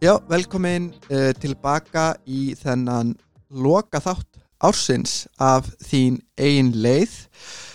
Já, 0.00 0.14
velkomin 0.24 0.86
uh, 1.12 1.28
tilbaka 1.36 2.14
í 2.24 2.54
þennan 2.56 3.10
loka 3.52 4.00
þátt 4.00 4.38
ársins 4.64 5.26
af 5.36 5.66
þín 5.84 6.14
eigin 6.40 6.70
leið. 6.80 7.12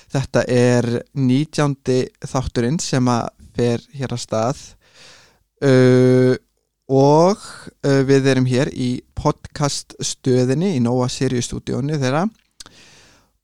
Þetta 0.10 0.42
er 0.50 0.88
19. 1.14 1.76
þátturinn 2.26 2.80
sem 2.82 3.12
að 3.14 3.28
fer 3.54 3.84
hér 3.94 4.16
að 4.18 4.24
stað 4.24 4.64
uh, 5.70 6.34
og 6.90 7.46
uh, 7.86 8.02
við 8.10 8.32
erum 8.34 8.50
hér 8.50 8.74
í 8.74 8.90
podcaststöðinni 9.14 10.74
í 10.80 10.82
Nóa 10.82 11.06
Sirius 11.14 11.52
stúdíónu 11.52 12.00
þeirra 12.02 12.24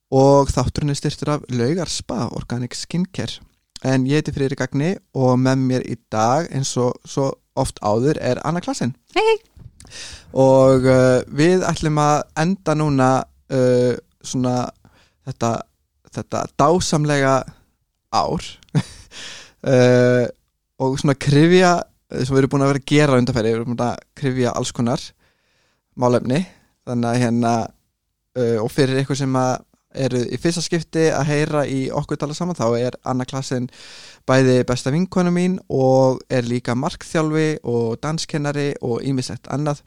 og 0.10 0.50
þátturinn 0.50 0.96
er 0.96 0.98
styrtur 0.98 1.36
af 1.36 1.46
Laugar 1.54 1.94
Spa 1.94 2.32
Organic 2.34 2.74
Skincare. 2.82 3.46
En 3.86 4.10
ég 4.10 4.24
heiti 4.24 4.34
Freyri 4.34 4.58
Gagni 4.58 4.96
og 5.14 5.38
með 5.38 5.70
mér 5.70 5.86
í 5.86 6.00
dag 6.10 6.50
eins 6.50 6.74
og 6.82 6.98
svo 7.06 7.30
oft 7.60 7.82
áður 7.84 8.20
er 8.22 8.42
Anna 8.48 8.62
Klassen. 8.64 8.94
Hei, 9.16 9.40
og 10.38 10.88
uh, 10.88 11.20
við 11.28 11.66
ætlum 11.68 12.00
að 12.02 12.24
enda 12.44 12.76
núna 12.78 13.10
uh, 13.52 13.94
svona 14.24 14.56
þetta, 15.28 15.54
þetta 16.14 16.46
dásamlega 16.60 17.36
ár. 18.12 18.52
Uh, 19.62 20.26
og 20.82 20.96
svona 20.98 21.14
krifja 21.22 21.76
uh, 21.78 22.22
sem 22.26 22.34
við 22.34 22.40
erum 22.40 22.52
búin 22.56 22.64
að 22.66 22.72
vera 22.72 22.80
að 22.82 22.88
gera 22.90 23.18
undanferði, 23.22 23.52
við 23.52 23.58
erum 23.60 23.76
búin 23.76 23.84
að 23.86 24.00
krifja 24.18 24.54
alls 24.58 24.72
konar 24.74 25.04
málefni. 26.02 26.40
Þannig 26.90 27.10
að 27.12 27.20
hérna 27.22 27.52
uh, 27.62 28.58
og 28.64 28.72
fyrir 28.74 29.04
ykkur 29.04 29.20
sem 29.20 29.38
eru 29.94 30.24
í 30.34 30.40
fyrsta 30.42 30.64
skipti 30.66 31.10
að 31.14 31.30
heyra 31.30 31.62
í 31.70 31.82
okkur 31.94 32.20
tala 32.20 32.34
saman 32.34 32.58
þá 32.58 32.66
er 32.80 32.98
Anna 33.06 33.28
Klassen 33.30 33.68
bæði 34.28 34.62
besta 34.70 34.94
vinkonu 34.94 35.32
mín 35.34 35.58
og 35.70 36.22
er 36.30 36.48
líka 36.48 36.76
markþjálfi 36.78 37.62
og 37.68 38.00
danskennari 38.04 38.74
og 38.82 39.02
ímislegt 39.08 39.50
annað. 39.54 39.82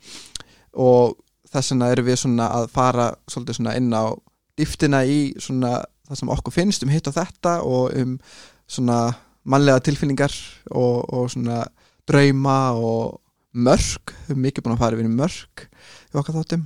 Og 0.74 1.16
þess 1.52 1.74
vegna 1.74 1.90
erum 1.94 2.08
við 2.08 2.20
svona 2.24 2.50
að 2.58 2.70
fara 2.74 3.10
svolítið 3.30 3.60
svona 3.60 3.76
inn 3.78 3.92
á 3.94 4.10
dýftina 4.58 5.04
í 5.06 5.18
svona 5.42 5.78
það 6.04 6.20
sem 6.20 6.32
okkur 6.34 6.54
finnst 6.54 6.84
um 6.84 6.92
hitt 6.92 7.08
og 7.10 7.16
þetta 7.16 7.54
og 7.64 7.94
um 8.00 8.18
svona 8.66 8.98
mannlega 9.44 9.82
tilfinningar 9.84 10.34
og, 10.72 11.04
og 11.12 11.30
svona 11.32 11.62
drauma 12.08 12.58
og 12.76 13.20
mörg, 13.54 14.12
við 14.26 14.34
erum 14.34 14.46
mikið 14.48 14.64
búin 14.64 14.76
að 14.76 14.82
fara 14.82 15.04
í 15.04 15.10
mörg 15.14 15.66
í 15.68 16.18
okkar 16.18 16.40
þáttum 16.40 16.64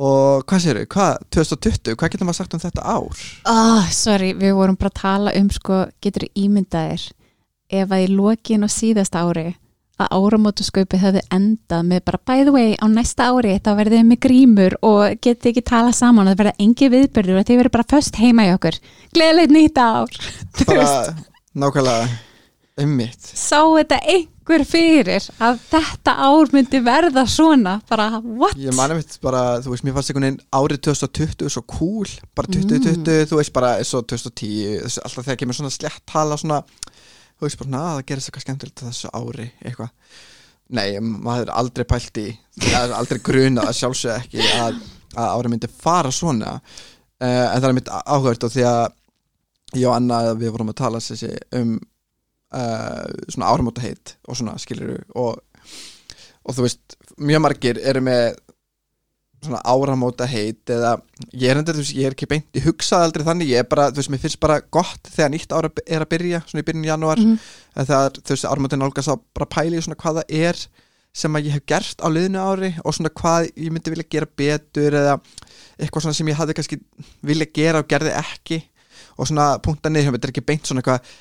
og 0.00 0.46
hvað 0.48 0.64
séru, 0.64 0.86
hvað, 0.90 1.18
2020 1.34 1.98
hvað 1.98 2.14
getur 2.14 2.28
maður 2.28 2.40
sagt 2.40 2.56
um 2.56 2.62
þetta 2.62 2.82
ár? 2.82 3.26
oh, 3.50 3.90
sorry, 3.94 4.32
við 4.34 4.56
vorum 4.58 4.78
bara 4.78 4.90
að 4.90 5.00
tala 5.02 5.34
um 5.38 5.50
sko, 5.54 5.84
getur 6.02 6.26
ímyndaðir 6.34 7.10
ef 7.70 7.92
að 7.92 8.06
í 8.06 8.08
lokin 8.14 8.66
og 8.66 8.72
síðast 8.74 9.14
ári 9.14 9.52
að 9.94 10.10
áramótusköpi 10.18 10.98
hefði 10.98 11.22
endað 11.34 11.86
með 11.86 12.02
bara 12.08 12.20
by 12.26 12.42
the 12.42 12.54
way, 12.54 12.74
á 12.82 12.86
næsta 12.90 13.28
ári 13.30 13.54
þá 13.62 13.70
verðið 13.78 14.00
þið 14.00 14.08
með 14.10 14.20
grímur 14.26 14.76
og 14.82 15.18
getið 15.22 15.50
ekki 15.52 15.64
tala 15.70 15.94
saman 15.94 16.30
það 16.32 16.40
verða 16.42 16.54
engi 16.66 16.90
viðbyrður 16.96 17.40
og 17.40 17.46
þið 17.46 17.60
verður 17.60 17.74
bara 17.76 17.90
först 17.94 18.18
heima 18.18 18.48
í 18.48 18.54
okkur. 18.56 18.80
Gleðilegt 19.14 19.54
nýtt 19.54 19.78
ár. 19.78 20.22
Bara 20.66 20.88
nákvæmlega 21.54 22.33
ummitt 22.80 23.22
sá 23.38 23.60
þetta 23.62 24.00
einhver 24.10 24.64
fyrir 24.66 25.26
að 25.42 25.60
þetta 25.70 26.14
ár 26.26 26.50
myndi 26.54 26.80
verða 26.84 27.24
svona? 27.30 27.76
Bara 27.88 28.08
what? 28.18 28.58
Ég 28.58 28.74
mani 28.74 28.98
mitt 28.98 29.14
bara, 29.22 29.60
þú 29.62 29.74
veist, 29.74 29.86
mér 29.86 29.96
fannst 29.96 30.10
einhvern 30.10 30.26
veginn 30.26 30.40
árið 30.58 30.82
2020 30.88 31.54
svo 31.54 31.62
cool, 31.70 32.10
bara 32.34 32.50
2020 32.50 33.30
þú 33.30 33.38
veist, 33.38 33.54
bara 33.54 33.76
svo 33.86 34.02
2010 34.02 34.82
þessu, 34.88 35.04
alltaf 35.06 35.28
þegar 35.28 35.40
kemur 35.44 35.58
svona 35.60 35.74
slett 35.74 36.02
tala 36.10 36.38
svona, 36.40 36.60
þú 37.38 37.46
veist, 37.46 37.60
bara, 37.62 37.72
na, 37.76 37.84
það 37.92 38.08
gerist 38.10 38.30
eitthvað 38.30 38.46
skemmtilegt 38.48 38.84
þessu 38.88 39.12
ári, 39.14 39.48
eitthvað. 39.62 39.94
Nei, 40.74 40.98
maður 40.98 41.46
er 41.46 41.56
aldrei 41.60 41.86
pælt 41.86 42.18
í 42.22 42.28
aldrei 42.96 43.20
grunað 43.22 43.70
að 43.70 43.78
sjálfsög 43.82 44.14
ekki 44.16 44.44
að, 44.58 44.78
að 45.12 45.32
árið 45.36 45.52
myndi 45.52 45.68
fara 45.70 46.10
svona. 46.14 46.54
Uh, 47.22 47.46
en 47.52 47.60
það 47.60 47.68
er 47.68 47.76
mitt 47.76 47.90
áhugavert 47.94 48.46
og 48.48 48.54
því 48.54 48.64
að 48.66 48.84
ég 49.78 49.88
og 49.90 49.94
Anna, 49.94 50.22
við 50.40 50.54
vorum 50.54 50.72
að 50.72 50.80
tala 50.80 51.02
þessi 51.04 51.30
um 51.60 51.76
uh, 52.54 53.04
svona 53.32 53.50
áramóta 53.50 53.82
heit 53.84 54.14
og 54.28 54.38
svona 54.38 54.54
skilur 54.62 55.02
og, 55.14 55.40
og 56.44 56.56
þú 56.56 56.66
veist, 56.68 56.96
mjög 57.18 57.42
margir 57.44 57.80
eru 57.82 58.02
með 58.06 58.36
svona 59.44 59.60
áramóta 59.68 60.24
heit 60.30 60.70
eða 60.72 60.94
ég 61.36 61.50
er 61.52 61.58
endur, 61.60 61.76
þú 61.76 61.82
veist, 61.82 61.96
ég 61.98 62.06
er 62.08 62.14
ekki 62.16 62.28
beint, 62.30 62.46
ég 62.56 62.64
hugsaði 62.64 63.10
aldrei 63.10 63.26
þannig, 63.26 63.50
ég 63.52 63.60
er 63.60 63.68
bara, 63.68 63.90
þú 63.92 64.00
veist, 64.00 64.12
mér 64.14 64.22
finnst 64.22 64.40
bara 64.40 64.56
gott 64.72 65.10
þegar 65.12 65.34
nýtt 65.34 65.52
ára 65.52 65.68
er 65.84 66.04
að 66.06 66.10
byrja, 66.14 66.40
svona 66.48 66.62
í 66.64 66.66
byrjun 66.70 66.86
janúar 66.88 67.20
Mhm. 67.20 67.34
mm. 67.34 67.84
þegar, 67.90 68.16
þú 68.22 68.32
veist, 68.36 68.48
áramótin 68.48 68.80
nálgast 68.80 69.12
að 69.12 69.20
bara 69.36 69.50
pæli 69.52 69.82
svona 69.84 70.00
hvað 70.00 70.22
það 70.22 70.38
er 70.48 70.62
sem 71.14 71.36
að 71.38 71.44
ég 71.46 71.52
hef 71.54 71.66
gert 71.70 72.00
á 72.02 72.08
liðinu 72.10 72.40
ári 72.42 72.70
og 72.82 72.94
svona 72.96 73.12
hvað 73.20 73.50
ég 73.52 73.70
myndi 73.70 73.92
vilja 73.92 74.08
gera 74.10 74.26
betur 74.40 74.96
eða 74.98 75.12
eitthvað 75.78 76.02
svona 76.06 76.16
sem 76.18 76.30
ég 76.32 76.40
hafði 76.40 76.56
kannski 76.58 76.78
vilja 77.22 77.46
gera 77.54 77.84
og 77.84 77.86
gerði 77.92 78.16
ekki 78.18 78.58
og 79.18 79.28
svona 79.28 79.44
punkta 79.62 79.92
niður, 79.92 80.16
þetta 80.16 80.26
er 80.26 80.32
ekki 80.32 80.46
beint 80.48 80.66
svona 80.66 80.82
eitthvað 80.82 81.12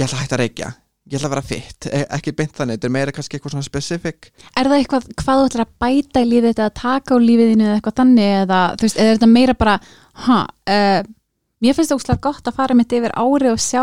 ég 0.00 0.06
ætla 0.06 0.18
að 0.18 0.24
hætta 0.24 0.36
að 0.36 0.42
reykja, 0.42 0.70
ég 1.10 1.18
ætla 1.18 1.28
að 1.28 1.34
vera 1.34 1.46
fitt 1.50 1.88
e- 1.90 2.08
ekki 2.16 2.34
beint 2.38 2.56
þannig, 2.56 2.78
þetta 2.78 2.88
er 2.88 2.94
meira 2.96 3.14
kannski 3.14 3.36
eitthvað 3.38 3.54
svona 3.54 3.66
specific. 3.66 4.30
Er 4.56 4.70
það 4.70 4.76
eitthvað, 4.78 5.08
hvað 5.20 5.40
þú 5.40 5.46
ætlar 5.50 5.64
að 5.66 5.72
bæta 5.84 6.24
í 6.24 6.28
lífið 6.30 6.50
þetta 6.50 6.66
að 6.68 6.76
taka 6.80 7.16
á 7.16 7.18
lífið 7.26 7.52
þínu 7.52 7.66
eða 7.66 7.78
eitthvað 7.78 7.96
þannig 8.00 8.34
eða, 8.40 8.60
þú 8.74 8.86
veist, 8.86 9.00
eða 9.00 9.08
er 9.14 9.18
þetta 9.18 9.30
meira 9.36 9.56
bara 9.60 9.78
ha, 10.26 10.42
uh, 10.74 11.00
mér 11.60 11.76
finnst 11.76 11.92
það 11.92 12.00
óslega 12.00 12.24
gott 12.28 12.50
að 12.50 12.60
fara 12.60 12.76
mitt 12.78 12.94
yfir 12.96 13.16
ári 13.20 13.50
og 13.52 13.60
sjá 13.60 13.82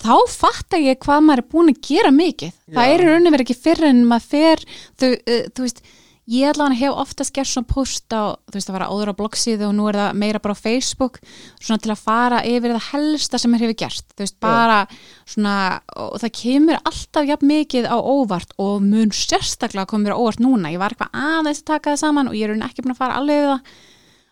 þá 0.00 0.14
fattar 0.32 0.84
ég 0.84 1.00
hvað 1.02 1.24
maður 1.26 1.42
er 1.42 1.50
búin 1.52 1.72
að 1.74 1.80
gera 1.90 2.12
mikið, 2.14 2.52
það 2.70 2.86
Já. 2.86 2.92
er 2.94 3.02
í 3.02 3.08
rauninni 3.08 3.32
verið 3.34 3.48
ekki 3.48 3.62
fyrr 3.66 3.88
en 3.90 4.04
maður 4.08 4.28
fer, 4.34 4.62
þú, 5.00 5.10
uh, 5.18 5.42
þú 5.50 5.66
veist 5.66 5.82
ég 6.30 6.50
allan 6.50 6.74
hef 6.78 6.96
oftast 7.02 7.34
gert 7.34 7.50
svona 7.50 7.68
post 7.70 8.14
á, 8.14 8.38
þú 8.48 8.56
veist, 8.56 8.70
það 8.70 8.76
var 8.76 8.84
áður 8.86 9.12
á 9.12 9.18
bloggsíðu 9.18 9.68
og 9.68 9.76
nú 9.76 9.86
er 9.90 9.98
það 10.00 10.18
meira 10.22 10.42
bara 10.42 10.56
á 10.56 10.62
Facebook 10.62 11.20
svona 11.58 11.82
til 11.82 11.92
að 11.94 12.02
fara 12.06 12.40
yfir 12.46 12.74
það 12.76 12.88
helsta 12.90 13.40
sem 13.42 13.54
er 13.56 13.64
hefur 13.66 13.78
gert, 13.82 14.06
þú 14.14 14.24
veist, 14.24 14.38
bara 14.42 14.80
svona, 15.24 15.54
og 15.96 16.18
það 16.22 16.34
kemur 16.40 16.80
alltaf 16.80 17.30
jafn 17.30 17.50
mikið 17.50 17.88
á 17.90 17.96
óvart 17.98 18.54
og 18.62 18.84
mun 18.86 19.14
sérstaklega 19.14 19.90
komur 19.90 20.14
á 20.14 20.20
óvart 20.20 20.42
núna, 20.42 20.72
ég 20.72 20.82
var 20.82 20.94
eitthvað 20.94 21.16
aðeins 21.18 21.64
að 21.64 21.70
taka 21.74 21.94
það 21.94 22.02
saman 22.04 22.30
og 22.30 22.38
ég 22.38 22.50
er 22.50 22.68
ekki 22.68 22.86
búin 22.86 22.94
að 22.94 23.02
fara 23.02 23.18
alveg 23.18 23.42
við 23.42 23.50
það. 23.54 23.72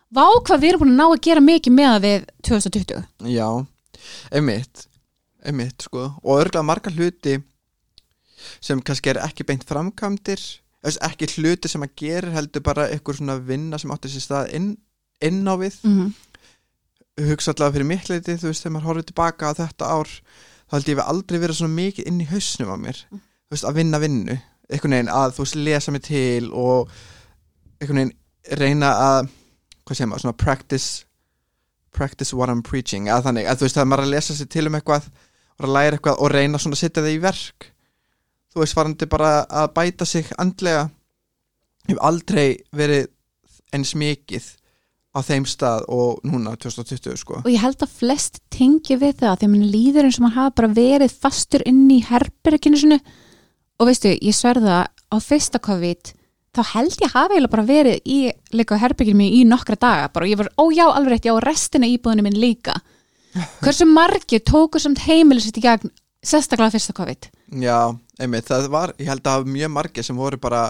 Vá 0.09 0.25
hvað 0.49 0.63
við 0.63 0.71
erum 0.71 0.85
búin 0.85 0.95
að 0.95 1.01
ná 1.03 1.07
að 1.09 1.25
gera 1.27 1.45
mikið 1.45 1.75
með 1.77 1.91
það 1.91 2.05
við 2.07 2.29
2020 2.49 3.03
Já, 3.29 3.49
einmitt 4.33 4.89
einmitt 5.45 5.87
sko. 5.87 6.09
Og 6.25 6.43
örgulega 6.43 6.67
margar 6.67 6.97
hluti 6.97 7.39
sem 8.63 8.81
kannski 8.85 9.13
er 9.13 9.23
ekki 9.25 9.47
beint 9.47 9.67
framkvæmdir 9.69 10.43
þess 10.89 11.03
ekki 11.09 11.29
hluti 11.37 11.71
sem 11.71 11.85
að 11.85 11.95
gera 12.01 12.35
heldur 12.35 12.65
bara 12.67 12.89
eitthvað 12.93 13.21
svona 13.21 13.39
vinna 13.49 13.79
sem 13.81 13.93
átti 13.95 14.11
sér 14.13 14.25
stað 14.25 14.53
inn, 14.59 14.69
inn 15.25 15.41
á 15.49 15.55
við. 15.61 15.79
Mm 15.85 15.97
-hmm. 15.99 16.15
hugsa 17.29 17.51
allavega 17.53 17.75
fyrir 17.75 17.89
mikleiti 17.89 18.37
þú 18.39 18.47
veist 18.47 18.63
þegar 18.63 18.73
maður 18.73 18.89
horfður 18.89 19.07
tilbaka 19.09 19.51
á 19.51 19.59
þetta 19.59 19.85
ár 19.91 20.09
þá 20.69 20.73
held 20.77 20.89
ég 20.89 20.99
við 20.99 21.09
aldrei 21.11 21.39
vera 21.43 21.55
svona 21.59 21.75
mikið 21.75 22.07
inn 22.07 22.21
í 22.21 22.31
hausnum 22.31 22.71
á 22.71 22.77
mér. 22.79 22.99
Þú 23.11 23.53
veist 23.55 23.65
að 23.65 23.79
vinna 23.81 23.99
vinnu. 23.99 24.37
Einhvern 24.69 24.95
veginn 24.95 25.09
að 25.09 25.35
þú 25.35 25.45
veist 25.45 25.57
lesa 25.57 25.91
mig 25.91 26.03
til 26.03 26.51
og 26.53 26.91
einhvern 27.81 27.99
veginn 27.99 28.17
reyna 28.61 28.91
að 28.93 29.31
hvað 29.85 29.97
segir 29.97 30.11
maður 30.11 30.23
svona 30.27 30.43
practice 30.45 31.05
practice 31.93 32.37
what 32.37 32.51
I'm 32.51 32.63
preaching. 32.63 33.09
Að 33.09 33.25
þannig 33.27 33.49
að 33.49 33.59
þú 33.59 33.67
veist 33.67 33.81
að 33.81 33.89
maður 33.91 34.05
að 34.05 34.15
lesa 34.15 34.35
sér 34.35 34.49
til 34.53 34.67
um 34.69 34.79
eitthvað 34.79 35.09
og 35.59 35.67
að 35.67 35.75
læra 35.75 35.99
eitthvað 35.99 36.23
og 36.23 36.31
reyna 36.31 36.59
svona 36.59 36.79
að 36.79 36.83
setja 36.85 37.03
það 37.03 37.17
í 37.17 37.23
verk 37.25 37.73
þú 38.59 38.65
veist 38.65 38.79
varandi 38.79 39.07
bara 39.07 39.33
að 39.47 39.75
bæta 39.77 40.07
sig 40.09 40.31
andlega 40.39 40.89
hef 41.89 42.01
aldrei 42.03 42.59
verið 42.75 43.07
eins 43.73 43.95
mikið 43.95 44.49
á 45.15 45.19
þeim 45.25 45.47
stað 45.49 45.87
og 45.95 46.19
núna 46.27 46.57
2020 46.59 47.17
sko. 47.21 47.41
Og 47.45 47.51
ég 47.53 47.63
held 47.63 47.81
að 47.85 47.95
flest 48.01 48.43
tengi 48.53 48.99
við 48.99 49.23
það 49.23 49.39
því 49.41 49.49
að 49.49 49.53
mann 49.55 49.73
líður 49.73 50.09
eins 50.09 50.19
og 50.19 50.27
mann 50.27 50.37
hafa 50.37 50.55
bara 50.61 50.71
verið 50.75 51.15
fastur 51.23 51.65
inn 51.69 51.87
í 51.95 52.01
herberginu 52.05 52.99
og 53.79 53.89
veistu, 53.89 54.13
ég 54.13 54.35
sverða 54.37 54.87
á 54.91 55.17
fyrsta 55.23 55.63
COVID 55.63 56.13
þá 56.59 56.63
held 56.75 56.99
ég 57.05 57.15
hafa 57.15 57.37
eiginlega 57.37 57.55
bara 57.55 57.69
verið 57.69 58.11
í 58.11 58.19
á 58.35 58.83
herberginu 58.83 59.23
mín 59.23 59.39
í 59.39 59.45
nokkra 59.47 59.79
daga 59.79 60.11
bara. 60.13 60.27
Og 60.27 60.33
ég 60.35 60.41
var, 60.41 60.51
ó 60.59 60.65
já, 60.75 60.87
alveg 60.91 61.15
rétt, 61.15 61.31
já, 61.31 61.35
og 61.37 61.45
restina 61.47 61.89
íbúðinu 61.89 62.27
minn 62.27 62.41
líka. 62.41 62.75
Hversu 63.63 63.87
margir 63.89 64.43
tóku 64.43 64.81
samt 64.83 65.05
heimilisitt 65.07 65.61
í 65.61 65.65
gegn 65.65 65.95
sérstaklega 66.25 66.75
fyrsta 66.75 66.97
COVID? 66.97 67.31
Já, 67.63 67.95
einmitt, 68.19 68.49
það 68.51 68.69
var, 68.73 68.93
ég 68.99 69.09
held 69.13 69.31
að 69.31 69.47
mjög 69.55 69.71
margir 69.75 70.07
sem 70.07 70.17
voru 70.19 70.39
bara 70.43 70.63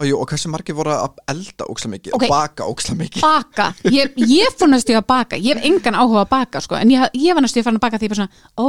og, 0.00 0.06
jú, 0.08 0.16
og 0.16 0.28
hversu 0.30 0.48
margir 0.52 0.76
voru 0.78 0.94
að 0.96 1.18
elda 1.28 1.66
óksla 1.68 1.90
mikið 1.92 2.14
Ok. 2.16 2.24
og 2.24 2.32
baka 2.32 2.68
óksla 2.70 2.96
mikið? 2.96 3.20
Baka, 3.24 3.66
ég, 3.92 4.14
ég 4.16 4.54
fór 4.56 4.70
næstu 4.72 4.94
að 4.96 5.04
baka. 5.10 5.36
Ég 5.36 5.58
hef 5.58 5.66
engan 5.68 5.98
áhuga 6.00 6.22
að 6.24 6.30
baka 6.32 6.62
sko. 6.64 6.78
En 6.80 6.92
ég, 6.92 7.04
ég 7.20 7.36
var 7.36 7.44
næstu 7.44 7.60
að 7.60 7.68
fara 7.68 7.76
að 7.80 7.84
baka 7.84 8.00
því 8.00 8.08
bara 8.12 8.22
svona 8.22 8.32
ó, 8.56 8.68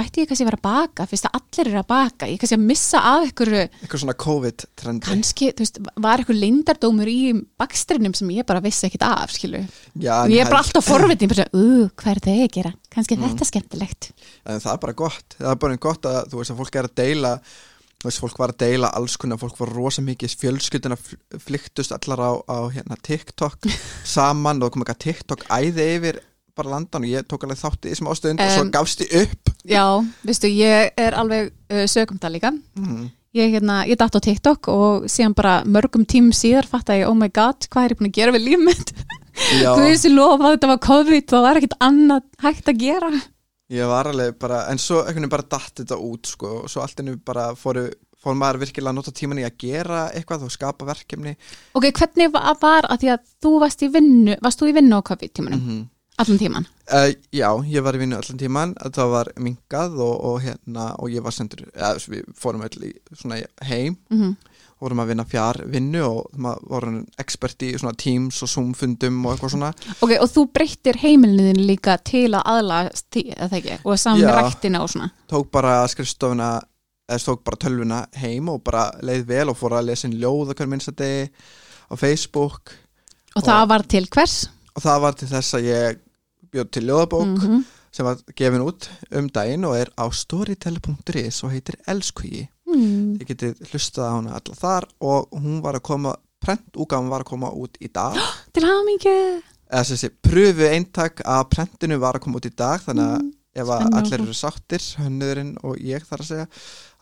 ætti 0.00 0.22
ég 0.22 0.30
kannski 0.30 0.44
að 0.44 0.50
vera 0.50 0.58
að 0.60 0.66
baka? 0.66 1.06
Fyrst 1.10 1.28
að 1.28 1.38
allir 1.38 1.70
eru 1.72 1.80
að 1.80 1.86
baka, 1.92 2.28
ég 2.30 2.40
kannski 2.42 2.58
að 2.58 2.66
missa 2.70 3.02
af 3.10 3.26
ykkur 3.28 3.52
eitthvað 3.58 4.02
svona 4.02 4.16
COVID-trendi. 4.24 5.06
Kannski, 5.08 5.50
þú 5.54 5.64
veist, 5.64 5.80
var 6.08 6.24
ykkur 6.24 6.38
lindardómur 6.38 7.10
í 7.12 7.18
bakstrinum 7.60 8.16
sem 8.18 8.34
ég 8.36 8.48
bara 8.48 8.62
vissi 8.64 8.88
ekkit 8.88 9.06
af 9.08 9.34
skilu, 9.34 9.62
Já, 9.98 10.14
ég 10.30 10.42
er 10.44 10.50
bara 10.50 10.62
alltaf 10.64 10.86
forvitin, 10.88 11.32
bara 11.32 11.48
uh, 11.52 11.88
hvað 11.98 12.12
er 12.14 12.22
þau 12.28 12.36
að 12.36 12.52
gera? 12.58 12.74
Kannski 12.94 13.16
er 13.18 13.24
þetta 13.26 13.48
skemmtilegt. 13.52 14.12
En 14.48 14.62
það 14.62 14.74
er 14.76 14.84
bara 14.86 14.98
gott. 15.04 15.40
Það 15.40 15.50
er 15.54 15.64
bara 15.66 15.82
gott 15.88 16.08
að 16.08 16.20
þú 16.32 16.42
veist 16.42 16.54
að 16.54 16.62
fólk 16.62 16.78
er 16.78 16.88
að 16.90 16.96
deila 17.02 17.34
þú 17.98 18.06
veist, 18.06 18.20
fólk 18.22 18.38
var 18.38 18.52
að 18.52 18.60
deila 18.62 18.92
alls 18.94 19.16
konar, 19.18 19.40
fólk 19.40 19.56
var 19.58 19.72
rosa 19.74 20.02
mikið 20.06 20.34
fjölskylduna 20.38 20.98
fl- 21.00 21.18
flyktust 21.42 21.94
allar 21.96 22.20
á, 22.22 22.30
á 22.46 22.58
hérna, 22.70 22.94
TikTok 23.02 23.66
saman 24.14 24.62
og 24.62 24.70
kom 24.70 24.84
eitthvað 24.84 25.00
TikTok 25.08 25.42
æði 25.50 25.86
yfir 25.96 26.20
bara 26.58 26.74
landan 26.74 27.06
og 27.06 27.10
ég 27.10 27.28
tók 27.28 27.46
alveg 27.46 27.60
þátt 27.60 27.86
í 27.86 27.92
þessum 27.92 28.10
ástöðund 28.12 28.42
og 28.44 28.50
svo 28.54 28.64
gafst 28.74 29.04
ég 29.04 29.14
upp. 29.22 29.52
Já, 29.68 29.84
veistu, 30.26 30.50
ég 30.50 30.98
er 30.98 31.16
alveg 31.18 31.52
uh, 31.72 31.84
sögum 31.90 32.20
það 32.22 32.34
líka. 32.36 32.52
Mm. 32.78 33.06
ég, 33.38 33.54
hérna, 33.54 33.80
ég 33.86 33.98
datt 34.00 34.16
á 34.16 34.20
TikTok 34.24 34.70
og 34.72 35.08
síðan 35.10 35.36
bara 35.38 35.60
mörgum 35.68 36.06
tímum 36.08 36.34
síðar 36.34 36.68
fatt 36.68 36.90
að 36.90 37.02
ég, 37.02 37.08
oh 37.10 37.16
my 37.16 37.30
god, 37.30 37.68
hvað 37.70 37.86
er 37.86 37.94
ég 37.94 38.00
búin 38.00 38.10
að 38.10 38.18
gera 38.18 38.34
við 38.34 38.46
líf 38.46 38.62
mitt? 38.64 38.94
Já, 39.60 39.70
þú 39.76 39.84
veist, 39.84 40.08
ég 40.08 40.14
lofa 40.16 40.48
að 40.48 40.56
þetta 40.56 40.72
var 40.72 40.84
COVID 40.88 41.28
þá 41.28 41.38
var 41.44 41.60
ekkert 41.60 41.78
annað 41.88 42.28
hægt 42.44 42.72
að 42.72 42.82
gera. 42.82 43.12
Ég 43.68 43.90
var 43.90 44.08
alveg 44.08 44.36
bara 44.40 44.62
en 44.72 44.80
svo 44.80 45.02
veginn 45.04 45.28
bara 45.28 45.44
datt 45.44 45.82
þetta 45.82 45.98
út 46.00 46.30
sko, 46.30 46.52
og 46.62 46.70
svo 46.72 46.80
allt 46.80 47.02
henni 47.02 47.18
bara 47.20 47.50
fóru 47.58 47.88
fór 48.18 48.34
maður 48.38 48.62
virkilega 48.64 48.90
að 48.90 48.98
nota 48.98 49.14
tíman 49.14 49.40
í 49.42 49.46
að 49.46 49.58
gera 49.62 50.00
eitthvað 50.16 50.48
og 50.48 50.54
skapa 50.54 50.86
verkefni. 50.88 51.36
Ok, 51.78 51.90
hvernig 51.94 52.32
var, 52.34 52.88
að 52.88 53.04
því 53.04 53.12
að 53.14 53.28
þú 53.44 53.52
varst 53.62 53.84
í 53.84 53.90
vinnu 53.94 54.38
varst 54.42 54.62
þú 54.62 54.70
í 54.72 54.74
vinnu 54.78 54.98
á 54.98 55.08
COVID-tímanum, 55.10 55.60
-hmm. 55.60 55.84
Allan 56.18 56.42
tíman 56.42 56.68
Uh, 56.88 57.12
já, 57.36 57.50
ég 57.68 57.84
var 57.84 57.92
í 57.92 57.98
vinnu 58.00 58.16
allan 58.16 58.38
tíman 58.40 58.70
það 58.96 59.10
var 59.12 59.28
minkað 59.44 59.98
og, 60.00 60.14
og 60.24 60.38
hérna 60.40 60.86
og 60.96 61.10
ég 61.12 61.20
var 61.20 61.34
sendur, 61.36 61.66
eða 61.74 61.98
við 62.08 62.30
fórum 62.32 62.64
öll 62.64 62.86
í 62.88 62.94
svona 63.12 63.42
heim, 63.68 63.98
mm 64.08 64.32
vorum 64.82 65.02
að 65.02 65.12
vinna 65.12 65.26
fjár 65.26 65.58
vinnu 65.70 66.02
og 66.06 66.38
maður 66.38 66.66
vorum 66.70 66.98
expert 67.20 67.62
í 67.66 67.72
svona 67.78 67.96
Teams 67.98 68.38
og 68.44 68.50
Zoom 68.50 68.72
fundum 68.78 69.18
og 69.26 69.34
eitthvað 69.34 69.54
svona. 69.56 69.70
Ok, 70.04 70.14
og 70.22 70.28
þú 70.30 70.44
breyttir 70.54 70.98
heimilniðin 71.02 71.62
líka 71.66 71.98
til 72.06 72.30
að 72.38 72.50
eða 72.62 73.48
það 73.48 73.58
ekki, 73.60 73.78
og 73.82 73.98
saman 73.98 74.22
með 74.22 74.28
Já. 74.30 74.36
rættina 74.38 74.82
og 74.84 74.92
svona? 74.92 75.10
Tók 75.30 75.48
bara 75.54 75.78
skrifstofuna 75.90 76.50
eða 77.08 77.24
tók 77.24 77.42
bara 77.46 77.62
tölvuna 77.64 78.02
heim 78.20 78.50
og 78.52 78.62
bara 78.66 78.88
leið 79.02 79.24
vel 79.30 79.48
og 79.50 79.58
fór 79.58 79.78
að 79.78 79.90
lesa 79.90 80.08
inn 80.08 80.18
ljóða 80.20 80.54
hver 80.54 80.70
minnsta 80.70 80.94
degi 80.94 81.26
á 81.90 81.94
Facebook. 81.98 82.76
Og 83.34 83.46
það 83.46 83.64
var 83.72 83.86
til 83.88 84.06
hvers? 84.12 84.36
Og 84.76 84.84
það 84.84 85.02
var 85.06 85.18
til 85.18 85.30
þess 85.32 85.58
að 85.58 85.70
ég 85.72 86.04
bjóð 86.52 86.70
til 86.70 86.84
ljóðabók 86.88 87.34
Mhm. 87.38 87.64
sem 87.92 88.04
var 88.06 88.16
gefin 88.36 88.62
út 88.66 88.88
um 89.16 89.28
daginn 89.28 89.64
og 89.64 89.74
er 89.76 89.88
á 89.96 90.04
storytel.is 90.12 91.42
og 91.44 91.50
heitir 91.50 91.76
Elskugi. 91.88 92.48
Mm. 92.68 93.16
Þið 93.18 93.26
getið 93.32 93.62
hlustað 93.70 94.04
á 94.04 94.12
hana 94.16 94.30
alla 94.36 94.54
þar 94.54 94.84
og 95.00 95.30
hún 95.32 95.62
var 95.62 95.74
að 95.74 95.82
koma, 95.82 96.16
prentúgáfum 96.44 97.08
var 97.08 97.24
að 97.24 97.30
koma 97.32 97.50
út 97.50 97.78
í 97.80 97.88
dag. 97.92 98.14
Til 98.52 98.62
hamingi 98.62 99.42
pröfu 100.22 100.68
eintak 100.68 101.20
að 101.24 101.48
prentinu 101.50 101.98
var 102.00 102.14
að 102.16 102.24
koma 102.24 102.38
út 102.40 102.46
í 102.48 102.54
dag 102.56 102.80
þannig 102.80 103.04
að 103.18 103.32
ef 103.58 103.68
að 103.74 103.88
allir 103.98 104.20
eru 104.22 104.36
sáttir 104.36 104.84
hönnurinn 105.00 105.56
og 105.66 105.76
ég 105.82 106.04
þar 106.06 106.22
að 106.22 106.28
segja 106.30 106.46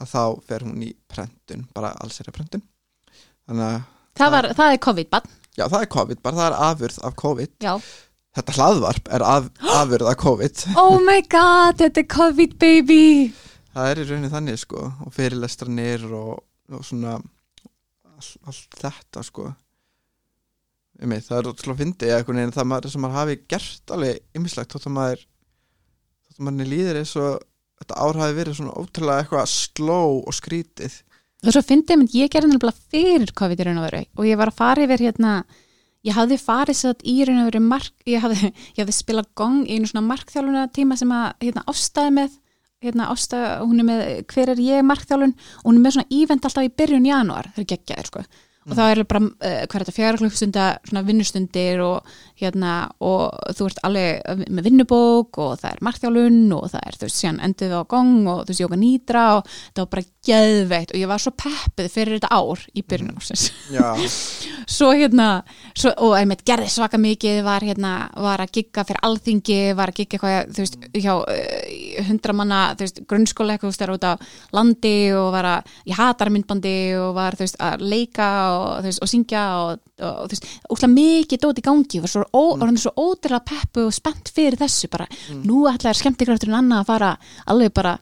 að 0.01 0.11
þá 0.15 0.23
fer 0.49 0.65
hún 0.67 0.83
í 0.87 0.93
prentun 1.11 1.67
bara 1.75 1.93
alls 2.01 2.21
er 2.21 2.31
að 2.31 2.39
prentun 2.39 2.63
þannig 3.47 3.67
að, 3.69 3.83
Það, 4.17 4.31
var, 4.33 4.49
það 4.57 4.73
er 4.73 4.81
COVID-bann 4.87 5.27
já 5.57 5.65
það 5.69 5.83
er 5.83 5.91
COVID 5.93 6.23
bara 6.25 6.37
það 6.37 6.47
er 6.49 6.57
afurð 6.71 6.99
af 7.05 7.17
COVID. 7.21 7.53
Já. 7.61 7.75
Þetta 8.37 8.57
hlaðvarp 8.57 9.11
er 9.17 9.25
af, 9.27 9.51
afurð 9.81 10.11
af 10.11 10.19
COVID. 10.23 10.65
Oh 10.81 10.99
my 11.03 11.21
god, 11.33 11.81
þetta 11.83 12.03
er 12.03 12.09
COVID 12.13 12.57
baby. 12.63 13.05
Það 13.77 13.91
er 13.93 14.01
í 14.01 14.07
rauninni 14.09 14.33
þannig 14.33 14.61
sko 14.63 14.83
og 15.05 15.15
fyrirlestranir 15.17 16.07
og, 16.17 16.37
og 16.73 16.85
svona 16.87 17.17
all, 17.19 18.31
allt 18.49 18.79
þetta 18.81 19.25
sko. 19.27 19.51
Ég 20.97 21.11
meit, 21.11 21.27
það 21.27 21.43
er 21.43 21.51
ótrúlega 21.51 21.81
fyndi 21.83 22.13
eitthvað 22.13 22.39
en 22.41 22.55
það 22.57 22.69
maður, 22.71 22.93
sem 22.93 23.03
maður 23.05 23.21
hafi 23.21 23.41
gert 23.53 23.93
alveg 23.93 24.39
ymmislegt 24.39 24.73
þótt 24.73 24.89
að 24.89 24.95
maður 24.97 25.27
þótt 25.27 26.39
að 26.39 26.47
maður 26.49 26.71
líður 26.73 27.01
eins 27.03 27.13
og 27.21 27.35
þetta 27.77 27.99
ár 28.01 28.21
hafi 28.23 28.39
verið 28.39 28.57
svona 28.57 28.79
ótrúlega 28.81 29.25
eitthvað 29.25 29.51
sló 29.53 30.01
og 30.23 30.37
skrítið. 30.37 30.97
Og 31.45 31.53
svo 31.53 31.63
fyndið 31.63 32.01
mynd, 32.01 32.17
ég 32.17 32.33
gerði 32.33 32.55
nefnilega 32.55 32.89
fyrir 32.95 33.33
COVID 33.37 33.61
í 33.61 33.69
raun 33.69 33.83
og 33.83 33.87
veru 33.91 34.03
og 34.17 34.25
ég 34.31 34.41
var 34.41 34.51
að 34.51 34.61
fara 34.63 34.87
yfir 34.87 35.05
hérna 35.05 35.35
ég 36.07 36.17
hafði 36.17 36.39
farið 36.41 36.79
satt 36.81 37.05
í 37.07 37.19
raun 37.27 37.43
og 37.43 37.51
veru 37.51 37.63
mark, 37.65 37.93
ég 38.09 38.23
hafði, 38.25 38.53
ég 38.77 38.83
hafði 38.83 38.97
spilað 38.97 39.31
gong 39.39 39.63
í 39.67 39.77
einu 39.77 39.91
svona 39.91 40.07
markþjálfuna 40.07 40.67
tíma 40.77 40.99
sem 40.99 41.15
að 41.15 41.29
hérna 41.43 41.65
ástæði 41.73 42.17
með 42.21 42.41
hérna 42.85 43.11
ástæði, 43.13 43.53
hún 43.67 43.83
er 43.83 43.89
með 43.89 44.03
hver 44.33 44.53
er 44.53 44.61
ég 44.63 44.85
markþjálfun? 44.87 45.37
Og 45.63 45.71
hún 45.71 45.79
er 45.79 45.87
með 45.87 45.97
svona 45.97 46.19
ívend 46.21 46.47
alltaf 46.47 46.67
í 46.67 46.75
byrjun 46.79 47.09
janúar, 47.09 47.51
það 47.55 47.65
er 47.65 47.71
geggjaðir 47.73 48.11
sko 48.13 48.27
og 48.67 48.75
þá 48.75 48.85
er 48.87 49.03
bara, 49.07 49.23
uh, 49.23 49.59
er 49.63 49.71
þetta, 49.73 49.95
fjara 49.95 50.21
klukkstunda 50.21 50.67
vinnustundir 51.07 51.83
og 51.85 52.17
hérna 52.41 52.73
og 53.05 53.55
þú 53.57 53.69
ert 53.71 53.83
alveg 53.87 54.47
með 54.53 54.69
vinnubók 54.69 55.39
og 55.43 55.55
það 55.61 55.71
er 55.71 55.85
markþjálun 55.87 56.41
og 56.57 56.67
það 56.73 56.83
er, 56.83 56.99
þú 56.99 57.09
veist, 57.09 57.21
síðan 57.21 57.43
endur 57.47 57.71
við 57.73 57.81
á 57.81 57.91
gong 57.95 58.29
og 58.33 58.43
þú 58.43 58.53
veist, 58.53 58.65
jóka 58.65 58.81
nýtra 58.81 59.25
og 59.39 59.49
það 59.49 59.83
var 59.83 59.91
bara 59.95 60.07
geðveikt 60.27 60.93
og 60.93 61.01
ég 61.01 61.11
var 61.11 61.23
svo 61.23 61.33
peppið 61.39 61.89
fyrir 61.93 62.19
þetta 62.19 62.31
ár 62.35 62.65
í 62.75 62.83
byrjun 62.83 63.15
ársins. 63.15 63.47
Já, 63.73 63.87
svo 64.77 64.91
hérna, 64.93 65.29
svo, 65.73 65.93
og 66.03 66.17
einmitt 66.19 66.45
gerði 66.47 66.69
svaka 66.73 67.01
mikið, 67.01 67.41
var 67.47 67.65
hérna 67.67 67.95
var 68.27 68.43
að 68.43 68.53
gigga 68.59 68.85
fyrir 68.89 69.07
alþingi, 69.07 69.61
var 69.79 69.93
að 69.93 70.01
gigga 70.01 70.19
eitthvað, 70.19 70.53
þú 70.57 70.65
veist, 70.65 70.79
hjá 70.97 71.13
uh, 71.15 72.05
hundra 72.11 72.37
manna, 72.37 72.63
þú 72.75 72.87
veist, 72.87 73.03
grunnskóla 73.09 73.57
eitthvað, 73.57 73.71
þú 73.71 73.73
veist, 73.73 73.85
þar 73.85 73.95
út 73.97 74.09
á 74.11 74.13
landi 74.57 74.97
og 75.17 75.31
var 75.35 75.51
að 75.55 75.75
ég 75.93 76.01
hatar 76.01 76.33
myndbandi 76.35 76.77
og 77.01 77.15
var, 77.17 77.39
þú 77.39 77.47
veist, 77.47 77.61
að 77.63 77.87
leika 77.87 78.31
og, 78.56 78.56
þú 78.81 78.89
veist, 78.89 79.03
og 79.05 79.11
syngja 79.11 79.45
og, 79.61 79.81
og, 80.01 80.19
þú 80.27 80.35
veist, 80.35 80.51
óslega 80.73 80.93
mikið 80.95 81.43
dót 81.45 81.61
í 81.61 81.65
gangi 81.67 82.03
og 82.03 82.13
svo, 82.13 82.27
hann 82.63 82.81
svo 82.81 82.93
ótrúlega 82.97 83.45
peppu 83.53 83.87
og 83.87 83.97
spennt 83.97 84.33
fyrir 84.35 84.59
þessu 84.61 84.91
bara, 84.93 85.09
nú 85.45 85.65
ætlaði 85.71 86.01
skemmtikrafturinn 86.03 86.61
annað 86.61 86.85
að 86.85 86.91
fara 86.93 87.13
alveg 87.53 87.75
bara 87.77 87.97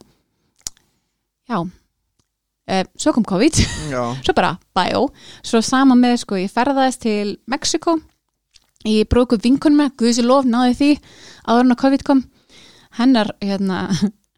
já 1.45 1.59
uh, 1.61 2.83
svo 2.97 3.13
kom 3.13 3.25
COVID. 3.27 3.61
Svo 4.25 4.33
bara 4.35 4.55
bæjó, 4.75 5.07
svo 5.45 5.61
sama 5.63 5.95
með 5.95 6.17
sko 6.23 6.39
ég 6.41 6.51
ferðaðist 6.51 7.03
til 7.05 7.37
Mexiko 7.47 7.99
ég 8.85 9.09
bróku 9.09 9.37
vinkunum 9.41 9.83
með 9.83 9.95
Guðsi 10.01 10.25
lof 10.25 10.45
náði 10.45 10.75
því 10.79 10.91
áður 11.47 11.63
en 11.63 11.75
að 11.75 11.81
COVID 11.81 12.05
kom. 12.05 12.23
Hennar 12.99 13.31
hérna 13.41 13.79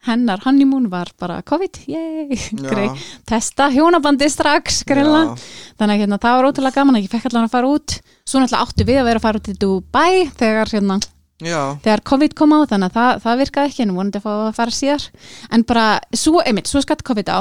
hennar 0.07 0.41
honeymoon 0.45 0.87
var 0.91 1.11
bara 1.19 1.41
COVID 1.47 1.81
yey, 1.91 2.37
testa 3.29 3.69
hjónabandi 3.73 4.29
strax 4.31 4.81
greinlega, 4.87 5.35
þannig 5.77 5.93
að 5.93 6.03
hérna, 6.03 6.19
það 6.23 6.39
var 6.39 6.49
ótrúlega 6.49 6.79
gaman 6.79 6.97
að 6.99 7.05
ég 7.05 7.13
fekk 7.13 7.29
allan 7.29 7.47
að 7.47 7.53
fara 7.53 7.71
út. 7.75 7.99
Svo 8.27 8.41
náttúrulega 8.41 8.65
áttu 8.65 8.87
við 8.87 9.01
að 9.01 9.07
vera 9.11 9.21
að 9.21 9.27
fara 9.27 9.41
út 9.41 9.51
í 9.51 9.57
Dubai 9.61 10.11
þegar 10.39 10.73
hérna 10.73 10.99
já, 11.43 11.61
þegar 11.85 12.05
COVID 12.11 12.35
kom 12.39 12.57
á 12.57 12.59
þannig 12.73 12.89
að 12.89 12.99
það, 12.99 13.23
það 13.27 13.41
virkaði 13.43 13.71
ekki 13.71 13.85
en 13.85 13.95
vonandi 13.95 14.21
að 14.21 14.27
fá 14.27 14.33
að 14.35 14.51
fara 14.59 14.77
síðar. 14.81 15.07
En 15.53 15.65
bara, 15.67 15.87
svo, 16.15 16.43
einmitt, 16.43 16.71
svo 16.71 16.83
skatt 16.83 17.05
COVID 17.07 17.33
á. 17.33 17.39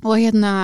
Og 0.00 0.16
hérna 0.16 0.54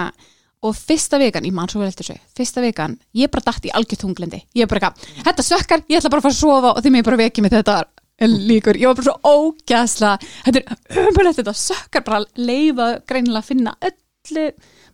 og 0.65 0.75
fyrsta 0.77 1.19
vikan, 1.21 1.45
ég 1.47 1.55
man 1.55 1.69
svo 1.71 1.83
vel 1.83 1.91
eftir 1.91 2.09
þessu 2.09 2.37
fyrsta 2.37 2.63
vikan, 2.65 2.97
ég 3.17 3.31
bara 3.33 3.45
dætt 3.51 3.69
í 3.69 3.73
algjör 3.77 4.01
tunglindi 4.03 4.41
ég 4.57 4.69
bara 4.71 4.93
þetta 4.97 5.45
sökkar, 5.45 5.85
ég 5.91 6.01
ætla 6.01 6.13
bara 6.13 6.23
að 6.23 6.29
fara 6.29 6.37
að 6.37 6.41
sofa 6.41 6.73
og 6.73 6.83
þeim 6.85 6.99
ég 6.99 7.07
bara 7.07 7.21
vekið 7.21 7.45
mig 7.45 7.55
þetta 7.55 7.77
er 7.83 7.91
líkur, 8.21 8.79
ég 8.81 8.89
var 8.89 8.97
bara 8.97 9.11
svo 9.11 9.17
ógæsla 9.29 10.15
þetta 10.47 10.63
er 10.63 11.03
umhverfið 11.05 11.41
þetta 11.43 11.57
sökkar 11.61 12.05
bara 12.07 12.21
að 12.23 12.41
leifa 12.49 12.87
greinilega 13.09 13.43
að 13.43 13.49
finna 13.51 13.75
öllu 13.91 14.47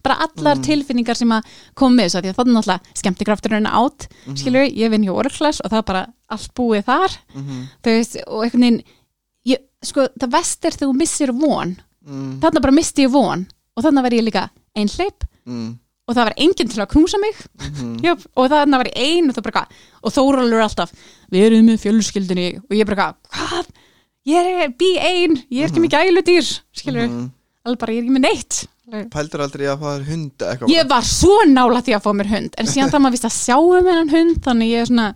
bara 0.02 0.16
allar 0.26 0.58
tilfinningar 0.66 1.14
sem 1.14 1.30
að 1.30 1.46
koma 1.78 1.94
með 2.00 2.08
þessu, 2.08 2.22
því 2.24 2.32
að 2.32 2.34
það 2.38 2.48
er 2.48 2.56
náttúrulega 2.56 2.96
skemmtikrafturinn 3.02 3.68
átt, 3.70 4.08
mm 4.26 4.40
skilur, 4.40 4.66
ég 4.66 4.90
vinn 4.90 5.06
hjá 5.06 5.12
Orklas 5.14 5.60
og 5.62 5.70
það 5.70 5.78
er 5.78 5.86
bara 5.92 6.02
allt 6.34 6.50
búið 6.58 6.84
þar. 6.88 7.14
Mhm, 7.38 7.60
þú 7.84 7.94
veist, 7.94 8.16
og 8.26 8.42
einhvern 8.42 8.66
veginn 8.66 8.82
ég, 9.52 9.62
sko, 9.84 10.08
það 10.18 10.32
vest 10.34 10.64
er 10.64 10.74
þegar 10.74 10.90
þú 10.90 10.98
missir 10.98 11.32
von. 11.32 11.76
Mm, 12.02 12.40
þarna 12.42 12.64
bara 12.64 12.74
misti 12.74 13.04
ég 13.06 13.12
von 13.14 13.46
og 13.76 13.84
þarna 13.84 14.02
var 14.02 14.10
ég 14.16 14.24
líka 14.26 14.48
einhleip 14.74 15.22
mm, 15.46 15.68
og 16.12 16.18
það 16.18 16.28
var 16.28 16.38
enginn 16.44 16.72
til 16.72 16.82
að 16.84 16.90
knúsa 16.92 17.20
mig. 17.22 17.38
Mhm, 17.62 17.92
Jöp, 18.04 18.26
og 18.36 18.50
þarna 18.52 18.80
var 18.82 18.90
ég 18.92 18.98
ein 19.00 19.30
og 19.30 19.36
það 19.36 19.46
bara 19.48 19.66
og 20.02 20.12
Þórólur 20.12 20.64
alltaf, 20.66 20.92
við 21.32 21.46
erum 21.48 21.70
með 21.70 21.84
fjölskyldinni 21.86 22.48
og 22.60 22.74
ég 22.76 22.88
bara, 22.88 23.12
eitthvað, 23.12 23.46
hvað? 23.48 23.70
Ég 24.28 24.50
er 24.62 24.74
bí 24.78 24.90
ein, 25.02 25.38
ég 25.50 25.64
er 25.64 25.70
ekki 25.70 25.82
með 25.82 25.96
gæludýr. 25.96 26.50
Skilur, 26.76 27.08
mhm. 27.08 27.30
Alveg 27.62 27.78
bara 27.82 27.92
ég 27.94 27.98
er 28.00 28.06
ekki 28.06 28.14
með 28.18 28.24
neitt. 28.28 28.62
Pældur 29.12 29.40
aldrei 29.40 29.68
að 29.70 29.78
fá 29.80 30.02
hund 30.04 30.42
eitthvað 30.44 30.72
ég 30.72 30.88
var 30.90 31.04
svo 31.06 31.36
nála 31.48 31.80
því 31.86 31.92
að 31.96 32.02
fá 32.04 32.08
mér 32.18 32.28
hund 32.28 32.56
en 32.60 32.66
síðan 32.68 32.90
það 32.92 33.00
maður 33.04 33.14
vist 33.14 33.26
að 33.28 33.36
sjá 33.36 33.54
um 33.62 33.86
hennan 33.88 34.10
hund 34.10 34.40
þannig 34.44 34.72
ég 34.72 34.82
er 34.82 34.90
svona, 34.90 35.06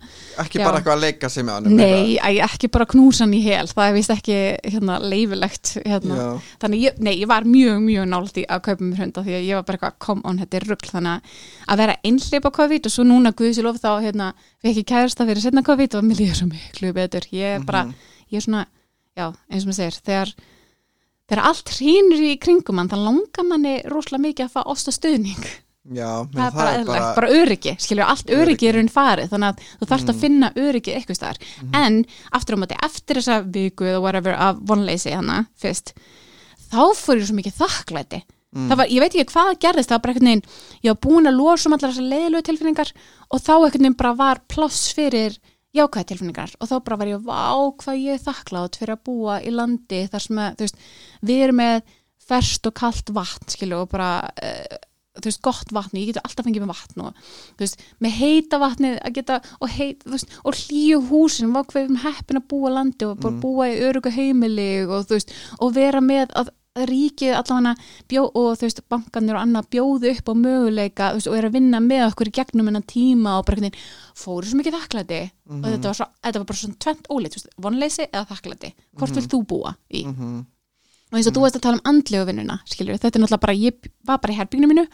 ekki 0.41 0.57
Já. 0.57 0.63
bara 0.63 0.79
eitthvað 0.79 0.95
að 0.95 1.03
leika 1.03 1.29
sig 1.29 1.45
með 1.45 1.57
hann 1.67 1.75
nei, 1.77 2.15
æ, 2.15 2.29
ekki 2.47 2.69
bara 2.73 2.87
knúsa 2.89 3.25
hann 3.25 3.35
í 3.37 3.41
hel, 3.43 3.67
það 3.69 3.89
er 3.91 3.93
vist 3.99 4.13
ekki 4.15 4.39
hérna, 4.71 4.97
leifilegt 5.03 5.73
hérna. 5.83 6.29
þannig 6.63 6.87
ég, 6.87 6.97
nei, 7.05 7.13
ég 7.19 7.29
var 7.29 7.45
mjög, 7.45 7.77
mjög 7.83 8.09
nált 8.15 8.39
í 8.41 8.47
að 8.47 8.63
kaupa 8.71 8.87
mér 8.87 9.03
hunda 9.03 9.25
því 9.27 9.37
að 9.37 9.45
ég 9.51 9.59
var 9.59 9.67
bara 9.67 9.81
eitthvað 9.81 9.99
come 10.07 10.25
on, 10.31 10.41
þetta 10.41 10.61
er 10.61 10.67
rugl 10.71 10.91
þannig 10.95 11.37
að- 11.67 11.77
vera 11.83 11.99
einhleip 12.07 12.49
á 12.49 12.51
COVID 12.57 12.87
og 12.89 12.95
svo 12.97 13.07
núna 13.11 13.35
Guðsilof 13.35 13.81
þá 13.83 13.91
hérna, 14.07 14.33
við 14.63 14.71
ekki 14.73 14.87
kærasta 14.95 15.27
fyrir 15.27 15.43
setna 15.43 15.61
COVID 15.67 15.99
og 15.99 16.07
mér 16.07 16.23
líður 16.23 16.39
svo 16.39 16.49
miklu 16.49 16.95
betur. 16.95 17.27
Ég 17.35 17.59
er 17.59 17.67
bara, 17.67 17.85
ég 18.31 18.39
er 18.39 18.47
svona 18.47 18.65
já, 19.13 19.27
eins 19.51 19.67
og 19.67 19.73
maður 19.75 19.99
segir, 19.99 20.33
þegar 21.27 21.45
allt 21.51 21.71
hrýnur 21.77 22.25
í 22.27 22.35
kringum 22.41 22.81
hann 22.81 22.91
þá 22.91 22.97
langar 23.03 23.47
manni 23.47 23.79
rosalega 23.91 24.25
mikið 24.27 24.45
að 24.47 24.53
fá 24.55 24.61
osta 24.73 24.93
stuðning 24.95 25.47
já 25.95 26.27
það 26.33 26.45
er 26.45 26.55
bara 26.55 26.71
eðlilegt, 26.75 27.09
bara 27.15 27.31
öryggi 27.31 27.73
skilju, 27.79 28.03
allt 28.03 28.29
öryggi 28.29 28.41
Öryggi. 28.43 28.69
er 28.71 28.79
unn 28.81 28.91
farið 28.91 29.33
þannig 29.33 29.51
að 29.51 29.67
þú 29.79 29.89
þarfst 29.91 30.11
að 30.11 30.23
finna 30.23 30.49
öryggi 30.59 30.95
eitthvað 30.95 31.19
staðar. 31.19 31.37
En 31.79 31.99
aftur 32.35 32.57
á 32.57 32.61
móti, 32.63 32.79
eftir 32.83 33.21
þessa 33.21 33.37
viku 33.45 33.87
eða 33.87 34.01
whatever 34.03 34.35
af 34.35 34.59
vonleysi 34.67 35.13
hana, 35.15 35.45
fyrst 35.55 35.93
þá 36.67 36.81
ég 36.91 37.23
svo 37.29 37.37
mikið 37.37 37.61
þakklæti. 37.61 38.23
Mm. 38.55 38.69
það 38.69 38.79
var, 38.79 38.87
ég 38.87 39.03
veit 39.03 39.15
ekki 39.15 39.33
hvað 39.33 39.49
gerðist, 39.59 39.89
það 39.91 39.97
var 39.97 40.03
bara 40.03 40.13
einhvern 40.13 40.29
veginn 40.29 40.85
ég 40.85 40.93
var 40.93 40.99
búin 41.03 41.27
að 41.27 41.35
losa 41.35 41.67
um 41.67 41.73
allar 41.75 41.91
þessar 41.91 42.05
leiðilegu 42.13 42.45
tilfinningar 42.47 42.91
og 43.27 43.41
þá 43.43 43.51
einhvern 43.57 43.83
veginn 43.83 43.97
bara 43.99 44.13
var 44.21 44.39
pláss 44.47 44.93
fyrir 44.95 45.35
jákvæði 45.77 46.09
tilfinningar 46.11 46.55
og 46.59 46.69
þá 46.71 46.75
bara 46.87 46.97
var 47.03 47.11
ég, 47.13 47.23
vá, 47.27 47.45
hvað 47.83 48.01
ég 48.03 48.25
þakklátt 48.25 48.79
fyrir 48.81 48.95
að 48.97 49.05
búa 49.09 49.37
í 49.41 49.53
landi 49.53 50.01
þar 50.11 50.25
sem 50.27 50.41
að, 50.43 50.57
þú 50.59 50.67
veist, 50.67 50.83
við 51.31 51.45
erum 51.47 51.61
með 51.61 51.95
ferst 52.27 52.67
og 52.67 52.75
kalt 52.75 53.09
vatn, 53.15 53.47
skilju 53.53 53.79
og 53.85 53.89
bara, 53.93 54.09
uh, 54.43 54.77
þú 55.17 55.29
veist, 55.31 55.41
gott 55.47 55.71
vatn 55.73 55.97
ég 55.97 56.09
getur 56.11 56.25
alltaf 56.27 56.45
fengið 56.45 56.65
með 56.65 56.73
vatn 56.75 57.05
og 57.07 57.21
þú 57.55 57.63
veist, 57.63 57.85
með 58.03 58.17
heita 58.19 58.59
vatnið 58.61 58.97
að 59.07 59.15
geta 59.15 59.39
og, 59.61 59.67
heit, 59.77 60.03
þú 60.03 60.13
veist, 60.17 60.35
og 60.43 60.59
hlýju 60.59 60.99
húsin 61.09 61.53
var 61.55 61.65
hvað 61.69 61.79
við 61.79 61.87
erum 61.87 62.01
heppin 62.03 62.41
að 62.41 62.47
búa 62.51 62.73
landi 62.75 63.07
og 63.07 63.17
bara 63.23 63.33
Mm. 63.33 63.41
búa 63.45 63.69
í 63.71 63.79
örugu 63.87 64.11
heimili 64.13 64.69
og 64.85 65.07
þú 65.07 65.15
veist, 65.17 65.33
og 65.59 65.73
vera 65.73 66.01
með 66.03 66.35
að 66.35 66.51
ríkið 66.85 67.33
allavega 67.37 67.73
bjó 68.07 68.23
og 68.27 68.57
þú 68.57 68.61
veist, 68.67 68.81
bankanir 68.89 69.35
og 69.35 69.41
annað 69.41 69.69
bjóðu 69.73 70.11
upp 70.13 70.27
á 70.29 70.33
möguleika 70.37 71.13
veist, 71.15 71.27
og 71.27 71.37
er 71.37 71.47
að 71.49 71.55
vinna 71.57 71.79
með 71.79 72.03
okkur 72.11 72.27
í 72.29 72.35
gegnum 72.37 72.67
hennan 72.69 72.83
tíma 72.83 73.37
og 73.39 73.45
bara 73.47 73.57
veginn 73.57 73.79
fóru 74.15 74.45
svo 74.45 74.57
mikið 74.59 74.77
þakklæti. 74.77 75.21
Mhm. 75.47 75.63
og 75.63 75.71
þetta 75.71 75.87
var, 75.89 75.93
svo, 75.95 76.07
þetta 76.23 76.37
var 76.39 76.45
bara 76.45 76.57
svona 76.57 76.79
tvent 76.85 77.07
veist, 77.09 77.49
vonleysi 77.57 78.07
eða 78.11 78.27
þakklæti. 78.27 78.73
Hvort 78.97 79.15
vil 79.15 79.27
þú 79.27 79.45
búa 79.47 79.75
í? 79.91 80.05
Mhm. 80.05 80.45
og 81.11 81.17
eins 81.17 81.27
og 81.27 81.33
þú 81.33 81.41
veist 81.41 81.55
að 81.55 81.61
tala 81.61 81.79
um 81.79 81.87
andlegu 81.87 82.25
vinnuna 82.27 82.59
skilur, 82.65 82.97
þetta 82.99 83.15
er 83.15 83.21
náttúrulega 83.23 83.39
bara, 83.39 83.53
ég 83.53 83.91
var 84.03 84.17
bara 84.19 84.33
í 84.33 84.37
herbygginu 84.37 84.67
mínu 84.67 84.87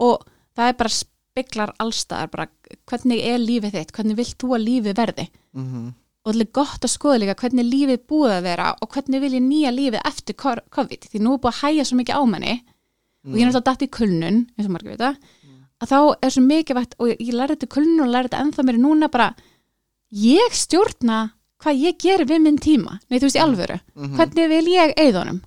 og 0.00 0.24
það 0.56 0.68
er 0.68 0.76
bara 0.78 0.88
speklar 0.88 1.72
allstaðar, 1.78 2.30
bara 2.30 2.46
hvernig 2.86 3.20
er 3.26 3.38
lífið 3.38 3.72
þitt, 3.74 3.92
hvernig 3.92 4.16
vilt 4.16 4.38
þú 4.38 4.54
að 4.54 4.64
lífið 4.68 4.94
verði? 4.94 5.28
Mhm. 5.54 5.94
Og 6.26 6.32
þetta 6.34 6.44
er 6.44 6.52
gott 6.58 6.84
að 6.84 6.92
skoða 6.92 7.20
líka 7.22 7.34
hvernig 7.40 7.68
lífið 7.72 8.00
búið 8.10 8.32
að 8.38 8.42
vera 8.48 8.66
og 8.82 8.88
hvernig 8.92 9.20
vil 9.22 9.32
ég 9.38 9.44
nýja 9.44 9.70
lífið 9.72 10.02
eftir 10.04 10.34
COVID, 10.34 11.06
því 11.12 11.20
nú 11.24 11.34
er 11.34 11.42
búið 11.44 11.52
að 11.54 11.60
hæja 11.62 11.84
svo 11.88 11.96
mikið 12.00 12.18
á 12.18 12.22
manni. 12.28 12.54
Og 13.28 13.34
ég 13.36 13.42
er 13.44 13.48
náttúrulega 13.50 13.68
dætt 13.72 13.82
í 13.86 13.90
kulnun 13.98 14.38
eins 14.56 14.66
og 14.68 14.72
margir 14.74 14.92
vita, 14.94 15.10
að 15.82 15.88
þá 15.92 15.98
er 16.26 16.30
svo 16.34 16.42
mikið 16.42 16.80
og 16.98 17.08
ég 17.14 17.32
lærði 17.34 17.54
þetta 17.56 17.70
kulnun 17.74 18.04
og 18.06 18.12
lærði 18.12 18.28
þetta 18.30 18.42
ennþá 18.44 18.64
mér 18.68 18.78
núna 18.82 19.08
bara, 19.12 19.28
ég 20.14 20.54
stjórna 20.56 21.18
hvað 21.62 21.80
ég 21.82 21.96
gerir 21.98 22.26
við 22.30 22.42
minn 22.44 22.58
tíma. 22.62 22.98
Nei 23.10 23.18
þú 23.18 23.26
veist 23.28 23.36
í 23.38 23.42
alvöru, 23.42 23.80
Mhm. 23.96 24.16
hvernig 24.16 24.48
vil 24.48 24.66
ég 24.72 24.94
eigðunum 24.96 25.40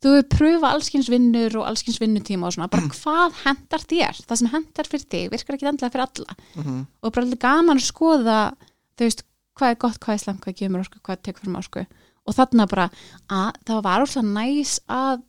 þú 0.00 0.14
hefur 0.14 0.28
pröfa 0.30 0.70
allskins 0.72 1.08
vinnur 1.10 1.56
og 1.58 1.66
allskins 1.66 1.98
vinnutíma 1.98 2.46
og 2.46 2.52
svona, 2.54 2.70
bara 2.70 2.82
hvað 2.88 3.32
hendar 3.44 3.80
þér? 3.80 4.14
Það 4.26 4.36
sem 4.38 4.48
hendar 4.48 4.84
fyrir 4.86 5.06
þig, 5.10 5.30
virkar 5.30 5.56
ekki 5.56 5.68
endlega 5.68 5.90
fyrir 5.92 6.06
alla. 6.08 6.36
Mhm. 6.56 6.86
og 7.02 7.12
bara 7.12 7.26
gaman 7.36 7.76
að 7.78 7.92
skoða 7.92 8.54
þú 8.96 9.04
veist, 9.06 9.22
hvað 9.58 9.74
er 9.74 9.80
gott, 9.84 9.98
hvað 10.02 10.14
er 10.14 10.22
slemt 10.24 10.44
hvað 10.44 10.58
gefur 10.60 10.74
mér 10.74 10.84
orku, 10.84 11.00
hvað 11.04 11.24
tekur 11.26 11.50
mér 11.50 11.62
orku. 11.64 11.86
Og 12.28 12.36
þarna 12.36 12.68
bara, 12.68 12.90
að 13.32 13.58
það 13.68 13.82
var 13.88 14.04
alltaf 14.04 14.28
næs 14.28 14.76
að 14.92 15.24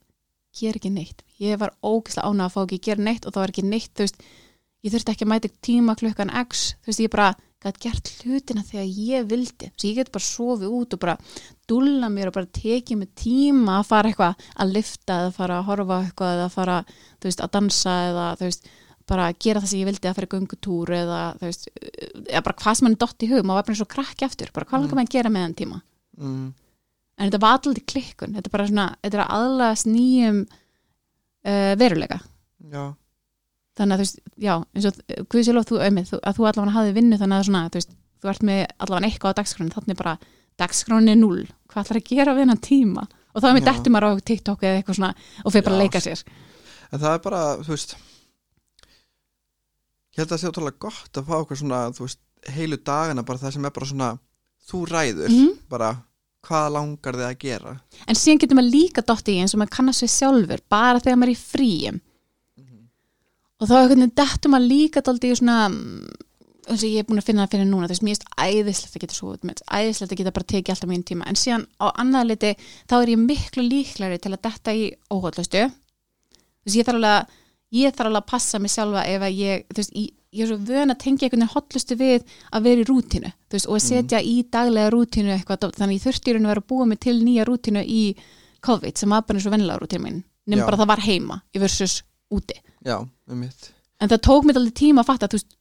gera 0.59 0.79
ekki 0.79 0.91
neitt. 0.93 1.23
Ég 1.39 1.59
var 1.61 1.75
ógislega 1.85 2.27
ánað 2.27 2.45
að 2.49 2.55
fá 2.55 2.61
ekki 2.63 2.79
að 2.79 2.87
gera 2.89 3.05
neitt 3.07 3.25
og 3.25 3.33
það 3.33 3.43
var 3.43 3.53
ekki 3.53 3.67
neitt, 3.69 3.91
þú 3.95 4.05
veist 4.05 4.23
ég 4.85 4.93
þurfti 4.93 5.13
ekki 5.13 5.27
að 5.27 5.31
mæta 5.33 5.51
tíma 5.65 5.95
klukkan 5.99 6.33
x 6.45 6.73
þú 6.79 6.91
veist, 6.91 7.03
ég 7.03 7.13
bara 7.13 7.29
gæti 7.59 7.81
gert 7.83 8.09
hlutina 8.23 8.61
þegar 8.63 8.85
ég 8.87 9.25
vildi, 9.27 9.67
þess 9.67 9.83
að 9.83 9.89
ég 9.89 9.97
get 9.97 10.11
bara 10.15 10.23
sofið 10.23 10.75
út 10.77 10.95
og 10.95 11.01
bara 11.01 11.15
dúlla 11.67 12.09
mér 12.11 12.31
og 12.31 12.37
bara 12.37 12.51
tekið 12.55 13.01
mig 13.01 13.09
tíma 13.19 13.79
að 13.81 13.89
fara 13.89 14.11
eitthvað 14.11 14.45
að 14.55 14.71
lifta 14.77 15.17
eða 15.25 15.33
fara 15.35 15.57
að 15.59 15.67
horfa 15.67 15.97
eitthvað 16.05 16.35
eða 16.37 16.53
fara, 16.53 16.77
þú 17.19 17.27
veist, 17.27 17.43
að 17.43 17.53
dansa 17.57 17.95
eða, 18.07 18.29
þú 18.39 18.47
veist, 18.47 18.71
bara 19.09 19.27
gera 19.41 19.61
það 19.63 19.71
sem 19.71 19.81
ég 19.81 19.89
vildi 19.89 20.09
að 20.09 20.17
fara 20.19 20.29
í 20.29 20.31
göngutúr 20.33 20.93
eða, 20.99 21.19
þú 21.39 21.49
veist, 21.49 21.67
eða 22.29 22.43
bara 22.45 22.57
hvað 22.61 22.77
sem 22.79 22.87
hann 22.89 22.97
dott 23.01 23.25
í 23.25 23.29
hug, 23.31 23.43
maður 23.43 23.59
var 23.59 23.67
bara 23.67 23.75
eins 23.75 23.83
og 23.85 23.91
krakki 23.93 24.27
aftur, 24.27 24.51
bara 24.55 24.67
hvað 24.69 24.83
langar 24.83 24.99
maður 24.99 25.09
að 25.09 25.15
gera 25.17 25.33
með 25.33 25.45
þann 25.45 25.59
tíma? 25.63 25.77
Mhm. 26.19 26.47
en 27.19 27.29
þetta 27.29 27.41
var 27.43 27.57
alltaf 27.57 27.85
klikkun, 27.91 28.33
þetta 28.35 28.47
er 28.47 28.55
bara 28.55 28.67
svona 28.69 28.87
þetta 29.03 29.17
er 29.17 29.23
að 29.25 29.33
aðlast 29.35 29.87
nýjum 29.89 30.37
uh, 30.47 31.73
veruleika. 31.79 32.19
Já, 32.71 32.83
þannig 33.79 33.93
að 33.95 33.99
þú 33.99 34.03
veist, 34.05 34.19
já, 34.39 34.53
eins 34.75 34.85
og 34.89 34.93
hvað 35.29 35.43
sé 35.47 35.55
lof 35.55 35.67
þú 35.67 35.79
auðmið, 35.83 36.05
þú, 36.11 36.19
að 36.23 36.35
þú 36.37 36.47
allavega 36.49 36.75
hafði 36.77 36.95
vinnu 36.99 37.19
þannig 37.19 37.37
að 37.39 37.47
svona, 37.49 37.63
þú 37.69 37.79
veist, 37.81 37.95
þú 38.19 38.31
ert 38.33 38.43
með 38.49 38.61
allavega 38.77 39.09
eitthvað 39.09 39.31
á 39.31 39.39
dagskránu, 39.39 39.75
þannig 39.75 39.99
bara 39.99 40.15
dagskránu 40.59 41.11
er 41.11 41.19
null, 41.19 41.45
hvað 41.71 41.83
ætlar 41.85 41.99
að 42.01 42.09
gera 42.11 42.35
við 42.35 42.43
hennan 42.45 42.63
tíma? 42.63 43.03
Og 43.33 43.43
þá 43.43 43.47
ég 50.15 50.21
held 50.21 50.29
að 50.29 50.35
það 50.35 50.41
sé 50.43 50.51
ótrúlega 50.51 50.79
gott 50.87 51.19
að 51.21 51.27
fá 51.29 51.35
okkur 51.43 51.57
svona, 51.61 51.79
þú 51.95 52.05
veist, 52.07 52.19
heilu 52.55 52.77
dagana 52.77 53.23
bara 53.27 53.39
það 53.39 53.53
sem 53.57 53.65
er 53.69 53.75
bara 53.75 53.85
svona, 53.93 54.09
þú 54.69 54.83
ræður 54.89 55.29
Mhm. 55.33 55.49
bara, 55.69 55.89
hvað 56.43 56.71
langar 56.73 57.13
þið 57.19 57.27
að 57.29 57.39
gera? 57.39 57.73
En 58.07 58.15
síðan 58.15 58.39
getur 58.39 58.55
maður 58.57 58.73
líka 58.73 59.01
dotti 59.05 59.35
í 59.35 59.41
eins 59.41 59.53
og 59.53 59.59
maður 59.59 59.75
kannast 59.77 60.03
við 60.03 60.13
sjálfur 60.15 60.61
bara 60.69 60.99
þegar 60.99 61.17
maður 61.19 61.33
er 61.33 61.35
í 61.35 61.43
fríum 61.43 62.01
og 63.59 63.67
þá 63.67 63.73
er 63.75 63.81
einhvern 63.83 63.99
veginn 63.99 64.15
dettum 64.15 64.53
maður 64.55 64.69
líka 64.71 65.01
daldi 65.03 65.31
í 65.33 65.35
svona 65.35 65.55
mm, 65.67 66.05
eins 66.69 66.83
og 66.85 66.89
ég 66.93 67.01
er 67.01 67.07
búin 67.09 67.19
að 67.19 67.25
finna 67.27 67.43
það 67.45 67.51
fyrir 67.55 67.67
núna 67.67 67.89
þess 67.89 67.99
að 67.99 68.07
mér 68.07 68.19
er 68.21 68.53
æðislegt 68.63 68.95
að 68.95 69.01
geta 69.03 69.17
svo 69.17 69.33
æðislegt 69.35 70.13
að 70.13 70.19
geta 70.21 70.31
bara 70.37 70.47
tekið 70.53 70.73
alltaf 70.75 70.89
mín 70.91 71.03
tíma. 71.03 71.27
En 71.27 71.35
síðan 71.39 71.65
á 71.81 71.85
annað 71.99 72.29
liti 72.29 72.51
þá 72.87 72.93
er 73.01 73.11
ég 73.15 73.19
miklu 73.25 73.65
líklari 73.67 74.19
til 74.21 74.31
að 74.31 74.41
detta 74.47 74.71
í 74.77 74.85
óhaldlustu 75.11 75.63
þess 75.67 76.71
að 76.71 76.79
ég 76.79 76.87
þarf 76.87 76.99
alveg 76.99 77.15
að 77.17 77.35
ég 77.75 77.93
þarf 77.95 78.09
alveg 78.09 78.23
að 78.23 78.29
passa 78.31 78.59
mig 78.59 78.71
sjálfa 78.73 79.03
ef 79.05 79.25
að 79.27 79.37
ég 79.39 79.65
þú 79.69 79.81
veist, 79.81 79.93
ég, 79.93 80.09
ég 80.33 80.43
er 80.45 80.49
svo 80.51 80.57
vön 80.69 80.93
að 80.93 80.99
tengja 81.03 81.27
einhvern 81.27 81.43
veginn 81.43 81.53
hotlustu 81.53 81.97
við 81.99 82.25
að 82.51 82.65
vera 82.67 82.83
í 82.83 82.87
rútínu 82.89 83.31
þú 83.31 83.57
veist, 83.57 83.69
og 83.69 83.77
að 83.77 83.85
setja 83.85 84.21
í 84.21 84.35
daglega 84.51 84.93
rútínu 84.93 85.33
eitthvað, 85.35 85.69
þannig 85.77 85.99
ég 85.99 86.05
þurfti 86.07 86.31
í 86.31 86.35
raun 86.35 86.47
að 86.47 86.53
vera 86.53 86.63
að 86.63 86.69
búa 86.73 86.87
mig 86.89 86.99
til 87.05 87.17
nýja 87.23 87.45
rútínu 87.49 87.83
í 87.85 88.03
COVID 88.65 88.99
sem 88.99 89.13
var 89.13 89.25
bara 89.27 89.39
eins 89.39 89.47
og 89.47 89.53
vennilega 89.55 89.81
rútínu 89.83 90.03
mín 90.05 90.19
Já. 90.19 90.55
nefnum 90.55 90.65
bara 90.65 90.77
að 90.79 90.83
það 90.83 90.91
var 90.93 91.05
heima 91.05 91.41
í 91.53 91.61
versus 91.61 91.99
úti 92.33 92.57
já, 92.85 92.97
um 93.29 93.39
mitt 93.39 93.69
en 93.99 94.09
það 94.09 94.23
tók 94.25 94.47
mér 94.47 94.59
alveg 94.59 94.75
tíma 94.79 95.03
að 95.03 95.09
fatta 95.11 95.29
þú 95.29 95.39
veist, 95.39 95.53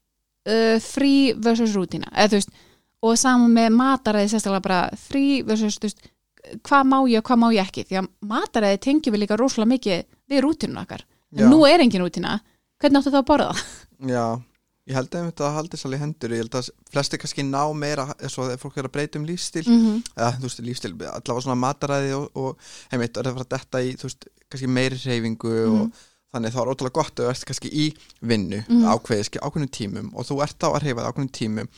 uh, 0.49 0.77
frí 0.85 1.15
versus 1.37 1.77
rútína 1.77 2.09
eða 2.15 2.33
þú 2.33 2.41
veist, 2.41 2.53
og 3.05 3.19
saman 3.19 3.53
með 3.55 3.75
mataræði 3.79 4.33
sérstaklega 4.33 4.65
bara 4.65 4.81
frí 4.99 5.43
versus 5.47 5.79
þú 5.79 5.91
veist, 5.91 6.09
hvað 6.65 6.89
má 6.89 6.99
ég 7.11 7.21
og 7.21 7.29
hvað 7.29 7.41
má 7.43 7.49
ég 7.55 7.69
ekki 7.69 7.85
því 7.89 8.01
að 8.01 8.09
mataræði 8.33 8.81
tengjum 8.87 9.15
við 9.15 9.23
líka 9.25 9.39
rosalega 9.39 9.73
mikið 9.75 10.05
við 10.33 10.43
rútínuna 10.45 10.85
okkar. 10.87 11.05
En 11.37 11.51
nú 11.51 11.65
er 11.69 11.81
engin 11.81 12.03
rútína 12.03 12.41
hvernig 12.81 13.01
áttu 13.03 13.11
það 13.11 13.23
að 13.23 13.29
borða? 13.31 13.55
Já, 14.09 14.27
ég 14.89 14.95
held 14.97 15.11
að 15.15 15.27
þetta 15.31 15.49
haldist 15.57 15.85
alveg 15.85 16.01
hendur 16.01 16.31
ég 16.33 16.39
held 16.45 16.55
að 16.61 16.69
flesti 16.93 17.19
kannski 17.21 17.43
ná 17.45 17.63
meira 17.77 18.07
eins 18.19 18.39
og 18.39 18.47
þegar 18.49 18.63
fólk 18.63 18.77
er 18.79 18.85
að 18.89 18.93
breyta 18.97 19.19
um 19.19 19.27
lífstíl 19.27 19.67
Mm 19.69 19.81
-hmm. 19.85 20.03
eða 20.17 20.31
þú 20.39 20.43
veist 20.49 20.61
lífstíl, 20.65 20.93
allavega 20.95 21.41
svona 21.45 21.61
mataræði 21.67 22.13
og, 22.17 22.31
og 22.37 22.57
heimitt, 22.93 23.17
er 23.17 23.23
það 23.25 23.31
að 23.33 23.37
fara 23.37 23.45
að 23.45 23.55
detta 23.59 23.79
í 23.83 23.97
þú 23.97 24.03
veist, 24.09 24.25
kannski 24.51 24.69
meiri 24.69 24.97
reyfingu 25.05 25.53
og 25.67 25.79
Mhm. 25.79 25.93
þannig 26.33 26.53
þá 26.53 26.61
er 26.63 26.71
ótrúlega 26.73 26.93
gott 26.93 27.15
að 27.21 27.25
þú 27.25 27.31
ert 27.31 27.45
kannski 27.45 27.71
í 27.73 27.95
vinnu 28.23 28.65
Mhm. 28.69 28.85
ákveðið, 28.85 29.39
ákveðnum 29.43 29.71
tímum 29.71 30.11
og 30.15 30.27
þú 30.27 30.43
ert 30.43 30.61
á 30.65 30.69
að 30.73 30.83
reyfa 30.83 31.01
það 31.03 31.09
ákveðnum 31.13 31.33
tímum 31.33 31.69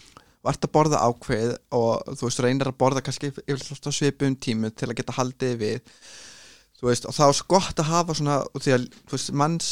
og 0.44 0.50
ert 0.50 0.64
að 0.64 0.72
borða 0.72 0.98
ákveðið 1.06 1.56
og 1.72 2.02
þú 2.16 2.22
veist 2.26 2.40
reynir 2.40 2.66
að 2.68 2.76
borða 2.78 3.00
kannski 3.02 3.32
svipum 3.92 4.36
tímum 4.36 4.70
til 4.74 4.88
að 4.88 4.96
geta 4.96 5.12
haldið 5.12 5.56
við 5.58 5.80
veist, 6.88 7.06
og 7.06 7.14
þá 7.16 7.22
er 7.28 7.36
svo 7.36 7.46
gott 7.52 7.80
að 7.82 7.90
hafa 7.90 8.14
svona, 8.16 8.36
því 8.56 8.72
að, 8.76 8.86
þú 9.08 9.16
veist, 9.16 9.32
manns 9.32 9.70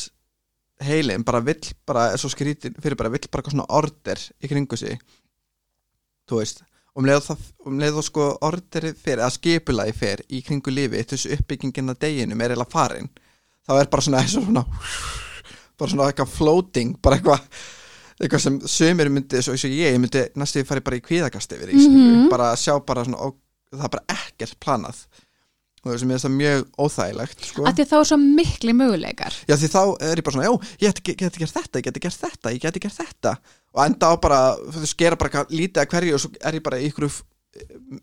heilin 0.84 1.24
bara 1.26 1.40
vill, 1.42 1.72
bara 1.88 2.10
er 2.12 2.20
svo 2.20 2.28
skrítin 2.30 2.76
fyrir 2.78 2.98
bara 2.98 3.10
vill 3.10 3.24
bara 3.30 3.40
eitthvað 3.42 3.56
svona 3.56 3.70
order 3.80 4.20
í 4.44 4.50
kringu 4.50 4.76
sig. 4.78 5.00
Þú 6.28 6.42
veist 6.42 6.62
og 6.98 7.04
um 7.04 7.06
leið 7.06 7.26
það, 7.28 7.42
um 7.70 8.02
sko 8.02 8.24
orderið 8.42 8.96
fyrir, 8.98 9.22
að 9.22 9.36
skipulagi 9.36 9.92
fyrir 9.94 10.24
í 10.34 10.40
kringu 10.42 10.72
lífi 10.74 11.04
þessu 11.12 11.30
uppbyggingin 11.36 11.92
að 11.92 12.00
deginum 12.02 12.40
er 12.42 12.50
eiginlega 12.54 12.72
farin 12.72 13.06
þá 13.68 13.74
er 13.78 13.90
bara 13.92 14.02
svona, 14.02 14.22
svona, 14.32 14.46
svona 14.48 14.64
bara 15.78 15.92
svona 15.92 16.08
eitthvað 16.10 16.32
floating 16.34 16.96
bara 16.98 17.20
eitthvað 17.20 17.44
eitthvað 18.18 18.42
sem 18.42 18.56
sömur 18.66 19.12
myndi, 19.14 19.38
svo 19.44 19.54
eins 19.54 19.66
og 19.68 19.76
ég, 19.78 19.98
myndi 20.02 20.24
næstu 20.34 20.64
fari 20.66 20.82
bara 20.82 20.98
í 20.98 21.04
kvíðakast 21.04 21.54
yfir 21.54 21.70
í, 21.70 21.78
mm 21.78 21.98
Mhm. 21.98 22.28
bara 22.32 22.50
að 22.52 22.64
sjá 22.64 22.74
bara 22.82 23.04
svona, 23.06 23.20
og 23.28 23.38
það 23.70 23.84
er 23.86 23.94
bara 23.94 24.18
ekkert 24.18 24.58
planað 24.58 25.04
og 25.85 25.92
það 25.92 25.99
sem 26.02 26.11
er 26.11 26.23
það 26.25 26.35
mjög 26.38 26.64
óþægilegt 26.87 27.47
sko. 27.52 27.62
að 27.68 27.78
því 27.78 27.85
að 27.87 27.92
þá 27.92 27.97
er 28.00 28.08
svo 28.11 28.18
mikli 28.25 28.73
möguleikar 28.80 29.38
Já 29.49 29.54
því 29.56 29.70
þá 29.75 29.80
er 30.11 30.16
ég 30.23 30.25
bara 30.28 30.37
svona, 30.37 30.49
já, 30.49 30.54
ég 30.82 30.92
geti, 30.99 31.16
geti 31.25 31.38
gert 31.44 31.56
þetta, 31.58 31.78
ég 31.78 31.88
geti 31.88 32.00
gert 32.06 32.20
þetta, 32.26 32.52
ég 32.56 32.61
geti 32.66 32.85
gert 32.87 32.99
þetta 33.02 33.37
og 33.75 33.82
enda 33.87 34.11
á 34.11 34.14
bara, 34.18 34.38
þú 34.58 34.85
veist, 34.85 34.99
gera 34.99 35.16
bara 35.20 35.44
lítið 35.50 35.82
að 35.85 35.90
hverju 35.92 36.14
og 36.18 36.23
svo 36.25 36.30
er 36.42 36.56
ég 36.58 36.62
bara 36.66 36.78
í 36.82 36.88
ykkur 36.90 37.11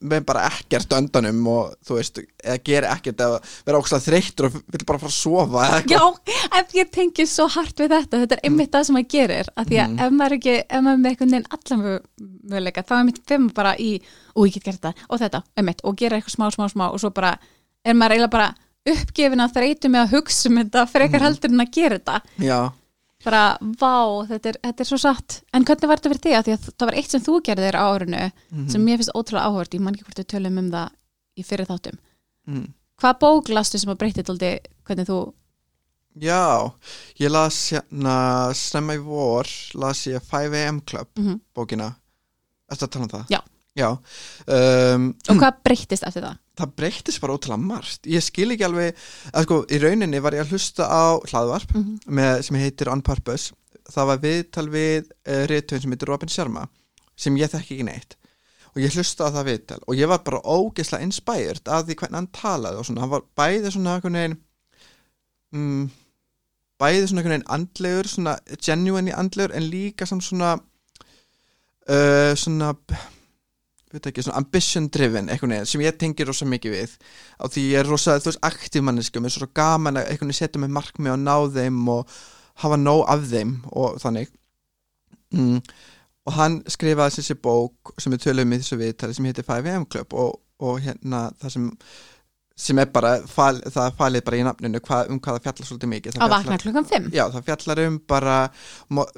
með 0.04 0.24
bara 0.28 0.48
ekkert 0.50 0.92
öndanum 0.98 1.46
og 1.48 1.76
þú 1.86 1.96
veist, 2.00 2.18
eða 2.44 2.58
gera 2.66 2.90
ekkert 2.98 3.22
eða 3.24 3.38
vera 3.68 3.80
ógslag 3.80 4.02
þreyttur 4.04 4.48
og 4.50 4.56
vil 4.74 4.86
bara 4.90 5.00
fara 5.00 5.12
að 5.14 5.16
sofa 5.16 5.68
Já, 5.88 6.02
ef 6.60 6.74
ég 6.76 6.90
tengi 6.92 7.26
svo 7.30 7.46
hart 7.54 7.78
við 7.80 7.94
þetta 7.94 8.20
þetta 8.24 8.36
er 8.40 8.44
einmitt 8.50 8.74
það 8.74 8.88
sem 8.90 8.98
maður 8.98 9.12
gerir 9.16 9.52
að 9.56 9.70
því 9.70 9.80
að 9.80 9.94
Mhm. 9.94 10.02
ef 10.08 10.12
maður 10.20 10.36
ekki, 10.40 10.56
ef 10.66 10.82
maður 10.88 11.00
með 11.06 11.10
einhvern 11.14 11.36
veginn 11.36 11.48
allan 11.56 11.86
möguleika, 12.50 12.84
þá 12.90 12.94
er 13.00 13.06
mitt 13.12 13.22
fimm 13.32 13.48
bara 13.56 13.76
í 13.80 13.92
og 14.36 14.48
ég 14.50 14.54
get 14.58 14.64
gert 14.68 14.82
þetta 14.82 14.94
og 15.10 15.20
þetta, 15.24 15.44
einmitt 15.58 15.82
og 15.86 15.96
gera 16.02 16.18
eitthvað 16.20 16.36
smá, 16.36 16.48
smá, 16.52 16.66
smá 16.74 16.86
og 16.92 17.00
svo 17.00 17.14
bara 17.16 17.38
er 17.86 17.94
maður 17.98 18.16
eiginlega 18.16 18.34
bara 18.36 18.50
uppgefin 18.86 19.42
að 19.46 19.54
þreytu 19.58 19.90
með 19.94 20.02
að 20.06 20.12
hugsa 20.18 20.50
um 20.50 20.58
þetta 20.62 20.84
frekar 20.92 21.20
Mhm. 21.22 21.26
heldur 21.26 21.54
en 21.56 21.64
að 21.66 21.72
gera 21.78 22.00
þetta 22.00 22.22
Já, 22.46 22.60
bara, 23.26 23.44
vá, 23.82 23.94
þetta 24.30 24.50
er, 24.52 24.58
þetta 24.64 24.82
er 24.86 24.90
svo 24.92 24.98
satt 25.02 25.40
en 25.54 25.66
hvernig 25.66 25.88
var 25.90 25.98
þetta 25.98 26.12
fyrir 26.14 26.24
þig 26.26 26.36
að 26.38 26.46
því 26.46 26.54
að 26.58 26.68
það 26.78 26.86
var 26.92 26.98
eitt 27.00 27.10
sem 27.16 27.22
þú 27.26 27.40
gerðir 27.48 27.76
á 27.82 27.84
árinu 27.96 28.32
Mhm. 28.52 28.70
sem 28.70 28.86
mér 28.86 28.98
finnst 29.02 29.16
ótrúlega 29.16 29.48
áhört, 29.50 29.74
ég 29.74 29.82
man 29.82 29.94
ekki 29.96 30.04
hvort 30.06 30.20
við 30.22 30.30
tölum 30.36 30.58
um 30.60 30.72
það 30.72 30.90
í 31.38 31.44
fyrir 31.46 31.66
þáttum 31.66 31.98
mm. 32.48 32.68
hvað 33.02 33.20
bók 33.20 33.50
lastu 33.50 33.80
sem 33.80 33.90
að 33.92 33.98
breytti 33.98 34.24
tóldi 34.24 34.60
hvernig 34.86 35.08
þú 35.10 35.34
Já, 36.22 36.72
ég 37.20 37.30
las 37.30 37.58
hérna 37.74 38.54
snemma 38.56 38.94
í 38.96 39.02
vor 39.04 39.44
las 39.74 40.06
ég 40.08 40.22
5am 40.24 40.80
Club 40.86 41.08
mm 41.18 41.42
bókina 41.56 41.96
Ertu 42.72 42.86
að 42.88 42.90
tala 42.94 43.04
um 43.06 43.10
það? 43.10 43.26
Já. 43.30 43.42
Já 43.76 43.90
um, 43.92 45.10
og 45.28 45.40
hvað 45.42 45.58
breyttist 45.68 46.06
eftir 46.08 46.24
það? 46.24 46.38
Það 46.56 46.76
breyttist 46.80 47.20
bara 47.20 47.36
ótrúlega 47.36 47.60
margt. 47.60 48.08
Ég 48.08 48.24
skil 48.24 48.54
ekki 48.54 48.64
alveg 48.64 49.02
að 49.36 49.48
sko, 49.48 49.58
í 49.68 49.80
rauninni 49.84 50.22
var 50.24 50.38
ég 50.38 50.46
að 50.46 50.54
hlusta 50.56 50.88
á 50.88 51.20
hlaðvarp 51.28 51.74
Mm 51.76 51.98
með, 52.08 52.46
sem 52.48 52.58
heitir 52.62 52.92
On 52.94 53.04
Purpose. 53.04 53.52
Það 53.92 54.08
var 54.10 54.22
viðtal 54.22 54.70
við 54.72 55.10
uh, 55.28 55.44
reytöðin 55.52 55.84
sem 55.84 55.96
heitir 55.96 56.10
Robin 56.10 56.32
Sharma 56.32 56.64
sem 57.20 57.36
ég 57.38 57.52
þekki 57.52 57.76
ekki 57.76 57.88
neitt. 57.90 58.16
Og 58.76 58.82
ég 58.84 58.96
hlusta 58.96 59.28
á 59.28 59.36
það 59.36 59.50
viðtal 59.50 59.82
og 59.84 60.00
ég 60.00 60.10
var 60.12 60.24
bara 60.24 60.40
ógeðslega 60.44 61.04
inspired 61.04 61.68
af 61.68 61.84
því 61.84 61.98
hvernig 62.00 62.20
hann 62.22 62.32
talaði 62.36 62.80
og 62.80 62.88
svona, 62.88 63.04
hann 63.04 63.12
var 63.12 63.26
bæði 63.36 63.72
svona 63.76 63.98
veginn 64.00 64.38
mm, 65.56 65.84
bæði 66.80 67.10
svona 67.12 67.26
veginn 67.28 67.46
andlegur 67.58 68.08
svona 68.12 68.38
genuine 68.60 69.16
andlegur 69.16 69.56
en 69.56 69.68
líka 69.68 70.08
svona 70.08 70.56
uh, 71.90 72.34
svona 72.36 72.74
ekki, 74.00 74.24
svona 74.26 74.38
ambition 74.42 74.90
driven 74.92 75.30
veginn 75.32 75.66
sem 75.70 75.82
ég 75.82 75.98
tengir 75.98 76.28
rosa 76.28 76.46
mikið 76.46 76.76
við. 76.76 76.96
Á 77.40 77.44
því 77.48 77.66
ég 77.72 77.80
er 77.80 77.90
rosa, 77.90 78.18
þú 78.20 78.32
veist, 78.32 78.44
aktív 78.44 78.84
manneski 78.88 79.18
og 79.20 79.24
mér 79.26 79.32
er 79.34 79.38
svo 79.40 79.50
gaman 79.56 79.98
að 80.02 80.12
veginn 80.14 80.34
setja 80.34 80.60
mig 80.60 80.74
markmið 80.76 81.14
og 81.16 81.22
ná 81.24 81.36
þeim 81.56 81.84
og 81.96 82.16
hafa 82.64 82.78
nóg 82.80 83.06
af 83.12 83.28
þeim 83.32 83.56
og 83.72 84.00
þannig. 84.04 84.32
Mm. 85.36 85.62
og 86.26 86.34
hann 86.34 86.62
skrifaði 86.70 87.18
þessi 87.20 87.36
bók 87.44 87.92
sem 88.00 88.14
við 88.14 88.22
tölum 88.24 88.54
í 88.56 88.60
þessu 88.62 88.78
viðtali 88.80 89.14
sem 89.18 89.26
heitir 89.28 89.46
5am 89.46 89.84
Club 89.90 90.14
og, 90.14 90.38
og 90.64 90.80
hérna 90.82 91.28
það 91.42 91.52
sem 91.56 91.66
sem 92.56 92.80
er 92.80 92.88
bara, 92.88 93.18
fal, 93.28 93.58
það 93.60 93.98
falið 94.00 94.24
bara 94.30 94.38
í 94.40 94.44
nafninu 94.48 94.80
hvað, 94.80 95.10
um 95.12 95.20
hvað 95.20 95.36
það 95.38 95.44
fjallar 95.44 95.68
svolítið 95.68 95.90
mikið. 95.92 96.16
Fjallar- 96.16 96.32
vakna 96.38 96.58
klukkan 96.62 96.86
5 96.88 97.10
Já, 97.12 97.24
það 97.34 97.48
fjallar 97.50 97.82
um 97.84 97.98
bara, 98.08 98.36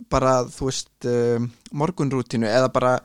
bara 0.09 0.31
þú 0.49 0.69
veist, 0.71 0.89
um, 1.05 1.45
morgunrútinu 1.77 2.49
eða 2.49 2.71
bara, 2.73 2.95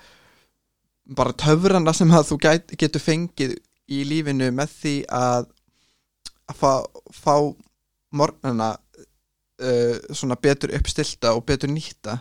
bara 1.11 1.35
töfrana 1.35 1.93
sem 1.97 2.11
að 2.15 2.31
þú 2.31 2.39
gæt, 2.45 2.75
getur 2.79 3.03
fengið 3.03 3.57
í 3.93 4.03
lífinu 4.09 4.51
með 4.55 4.75
því 4.79 4.95
að, 5.13 5.49
að 6.51 6.61
fá, 6.61 6.73
fá 7.13 7.35
morgnana 8.13 8.73
uh, 8.77 9.97
svona 10.15 10.39
betur 10.41 10.75
uppstilta 10.77 11.35
og 11.37 11.45
betur 11.49 11.73
nýtta. 11.73 12.19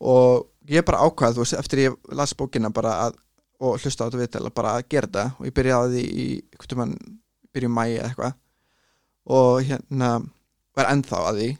Og 0.00 0.48
ég 0.70 0.84
bara 0.86 1.02
ákvað, 1.04 1.36
þú 1.36 1.44
veist, 1.44 1.58
eftir 1.60 1.84
ég 1.84 1.96
las 2.16 2.34
bókina 2.36 2.72
bara 2.74 2.96
að, 3.06 3.18
og 3.60 3.80
hlusta 3.80 4.06
á 4.06 4.08
þetta 4.08 4.20
viðtala 4.22 4.52
bara 4.56 4.76
að 4.78 4.86
gera 4.92 5.10
það 5.14 5.32
og 5.38 5.48
ég 5.48 5.56
byrjaði 5.56 6.04
í, 6.04 6.28
mann, 6.80 6.94
byrjum 7.54 7.74
mæi 7.76 7.88
eða 7.98 8.06
eitthvað. 8.10 8.38
Og 9.30 9.58
hérna 9.68 10.14
var 10.76 10.88
ennþá 10.90 11.26
að 11.28 11.42
því. 11.42 11.50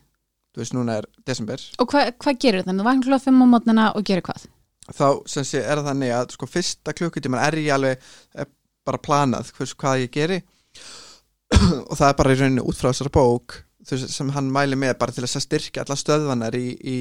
Þú 0.50 0.62
veist, 0.62 0.74
núna 0.74 0.96
er 0.98 1.06
desember. 1.28 1.62
Og 1.78 1.92
hvað 1.92 2.08
hva 2.24 2.32
gerir 2.42 2.64
þannig? 2.66 2.80
Þú 2.82 2.88
vakna 2.88 3.04
klukkan 3.04 3.26
5 3.28 3.44
á 3.44 3.46
mótnana 3.52 3.84
og 3.94 4.06
gerir 4.08 4.24
hvað? 4.26 4.48
Þá 4.96 5.06
sem 5.30 5.46
sé 5.46 5.62
er 5.62 5.80
það 5.80 5.90
þannig 5.92 6.14
að 6.16 6.36
sko 6.36 6.48
fyrsta 6.50 6.94
klukkutíman 6.96 7.42
er 7.44 7.58
ég 7.60 7.74
alveg 7.74 8.10
er 8.34 8.50
bara 8.86 9.02
planað 9.02 9.52
hvers, 9.56 9.74
hvað 9.78 10.04
ég 10.04 10.14
geri 10.14 10.38
og 11.90 11.96
það 11.98 12.06
er 12.08 12.16
bara 12.20 12.34
í 12.34 12.38
rauninni 12.40 12.64
út 12.64 12.78
frá 12.78 12.90
þessara 12.90 13.14
bók 13.14 13.60
veist, 13.90 14.10
sem 14.12 14.30
hann 14.34 14.50
mæli 14.52 14.78
með 14.78 14.96
bara 15.00 15.14
til 15.14 15.24
þess 15.24 15.40
að 15.40 15.46
styrkja 15.46 15.84
alla 15.84 15.98
stöðvanar 15.98 16.56
í, 16.58 16.66
í 16.74 16.96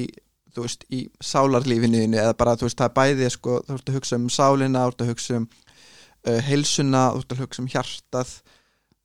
veist, 0.58 0.86
í 0.90 1.04
sálarlífinu 1.22 2.06
eða 2.10 2.36
bara, 2.38 2.56
veist, 2.60 2.78
það 2.78 2.88
er 2.90 2.96
bæði 2.98 3.32
sko, 3.34 3.58
þú 3.66 3.76
ert 3.78 3.92
að 3.92 3.98
hugsa 3.98 4.20
um 4.20 4.30
sálina, 4.32 4.86
þú 4.86 4.94
ert 4.94 5.04
að 5.04 5.12
hugsa 5.14 5.36
um 5.40 5.50
uh, 5.50 6.40
heilsuna, 6.48 7.04
þú 7.14 7.24
ert 7.24 7.36
að 7.36 7.44
hugsa 7.44 7.64
um 7.64 7.70
hjartað 7.70 8.34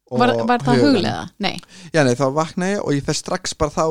Var, 0.06 0.32
var 0.46 0.62
það 0.62 0.84
huglega? 0.84 1.22
Nei. 1.42 1.56
Já, 1.90 2.04
nei, 2.06 2.14
þá 2.14 2.28
vakna 2.36 2.68
ég 2.76 2.82
og 2.84 2.94
ég 2.94 3.06
fer 3.08 3.18
strax 3.18 3.56
bara 3.58 3.74
þá 3.74 3.86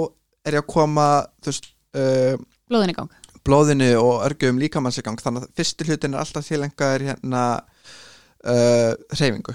er 0.46 0.54
ég 0.54 0.62
að 0.62 0.68
koma, 0.70 1.06
þú 1.42 1.50
veist 1.50 1.66
uh, 1.98 2.36
Blóðin 2.70 2.92
í 2.92 2.96
gang. 2.96 3.23
Blóðinu 3.44 3.90
og 4.00 4.24
örgum 4.26 4.60
líkamannsgang 4.62 5.20
þannig 5.20 5.46
að 5.46 5.54
fyrsti 5.60 5.88
hlutin 5.88 6.16
er 6.16 6.22
alltaf 6.22 6.48
tilengar 6.48 7.04
hérna 7.04 7.44
uh, 7.60 8.92
reyfingu 9.14 9.54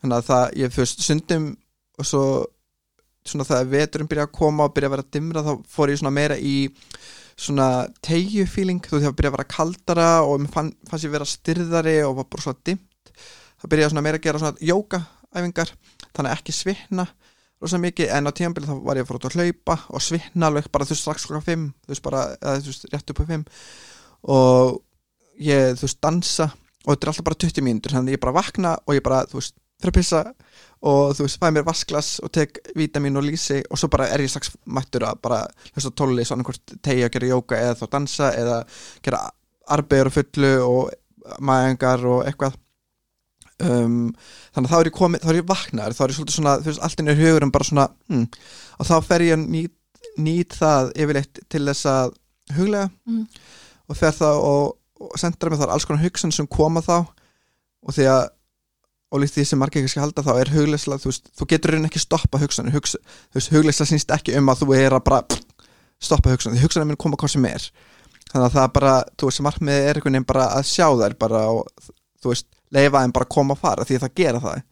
þannig 0.00 0.16
að 0.18 0.28
það, 0.28 0.46
ég 0.62 0.74
fyrst 0.74 1.04
sundum 1.04 1.50
og 1.98 2.08
svo 2.08 2.24
svona 3.24 3.46
það 3.48 3.62
að 3.62 3.72
veturum 3.72 4.08
byrja 4.10 4.26
að 4.28 4.34
koma 4.36 4.66
og 4.68 4.74
byrja 4.76 4.90
að 4.90 4.94
vera 4.96 5.10
dimra 5.16 5.44
þá 5.44 5.52
fór 5.74 5.92
ég 5.92 6.00
svona 6.00 6.14
meira 6.14 6.36
í 6.36 6.56
svona 7.34 7.68
tegju 8.04 8.44
feeling, 8.46 8.82
þú 8.84 8.98
veist 8.98 9.08
það 9.08 9.16
byrja 9.18 9.30
að 9.30 9.36
vera 9.38 9.50
kaldara 9.56 10.08
og 10.26 10.44
fann, 10.54 10.70
fannst 10.88 11.06
ég 11.06 11.14
vera 11.14 11.28
styrðari 11.28 11.96
og 12.06 12.18
var 12.20 12.28
bara 12.30 12.44
svona 12.44 12.60
dimmt. 12.68 13.12
Það 13.62 13.72
byrja 13.72 13.90
svona 13.90 14.04
meira 14.04 14.20
að 14.20 14.26
gera 14.26 14.42
svona 14.42 14.68
jókaæfingar 14.70 15.72
þannig 16.04 16.28
að 16.28 16.34
ekki 16.36 16.54
svitna 16.54 17.06
rosa 17.64 17.80
mikið 17.80 18.12
en 18.14 18.28
á 18.28 18.36
tíðanbili 18.36 18.68
þá 18.68 18.74
var 18.84 19.00
ég 19.00 19.06
að 19.06 19.10
fór 19.10 19.18
út 19.20 19.28
að 19.30 19.38
hlaupa 19.38 19.76
og 19.90 20.04
svitna 20.04 20.50
alveg 20.50 20.70
bara 20.74 20.86
þú 20.86 20.94
veist 20.94 21.04
strax 21.06 21.26
klokka 21.28 21.50
5 21.50 21.66
þú 21.84 21.94
veist 21.94 22.04
bara, 22.04 22.24
eða 22.40 22.60
þú 22.60 22.72
veist 22.72 22.86
rétt 22.92 23.12
upp 23.14 23.22
á 23.24 23.24
5 23.32 23.44
og 24.34 24.74
ég 25.44 25.74
þú 25.78 25.86
veist 25.88 26.00
dansa 26.04 26.48
og 26.84 26.92
þetta 26.92 27.06
er 27.06 27.12
alltaf 27.12 27.28
bara 27.28 27.40
20 27.46 27.66
mínútur 27.66 27.94
þannig 27.96 28.12
að 28.12 28.18
ég 28.18 28.24
bara 28.24 28.36
vakna 28.36 28.74
og 28.84 28.98
ég 28.98 29.04
bara 29.04 29.22
þú 29.30 29.40
veist 29.40 29.56
fyrir 29.80 29.92
að 29.92 29.98
pissa 29.98 30.22
og 30.84 31.14
þú 31.16 31.26
veist 31.26 31.40
fæ 31.40 31.46
mér 31.50 31.66
vasklas 31.66 32.10
og 32.24 32.32
tek 32.32 32.60
vítamin 32.76 33.16
og 33.16 33.24
lýsi 33.24 33.62
og 33.70 33.80
svo 33.80 33.88
bara 33.92 34.10
er 34.12 34.24
ég 34.24 34.32
strax 34.32 34.52
mættur 34.64 35.06
að 35.08 35.22
bara 35.24 35.40
hlusta 35.72 35.94
tóli 35.96 36.26
svona 36.28 36.44
hvort 36.46 36.76
tegja 36.84 37.08
að 37.08 37.16
gera 37.16 37.32
jóka 37.32 37.60
eða 37.60 37.78
þá 37.80 37.86
dansa 37.96 38.30
eða 38.36 38.58
gera 39.04 39.22
arbegur 39.74 40.12
fullu 40.12 40.52
og 40.66 40.92
mæðingar 41.40 42.04
og 42.04 42.26
eitthvað 42.28 42.60
um, 43.62 43.96
þannig 44.54 44.68
að 44.68 44.72
þá 44.74 44.78
er 44.80 44.88
ég 44.90 44.96
komið, 44.98 45.22
þá 45.24 45.30
er 45.34 45.38
ég 45.40 45.48
vaknar 45.48 45.94
þá 45.94 46.02
er 46.04 46.12
ég 46.12 46.18
svolítið 46.18 46.38
svona, 46.38 46.54
þú 46.60 46.70
veist, 46.72 46.82
allt 46.82 47.00
inn 47.04 47.12
í 47.12 47.16
hugurum 47.20 47.52
bara 47.54 47.64
svona, 47.68 47.88
hm, 48.10 48.24
og 48.78 48.86
þá 48.90 48.94
fer 49.06 49.20
ég 49.28 49.36
að 49.38 49.44
nýt, 49.54 49.74
nýt 50.18 50.56
það 50.58 50.92
yfirleitt 51.04 51.42
til 51.50 51.64
þess 51.68 51.86
að 51.90 52.14
huglega 52.56 52.90
Mhm. 53.06 53.26
og 53.88 53.96
fer 53.96 54.12
þá 54.16 54.26
og, 54.32 54.76
og 55.00 55.18
sendur 55.20 55.50
mig 55.50 55.58
þar 55.60 55.72
alls 55.74 55.84
konar 55.88 56.02
hugsun 56.04 56.32
sem 56.32 56.46
koma 56.46 56.80
þá 56.84 56.96
og 57.84 57.92
því 57.94 58.04
að 58.08 58.28
og 59.14 59.20
líkt 59.22 59.34
því 59.36 59.44
sem 59.46 59.58
margir 59.60 59.82
kannski 59.84 60.00
halda 60.02 60.22
þá 60.26 60.32
er 60.40 60.48
hugleysla 60.50 60.96
þú, 60.98 61.10
veist, 61.12 61.28
þú 61.38 61.46
getur 61.52 61.70
raunin 61.74 61.86
ekki 61.86 62.00
stoppa 62.02 62.38
hugsanir 62.42 62.72
Hugs, 62.74 62.96
þú 63.30 63.38
veist, 63.38 63.50
hugleysla 63.54 63.86
snýst 63.86 64.10
ekki 64.10 64.34
um 64.40 64.48
að 64.50 64.64
þú 64.64 64.74
er 64.74 64.96
að 64.96 65.04
bara 65.06 65.20
pff, 65.22 65.44
stoppa 66.02 66.32
hugsanir, 66.32 66.58
því 66.58 66.64
hugsanir 66.66 66.88
minn 66.88 66.98
koma 66.98 67.16
hvað 67.20 67.30
sem 67.36 67.44
er 67.46 67.68
þannig 68.32 68.46
að 68.48 68.56
það 68.56 68.64
er 68.64 68.72
bara, 68.74 68.94
þú 69.20 69.28
veist, 69.30 69.42
markmiðið 69.46 69.86
er 69.86 70.00
einhvern 70.00 70.16
veginn 70.18 70.26
bara 70.32 70.46
að 70.56 70.66
sjá 70.72 70.86
þær 70.98 71.14
bara 71.20 71.42
og 71.52 71.68
þú 72.24 72.32
veist, 72.32 72.48
leifa 72.74 73.04
þeim 73.04 73.14
bara 73.14 73.28
að 73.28 73.34
koma 73.36 73.56
og 73.56 73.62
fara 73.62 73.86
því 73.86 73.98
að 73.98 74.06
það 74.06 74.16
gera 74.22 74.42
það. 74.44 74.64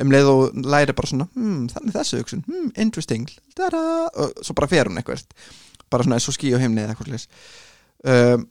Um 0.00 0.14
leið 0.14 0.30
og 0.30 0.60
læri 0.70 0.94
bara 0.96 1.10
svona, 1.10 1.26
hmm, 1.34 1.64
þannig 1.72 1.96
þessu 1.96 2.20
hugsun 2.20 2.44
hmm, 2.46 2.70
interesting, 2.80 3.26
tada 3.58 3.80
og 4.08 4.38
svo 4.46 4.54
bara 4.56 4.70
fer 4.70 4.88
hún 4.88 5.00
eitthvað 5.00 5.26
bara 5.90 6.06
svona 6.06 6.20
eins 6.20 6.28
og 6.30 6.36
skí 6.36 6.54
og 6.54 6.62
heimni 6.62 6.84
eða 6.84 6.94
eitthvað 6.94 7.26
um, 8.06 8.46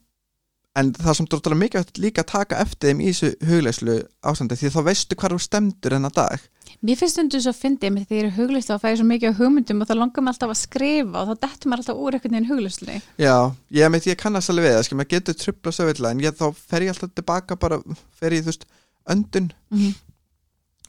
en 0.78 0.92
það 0.96 1.18
sem 1.18 1.28
dróttalega 1.30 1.64
mikið 1.64 2.00
líka 2.04 2.24
að 2.24 2.32
taka 2.34 2.62
eftir 2.64 2.92
þeim 2.92 3.02
í 3.02 3.10
þessu 3.12 3.50
hugleyslu 3.50 3.98
ástandi 4.30 4.58
því 4.60 4.70
að 4.70 4.76
þá 4.76 4.82
veistu 4.88 5.18
hvað 5.20 5.36
þú 5.36 5.40
stemdur 5.44 5.96
enna 5.98 6.12
dag. 6.14 6.46
Mér 6.86 7.00
finnst 7.00 7.18
stundu 7.18 7.42
svo 7.44 7.54
fyndið 7.56 7.92
með 7.96 8.04
því 8.08 8.20
ég 8.20 8.28
er 8.28 8.36
huglist 8.38 8.72
og 8.72 8.82
fæði 8.84 9.00
svo 9.00 9.08
mikið 9.10 9.34
á 9.34 9.40
hugmyndum 9.40 9.82
og 9.84 9.90
þá 9.90 9.96
langar 9.98 10.24
maður 10.24 10.36
alltaf 10.36 10.54
að 10.54 10.60
skrifa 10.62 11.24
og 11.24 11.32
þá 11.32 11.42
dettur 11.46 11.72
maður 11.72 11.84
alltaf 11.84 12.04
úr 12.04 12.18
einhvern 12.18 12.36
veginn 12.38 12.50
huglisli. 12.52 13.00
Já, 13.20 13.36
ég 13.80 13.92
meit 13.92 14.08
ég 14.08 14.20
kannast 14.22 14.54
alveg 14.54 14.68
við 14.68 14.76
það, 14.78 14.86
skil, 14.88 15.00
maður 15.00 15.12
getur 15.16 15.40
trubla 15.42 15.74
svo 15.76 15.88
vilja 15.90 16.14
en 16.14 16.24
ég, 16.24 16.38
þá 16.40 16.46
fer 16.72 16.86
ég 16.86 16.94
alltaf 16.94 17.16
tilbaka 17.18 17.60
bara 17.60 17.82
fer 18.22 18.38
ég, 18.38 18.46
þú 18.46 18.54
veist, 18.54 18.68
öndun. 19.10 19.52
Mm 19.70 19.78
-hmm. 19.80 19.94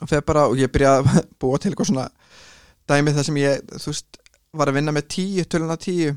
og 0.01 0.25
bara 0.25 0.46
og 0.49 0.57
ég 0.57 0.73
byrja 0.73 0.99
að 0.99 1.25
búa 1.40 1.59
til 1.59 1.70
eitthvað 1.70 1.87
svona 1.87 2.09
dæmi 2.88 3.12
þar 3.12 3.23
sem 3.23 3.37
ég, 3.37 3.61
veist, 3.87 4.16
var 4.53 4.68
að 4.68 4.75
vinna 4.75 4.92
með 4.92 5.09
tíu, 5.09 5.44
töluna 5.44 5.77
tíu 5.77 6.16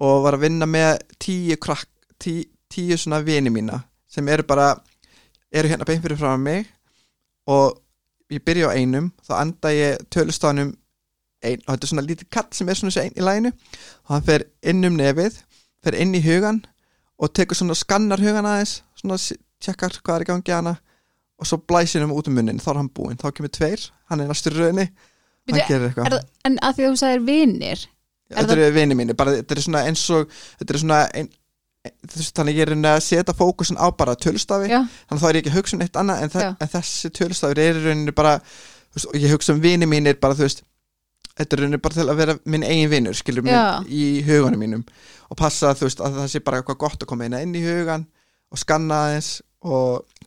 og 0.00 0.22
var 0.24 0.34
að 0.34 0.40
vinna 0.40 0.66
með 0.66 0.98
tíu 1.18 1.56
krakk, 1.56 1.88
tí, 2.18 2.44
tíu 2.68 2.96
svona 2.96 3.20
vini 3.20 3.50
mína 3.50 3.82
sem 4.08 4.28
eru 4.28 4.42
bara, 4.42 4.74
eru 5.52 5.68
hérna 5.68 5.84
bein 5.84 6.02
fyrir 6.02 6.16
frá 6.16 6.36
mig. 6.36 6.66
Og 7.46 7.80
ég 8.30 8.44
byrja 8.44 8.70
á 8.72 8.76
einum, 8.76 9.12
þá 9.26 9.34
anda 9.40 9.72
ég 9.74 9.98
tölustafanum 10.10 10.74
ein, 11.44 11.60
og 11.66 11.74
þetta 11.74 11.84
er 11.84 11.90
svona 11.90 12.06
lítið 12.06 12.30
katt 12.32 12.56
sem 12.56 12.68
er 12.68 12.78
svona 12.78 13.02
einn 13.04 13.18
í 13.18 13.24
læginu 13.24 13.50
og 13.52 14.14
hann 14.14 14.24
fer 14.26 14.46
inn 14.64 14.86
um 14.88 14.96
nefið, 14.98 15.36
fer 15.84 15.98
inn 16.00 16.16
í 16.16 16.22
hugan 16.24 16.62
og 17.20 17.34
tekur 17.36 17.58
svona 17.58 17.76
skannar 17.78 18.22
hugan 18.22 18.48
aðeins, 18.48 18.78
svona 18.98 19.18
tjekkar 19.62 19.98
hvað 20.00 20.16
er 20.16 20.24
í 20.24 20.30
gangi 20.30 20.54
hana 20.56 20.74
og 21.40 21.46
svo 21.48 21.58
blæsir 21.58 22.00
hann 22.04 22.12
út 22.14 22.28
um 22.30 22.34
munnin, 22.38 22.60
þá 22.62 22.68
er 22.74 22.78
hann 22.82 22.90
búinn. 22.94 23.18
Þá 23.20 23.32
kemur 23.34 23.50
tveir, 23.52 23.88
hann 24.10 24.20
er 24.20 24.28
næstur 24.30 24.54
röðinni 24.54 24.88
hann 24.90 25.56
Bíddu, 25.58 25.64
gerir 25.68 25.82
Er, 25.84 25.88
eitthvað 25.90 26.12
það- 26.14 26.28
en 26.48 26.58
að 26.62 26.74
því 26.76 26.84
að 26.84 26.92
þú 26.92 26.98
sagðir 27.02 27.24
vinir, 27.26 27.86
er 28.30 28.36
þetta 28.44 28.52
eru 28.58 28.68
vini 28.74 28.94
mínu, 28.94 29.16
bara 29.16 29.32
þetta 29.38 29.56
er 29.56 29.60
svona 29.66 29.82
eins 29.88 30.04
og 30.10 30.28
þetta 30.60 30.74
er 30.74 30.78
svona 30.80 31.00
ein, 31.14 31.28
ein, 31.84 31.92
þú 32.06 32.16
veist, 32.20 32.34
þannig 32.38 32.54
ég 32.56 32.62
er 32.64 32.70
rauninni 32.72 32.88
að 32.94 33.02
setja 33.04 33.34
fókusin 33.36 33.76
á 33.76 33.86
bara 33.96 34.14
tölustafi, 34.16 34.70
já, 34.72 34.78
þannig 35.10 35.20
þá 35.20 35.28
er 35.28 35.34
ég 35.34 35.42
ekki 35.44 35.52
að 35.52 35.58
hugsa 35.58 35.76
um 35.76 35.82
eitt 35.84 35.98
annað 36.00 36.22
en, 36.22 36.30
þe 36.32 36.40
Já. 36.46 36.50
en 36.60 36.68
þessi 36.76 37.10
tölustafir 37.18 37.58
er 37.66 37.74
í 37.74 37.84
rauninni 37.84 38.14
bara 38.16 38.38
þú 38.38 38.94
veist, 38.96 39.06
og 39.10 39.14
ég 39.20 39.34
hugsa 39.34 39.52
um 39.52 39.60
vini 39.60 39.86
mínir 39.90 40.16
bara 40.20 40.34
þú 40.38 40.46
veist 40.46 40.62
þetta 41.36 41.52
er 41.52 41.58
í 41.58 41.62
rauninni 41.66 41.82
bara 41.82 41.94
til 41.98 42.08
að 42.08 42.16
vera 42.22 42.38
minn 42.46 42.62
eigin 42.64 42.90
vinur 42.94 43.12
skilur 43.18 43.44
Já. 43.44 43.82
í 43.84 44.22
hugunum 44.24 44.60
mínum. 44.64 44.84
Og 45.28 45.36
passa 45.36 45.74
þú 45.74 45.88
veist 45.90 46.00
að 46.00 46.14
það 46.22 46.28
sé 46.30 46.40
bara 46.46 46.62
eitthvað 46.62 46.78
gott 46.78 47.02
að 47.02 47.06
koma 47.10 47.24
inn 47.26 47.34
inn 47.34 47.54
í 47.58 47.62
hugan 47.64 48.06
og 48.54 48.58
skanna 48.60 48.94
aðeins 49.08 49.42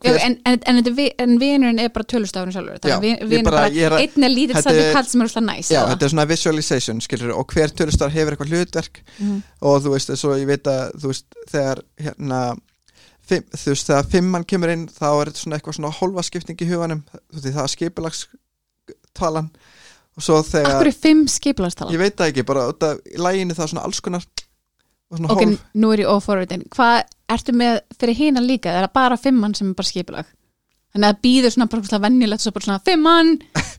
Já, 0.03 0.11
en, 0.27 0.35
en, 0.45 0.59
en, 0.65 0.77
en, 0.77 0.93
vi- 0.95 1.13
en 1.17 1.37
vinurinn 1.41 1.79
er 1.81 1.89
bara 1.89 2.05
tölustafurinn 2.05 2.53
sjálfur 2.53 2.79
Já, 2.85 2.95
ég 2.97 3.01
vin- 3.01 3.29
vinur 3.31 3.43
bara- 3.47 3.61
bara, 3.63 3.69
ég 3.73 3.87
er 3.87 3.95
einn 3.97 4.23
er 4.27 4.29
lítill 4.33 4.55
þetta 4.59 4.73
er- 4.77 4.93
kall 4.93 5.05
sem 5.09 5.21
er 5.21 5.25
alltaf 5.29 5.43
næs 5.47 5.71
Já, 5.73 5.79
þetta 5.91 6.05
er 6.05 6.11
svona 6.13 6.25
visualization, 6.29 7.01
skilur 7.01 7.33
og 7.37 7.47
hver 7.53 7.73
tölustar 7.73 8.09
hefur 8.13 8.35
eitthvað 8.35 8.51
hlutverk. 8.53 9.01
Mhm. 9.19 9.41
og 9.61 9.81
þú 9.83 9.93
veist, 9.95 10.11
svo 10.21 10.35
ég 10.37 10.45
veit 10.47 10.63
að 10.69 10.91
þú 11.01 11.07
veist, 11.13 11.25
þegar 11.49 11.81
hérna 11.99 12.41
fimm, 13.27 13.43
þú 13.51 13.73
veist, 13.73 13.87
þegar 13.89 14.05
fimmann 14.11 14.45
kemur 14.45 14.69
inn 14.69 14.87
þá 14.87 15.07
er 15.21 15.25
þetta 15.31 15.41
svona 15.43 15.57
eitthvað 15.59 15.75
svona 15.79 15.93
hólfaskipting 15.97 16.61
í 16.61 16.69
huganum 16.69 17.01
þú 17.33 17.41
veist, 17.41 17.53
það 17.57 17.63
er 17.63 17.73
skipulagstalan 17.75 19.49
og 20.17 20.23
svo 20.25 20.39
þegar 20.45 20.77
Akkur 20.77 20.87
er 20.93 20.97
fimm 20.97 21.25
skipulagstala 21.29 21.91
ég 21.93 21.99
veit 22.01 22.15
það 22.17 22.31
ekki, 22.31 22.45
bara 22.45 22.67
út 22.71 22.83
af 22.87 22.97
í 23.05 23.17
læginu 23.21 23.53
það 23.57 23.65
er 23.67 23.71
svona 23.73 23.83
alls 23.85 23.99
konar 24.01 24.23
Ok, 25.15 25.29
hólf 25.29 25.61
nú 25.79 25.91
er 25.95 26.03
ég 26.03 26.09
óforvitin. 26.11 26.65
Hvað 26.73 26.97
ertu 27.31 27.53
með 27.55 27.77
fyrir 27.99 28.17
hina 28.17 28.43
líka? 28.43 28.73
Er 28.73 28.87
það 28.87 28.95
bara 28.97 29.19
fimmann 29.21 29.55
sem 29.55 29.69
er 29.71 29.77
bara 29.77 29.87
skipulag? 29.87 30.31
Þannig 30.91 31.07
að 31.07 31.13
það 31.13 31.21
býður 31.27 31.53
svona 31.53 31.67
bara 31.71 31.87
svona 31.87 32.03
venjulegt 32.07 32.43
svo 32.43 32.51
bara 32.55 32.65
svona 32.67 32.83
fimmann 32.87 33.31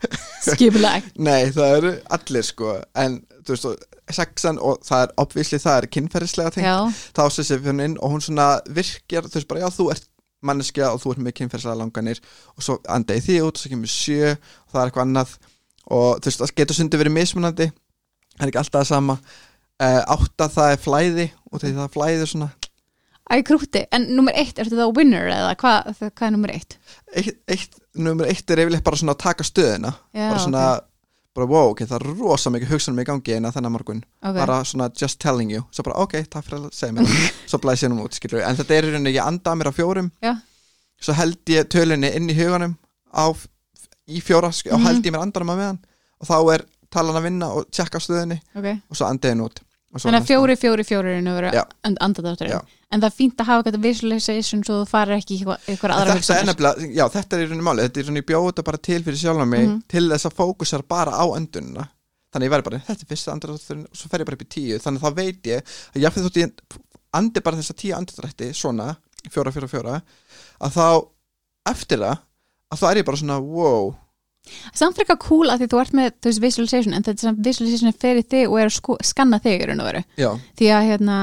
skipulag. 0.49 1.09
Nei, 1.21 1.51
það 1.53 1.75
eru 1.79 1.93
allir 2.17 2.47
sko. 2.49 2.75
En 3.05 3.19
þú 3.45 3.55
veist, 3.55 3.67
og 3.69 4.15
sexan 4.19 4.61
og 4.65 4.81
það 4.89 5.05
er 5.05 5.13
obvísli 5.25 5.61
það 5.61 5.81
er 5.83 5.89
kynferðislega 5.97 6.55
tengt. 6.57 7.03
Þá 7.17 7.23
sem 7.35 7.45
sé 7.49 7.59
fyrir 7.59 7.75
hún 7.75 7.85
inn 7.85 7.99
og 8.01 8.15
hún 8.15 8.25
svona 8.25 8.49
virkjar 8.73 9.29
þú 9.29 9.37
veist 9.41 9.51
bara, 9.51 9.67
já 9.67 9.75
þú 9.75 9.91
ert 9.93 10.09
manneskja 10.49 10.93
og 10.95 11.03
þú 11.03 11.13
ert 11.13 11.25
með 11.27 11.37
kynferðslega 11.43 11.81
langanir. 11.83 12.23
Og 12.57 12.65
svo 12.65 12.79
andaði 12.89 13.25
því 13.27 13.39
út 13.49 13.59
og 13.59 13.65
svo 13.65 13.73
kemur 13.75 13.93
sjö 13.93 14.33
og 14.33 14.73
það 14.73 14.81
er 14.81 14.87
eitthvað 14.93 15.05
annað. 15.09 15.37
Og 15.89 16.09
þú 16.23 16.31
veist, 16.31 16.45
það 16.45 16.57
getur 16.63 16.79
sundi 16.79 17.01
verið 17.03 17.17
mismunandi. 17.19 17.69
Það 18.39 18.45
er 18.47 18.53
ekki 18.53 18.61
alltaf 18.63 18.85
það 18.85 18.91
sama 18.93 19.19
uh, 19.83 20.03
átta 20.15 20.49
það 20.53 20.73
er 20.75 20.81
flæði 20.85 21.27
og 21.53 21.61
því 21.63 21.73
það 21.77 21.93
flæði 21.97 22.27
svona. 22.33 22.51
Æ 23.29 23.43
krúti 23.45 23.83
En 23.93 24.07
nummer 24.17 24.33
eitt, 24.41 24.57
ertu 24.59 24.77
það 24.79 24.95
winner 24.97 25.27
eða 25.29 25.55
hvað, 25.61 25.89
hvað 26.01 26.27
er 26.27 26.31
nummer 26.33 26.53
eitt? 26.55 26.79
eitt, 27.13 27.35
eitt, 27.53 27.75
nummer 27.95 28.25
eitt 28.31 28.51
er 28.55 28.63
yfirleitt 28.63 28.85
bara 28.87 28.97
svona 28.97 29.13
að 29.13 29.23
taka 29.27 29.45
stöðuna. 29.45 29.91
Já, 30.17 30.29
bara 30.31 30.39
svona, 30.41 30.63
bara 31.37 31.47
wow, 31.51 31.75
ok, 31.75 31.83
það 31.85 31.99
er 31.99 32.07
rosa 32.23 32.51
mikið 32.55 32.73
hugsanum 32.73 33.03
í 33.03 33.05
gangi 33.05 33.35
eina 33.37 33.53
þennan 33.53 33.75
morgun. 33.75 34.01
Ok, 34.25 34.39
bara 34.41 34.63
svona 34.65 34.89
just 34.97 35.21
telling 35.21 35.53
you. 35.53 35.61
Svo 35.77 35.85
bara 35.91 36.01
ok, 36.07 36.17
takk 36.33 36.47
fyrir 36.49 36.65
að 36.71 36.73
segja 36.79 36.97
mér 36.97 37.13
svo 37.53 37.61
blæs 37.67 37.85
ég 37.85 37.93
nú 37.93 38.01
út, 38.07 38.17
skilur 38.17 38.41
en 38.49 38.57
þetta 38.63 38.79
er 38.79 38.89
í 38.89 38.95
rauninni, 38.95 39.13
ég 39.19 39.29
anda 39.29 39.53
að 39.53 39.61
mér 39.61 39.71
á 39.71 39.75
fjórum. 39.77 40.09
Já. 40.25 40.35
svo 40.99 41.15
held 41.15 41.53
ég 41.53 41.69
tölunni 41.71 42.09
inn 42.17 42.33
í 42.33 42.35
huganum 42.35 42.73
á, 43.15 43.29
í 44.09 44.19
fjóra, 44.25 44.49
og 44.49 44.81
Mhm. 44.81 44.87
held 44.89 45.05
ég 45.07 45.13
mér 45.15 45.23
andanum 45.29 45.53
að 45.53 45.61
meðan. 45.61 45.79
Og 46.19 46.27
þá 46.27 46.55
er 46.57 46.65
talan 46.91 47.15
að 47.21 47.23
vinna 47.29 47.53
og 47.55 47.69
tjekka 47.71 48.01
stöðinni 48.01 48.41
og 48.57 48.97
svo 48.97 49.05
andið 49.07 49.31
henni 49.37 49.45
út 49.45 49.61
Þannig 50.05 50.21
að 50.23 50.29
fjóri, 50.31 50.57
fjóri, 50.57 50.85
fjóri 50.89 51.13
er 51.19 51.53
Já. 51.55 51.65
andadátturinn. 52.01 52.61
En 52.91 53.01
það 53.03 53.09
er 53.11 53.17
fínt 53.19 53.37
að 53.43 53.47
hafa 53.51 53.63
eitthvað 53.65 53.83
visualization 53.85 54.63
svo 54.65 54.79
þú 54.83 54.89
farir 54.89 55.17
ekki 55.19 55.39
eitthvað, 55.45 55.93
aðra 55.93 56.15
þetta 56.17 56.39
er 56.39 56.47
nefnilega, 56.49 56.89
já 56.97 57.05
þetta 57.13 57.37
er 57.37 57.43
í 57.43 57.49
rauninni 57.49 57.67
máli 57.67 57.83
þetta 57.85 57.99
er 57.99 58.03
í 58.03 58.07
rauninni 58.09 58.27
bjóð 58.31 58.47
þetta 58.49 58.65
bara 58.65 58.79
til 58.79 59.03
fyrir 59.05 59.19
sjálf 59.21 59.47
mig 59.49 59.67
Mhm. 59.69 59.83
til 59.89 60.09
þess 60.09 60.27
að 60.31 60.37
fókusar 60.39 60.83
bara 60.89 61.11
á 61.13 61.25
öndunina. 61.37 61.89
Þannig 62.33 62.45
ég 62.49 62.53
væri 62.53 62.65
bara, 62.65 62.79
þetta 62.79 63.03
er 63.05 63.09
fyrsta 63.09 63.33
andradrátturinn 63.33 63.85
og 63.89 63.97
svo 63.97 64.09
fer 64.09 64.21
ég 64.21 64.27
bara 64.27 64.37
upp 64.37 64.43
í 64.45 64.49
tíu, 64.49 64.79
þannig 64.79 65.01
að 65.01 65.05
þá 65.09 65.15
veit 65.17 65.43
ég 65.43 65.63
að 65.95 66.03
jáfnir 66.03 66.25
þótt 66.29 66.41
ég 66.41 66.53
andi 67.15 67.41
bara 67.41 67.57
þessa 67.57 67.75
tíu 67.77 67.95
andradrætti 67.97 68.51
svona, 68.55 68.97
fjóra, 69.33 69.53
fjóra, 69.53 69.69
fjóra 69.69 70.03
að 70.61 70.71
þá, 70.77 71.09
það 74.49 74.73
er 74.73 74.81
Samt 74.81 74.97
fyrir 74.97 75.07
eitthvað 75.07 75.27
cool 75.27 75.53
að 75.53 75.63
því 75.63 75.69
þú 75.73 75.81
ert 75.83 75.95
með 75.99 76.09
þú 76.17 76.31
veist, 76.31 76.43
visualization 76.45 76.97
en 76.97 77.07
þetta 77.07 77.29
er 77.31 77.39
visualization 77.49 77.93
er 77.93 78.01
fyrir 78.05 78.27
þig 78.35 78.49
og 78.49 78.59
er 78.59 78.71
að 78.71 78.75
sko, 78.79 78.97
skanna 79.05 79.41
þig 79.45 79.63
í 79.63 79.69
raun 79.69 79.85
og 79.85 79.91
veru. 79.91 80.03
Já, 80.19 80.31
því 80.59 80.73
að 80.77 80.89
hérna 80.89 81.19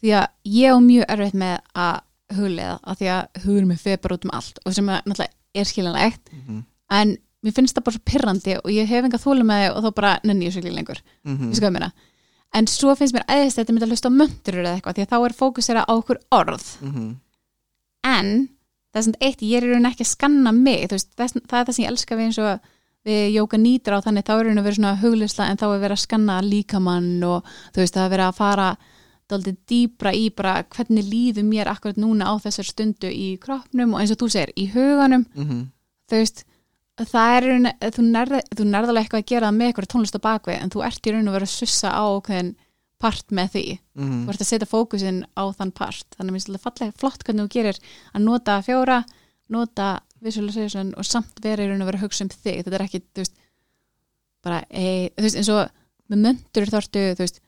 því 0.00 0.14
að 0.20 0.26
ég 0.56 0.74
á 0.74 0.78
mjög 0.84 1.08
erfitt 1.16 1.40
með 1.40 1.56
að 1.86 1.96
huglega 2.36 2.76
að 2.82 3.00
því 3.00 3.10
að 3.16 3.42
hugur 3.44 3.66
mig 3.66 3.80
fer 3.80 3.98
bara 4.02 4.16
út 4.16 4.28
um 4.28 4.36
allt 4.38 4.60
og 4.64 4.76
sem 4.76 4.92
að 4.92 5.00
náttúrulega 5.04 5.60
er 5.60 5.72
skiljanlegt. 5.72 6.30
Mm 6.30 6.62
en 6.90 7.16
mér 7.40 7.54
finnst 7.54 7.76
það 7.76 7.84
bara 7.86 7.96
svo 7.96 8.02
pirrandi 8.04 8.54
og 8.58 8.70
ég 8.74 8.88
hef 8.90 9.04
enga 9.06 9.18
þólum 9.20 9.46
með 9.46 9.60
þig 9.62 9.76
og 9.76 9.84
þá 9.84 9.90
bara 9.94 10.12
nenni 10.26 10.46
ég 10.48 10.52
svo 10.52 10.60
ekki 10.60 10.72
lengur. 10.74 10.98
-hmm. 11.24 11.50
ég 11.50 11.56
sko 11.56 11.92
en 12.52 12.66
svo 12.66 12.94
finnst 12.98 13.14
mér 13.14 13.26
æðist 13.30 13.60
þetta 13.60 13.74
myndi 13.74 13.86
að 13.86 13.92
hlusta 13.94 14.10
á 14.10 14.18
mönturur 14.18 14.64
eða 14.64 14.78
eitthvað 14.78 14.96
því 14.96 15.04
að 15.04 15.12
þá 15.12 15.18
er 15.26 15.36
fókusera 15.40 15.84
á 15.86 15.92
okkur 15.94 16.18
orð. 16.34 16.66
Mhm. 16.80 17.10
en 18.02 18.48
það 18.90 19.00
er 19.00 19.06
svona 19.06 19.22
eitt, 19.26 19.42
ég 19.42 19.62
er 19.62 19.86
ekki 19.90 20.04
að 20.06 20.10
skanna 20.14 20.52
mig 20.52 20.86
veist, 20.90 21.10
þess, 21.16 21.34
það 21.48 21.58
er 21.60 21.66
það 21.68 21.74
sem 21.76 21.84
ég 21.84 21.90
elska 21.92 22.16
við 22.18 22.24
eins 22.28 22.38
og 22.42 22.70
við 23.06 23.20
jóka 23.32 23.56
nýtur 23.56 23.96
á 23.96 24.04
þannig 24.04 24.24
þá 24.28 24.32
er 24.36 24.44
raun 24.50 24.58
að 24.60 24.66
vera 24.68 24.76
svona 24.76 24.96
huglisla 25.00 25.46
en 25.48 25.56
þá 25.60 25.66
er 25.70 25.78
verið 25.84 25.96
að 25.96 26.02
skanna 26.04 26.40
líkamann 26.44 27.12
og 27.24 27.44
þú 27.72 27.80
veist 27.84 27.94
það 27.96 28.04
er 28.04 28.12
verið 28.16 28.26
að 28.28 28.40
fara 28.40 28.68
daldið 29.30 29.56
dýbra 29.70 30.12
í 30.18 30.24
bara 30.34 30.54
hvernig 30.74 31.06
líður 31.06 31.46
mér 31.46 31.70
akkurat 31.70 31.96
núna 32.02 32.26
á 32.28 32.34
þessar 32.42 32.66
stundu 32.66 33.08
í 33.14 33.28
kroppnum 33.40 33.94
og 33.94 34.00
eins 34.02 34.10
og 34.12 34.18
þú 34.20 34.28
segir 34.34 34.52
í 34.58 34.66
huganum 34.74 35.24
Mhm. 35.34 35.60
þú 36.10 36.18
veist 36.18 36.44
það 37.00 37.36
er 37.36 37.46
raun, 37.48 37.68
þú 37.80 38.02
nærð 38.10 38.40
þú 38.58 38.64
nærð 38.68 38.88
alveg 38.90 39.04
eitthvað 39.06 39.22
að 39.22 39.30
gera 39.30 39.46
það 39.48 39.56
með 39.56 39.68
eitthvað 39.70 39.90
tónlist 39.94 40.18
á 40.18 40.26
bakvið 40.26 40.58
en 40.60 40.70
þú 40.74 40.82
ert 40.84 41.06
í 41.06 41.12
raun 41.14 41.28
að 41.30 41.36
vera 41.38 41.46
að 41.48 41.54
sussa 41.56 41.88
á 41.94 42.02
okkur 42.04 42.54
part 43.00 43.32
með 43.32 43.48
því 43.54 43.64
Mhm. 43.96 44.18
þú 44.26 44.28
ert 44.34 44.42
að 44.44 44.50
setja 44.50 44.68
fókusin 44.70 45.22
á 45.36 45.42
þann 45.56 45.72
part 45.74 46.06
þannig 46.16 46.30
að 46.30 46.34
mér 46.34 46.40
finnst 46.40 46.64
þetta 46.64 46.92
flott 47.00 47.24
hvernig 47.24 47.46
þú 47.46 47.52
gerir 47.56 47.78
að 48.14 48.22
nota 48.26 48.58
fjóra, 48.62 48.98
nota 49.48 50.00
visualization 50.22 50.94
og 50.96 51.04
samt 51.08 51.40
vera 51.42 51.64
í 51.64 51.68
raun 51.70 51.80
að 51.82 51.88
vera 51.90 51.98
að 51.98 52.04
hugsa 52.04 52.24
um 52.24 52.28
þig 52.28 52.60
þetta 52.64 52.74
er 52.76 52.84
ekki, 52.86 53.02
veist 53.16 53.34
bara, 54.44 54.62
ei, 54.70 55.10
þú 55.16 55.22
veist, 55.26 55.36
eins 55.40 55.48
og 55.52 55.70
með 56.10 56.22
möndur 56.26 56.70
þortu, 56.74 57.02
þú 57.16 57.24
veist 57.24 57.40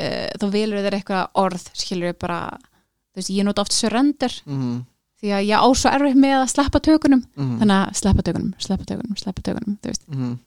uh, 0.00 0.28
þá 0.40 0.46
velur 0.54 0.84
þér 0.84 0.96
eitthvað 1.00 1.40
orð 1.42 1.64
skilur 1.76 2.14
bara, 2.20 2.38
þú 3.12 3.20
veist, 3.20 3.30
ég 3.34 3.44
nota 3.44 3.62
oft 3.64 3.72
surrender 3.76 4.32
Mhm. 4.46 4.84
því 5.20 5.32
að 5.36 5.46
ég 5.50 5.56
á 5.60 5.66
svo 5.76 5.90
erfitt 5.92 6.16
með 6.16 6.36
að 6.40 6.52
sleppa 6.54 6.80
tökunum 6.80 7.24
Mhm. 7.36 7.58
þannig 7.60 7.76
að 7.88 7.94
sleppa 8.00 8.22
tökunum, 8.22 8.54
sleppa 8.58 8.84
tökunum, 8.88 9.16
sleppa 9.20 9.42
tökunum 9.42 9.78
þú 9.82 9.88
veist, 9.92 10.04
Mhm. 10.08 10.38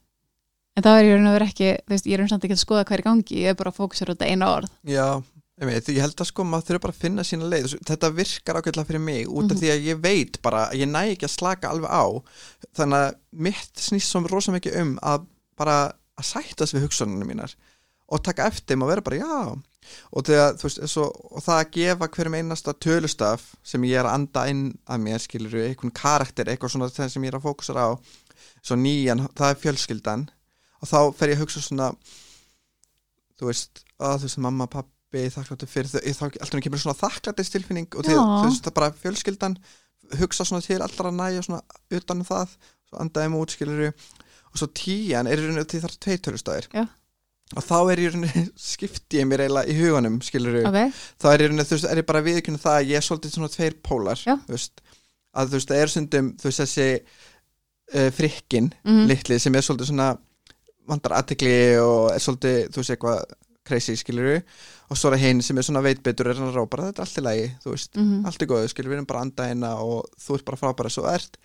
En 0.75 0.83
það 0.85 0.97
er 0.99 1.05
í 1.05 1.11
raun 1.13 1.29
að 1.29 1.35
vera 1.37 1.47
ekki 1.51 1.69
þú 1.83 1.93
veist, 1.93 2.07
ég 2.09 2.13
er 2.17 2.23
um 2.23 2.29
samt 2.31 2.43
ekki 2.47 2.57
að 2.57 2.63
skoða 2.63 2.83
hvað 2.87 2.97
er 2.97 3.03
í 3.03 3.07
gangi 3.09 3.39
ég 3.43 3.49
er 3.53 3.57
bara 3.59 3.71
að 3.73 3.79
fókusera 3.81 4.11
á 4.11 4.13
þetta 4.15 4.29
eina 4.31 4.49
orð. 4.57 4.71
Já, 4.89 5.07
ég, 5.61 5.89
held 6.01 6.23
að 6.23 6.29
sko 6.31 6.45
maður 6.49 6.67
þurfa 6.69 6.83
bara 6.85 6.93
að 6.95 7.01
finna 7.03 7.23
sína 7.27 7.49
leið. 7.51 7.75
Þetta 7.85 8.09
virkar 8.17 8.59
ákveðlega 8.61 8.89
fyrir 8.89 9.03
mig 9.03 9.27
út 9.27 9.51
af 9.51 9.57
Mhm. 9.57 9.59
því 9.61 9.69
að 9.73 9.85
ég 9.89 10.01
veit 10.01 10.41
bara 10.41 10.69
að 10.69 10.79
ég 10.81 10.89
næ 10.89 11.01
ekki 11.13 11.27
að 11.29 11.35
slaka 11.37 11.69
alveg 11.69 11.91
á. 11.93 12.05
Þannig 12.75 12.97
að 13.03 13.15
mitt 13.31 13.75
snýst 13.75 14.09
svo 14.09 14.23
rosa 14.27 14.51
mikið 14.51 14.79
um 14.81 14.97
að 15.03 15.25
bara 15.57 15.93
að 16.17 16.25
sættast 16.25 16.73
við 16.73 16.87
hugsununum 16.87 17.27
mínar 17.27 17.53
og 18.09 18.23
taka 18.23 18.45
eftir 18.49 18.77
og 18.81 18.89
vera 18.89 19.01
bara 19.01 19.17
já. 19.17 19.57
Og, 20.13 20.23
þegar, 20.23 20.53
veist, 20.61 20.79
svo, 20.87 21.09
og 21.31 21.41
það 21.43 21.57
að 21.59 21.71
gefa 21.75 22.07
hverjum 22.07 22.35
einasta 22.39 22.73
tölustaf 22.73 23.41
sem 23.63 23.83
ég 23.83 23.99
er 23.99 24.05
að 24.07 24.13
anda 24.13 24.45
inn 24.47 24.77
að 24.87 25.01
mér 25.03 25.19
skilur 25.19 25.57
einhvern 25.59 25.91
karakter, 25.91 26.45
eitthvað 26.45 26.71
svona 26.71 27.09
sem 27.09 27.21
ég 27.23 27.33
er 27.33 27.39
að 27.39 27.43
fókusera 27.43 27.91
á 27.91 27.99
svo 28.63 28.77
nýjan, 28.79 29.27
það 29.35 29.49
er 29.49 29.59
fjölskyldan 29.59 30.29
og 30.83 30.89
þá 30.91 30.97
fer 31.17 31.31
ég 31.33 31.39
að 31.39 31.45
hugsa 31.45 31.63
svona 31.63 31.91
þú 33.39 33.49
veist, 33.49 33.83
að 34.03 34.17
þú 34.21 34.27
veist, 34.27 34.39
mamma, 34.45 34.67
pappi 34.71 35.23
þakkláttu 35.33 35.67
fyrir 35.69 35.89
þau, 35.93 36.01
þá 36.03 36.23
alltaf 36.43 36.63
kemur 36.65 36.81
svona 36.83 36.97
þakklættis 36.99 37.51
tilfinning 37.53 37.87
og 37.97 38.05
þið, 38.07 38.17
þú 38.19 38.47
veist, 38.49 38.63
það 38.65 38.71
er 38.73 38.77
bara 38.79 38.91
fjölskyldan 39.03 39.57
hugsa 40.19 40.45
svona 40.47 40.65
til 40.65 40.81
allra 40.83 41.11
næja 41.15 41.45
svona 41.45 41.61
utan 41.97 42.21
um 42.21 42.27
það, 42.27 42.57
svo 42.89 42.99
andaðum 43.01 43.37
út 43.39 43.53
skilur 43.55 43.87
og 43.89 44.59
svo 44.59 44.67
tíjan 44.77 45.29
er 45.31 45.39
í 45.41 45.47
rauninu 45.47 45.63
því 45.65 45.79
það 45.81 45.89
er 45.89 45.97
tvei 46.05 46.17
tölustæðir 46.27 46.67
Já. 46.77 46.83
og 47.57 47.65
þá 47.65 47.77
er 47.93 48.01
í 48.03 48.09
rauninu, 48.11 48.43
skipti 48.73 49.21
ég 49.21 49.29
mér 49.29 49.45
eiginlega 49.47 49.71
í 49.73 49.77
huganum 49.79 50.19
skilur 50.25 50.59
ok, 50.69 50.79
þá 51.23 51.27
er 51.31 51.41
í 51.45 51.47
rauninu, 51.47 51.65
þú 51.69 51.77
veist, 51.77 51.89
er 51.89 52.01
ég 52.03 52.09
bara 52.11 52.21
viðkynna 52.27 52.61
það 52.61 52.77
að 52.81 52.91
ég 52.91 52.99
er 53.01 53.07
svolítið 53.07 53.33
svona 53.37 53.53
tveir 53.55 53.77
pólar 53.87 54.21
veist, 54.51 54.83
að 55.33 55.49
þú 55.53 55.57
veist, 55.57 55.71
það 55.73 55.81
er 55.87 55.93
sundum 55.95 56.29
þú 56.37 56.49
veist, 56.51 56.61
þessi 56.65 56.87
uh, 57.97 58.09
frikkin 58.19 58.69
Mhm. 58.83 59.07
litli 59.09 59.39
vandar 60.89 61.17
aðtekli 61.19 61.55
og 61.81 62.11
er 62.13 62.23
svolítið, 62.23 62.59
þú 62.73 62.81
veist, 62.81 62.93
eitthvað 62.95 63.23
crazy, 63.63 63.95
skilur 63.95 64.41
og 64.91 64.99
svo 64.99 65.13
er 65.13 65.21
hinn 65.21 65.41
sem 65.45 65.57
er 65.57 65.65
svona 65.65 65.83
veitbetur 65.85 66.29
er 66.29 66.39
hann 66.39 66.51
að 66.51 66.59
rápa, 66.59 66.89
þetta 66.89 67.01
er 67.01 67.05
allt 67.05 67.19
í 67.19 67.23
lagi, 67.23 67.45
þú 67.63 67.73
veist. 67.73 67.91
Mhm. 67.97 68.25
Allt 68.27 68.41
er 68.43 68.49
góðu, 68.51 68.69
skilur, 68.71 68.91
við 68.91 68.99
erum 68.99 69.09
bara 69.09 69.21
að 69.21 69.27
anda 69.29 69.49
hérna 69.49 69.69
og 69.81 70.09
þú 70.19 70.37
ert 70.37 70.45
bara 70.49 70.59
frábæra 70.59 70.91
svo 70.91 71.05
ert. 71.09 71.39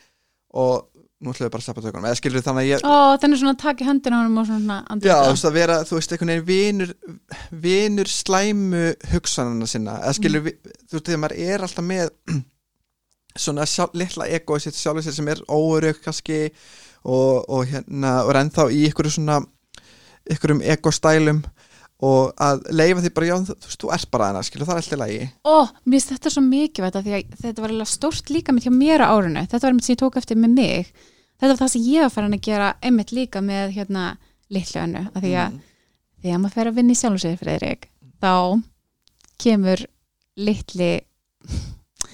Og 0.59 0.88
nú 1.18 1.33
ætlum 1.33 1.48
við 1.48 1.53
bara 1.55 1.62
að 1.62 1.66
sleppa 1.66 1.83
tökunum. 1.83 2.07
Eða 2.09 2.18
skilur 2.20 2.44
þannig 2.46 2.64
að 2.64 2.68
ég 2.68 2.85
Ó, 2.87 3.18
þannig 3.22 3.40
svona 3.40 3.55
að 3.55 3.62
taka 3.62 3.85
í 3.85 3.88
höndina 3.88 4.20
og 4.27 4.46
svona 4.46 4.77
andlita. 4.90 5.09
Já, 5.09 5.16
þú 5.24 5.33
veist 5.35 5.48
að 5.48 5.57
vera, 5.59 5.79
þú 5.88 5.96
veist, 5.98 6.12
einhvern 6.12 6.33
veginn 6.35 6.46
vinur, 6.51 6.92
vinur 7.64 8.12
slæmu 8.12 8.85
hugsanana 9.12 9.66
sinna, 9.70 9.96
eða 10.03 10.18
skilur 10.18 10.44
við, 10.46 10.61
þú 10.87 10.98
veist, 10.98 11.09
þegar 11.09 11.22
maður 11.24 11.40
er 11.48 11.66
alltaf 11.66 11.88
með 11.88 12.12
svona 13.46 13.66
sjálf, 13.70 13.96
litla 13.98 14.29
ego 14.35 14.59
í 14.59 14.62
sitt 14.62 14.79
sjálfur 14.79 15.07
sér 15.07 15.18
sem 15.18 15.33
er 15.35 15.42
óörug 15.51 15.98
kannski 16.05 16.38
og, 17.09 17.47
og 17.49 17.68
hérna, 17.71 18.18
og 18.25 18.33
er 18.35 18.40
ennþá 18.42 18.66
í 18.75 18.83
ykkur 18.90 19.09
svona, 19.12 19.40
ykkurum 20.29 20.61
ego-stælum 20.75 21.42
og 22.05 22.35
að 22.38 22.61
leifa 22.79 23.03
því 23.03 23.11
bara, 23.16 23.27
já, 23.27 23.37
þú 23.42 23.55
veist, 23.66 23.81
þú 23.83 23.88
ert 23.97 24.11
bara 24.14 24.42
skilur, 24.47 24.68
það 24.68 24.77
er 24.77 24.83
alltaf 24.85 25.01
lagi 25.01 25.23
Ó, 25.42 25.57
mér 25.83 25.97
finnst 25.97 26.12
þetta 26.14 26.31
svo 26.35 26.42
mikið 26.47 26.85
þetta 26.87 27.03
því 27.07 27.14
að 27.16 27.38
þetta 27.42 27.64
var 27.64 27.75
stórt 27.90 28.31
líka 28.31 28.55
mitt 28.55 28.68
hjá 28.68 28.75
mér 28.75 29.03
á 29.03 29.11
árinu 29.11 29.42
þetta 29.49 29.64
var 29.64 29.73
einmitt 29.73 29.88
sem 29.88 29.97
ég 29.97 30.03
tók 30.05 30.18
eftir 30.21 30.38
með 30.38 30.55
mig 30.61 30.92
þetta 31.40 31.51
var 31.51 31.61
það 31.64 31.73
sem 31.75 31.88
ég 31.88 32.05
var 32.07 32.14
farin 32.14 32.37
að 32.38 32.47
gera 32.47 32.68
einmitt 32.87 33.14
líka 33.16 33.42
með 33.42 33.75
hérna 33.81 34.05
litlu 34.55 34.85
önnu 34.85 35.05
að 35.11 35.25
því 35.27 35.35
að 35.42 35.51
Mm. 35.59 35.64
þegar 36.23 36.38
maður 36.42 36.55
fer 36.55 36.68
að 36.71 36.79
vinna 36.79 36.94
í 36.94 36.99
sjálfsögur 36.99 37.40
Freyðrik 37.42 37.88
þá 38.23 38.62
kemur 39.42 39.83
litli 40.38 40.92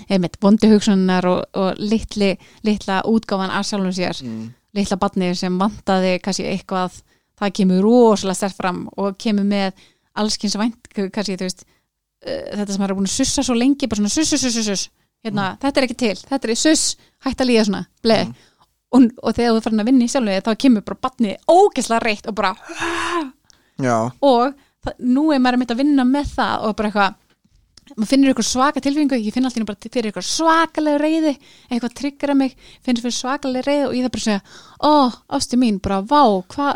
einmitt, 0.09 0.37
vondi 0.43 0.69
hugsunar 0.73 1.25
og, 1.29 1.45
og 1.57 1.79
litli, 1.81 2.35
litla 2.67 3.03
útgáfan 3.09 3.53
af 3.53 3.67
sjálfum 3.69 3.95
sér, 3.95 4.21
mm. 4.25 4.49
Litla 4.75 4.99
barni 5.01 5.33
sem 5.39 5.59
vantaði 5.61 6.17
kannski 6.25 6.47
eitthvað 6.51 7.01
það 7.39 7.55
kemur 7.59 7.85
rosalega 7.85 8.39
stert 8.39 8.57
fram 8.59 8.85
og 8.97 9.17
kemur 9.21 9.47
með 9.49 9.73
allskins 10.19 10.57
vænt 10.59 10.91
kannski, 10.95 11.37
þú 11.39 11.47
veist 11.49 11.65
uh, 11.65 12.59
þetta 12.59 12.77
sem 12.77 12.85
er 12.87 12.95
búin 12.95 13.09
að 13.09 13.17
sussa 13.17 13.45
svo 13.47 13.57
lengi 13.59 13.89
bara 13.91 14.03
svona 14.03 14.13
suss, 14.15 14.31
suss, 14.35 14.47
suss, 14.55 14.67
suss 14.69 14.89
hérna, 15.25 15.55
þetta 15.63 15.81
er 15.81 15.87
ekki 15.89 15.97
til, 16.05 16.17
þetta 16.29 16.51
er 16.51 16.59
suss 16.61 16.97
hætt 17.25 17.41
að 17.41 17.51
líða 17.53 17.69
svona, 17.71 17.87
bleið 18.05 18.27
Mm. 18.95 19.07
og, 19.09 19.25
og 19.27 19.35
þegar 19.35 19.57
þú 19.57 19.63
farin 19.65 19.83
að 19.83 19.89
vinna 19.89 20.05
í 20.05 20.11
sjálfum 20.13 20.31
þér, 20.31 20.43
þá 20.47 20.61
kemur 20.63 20.83
bara 20.87 21.01
batnið 21.03 21.49
ógeðslega 21.51 22.05
reitt 22.05 22.29
og 22.31 22.35
bara 22.39 22.53
já, 23.87 23.97
og 24.23 24.53
það, 24.85 24.95
nú 25.17 25.25
er 25.35 25.41
maður 25.43 25.59
mitt 25.65 25.73
að 25.75 25.81
vinna 25.83 26.05
með 26.07 26.29
það 26.37 26.67
og 26.69 26.77
bara 26.79 26.91
eitthvað 26.93 27.17
maður 27.95 28.11
finnir 28.11 28.33
ykkur 28.35 28.47
svaka 28.49 28.83
tilfinningu, 28.83 29.19
ég 29.23 29.35
finn 29.35 29.47
alltaf 29.47 29.69
bara 29.69 29.91
fyrir 29.91 30.11
ykkur 30.11 30.27
svakalega 30.27 31.01
reyði, 31.03 31.35
eitthvað 31.69 31.97
tryggra 32.01 32.35
mig 32.39 32.57
finnst 32.85 33.05
fyrir 33.05 33.17
svakalega 33.19 33.69
reyði 33.69 33.87
og 33.89 33.95
ég 33.95 34.07
það 34.07 34.15
bara 34.17 34.27
segja 34.27 34.43
ó, 34.81 34.95
ástu 35.39 35.61
mín, 35.61 35.79
bara 35.85 36.01
vá 36.03 36.23
hvað, 36.55 36.75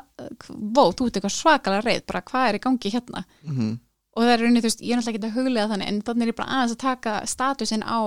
vá, 0.49 0.85
þú 0.93 1.09
ert 1.09 1.19
eitthvað 1.19 1.37
svakalega 1.37 1.87
reyð 1.89 2.07
bara 2.13 2.25
hvað 2.31 2.49
er 2.49 2.59
í 2.61 2.65
gangi 2.69 2.95
hérna? 2.95 3.27
Mm 3.43 3.77
og 4.19 4.25
það 4.27 4.33
er 4.33 4.43
rauninni, 4.43 4.63
þú 4.65 4.69
veist, 4.69 4.83
ég 4.83 4.91
er 4.91 4.99
náttúrulega 4.99 5.19
ekki 5.21 5.29
að 5.31 5.37
huglega 5.39 5.71
þannig 5.71 5.93
en 5.93 6.01
þannig 6.09 6.27
er 6.27 6.33
ég 6.33 6.39
bara 6.41 6.57
aðeins 6.59 6.75
að 6.75 6.83
taka 6.83 7.15
statusinn 7.31 7.85
á 7.87 7.99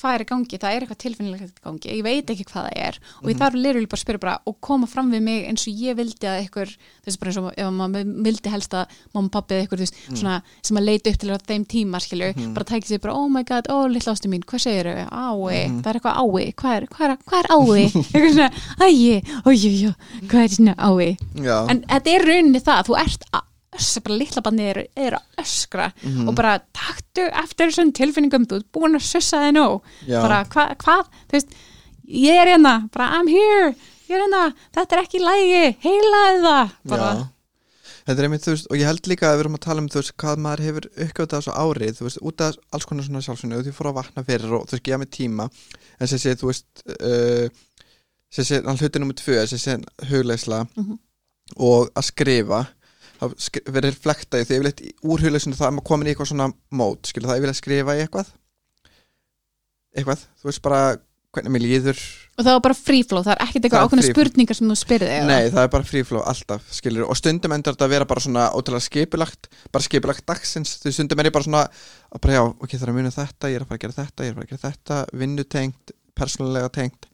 hvað 0.00 0.14
er 0.16 0.22
í 0.22 0.26
gangi, 0.30 0.58
það 0.60 0.74
er 0.74 0.84
eitthvað 0.84 0.98
tilfinnilegt 1.02 1.58
í 1.60 1.64
gangi. 1.66 1.90
Ég 1.98 2.04
veit 2.06 2.30
ekki 2.32 2.46
hvað 2.48 2.66
það 2.68 2.76
er. 2.86 2.98
Og 3.20 3.30
ég 3.30 3.38
þarf 3.40 3.58
lirul 3.58 3.82
bara 3.90 3.98
að 3.98 4.02
spyrja 4.04 4.22
bara 4.22 4.34
og 4.48 4.56
koma 4.64 4.88
fram 4.88 5.10
við 5.12 5.22
mig 5.26 5.48
eins 5.50 5.66
og 5.66 5.82
ég 5.82 5.98
vildi 5.98 6.28
að 6.30 6.44
ykkur 6.46 6.70
þú 6.70 7.10
veist 7.10 7.20
bara 7.20 7.32
eins 7.32 7.40
og 7.40 7.48
ef 7.50 7.72
maður 7.76 8.12
vildi 8.28 8.52
helst 8.54 8.76
að 8.78 8.94
mamma 9.16 9.32
pappi 9.34 9.56
eða 9.56 9.66
ykkur, 9.66 9.82
þú 9.82 9.86
veist, 9.88 10.00
svona 10.14 10.36
sem 10.70 10.80
að 10.80 10.86
leita 10.86 11.12
upp 11.12 11.20
til 11.20 11.34
á 11.34 11.36
þeim 11.50 11.66
tíma, 11.74 12.02
skilju, 12.06 12.30
bara 12.56 12.68
tækja 12.70 12.92
sér 12.92 13.02
bara 13.04 13.16
oh 13.18 13.28
my 13.34 13.44
god, 13.50 13.70
oh 13.74 13.84
litla 13.90 14.14
ástu 14.14 14.30
mín, 14.32 14.46
hvað 14.46 14.64
segir 14.64 14.90
þau 14.90 15.10
ái, 15.10 15.60
það 15.82 15.92
er 15.92 16.00
eitthvað 16.00 16.22
ái, 16.22 16.54
hvað 16.62 16.78
er, 16.78 16.88
hvað 16.94 17.10
er, 17.10 17.18
hvað 17.26 17.42
er 17.42 17.50
ái? 17.50 17.84
Eitthvað 18.10 18.32
svona, 18.38 18.50
æji, 18.86 19.20
ójú, 19.44 19.92
hvað 20.30 20.42
er 20.46 20.56
svona 20.56 20.76
ái? 20.78 21.12
Já, 21.44 21.56
en 21.66 21.84
þetta 21.90 22.14
er 22.14 22.28
rauninni 22.30 22.64
það, 22.64 22.84
þú 22.88 23.00
ert 23.02 23.30
öskra, 23.76 24.02
bara 24.04 24.16
litla 24.18 24.42
bandið 24.42 24.70
er, 24.72 24.80
er 24.96 25.12
að 25.18 25.42
öskra 25.44 25.92
Mhm. 26.02 26.28
og 26.28 26.34
bara 26.34 26.58
taktu 26.74 27.26
eftir 27.42 27.68
þessum 27.70 27.92
tilfinningum, 27.94 28.46
þú 28.46 28.56
ert 28.60 28.72
búin 28.72 28.96
að 28.98 29.02
sussa 29.06 29.36
þig 29.44 29.80
já, 30.08 30.20
bara 30.22 30.44
hvað, 30.44 30.76
hva, 30.84 30.96
þú 31.28 31.32
veist 31.38 31.48
ég 32.08 32.34
er 32.42 32.46
hérna, 32.54 32.88
bara 32.92 33.10
I'm 33.20 33.28
here 33.28 33.74
ég 34.08 34.16
er 34.16 34.24
hérna, 34.24 34.54
þetta 34.74 34.96
er 34.96 35.02
ekki 35.04 35.20
lægi 35.22 35.76
heilaði 35.84 36.40
það 36.42 36.70
bara, 36.90 37.12
já. 37.14 37.28
Þetta 38.00 38.18
er 38.18 38.24
einmitt, 38.26 38.42
þú 38.42 38.50
veist, 38.54 38.66
og 38.72 38.76
ég 38.80 38.86
held 38.88 39.06
líka 39.06 39.26
að 39.28 39.34
við 39.36 39.40
erum 39.44 39.54
að 39.54 39.60
tala 39.60 39.78
um, 39.84 39.88
þú 39.92 39.98
veist, 40.00 40.12
hvað 40.18 40.38
maður 40.42 40.62
hefur 40.66 40.86
uppgötað 41.04 41.36
þessu 41.44 41.52
árið, 41.54 41.92
þú 42.00 42.06
veist, 42.08 42.18
út 42.26 42.40
af 42.40 42.56
alls 42.72 42.86
konar 42.88 43.04
svona 43.04 43.20
sjálfsvinni 43.22 43.58
og 43.58 43.64
því 43.66 43.74
fór 43.76 43.88
að 43.90 43.98
vakna 44.00 44.24
fyrir 44.24 44.54
og 44.56 44.64
þú 44.66 44.72
veist, 44.74 44.82
gefa 44.88 44.98
mig 44.98 45.10
tíma, 45.14 45.46
en 46.00 46.06
sem 46.10 46.18
sé, 46.18 46.34
þú 46.34 46.48
veist, 46.50 46.66
uh, 46.96 47.46
sem 48.32 48.44
sé, 48.48 48.62
hann 48.64 48.80
hluti 48.80 48.98
nummer 48.98 49.14
tvö, 49.14 49.46
sem 49.46 49.58
sé, 49.62 49.76
hugleisla 50.10 50.64
Mhm. 50.76 50.98
og 51.60 51.90
að 51.94 52.08
skrifa, 52.08 52.66
það 53.20 53.36
sk 53.46 53.60
verið 53.68 53.94
reflekta 53.94 54.40
í 54.40 54.46
því 54.48 54.56
yfirleitt 54.58 54.82
í- 54.88 54.94
úr 55.04 55.24
hugleisinu 55.26 55.58
það 55.58 55.68
að 55.70 55.76
maður 55.78 55.88
komin 55.92 56.08
í 56.10 56.14
eitthvað 56.14 56.30
svona 56.32 56.48
mót, 56.80 57.10
skilur 57.10 57.30
það 57.30 57.40
yfirleitt 57.42 57.60
skrifa 57.60 57.96
í 57.98 58.02
eitthvað, 58.06 58.32
eitthvað, 59.96 60.26
þú 60.40 60.50
veist, 60.50 60.62
bara 60.64 60.80
hvernig 61.30 61.52
mér 61.54 61.62
líður, 61.62 61.98
og 62.40 62.42
það 62.42 62.54
var 62.56 62.62
bara 62.64 62.74
free 62.74 63.04
flow, 63.06 63.20
það 63.22 63.36
er 63.36 63.40
ekkert 63.44 63.66
eitthvað 63.68 63.80
er 63.84 63.86
ákveðna 63.86 64.06
spurningar 64.08 64.56
sem 64.58 64.70
þú 64.72 64.76
spyrði 64.80 65.18
Nei, 65.28 65.44
það 65.52 65.60
er 65.62 65.68
bara 65.76 65.86
free 65.86 66.06
flow 66.08 66.22
alltaf, 66.26 66.64
skilur 66.74 67.04
og 67.06 67.18
stundum 67.20 67.54
endur 67.54 67.76
þetta 67.76 67.86
að 67.86 67.92
vera 67.94 68.08
bara 68.10 68.24
svona 68.24 68.46
ótrúlega 68.58 68.82
skipulagt 68.88 69.46
bara 69.70 69.84
skipulagt 69.86 70.24
dagsins, 70.26 70.72
þú 70.82 70.90
stundum 70.96 71.22
er 71.22 71.28
ég 71.30 71.36
bara 71.36 71.46
svona 71.46 71.62
að 71.70 72.22
bara 72.24 72.34
já, 72.34 72.42
ok, 72.50 72.74
það 72.74 72.82
er 72.88 72.92
að 72.94 72.98
muna 72.98 73.14
þetta 73.14 73.52
ég 73.52 73.60
er 73.60 73.62
að 73.66 73.70
fara 73.70 73.78
að 73.78 73.84
gera 73.86 73.98
þetta, 74.00 74.26
ég 74.26 74.32
er 74.32 74.34
að 74.34 74.40
fara 74.40 74.48
að 74.48 74.54
gera 74.56 74.64
þetta 74.72 74.98
vinnutengt, 75.22 75.94
persónulega 76.18 76.72
tengt 76.80 77.06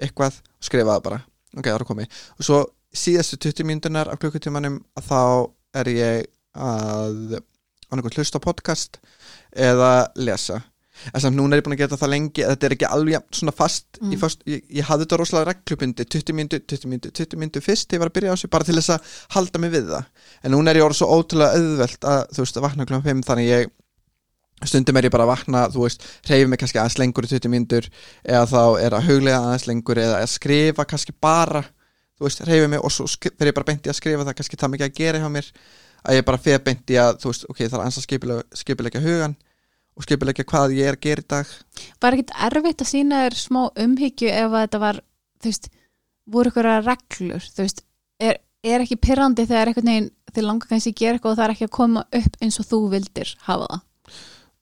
eitthvað, 0.00 0.40
skrifa 0.64 0.96
það 0.96 1.06
bara. 1.06 1.20
Ok, 1.54 1.66
það 1.66 1.74
er 1.76 1.82
að 1.84 1.90
komi, 1.92 2.08
og 2.40 2.46
svo 2.46 2.58
síðastu 2.96 3.38
20 3.38 3.68
mínútunar 3.68 4.10
af 4.10 4.18
klukkutímanum 4.22 4.80
þá 5.06 5.50
er 5.80 5.92
ég 5.94 6.26
að 6.58 7.40
hlusta 7.90 8.38
á 8.38 8.46
podcast 8.46 8.98
eða 9.54 10.10
lesa. 10.18 10.60
En 11.14 11.22
samt 11.22 11.36
núna 11.36 11.56
er 11.56 11.62
ég 11.62 11.64
búin 11.64 11.74
að 11.76 11.80
gera 11.80 11.96
það 11.96 12.12
lengi 12.12 12.44
þetta 12.44 12.66
er 12.66 12.74
ekki 12.76 12.88
alveg 12.90 13.36
svona 13.36 13.54
fast. 13.56 13.86
Mm. 14.02 14.16
fast, 14.20 14.42
ég, 14.50 14.64
ég 14.68 14.84
hafði 14.84 15.06
þetta 15.06 15.18
rosalega 15.20 15.54
reglubundi 15.54 16.04
20 16.04 16.36
myndu, 16.36 16.60
20 16.68 16.90
myndu, 16.92 17.12
20 17.16 17.40
myndu 17.40 17.62
fyrst 17.64 17.88
þegar 17.88 17.96
ég 17.96 18.02
var 18.02 18.10
að 18.10 18.16
byrja 18.18 18.32
á 18.32 18.36
þessu 18.36 18.50
bara 18.52 18.68
til 18.68 18.76
þess 18.76 18.94
að 18.96 19.14
halda 19.36 19.62
mig 19.62 19.72
við 19.72 19.92
það. 19.94 20.10
En 20.44 20.54
núna 20.56 20.72
er 20.72 20.80
ég 20.80 20.86
orðið 20.86 21.00
svo 21.00 21.08
ótrúlega 21.14 21.56
auðvelt 21.56 22.08
að 22.12 22.20
þú 22.34 22.44
veist 22.44 22.60
að 22.60 22.66
vakna 22.66 22.88
klukkan 22.90 23.06
5 23.08 23.24
þannig 23.30 23.48
ég 23.48 23.72
stundum 24.68 25.00
er 25.00 25.08
ég 25.08 25.14
bara 25.14 25.24
að 25.24 25.32
vakna 25.32 25.66
þú 25.72 25.86
veist, 25.86 26.04
hreyfi 26.28 26.48
mig 26.52 26.60
kannski 26.60 26.80
aðeins 26.82 26.98
lengur 27.00 27.24
í 27.24 27.30
20 27.32 27.52
myndur 27.54 27.86
eða 28.20 28.46
þá 28.50 28.62
er 28.84 28.96
að 28.96 29.06
huglega 29.08 29.40
aðeins 29.40 29.68
lengur 29.70 30.00
eða 30.02 30.18
að 30.20 30.32
skrifa 30.34 30.84
kannski 30.84 31.16
bara 31.16 31.64
þú 32.20 32.28
veist, 32.28 32.42
hreyfi 32.44 32.68
mig 32.68 32.82
og 32.84 32.92
svo 32.92 33.06
fyrir 33.08 33.48
ég 33.48 33.56
bara 33.56 33.68
beint 33.70 33.86
í 33.86 33.90
að 33.90 33.96
skrifa 33.96 34.24
það 34.28 34.36
kannski 34.36 34.58
það 34.60 34.72
mikið 34.74 34.86
að 34.86 34.98
gera 34.98 35.20
hjá 35.22 35.30
mér 35.32 35.46
að 36.04 36.18
ég 36.18 36.26
bara 36.28 36.40
fyrir 36.40 36.64
beint 36.66 36.92
í 36.92 36.98
að 37.00 37.14
þú 37.22 37.30
veist, 37.32 37.46
ok, 37.48 37.62
það 37.62 37.76
er 37.76 37.84
aðeins 37.84 38.00
að 38.00 38.06
skipulega, 38.06 38.44
skipulega 38.60 39.02
hugan 39.04 39.36
og 39.96 40.06
skipulega 40.06 40.46
hvað 40.52 40.76
ég 40.76 40.90
er 40.90 40.98
að 40.98 41.06
gera 41.06 41.24
í 41.24 41.28
dag. 41.32 41.54
Var 42.00 42.16
ekkert 42.16 42.34
erfitt 42.48 42.84
að 42.84 42.90
sína 42.90 43.22
þér 43.24 43.38
smá 43.40 43.60
umhyggju 43.84 44.32
ef 44.32 44.56
þetta 44.56 44.82
var 44.84 45.00
þú 45.40 45.50
veist, 45.50 45.70
voru 46.30 46.52
ykkur 46.52 46.70
að 46.70 46.90
reglur? 46.90 47.48
Þú 47.56 47.64
veist, 47.64 47.84
er, 48.20 48.40
er 48.64 48.84
ekki 48.84 49.00
pyrrandi 49.00 49.48
þegar 49.48 49.72
einhvern 49.72 49.92
veginn 49.92 50.10
þið 50.30 50.46
langar 50.46 50.70
kannski 50.70 50.92
að 50.92 51.00
gera 51.00 51.18
eitthvað 51.18 51.32
og 51.32 51.40
það 51.40 51.46
er 51.46 51.56
ekki 51.56 51.68
að 51.70 51.76
koma 51.80 52.04
upp 52.20 52.38
eins 52.44 52.60
og 52.60 52.68
þú 52.68 52.82
vildir 52.92 53.34
hafa 53.48 53.66
það, 53.72 53.86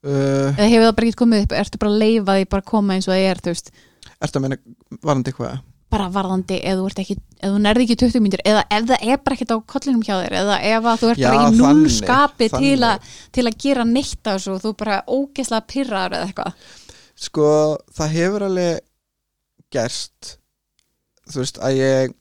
uh, 0.07 0.49
eða 0.55 0.71
hefur 0.71 0.87
það 0.87 0.97
bara 0.97 1.11
ekki 1.11 1.21
komið 1.23 1.45
upp? 1.45 1.59
Ertu 1.59 1.83
bara 1.83 1.93
að 1.93 2.03
leifa 2.07 2.39
því 2.39 2.49
bara 2.55 2.65
að 2.65 2.71
koma 2.73 2.97
eins 2.97 3.09
og 3.09 3.15
það 3.15 3.27
er 3.29 3.43
þú 3.45 3.55
veist, 3.55 3.73
Ertu 4.19 4.41
að 4.41 4.45
meina 4.45 4.59
varandi 5.05 5.31
eitthvað? 5.31 5.59
Bara 5.93 6.09
varðandi 6.13 6.59
eða 6.61 6.83
þú 6.83 7.03
ekki, 7.03 7.17
eða 7.41 7.53
þú 7.55 7.61
nærði 7.65 7.87
ekki 7.87 7.97
20 8.03 8.25
mínútur 8.25 8.43
eða 8.49 8.65
ef 8.67 8.89
það 8.91 9.07
er 9.13 9.23
bara 9.25 9.39
ekkert 9.39 9.55
á 9.57 9.59
kollinum 9.73 10.03
hjá 10.05 10.15
þér 10.17 10.37
eða 10.43 10.59
ef 10.69 10.89
að 10.91 10.99
þú 11.03 11.13
ert 11.13 11.23
Já, 11.23 11.29
bara 11.29 11.39
í 11.39 11.45
þannig, 11.47 11.63
núl 11.63 11.95
skapi 11.95 12.49
til, 12.53 12.75
að, 12.89 13.15
til 13.39 13.47
að 13.49 13.59
gera 13.65 13.87
neitt 13.89 14.29
af 14.29 14.37
þessu 14.37 14.55
og 14.55 14.61
þú 14.65 14.75
bara 14.83 14.99
ógeslega 15.09 15.69
pyrraður 15.73 16.19
eða 16.19 16.29
eitthvað. 16.29 16.67
Sko, 17.19 17.49
það 17.97 18.15
hefur 18.19 18.47
alveg 18.49 18.85
gerst 19.73 20.35
þú 21.33 21.43
veist, 21.43 21.61
að 21.65 21.79
ég 21.79 22.17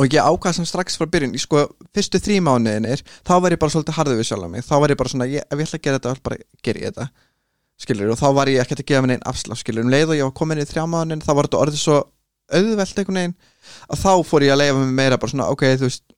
og 0.00 0.14
ég 0.14 0.22
ákvað 0.24 0.56
sem 0.56 0.68
strax 0.68 0.96
frá 0.96 1.08
byrjun 1.10 1.34
í 1.36 1.40
sko, 1.42 1.66
fyrstu 1.94 2.20
þrjí 2.22 2.38
mánuðinir 2.46 3.02
þá 3.26 3.34
var 3.42 3.54
ég 3.54 3.60
bara 3.60 3.74
svolítið 3.74 3.98
harðið 3.98 4.22
við 4.22 4.30
sjálf 4.30 4.52
mig. 4.52 4.64
Þá 4.64 4.76
var 4.80 4.94
ég 4.94 5.00
bara 5.00 5.12
svona, 5.12 5.28
ég, 5.28 5.44
ef 5.44 5.58
ég 5.58 5.68
ætla 5.68 5.80
að 5.80 5.84
gera 5.84 5.98
þetta 5.98 6.14
þá 6.14 6.22
bara 6.28 6.40
ger 6.64 6.80
ég 6.80 6.94
þetta. 6.94 7.26
Skilur, 7.80 8.12
og 8.12 8.20
þá 8.20 8.26
var 8.36 8.50
ég 8.52 8.62
ekkert 8.62 8.82
að 8.82 8.88
gefa 8.90 9.02
mér 9.04 9.12
neinn 9.14 9.28
afslátt, 9.28 9.60
skilur, 9.60 9.84
um 9.84 9.92
leið 9.92 10.12
og 10.12 10.18
ég 10.18 10.26
var 10.28 10.34
komin 10.36 10.60
í 10.60 10.66
þrjá 10.68 10.82
mánuðin 10.84 11.24
þá 11.24 11.30
var 11.32 11.48
þetta 11.48 11.60
orðið 11.64 11.80
svo 11.80 11.98
auðvelt 12.56 12.98
einhvern 13.00 13.20
veginn 13.20 13.36
að 13.90 14.02
þá 14.02 14.12
fór 14.26 14.46
ég 14.46 14.54
að 14.54 14.62
leifa 14.62 14.80
mig 14.80 14.96
meira 15.00 15.18
bara 15.20 15.32
svona, 15.32 15.50
ok, 15.52 15.66
þú 15.80 15.88
veist 15.88 16.16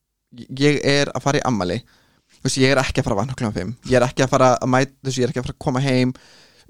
ég 0.62 0.78
er 0.88 1.12
að 1.12 1.24
fara 1.26 1.40
í 1.40 1.44
ammali 1.48 1.78
þú 1.82 2.46
veist, 2.46 2.60
ég 2.62 2.72
er 2.72 2.80
ekki 2.82 3.02
að 3.02 3.08
fara 3.08 3.16
að 3.16 3.22
vanna 3.22 3.38
kljóðan 3.38 3.58
5 3.58 3.90
ég 3.92 3.98
er 3.98 4.06
ekki 4.06 4.24
að 4.24 4.32
fara 4.32 4.52
að 4.56 4.72
mæta, 4.72 4.94
þú 4.98 5.10
veist, 5.10 5.18
ég 5.18 5.26
er 5.26 5.32
ekki 5.32 5.42
að 5.42 5.48
fara 5.48 5.56
að 5.58 5.64
koma 5.66 5.84
heim 5.84 6.14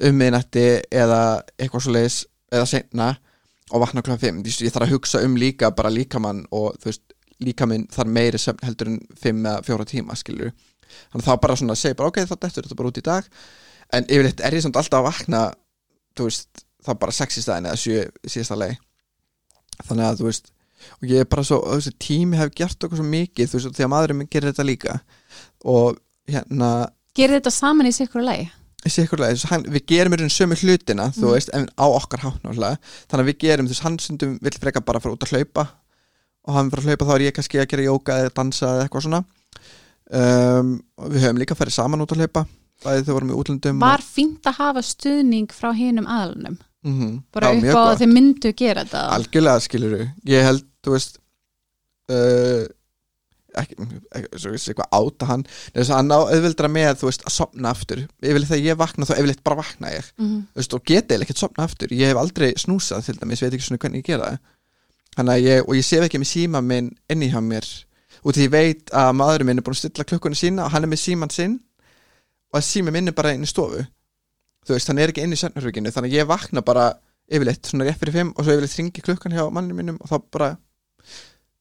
um 0.03 0.19
miðnætti 0.19 0.67
eða 1.03 1.21
eitthvað 1.59 1.85
svo 1.87 1.95
leiðis 1.97 2.19
eða 2.53 2.69
seinna 2.73 3.09
og 3.73 3.85
vakna 3.85 4.03
kljóðan 4.05 4.23
5, 4.25 4.43
þú 4.43 4.51
veist, 4.51 4.65
ég 4.67 4.75
þarf 4.75 4.89
að 4.89 4.95
hugsa 4.97 5.23
um 5.27 5.39
líka 5.39 5.71
bara 5.77 5.93
líkamann 5.93 6.45
og 6.51 6.77
þú 6.83 6.91
veist 6.91 7.17
líkaminn 7.43 7.89
þarf 7.93 8.13
meiri 8.13 8.41
söfn 8.41 8.67
heldur 8.67 8.93
en 8.93 9.01
5 9.23 9.47
eða 9.47 9.65
4 9.67 9.89
tíma, 9.93 10.19
skilur 10.19 10.53
þannig 11.13 11.27
þá 11.27 11.33
bara 11.41 11.57
svona 11.59 11.77
að 11.77 11.83
segja 11.83 11.99
bara, 11.99 12.13
ok, 12.13 12.21
þá 12.29 12.37
dettur 12.37 12.67
þetta 12.67 12.79
bara 12.79 12.93
út 12.93 13.01
í 13.01 13.05
dag. 13.07 13.29
En 13.93 14.07
yfirleitt 14.09 14.43
er 14.45 14.57
ég 14.57 14.65
samt 14.65 14.79
alltaf 14.81 15.01
að 15.01 15.09
vakna 15.09 15.43
þú 16.17 16.29
veist, 16.29 16.65
þá 16.85 16.93
bara 17.01 17.15
6 17.17 17.39
í 17.39 17.45
staðin 17.45 17.69
eða 17.71 17.81
7 17.81 18.03
í 18.03 18.33
síðasta 18.35 18.59
leið 18.61 18.77
þannig 19.87 20.07
að 20.09 20.19
þú 20.23 20.29
veist 20.31 20.51
og 20.99 21.05
ég 21.13 21.21
er 21.23 21.29
bara 21.31 21.45
svo, 21.47 21.61
þessi 21.77 21.93
tími 22.03 22.37
hef 22.41 22.51
gert 22.59 22.85
okkur 22.85 22.99
svo 22.99 23.07
mikið 23.07 23.51
þú 23.53 23.59
veist, 23.59 23.69
og 23.71 23.77
því 23.77 23.85
að 23.87 23.93
maðurinn 23.93 24.29
gerir 24.33 24.51
þetta 24.51 24.65
líka. 24.67 24.97
Og 25.65 25.99
hérna 26.29 26.71
gerir 27.15 27.39
þetta 27.39 27.53
saman 27.55 27.87
í 27.87 27.93
sikkur 27.95 28.25
lagi? 28.27 28.49
Sikkurlega, 28.83 29.37
þess, 29.37 29.47
hann, 29.53 29.63
við 29.71 29.85
gerum 29.87 30.17
í 30.17 30.19
raun 30.19 30.33
sömu 30.35 30.57
hlutina 30.59 31.05
þú 31.15 31.23
Mhm. 31.29 31.33
veist, 31.37 31.51
en 31.55 31.69
á 31.79 31.87
okkar 31.87 32.19
hátt 32.25 32.43
náttúrulega. 32.43 32.79
Þannig 33.07 33.23
að 33.23 33.29
við 33.31 33.39
gerum, 33.45 33.67
þú 33.67 33.75
veist, 33.77 33.83
hann 33.87 33.99
stundum 34.03 34.39
vill 34.43 34.59
freka 34.59 34.81
bara 34.85 34.99
fara 34.99 35.15
út 35.15 35.23
að 35.23 35.31
hlaupa. 35.37 35.69
Og 36.49 36.55
hann 36.55 36.71
fyrir 36.71 36.83
að 36.83 36.89
hlaupa 36.91 37.07
þá 37.07 37.15
er 37.15 37.25
ég 37.31 37.35
kannski 37.37 37.61
að 37.63 37.69
gera 37.71 37.83
jóka 37.87 38.17
eða 38.19 38.35
dansa 38.35 38.67
eða 38.67 38.89
eitthvað 38.89 39.05
svona. 39.07 39.25
Um, 40.13 40.83
og 40.99 41.13
við 41.15 41.23
höfum 41.23 41.39
líka 41.39 41.55
farið 41.57 41.73
saman 41.79 42.03
út 42.03 42.11
að 42.13 42.19
hlaupa 42.21 42.43
bæði 42.83 43.05
þau 43.07 43.15
vorum 43.15 43.31
í 43.31 43.37
útlöndum 43.39 43.79
var 43.81 44.03
fínt 44.03 44.43
að 44.51 44.59
hafa 44.59 44.83
stuðning 44.83 45.47
frá 45.55 45.71
hinum 45.73 46.05
aðlunum 46.11 46.59
og, 46.59 46.72
mm 46.83 46.95
-hmm, 46.99 47.17
bara 47.33 47.53
upp 47.55 47.79
á 47.79 47.83
að 47.93 47.99
þið 48.03 48.13
myndu 48.13 48.53
gera 48.57 48.85
þetta. 48.85 49.03
Algjörlega 49.17 49.61
skilur 49.67 49.99
ég 50.27 50.47
held, 50.47 50.65
þú 50.83 50.95
veist 50.97 51.19
uh, 52.11 52.65
ekki, 53.59 53.77
svo 54.37 54.53
veist, 54.53 54.71
eitthvað 54.71 54.97
áta 54.97 55.29
hann. 55.29 55.45
Þess 55.75 55.91
að 55.91 56.01
hann 56.01 56.15
á 56.15 56.19
auðvildra 56.21 56.71
með 56.73 56.99
þú 57.01 57.11
veist 57.11 57.27
að 57.27 57.37
sopna 57.37 57.73
aftur. 57.73 58.03
Yfirleitt 58.23 58.51
þegar 58.51 58.67
ég 58.67 58.81
vakna 58.81 59.09
þá 59.09 59.15
yfirleitt 59.17 59.45
bara 59.45 59.61
vakna 59.61 59.93
ég. 59.93 60.11
Mhm. 60.19 60.41
þú 60.53 60.63
veist, 60.63 60.75
og 60.75 60.85
geti 60.85 61.15
eða 61.15 61.27
ekkert 61.27 61.43
sopna 61.45 61.65
aftur. 61.65 61.93
Ég 61.93 62.13
hef 62.13 62.17
aldrei 62.17 62.53
snúsað 62.57 63.07
til 63.07 63.19
dæmis, 63.21 63.43
veit 63.43 63.53
ekki 63.53 63.69
svona 63.69 63.79
hvernig 63.79 64.03
ég 64.03 64.11
gera 64.13 64.39
það. 65.17 65.41
Ég, 65.43 65.65
og 65.69 65.75
ég 65.77 65.85
sef 65.85 66.07
ekki 66.07 66.19
með 66.19 66.31
síma 66.33 66.63
minn 66.65 66.97
inni 67.11 67.29
hjá 67.29 67.41
mér. 67.41 67.67
Út 68.25 68.37
því 68.37 68.47
ég 68.47 68.51
veit 68.51 68.91
að 68.91 69.13
maðurinn 69.19 69.47
minn 69.47 69.59
er 69.59 69.63
búin 69.67 69.77
að 69.77 69.83
stilla 69.83 70.05
klukkunni 70.05 70.39
sína 70.39 70.65
og 70.65 70.73
hann 70.73 70.85
er 70.85 70.89
með 70.89 71.03
síman 71.03 71.31
sinn. 71.31 71.61
Og 72.53 72.61
að 72.61 72.69
síma 72.69 72.93
minn 72.93 73.09
er 73.09 73.13
bara 73.13 73.33
inn 73.35 73.45
í 73.45 73.51
stofu 73.51 73.85
þú 74.67 74.77
veist, 74.77 74.91
hann 74.91 75.01
er 75.03 75.13
ekki 75.13 75.25
inn 75.27 75.35
í 75.35 75.41
sennarhuginu 75.41 75.93
þannig 75.95 76.13
að 76.13 76.19
ég 76.21 76.29
vakna 76.31 76.63
bara 76.67 76.91
yfirleitt 77.33 77.69
svona 77.69 77.87
rétt 77.87 78.01
fyrir 78.01 78.17
fimm 78.19 78.35
og 78.37 78.45
svo 78.45 78.55
yfirleitt 78.55 78.79
ringi 78.79 79.05
klukkan 79.05 79.35
hjá 79.35 79.47
manninu 79.51 79.79
mínum 79.79 79.99
og 80.03 80.11
þá 80.11 80.17
bara 80.35 80.51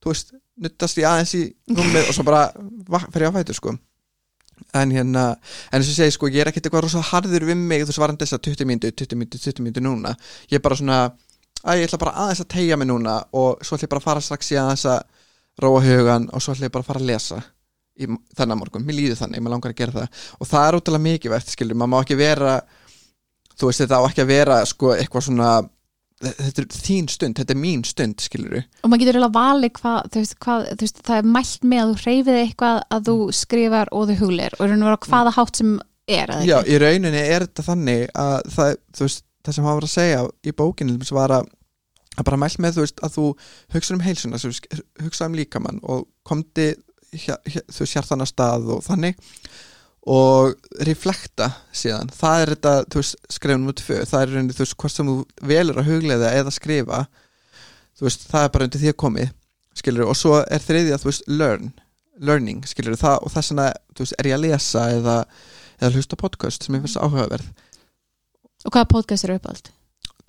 þú 0.01 0.11
veist, 0.11 0.33
nuttast 0.61 0.99
ég 0.99 1.07
aðeins 1.07 1.33
í 1.37 1.45
rúmið 1.71 2.09
og 2.09 2.17
svo 2.17 2.25
bara 2.27 2.43
fer 3.13 3.25
ég 3.25 3.33
á 3.33 3.37
fætur 3.37 3.57
sko. 3.57 3.75
En 4.77 4.91
hérna, 4.93 5.23
en 5.71 5.81
þess 5.81 5.93
að 5.93 5.99
segja 6.03 6.15
sko 6.15 6.29
ég 6.29 6.43
er 6.43 6.51
ekkert 6.51 6.67
eitthvað 6.67 6.85
rosa 6.85 7.01
harður 7.11 7.47
við 7.49 7.57
mig 7.57 7.83
þú 7.83 7.89
veist 7.91 8.01
varandi 8.01 8.25
þess 8.25 8.37
að 8.37 8.43
20 8.49 8.69
mínútu, 8.69 8.91
20 9.01 9.19
mínútu, 9.19 9.41
20 9.41 9.65
mínútu 9.65 9.85
núna. 9.85 10.13
Ég 10.51 10.59
er 10.59 10.65
bara 10.65 10.77
svona, 10.77 10.99
að 11.65 11.81
ég 11.81 11.89
ætla 11.89 12.01
bara 12.03 12.13
aðeins 12.25 12.43
að 12.43 12.51
tegja 12.53 12.77
mig 12.77 12.89
núna 12.89 13.17
og 13.37 13.63
svo 13.65 13.77
ætla 13.77 13.87
ég 13.87 13.93
bara 13.93 14.03
að 14.03 14.09
fara 14.09 14.25
strax 14.25 14.53
í 14.53 14.59
aðeins 14.61 14.85
að 14.91 15.01
róa 15.61 15.81
hugan 15.85 16.29
og 16.29 16.43
svo 16.43 16.53
ætla 16.53 16.69
ég 16.69 16.75
bara 16.75 16.85
að 16.85 16.91
fara 16.91 17.01
að 17.01 17.09
lesa 17.09 17.41
í 18.01 18.07
þennan 18.37 18.57
morgun, 18.57 18.85
mér 18.87 18.97
líður 18.97 19.19
þannig, 19.19 19.41
mér 19.43 19.53
langar 19.55 19.73
að 19.73 19.81
gera 19.81 19.95
það. 19.97 20.21
Og 20.39 20.49
það 20.49 20.67
er 20.67 20.77
útrúlega 20.77 21.05
mikið 21.05 21.33
verðt, 21.35 21.51
skilur, 21.53 21.77
maður 21.77 21.91
má 21.91 21.97
ekki 21.99 22.17
vera 22.17 22.53
þú 23.59 23.69
veist, 23.69 23.83
þetta 23.83 24.01
á 24.01 24.07
ekki 24.07 24.25
að 24.25 24.33
vera 24.33 24.57
sko 24.69 24.95
eitthvað 24.95 25.27
svona 25.27 25.51
þetta 26.21 26.61
er 26.61 26.67
þín 26.75 27.07
stund, 27.09 27.37
þetta 27.39 27.53
er 27.55 27.59
mín 27.59 27.83
stund, 27.87 28.21
skilur 28.21 28.57
og 28.59 28.89
maður 28.91 29.03
getur 29.03 29.17
eiginlega 29.17 29.37
valið 29.37 29.71
hvað, 29.79 30.09
þú 30.11 30.21
veist, 30.21 30.35
hvað 30.45 30.67
þú 30.67 30.85
veist, 30.85 30.99
það 31.07 31.21
er 31.21 31.29
mælt 31.37 31.65
með 31.71 31.81
að 31.81 31.91
þú 31.91 32.03
hreyfið 32.03 32.41
eitthvað 32.41 32.81
að 32.97 33.07
þú 33.07 33.15
skrifar 33.37 33.91
og 33.95 34.09
þú 34.09 34.17
huglir 34.19 34.57
og 34.57 34.67
raun 34.67 34.83
og 34.83 34.89
vera 34.91 34.99
hvaða 35.07 35.33
hátt 35.37 35.61
sem 35.61 35.71
er 36.11 36.35
Já, 36.45 36.57
í 36.65 36.77
rauninni 36.81 37.23
er 37.23 37.47
þetta 37.47 37.65
þannig 37.65 38.05
að 38.17 38.37
það, 38.55 38.75
veist, 38.99 39.25
það 39.41 39.57
sem 39.57 39.67
hafa 39.67 39.79
verið 39.79 39.89
að 39.89 39.95
segja 39.95 40.21
í 40.43 40.55
bókinu 40.61 41.09
var 41.17 41.35
að, 41.39 41.49
að 42.17 42.29
bara 42.29 42.41
mælt 42.43 42.61
með 42.61 42.77
þú 42.77 42.85
veist 42.85 43.03
að 43.05 43.17
þú 43.17 43.27
hugsa 43.75 43.97
um 43.97 44.05
heilsuna 44.05 44.41
hugsa 45.01 45.29
um 45.29 45.37
líkamann 45.39 45.81
og 45.81 46.07
komdi 46.27 46.71
hér, 47.11 47.41
hér, 47.49 47.65
þú 47.71 47.89
að 48.17 48.29
stað 48.29 48.71
og 48.75 48.85
þannig 48.85 49.17
og 50.01 50.55
reflekta 50.87 51.51
síðan. 51.75 52.09
Það 52.15 52.43
er 52.43 52.53
þetta, 52.55 52.75
þú 52.89 53.01
veist, 53.01 53.19
skrifum 53.29 53.67
út 53.69 53.81
tvö. 53.83 53.99
Það 54.09 54.23
er 54.23 54.31
rauninni, 54.31 54.55
þú 54.57 54.63
veist, 54.65 54.77
hvort 54.81 54.95
sem 54.95 55.11
þú 55.11 55.17
velur 55.51 55.81
að 55.81 55.91
hugleiða 55.91 56.31
eða 56.39 56.55
skrifa 56.55 57.03
þú 58.01 58.07
veist, 58.07 58.27
það 58.31 58.45
er 58.47 58.53
bara 58.55 58.67
undir 58.67 58.81
því 58.81 58.91
að 58.91 58.99
komið 59.03 59.33
skilur, 59.77 60.07
og 60.09 60.17
svo 60.17 60.39
er 60.41 60.63
þriðja, 60.63 60.99
þú 61.01 61.11
veist, 61.11 61.27
learn 61.29 61.73
learning, 62.21 62.63
skilur, 62.69 62.97
það, 62.99 63.19
og 63.25 63.33
þess 63.33 63.53
vegna 63.53 63.67
þú 63.95 64.05
veist, 64.05 64.15
er 64.19 64.29
ég 64.29 64.37
að 64.37 64.43
lesa 64.45 64.87
eða 64.97 65.17
eða 65.81 65.91
hlusta 65.95 66.17
podcast 66.19 66.65
sem 66.65 66.75
ég 66.77 66.83
finnst 66.83 66.99
áhugaverð. 67.01 67.45
Og 68.67 68.73
hvaða 68.73 68.89
podcast 68.91 69.25
eru 69.25 69.37
uppáld? 69.39 69.71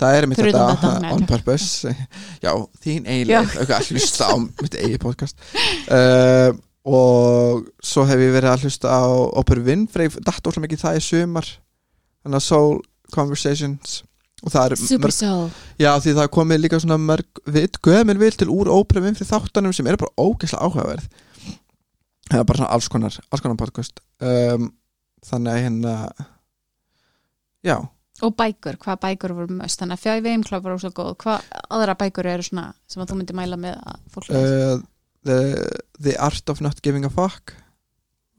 það 0.03 0.17
er 0.19 0.27
mitt 0.27 0.39
Fyrir 0.41 0.57
þetta 0.57 0.69
þetta, 0.73 0.93
nei, 1.05 1.11
on 1.15 1.21
ok. 1.23 1.29
purpose. 1.31 1.93
Já, 2.45 2.53
þín 2.83 3.05
eiginlega 3.07 3.77
að 3.77 3.91
hlusta 3.93 4.29
á 4.29 4.35
mitt 4.41 4.77
eigi 4.81 5.01
podcast. 5.03 5.45
Uh, 5.87 6.57
og 6.83 7.67
svo 7.85 8.05
hef 8.09 8.23
ég 8.23 8.33
verið 8.35 8.51
að 8.51 8.65
hlusta 8.67 8.91
á 8.91 9.07
Óperu 9.39 9.63
Winfrey, 9.67 10.11
datt 10.19 10.47
óslega 10.49 10.67
mikið 10.67 10.83
það 10.83 10.99
í 10.99 11.05
sumar. 11.07 11.51
Þannig 12.23 12.41
að 12.41 12.47
Soul 12.49 12.81
Conversations. 13.15 14.01
Er 14.43 14.75
Super 14.75 15.13
Soul. 15.15 15.51
Já 15.79 15.93
því 16.03 16.17
það 16.19 16.33
komið 16.35 16.65
líka 16.65 16.81
svona 16.83 16.99
mörg 16.99 17.43
gömul 17.87 18.19
vil 18.19 18.35
til 18.35 18.51
úr 18.51 18.71
Óperu 18.75 19.05
Winfrey 19.05 19.29
þáttanum 19.29 19.75
sem 19.75 19.87
er 19.87 20.01
bara 20.01 20.11
ógeðslega 20.19 20.67
áhugaverð. 20.67 21.07
Það 22.33 22.41
er 22.41 22.47
bara 22.49 22.59
svona 22.59 22.75
alls 22.75 22.89
konar 22.91 23.19
alls 23.31 23.45
konar 23.45 23.61
podcast. 23.61 24.03
Um, 24.19 24.73
þannig 25.29 25.53
að 25.53 25.63
hérna 25.63 25.95
já. 27.63 27.77
Og 28.23 28.35
bækur, 28.39 28.81
hvaða 28.83 28.99
bækur 29.07 29.35
voru 29.37 29.61
mest? 29.61 29.79
Þannig 29.79 30.01
að 30.01 30.03
fjæði 30.09 30.25
veim 30.27 30.43
klá 30.47 30.59
var 30.59 30.75
óslega 30.75 30.99
góð. 30.99 31.15
Hvað 31.23 31.47
aðra 31.79 31.97
bækur 32.03 32.31
eru 32.35 32.47
svona 32.47 32.67
sem 32.91 33.03
að 33.03 33.13
þú 33.13 33.21
myndir 33.21 33.39
mæla 33.39 33.59
með 33.63 33.79
að 33.79 34.03
fólk 34.15 34.35
uh, 34.35 34.83
the, 35.25 35.39
the 36.01 36.17
Art 36.19 36.49
of 36.51 36.61
Not 36.61 36.83
Giving 36.83 37.05
a 37.05 37.11
Fuck 37.11 37.55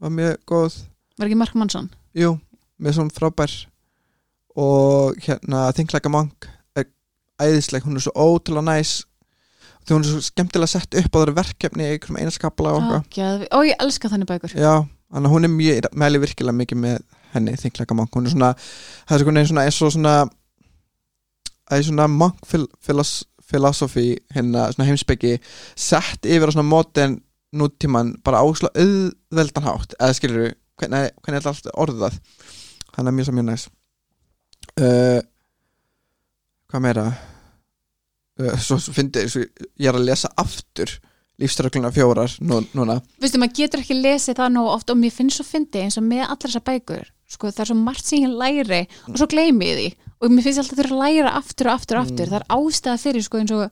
var 0.00 0.12
mjög 0.12 0.36
góð. 0.46 0.80
Var 1.18 1.28
ekki 1.30 1.38
Mark 1.38 1.54
Mansson? 1.54 1.90
jú, 2.14 2.36
með 2.78 2.98
svona 2.98 3.14
frábær. 3.14 3.54
Og 4.54 5.18
hérna 5.24 5.66
Think 5.74 5.94
Like 5.94 6.06
a 6.06 6.12
Monk 6.12 6.46
er 6.78 6.86
æðisleg, 7.42 7.86
hún 7.86 7.98
er 7.98 8.04
svo 8.04 8.14
ótrúlega 8.14 8.68
næs. 8.68 9.02
Því 9.84 9.96
hún 9.96 10.04
er 10.06 10.12
svo 10.12 10.22
skemmtilega 10.24 10.70
sett 10.70 10.94
upp 11.00 11.10
á 11.10 11.18
þeirra 11.18 11.36
verkefni 11.40 11.84
í 11.86 11.94
einhverjum 11.94 12.20
einaskapla 12.22 12.76
og 12.76 12.86
eitthvað. 12.92 13.48
Ó, 13.50 13.58
ég 13.66 13.82
elska 13.82 14.10
þannig 14.12 14.30
bækur. 14.30 14.54
Já, 14.56 14.86
hún 15.12 15.48
er 15.48 15.52
mjög 15.52 15.90
mæli 15.92 16.22
virkilega 16.22 16.56
mikið 16.56 16.80
með 16.84 17.02
henni 17.34 17.56
Think 17.58 17.80
Like 17.80 17.92
a 17.92 17.98
Monk, 17.98 18.14
hún 18.14 18.28
er 18.28 18.34
svona 18.34 18.54
það 19.08 19.18
er 19.18 19.46
svona, 19.50 19.66
eins 19.66 19.82
og 19.82 19.92
svona 19.92 20.14
það 21.68 21.78
er 21.78 21.86
svona 21.88 22.08
monk 22.12 22.46
phil, 22.46 22.68
philosophy 23.50 24.14
hérna 24.34 24.68
svona 24.72 24.88
heimsbyggi 24.88 25.36
sett 25.76 26.26
yfir 26.26 26.50
á 26.50 26.54
svona 26.54 26.68
modern 26.68 27.18
nútíman 27.54 28.14
bara 28.24 28.42
ásla 28.42 28.70
auðveldan 28.74 29.68
hátt 29.68 29.94
eða 29.98 30.16
skilur 30.18 30.42
við, 30.42 30.56
hvernig, 30.80 31.14
hvernig 31.22 31.40
er 31.40 31.46
þetta 31.46 31.76
orðað? 31.84 32.18
Hann 32.96 33.10
er 33.10 33.14
mjög 33.14 33.28
svo 33.28 33.36
mjög 33.36 33.48
næs. 33.48 33.66
Uh, 34.74 35.20
hvað 36.70 36.84
meira? 36.86 37.08
Uh, 38.40 38.54
svo, 38.58 38.78
svo 38.82 38.94
fyndi 38.94 39.26
svo, 39.30 39.44
ég 39.78 39.90
er 39.90 39.98
að 39.98 40.08
lesa 40.08 40.30
aftur 40.40 40.90
lífströkluna 41.42 41.90
fjórar 41.94 42.30
nú, 42.46 42.60
núna. 42.74 43.00
Vistu, 43.22 43.40
maður 43.42 43.58
getur 43.58 43.82
ekki 43.82 43.98
lesið 43.98 44.38
það 44.38 44.54
nú 44.54 44.64
oft 44.70 44.90
og 44.90 44.98
mér 45.00 45.14
finnst 45.14 45.40
svo 45.40 45.46
fyndi 45.46 45.82
eins 45.82 45.98
og 45.98 46.06
með 46.06 46.24
allar 46.26 46.46
þessar 46.46 46.66
bækur. 46.68 47.10
Sko, 47.34 47.50
það 47.50 47.64
er 47.64 47.70
svo 47.70 47.78
margt 47.80 48.06
sem 48.06 48.22
ég 48.22 48.34
læri 48.38 48.82
og 49.08 49.16
svo 49.18 49.28
gleymi 49.30 49.70
ég 49.70 49.78
því 49.80 50.03
og 50.24 50.32
mér 50.32 50.44
finnst 50.46 50.60
alltaf 50.62 50.78
þurfa 50.80 50.96
að 50.96 51.02
læra 51.04 51.32
aftur 51.38 51.68
og 51.68 51.74
aftur 51.78 51.98
og 52.00 52.06
aftur, 52.06 52.30
það 52.32 52.40
er 52.40 52.46
ástæða 52.56 52.96
fyrir 53.04 53.24
sko, 53.26 53.40
eins 53.42 53.52
og 53.54 53.62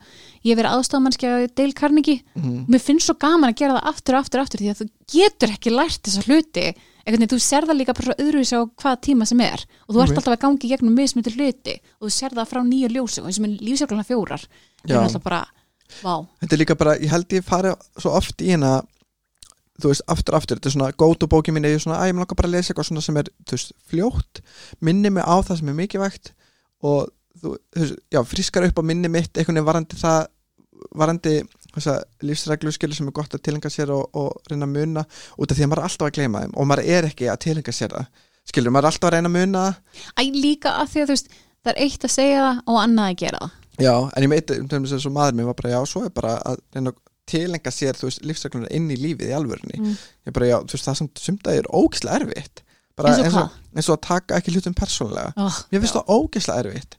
ég 0.44 0.52
hef 0.52 0.58
verið 0.60 0.74
aðstofamannski 0.76 1.30
á 1.32 1.34
Dale 1.56 1.76
Carnegie. 1.78 2.22
Mm. 2.36 2.56
og 2.66 2.72
mér 2.74 2.82
finnst 2.84 3.08
svo 3.08 3.16
gaman 3.18 3.48
að 3.50 3.58
gera 3.62 3.78
það 3.78 3.90
aftur 3.92 4.16
og 4.18 4.20
aftur 4.26 4.42
og 4.42 4.46
aftur 4.46 4.62
því 4.62 4.70
að 4.72 4.80
þú 4.82 4.88
getur 5.16 5.54
ekki 5.56 5.72
lært 5.74 6.02
þessa 6.06 6.24
hluti. 6.28 6.66
Einhvern 7.02 7.24
veginn, 7.24 7.32
þú 7.32 7.40
sér 7.42 7.66
það 7.66 7.78
líka 7.80 7.96
bara 7.98 8.06
svo 8.06 8.14
öðruvísi 8.22 8.54
á 8.54 8.62
hvaða 8.78 9.00
tíma 9.02 9.26
sem 9.26 9.40
er. 9.42 9.64
Og 9.88 9.96
þú 9.96 10.02
ert 10.04 10.12
Ok. 10.12 10.18
alltaf 10.20 10.36
að 10.36 10.42
gangi 10.44 10.68
gegnum 10.70 10.94
mismyndir 10.94 11.34
hluti. 11.34 11.74
Og 11.98 12.06
þú 12.06 12.12
sér 12.14 12.36
það 12.36 12.50
frá 12.52 12.60
nýju 12.62 12.88
ljósi 12.94 13.18
og 13.18 13.26
eins 13.26 13.40
og 13.40 13.46
með 13.46 13.56
lífsjökluna 13.66 14.04
fjórar. 14.06 14.44
Það 14.86 14.94
er 14.94 15.02
alltaf 15.02 15.24
bara, 15.24 15.40
vá. 16.02 16.14
Þetta 16.44 16.54
er 16.54 16.60
líka 16.62 16.76
bara, 16.78 16.94
ég 17.02 17.10
held 17.10 17.26
ég 17.34 17.42
fari 17.42 17.74
svo 17.98 18.14
oft 18.14 18.38
í 18.38 18.52
hérna 18.54 18.82
þú 19.82 19.90
veist, 19.90 20.04
aftur 20.06 20.36
aftur, 20.38 20.58
þetta 20.60 20.68
er 20.70 20.74
svona 20.76 20.92
gótu 20.94 21.26
bóki 21.26 21.50
minni, 21.54 21.72
ég 21.72 21.80
er 21.80 21.82
svona, 21.82 21.98
að 21.98 22.12
ég 22.12 22.14
mér 22.14 22.22
langar 22.22 22.38
bara 22.38 22.48
að 22.50 22.54
lesa 22.54 22.70
eitthvað 22.70 22.88
svona 22.90 23.02
sem 23.02 23.16
er, 23.18 23.30
þú 23.48 23.56
veist, 23.56 23.72
fljótt 23.90 24.40
minni 24.84 25.10
mig 25.10 25.24
á 25.26 25.36
það 25.42 25.58
sem 25.58 25.70
er 25.72 25.78
mikilvægt 25.80 26.32
og 26.82 27.10
þú, 27.42 27.56
já, 28.12 28.20
frískar 28.26 28.66
upp 28.68 28.80
á 28.80 28.84
minni 28.86 29.10
mitt, 29.12 29.32
einhvern 29.36 29.60
veginn 29.60 29.68
varandi 29.68 29.98
það 30.00 30.22
varandi 30.98 31.36
þessa 31.72 31.94
lífsreglu 32.26 32.72
skilur 32.74 32.96
sem 32.96 33.08
er 33.08 33.16
gott 33.16 33.34
að 33.36 33.44
tilenga 33.46 33.70
sér 33.72 33.92
og, 33.94 34.08
og 34.18 34.50
reyna 34.50 34.66
að 34.66 34.74
muna 34.74 35.04
út 35.38 35.52
af 35.52 35.56
því 35.56 35.64
að 35.64 35.70
maður 35.70 35.82
er 35.82 35.88
alltaf 35.88 36.08
að 36.08 36.18
gleyma 36.18 36.42
þeim 36.42 36.56
og 36.56 36.68
maður 36.68 36.90
er 36.96 37.08
ekki 37.08 37.28
að 37.30 37.40
tilenga 37.46 37.74
sér 37.76 37.94
það. 37.96 38.10
Skilur, 38.50 38.74
maður 38.74 38.88
er 38.88 38.90
alltaf 38.90 39.08
að 39.08 39.14
reyna 39.16 39.30
að 39.30 39.36
muna 39.38 39.64
Æ, 40.18 40.22
líka 40.34 40.74
að 40.80 40.90
því 40.92 41.02
að 41.02 41.06
þú 41.06 41.14
veist, 41.14 41.32
það 41.62 41.72
er 41.72 41.80
eitt 41.86 42.08
að 42.08 42.14
segja 42.16 42.42
það 42.42 42.60
og 42.66 42.80
annað 42.82 43.12
að 43.12 43.16
gera 43.22 43.44
það. 43.44 43.56
Já, 43.80 43.94
en 43.94 44.26
ég 44.26 44.32
meit 44.32 44.52
um 44.58 44.90
þess 44.90 45.06
að 45.08 45.14
maður 45.14 45.38
mér 45.38 45.48
var 45.48 45.58
bara, 45.62 45.72
já, 45.72 45.80
svo 45.88 46.04
er 46.04 46.12
bara 46.18 46.34
að 46.50 46.58
reyna 46.74 46.92
að 46.92 47.00
tilenga 47.32 47.72
sér, 47.72 47.96
þú 47.96 48.10
veist, 48.10 48.24
lífsreglunar 48.26 48.74
inn 48.74 48.90
í 48.90 48.98
lífið 48.98 49.30
í 49.30 49.36
alvörunni. 49.36 49.78
Mm. 49.78 49.96
ég 50.26 50.36
bara, 50.36 50.50
já, 50.50 50.58
þú 50.66 50.76
veist, 50.76 50.88
það 50.88 50.98
samt 50.98 51.22
sumdaði 51.22 51.62
er 51.62 51.70
ógislega 51.72 52.18
erfitt 52.20 52.64
bara 52.98 53.14
Eins 53.14 53.36
og 53.36 53.54
eins, 53.72 53.88
og, 53.88 53.96
að 53.96 54.02
taka 54.08 54.38
ekki 54.38 54.54
hlutum 54.54 54.76
persónulega. 54.76 55.32
Oh, 55.40 55.62
mér 55.72 55.82
finnst 55.82 55.96
það 55.96 56.12
ógislega 56.12 56.64
erfitt. 56.66 56.98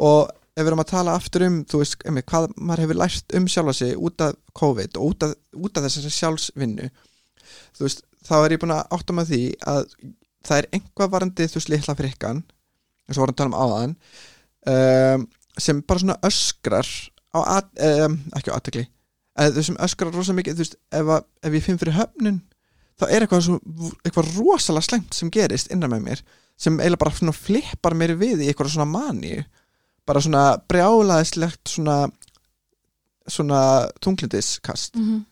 Og 0.00 0.30
ef 0.54 0.62
við 0.62 0.70
erum 0.70 0.82
að 0.84 0.90
tala 0.92 1.14
aftur 1.18 1.44
um 1.48 1.56
þú 1.66 1.80
veist, 1.80 1.96
einmitt, 2.06 2.26
hvað 2.30 2.52
maður 2.54 2.84
hefur 2.84 2.98
lært 3.00 3.34
um 3.34 3.46
sjálfa 3.50 3.74
sig 3.74 3.96
út 3.98 4.22
af 4.22 4.36
COVID 4.60 4.98
og 5.00 5.08
út 5.10 5.26
af, 5.26 5.32
út 5.58 5.78
af 5.78 5.86
þessari 5.86 6.12
sjálfsvinnu 6.14 6.90
veist, 7.80 8.04
þá 8.24 8.34
er 8.38 8.54
ég 8.54 8.62
búin 8.62 8.74
að 8.76 8.94
átta 8.94 9.16
með 9.16 9.32
því 9.32 9.40
að 9.72 9.82
það 10.46 10.60
er 10.60 10.68
einhvað 10.78 11.12
varandi 11.16 11.48
þú 11.50 11.58
veist, 11.58 11.72
litla 11.72 11.96
frikkan 11.98 12.44
eins 13.08 13.18
og 13.18 13.24
vorum 13.24 13.34
að 13.34 13.40
tala 13.42 13.50
um 13.50 13.58
áðan 13.58 13.96
um, 14.70 15.26
sem 15.58 15.82
bara 15.82 16.04
svona 16.04 16.18
öskrar 16.30 16.92
á 17.34 17.38
at, 17.58 17.70
um, 18.06 18.18
ekki 18.38 18.54
á 18.54 18.56
aðtekli 18.56 18.86
sem 19.58 19.78
öskrar 19.82 20.14
rosa 20.14 20.36
mikið 20.36 20.54
þú 20.54 20.66
veist, 20.68 20.78
ef, 20.94 21.14
að, 21.18 21.26
ef 21.42 21.58
ég 21.58 21.66
finn 21.66 21.82
fyrir 21.82 21.98
höfnun 21.98 22.42
þá 23.00 23.04
er 23.08 23.24
eitthvað, 23.24 23.44
svo, 23.48 23.58
eitthvað 24.04 24.32
rosalega 24.38 24.88
slengt 24.88 25.16
sem 25.16 25.32
gerist 25.34 25.72
innan 25.74 25.92
með 25.94 26.08
mér 26.08 26.24
sem 26.60 26.76
eiginlega 26.78 27.02
bara 27.02 27.34
flippar 27.34 27.96
mér 27.98 28.14
við 28.18 28.44
í 28.44 28.48
eitthvað 28.48 28.76
svona 28.76 28.86
maníu. 28.86 29.42
Bara 30.06 30.20
svona 30.22 30.44
brjálaðislegt 30.70 31.72
svona 31.74 32.04
svona 33.24 33.60
tunglindiskast 34.04 34.98
mm 35.00 35.22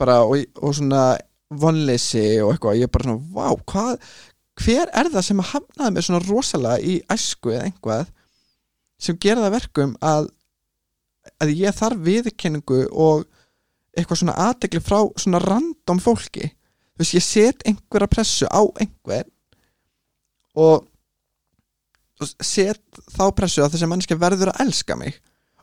bara 0.00 0.22
og, 0.24 0.38
og 0.64 0.72
svona 0.72 1.04
vonleysi 1.50 2.40
og 2.40 2.54
eitthvað. 2.54 2.78
Ég 2.80 2.88
er 2.88 2.92
bara 2.94 3.04
svona, 3.04 3.24
vá, 3.34 3.48
hvað 3.68 3.98
hver 4.60 4.92
er 4.96 5.10
það 5.12 5.26
sem 5.26 5.42
að 5.42 5.50
hafnaði 5.54 5.94
mig 5.94 6.06
svona 6.06 6.22
rosalega 6.26 6.84
í 6.84 6.94
æsku 7.12 7.52
eða 7.54 7.66
einhvað 7.68 8.06
sem 9.00 9.18
gera 9.20 9.44
það 9.46 9.56
verkum 9.56 9.92
að 10.04 10.30
að 11.40 11.52
ég 11.56 11.76
þarf 11.76 12.02
viðurkenningu 12.06 12.80
og 12.90 13.26
eitthvað 13.96 14.22
svona 14.22 14.38
aðtekli 14.48 14.82
frá 14.84 14.98
svona 15.20 15.40
random 15.44 16.00
fólki 16.02 16.50
veist, 17.00 17.16
ég 17.16 17.24
set 17.24 17.66
einhverja 17.68 18.10
pressu 18.10 18.48
á 18.50 18.62
einhver 18.80 19.26
og 20.60 20.86
set 22.44 22.80
þá 23.14 23.24
pressu 23.36 23.64
að 23.64 23.74
þessi 23.74 23.88
mannski 23.88 24.18
verður 24.20 24.52
að 24.52 24.64
elska 24.66 24.96
mig. 24.98 25.16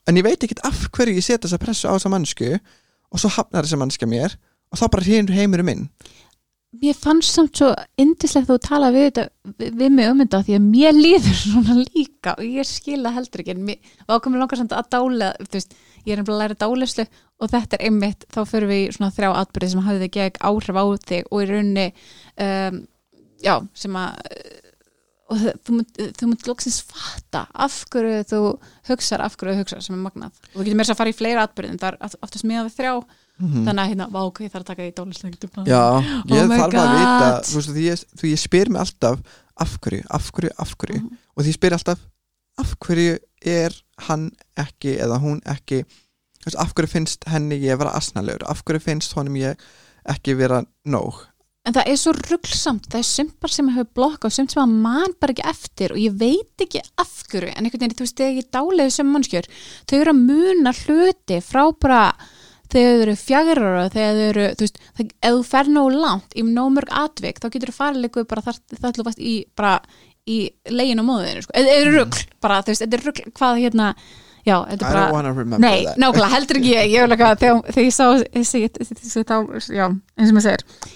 En 0.07 0.17
ég 0.17 0.25
veit 0.25 0.41
ekkert 0.41 0.63
af 0.65 0.88
hverju 0.95 1.17
ég 1.17 1.25
set 1.25 1.43
þessa 1.43 1.59
pressu 1.61 1.89
á 1.89 1.93
þessa 1.97 2.11
mannsku 2.13 2.53
og 2.55 3.21
svo 3.21 3.31
hafnar 3.35 3.67
þessa 3.67 3.79
mannska 3.81 4.09
mér 4.09 4.38
og 4.71 4.79
þá 4.79 4.88
bara 4.93 5.07
hinn 5.07 5.29
heimurinn 5.31 5.67
minn. 5.67 5.83
Mér 6.77 6.97
fannst 6.99 7.33
samt 7.33 7.57
svo 7.57 7.69
indislegt 7.99 8.49
þú 8.49 8.57
tala 8.61 8.89
við 8.93 9.07
þetta 9.07 9.23
við, 9.57 9.91
mig 9.95 10.09
um 10.11 10.19
þetta 10.21 10.41
því 10.45 10.57
að 10.57 10.65
mér 10.65 10.97
líður 10.97 11.38
svona 11.43 11.77
líka 11.79 12.35
og 12.35 12.43
ég 12.45 12.67
skila 12.67 13.13
heldur 13.15 13.43
ekki 13.43 13.55
en 13.55 13.63
mér, 13.69 13.93
og 14.07 14.17
ákomið 14.17 14.43
langar 14.43 14.61
samt 14.61 14.75
að 14.75 14.89
dála 14.97 15.31
þú 15.39 15.53
veist, 15.55 15.77
ég 16.08 16.14
er 16.16 16.22
nefnilega 16.22 16.38
að 16.38 16.43
læra 16.43 16.60
dálislu 16.64 17.05
og 17.38 17.51
þetta 17.53 17.78
er 17.78 17.84
einmitt, 17.89 18.24
þá 18.34 18.39
fyrir 18.49 18.70
við 18.72 18.84
í 18.88 18.93
svona 18.95 19.12
þrjá 19.14 19.32
atbyrði 19.43 19.70
sem 19.74 19.84
hafði 19.86 20.08
gegn 20.18 20.39
áhrif 20.49 20.80
á 20.80 20.86
þig 21.12 21.28
og 21.32 21.43
í 21.43 21.49
rauninni 21.51 21.88
um, 22.47 22.80
já, 23.43 23.55
sem 23.78 23.99
að 23.99 24.32
og 25.28 25.41
þ- 25.41 25.55
þú 25.68 25.74
munt, 25.76 25.97
þú 26.16 26.28
munt 26.32 26.45
loksins 26.47 26.78
fatta 26.88 27.41
af 27.51 27.82
hverju 27.91 28.22
þú 28.30 28.38
hugsar 28.88 29.20
af 29.26 29.36
hverju 29.36 29.58
þú 29.58 29.64
hugsar 29.66 29.82
sem 29.84 29.97
er 29.97 30.03
magnað. 30.05 30.32
Og 30.55 30.62
þú 30.62 30.68
getur 30.70 30.78
meira 30.80 30.93
að 30.95 30.99
fara 31.01 31.12
í 31.12 31.18
fleira 31.18 31.43
atbyrðin 31.43 31.82
það 31.82 31.97
er 31.97 32.16
oftast 32.24 32.47
miðað 32.47 32.70
við 32.70 32.78
þrjá. 32.80 32.93
Þannig 33.38 33.82
að 33.84 33.89
hérna, 33.91 34.05
vá, 34.16 34.20
ok, 34.26 34.39
ég 34.47 34.53
þarf 34.53 34.64
að 34.64 34.70
taka 34.72 34.86
því 34.88 34.93
dálislu. 34.97 35.28
Já, 35.70 35.82
ég 36.32 36.39
Oh 36.47 36.53
þarf 36.58 36.78
að 36.82 36.95
vita 36.95 37.28
þú 37.51 37.58
veist, 37.60 37.74
því 37.76 37.84
ég, 37.86 38.05
því 38.22 38.32
ég 38.32 38.41
spyr 38.41 38.72
mig 38.74 38.82
alltaf 38.82 39.20
af 39.68 39.76
hverju, 39.84 39.99
af 40.18 40.32
hverju, 40.34 40.51
af 40.64 40.72
hverju? 40.80 41.01
Mhm. 41.03 41.20
og 41.36 41.43
því 41.43 41.51
ég 41.51 41.58
spyr 41.60 41.76
alltaf 41.78 41.99
af 42.58 42.76
hverju 42.84 43.18
er 43.45 43.74
hann 44.08 44.30
ekki 44.60 44.97
eða 44.97 45.22
hún 45.24 45.41
ekki 45.45 45.84
veist, 46.45 46.58
af 46.58 46.74
hverju 46.74 46.91
finnst 46.91 47.28
henni 47.30 47.60
ég 47.62 47.80
vera 47.80 47.95
asnalegur? 47.97 48.47
Af 48.49 48.64
hverju 48.66 48.84
finnst 48.84 49.18
honum 49.18 49.38
ég 49.39 49.60
ekki 50.08 50.38
vera 50.39 50.64
nóg? 50.88 51.26
En 51.68 51.76
það 51.76 51.89
er 51.91 51.97
svo 51.99 52.14
ruggsamt, 52.16 52.86
það 52.88 53.01
er 53.01 53.08
sumt 53.10 53.34
bara 53.43 53.51
sem 53.51 53.70
hefur 53.76 53.95
blokka 53.99 54.30
og 54.30 54.34
sumt 54.34 54.53
sem 54.53 54.62
að 54.64 54.76
mann 54.86 55.16
bara 55.20 55.34
ekki 55.34 55.47
eftir 55.49 55.91
og 55.91 55.99
ég 55.99 56.16
veit 56.16 56.64
ekki 56.64 56.80
af 57.03 57.12
hverju 57.28 57.51
en 57.51 57.66
einhvern 57.68 57.84
veginn, 57.84 57.97
þú 57.99 58.05
veist, 58.05 58.20
þegar 58.22 58.38
ég 58.39 58.51
dáleiði 58.55 58.93
sem 58.95 59.10
mannskjör 59.12 59.49
þau 59.89 59.97
eru 59.97 60.14
að 60.14 60.22
muna 60.30 60.74
hluti 60.78 61.39
frá 61.43 61.64
bara 61.76 62.01
þegar 62.72 62.93
þau 62.93 63.03
eru 63.03 63.16
fjagra 63.20 63.74
og 63.82 63.91
þegar 63.97 64.16
þau 64.16 64.24
eru, 64.30 64.47
þú 64.55 64.66
veist, 64.66 64.80
ef 64.95 65.36
þú 65.36 65.43
fer 65.49 65.72
nóg 65.76 65.89
langt 65.97 66.38
í 66.39 66.45
nóg 66.47 66.72
mörg 66.78 66.95
atvik, 67.03 67.43
þá 67.43 67.49
getur 67.51 67.74
þú 67.74 67.78
farið 67.82 68.05
líka 68.05 68.24
bara 68.32 68.45
þar, 68.47 68.62
það 68.78 68.95
þú 68.95 69.08
varst 69.10 69.24
í 69.24 69.36
bara 69.60 69.76
í 70.28 70.38
legin 70.73 71.01
á 71.01 71.05
móðinu, 71.07 71.43
sko, 71.45 71.55
eða 71.57 71.75
er 71.80 71.91
rugg 71.95 72.21
bara, 72.43 72.61
þú 72.61 72.73
veist, 72.73 72.86
þetta 72.86 72.99
er 72.99 73.05
rugg, 73.07 73.23
hvað 73.39 73.61
hérna 73.63 73.89
já, 74.47 74.57
þetta 74.73 74.91
er 74.91 75.11
bara 75.15 75.57
Nei, 75.63 75.88
nákvæmlega, 75.95 76.32
heldur 76.36 76.61
ekki 76.61 76.75
ég, 76.75 76.93
ég 76.93 77.15
þegar, 77.15 77.41
þegar 77.41 77.84
ég 77.84 77.95
sá 77.95 78.05
þessi, 78.36 79.75
já, 79.75 79.88
eins 79.88 80.32
og 80.32 80.38
maður 80.38 80.47
segir 80.49 80.95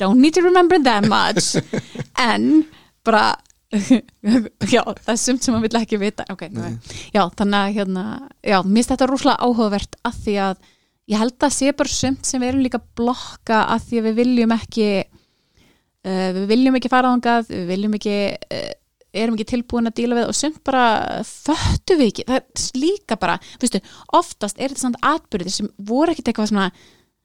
don't 0.00 0.18
need 0.18 0.34
to 0.34 0.42
remember 0.42 0.78
that 0.78 1.04
much. 1.06 1.62
En 2.32 2.64
bara 3.04 3.36
já, 4.74 4.82
það 4.82 5.12
er 5.12 5.20
sumt 5.20 5.44
sem 5.44 5.54
maður 5.54 5.68
vill 5.68 5.78
ekki 5.78 6.00
vita. 6.00 6.26
Ok, 6.32 6.48
já, 7.14 7.22
þannig 7.38 7.58
að 7.60 7.76
hérna, 7.76 8.04
já, 8.42 8.58
mér 8.64 8.80
finnst 8.80 8.92
þetta 8.96 9.08
rúslega 9.12 9.46
áhugavert 9.46 9.98
að 10.08 10.18
því 10.24 10.34
að 10.48 10.64
ég 11.10 11.22
held 11.22 11.46
að 11.46 11.54
sé 11.54 11.74
bara 11.78 11.92
sumt 11.94 12.26
sem 12.26 12.42
við 12.42 12.52
erum 12.52 12.64
líka 12.66 12.80
blokka 12.98 13.62
að 13.76 13.86
því 13.86 14.00
að 14.00 14.08
við 14.08 14.18
viljum 14.20 14.56
ekki 14.56 14.88
uh, 16.06 16.28
við 16.36 16.46
viljum 16.54 16.78
ekki 16.78 16.92
fara 16.92 17.14
þangað 17.14 17.50
við 17.52 17.66
viljum 17.74 17.96
ekki 17.98 18.16
uh, 18.36 18.70
erum 19.10 19.34
ekki 19.34 19.48
tilbúin 19.56 19.90
að 19.90 19.98
díla 19.98 20.20
við 20.20 20.30
og 20.30 20.38
sumt 20.38 20.62
bara 20.66 20.84
föttu 21.26 21.96
við 21.98 22.12
ekki, 22.12 22.26
það 22.28 22.38
er 22.38 22.78
líka 22.78 23.18
bara 23.18 23.36
veistu, 23.62 23.82
oftast 24.14 24.60
er 24.60 24.70
þetta 24.70 24.84
samt 24.84 25.00
atbyrðir 25.02 25.54
sem 25.54 25.70
voru 25.88 26.14
ekkit 26.14 26.30
eitthvað 26.30 26.52
svona 26.52 26.70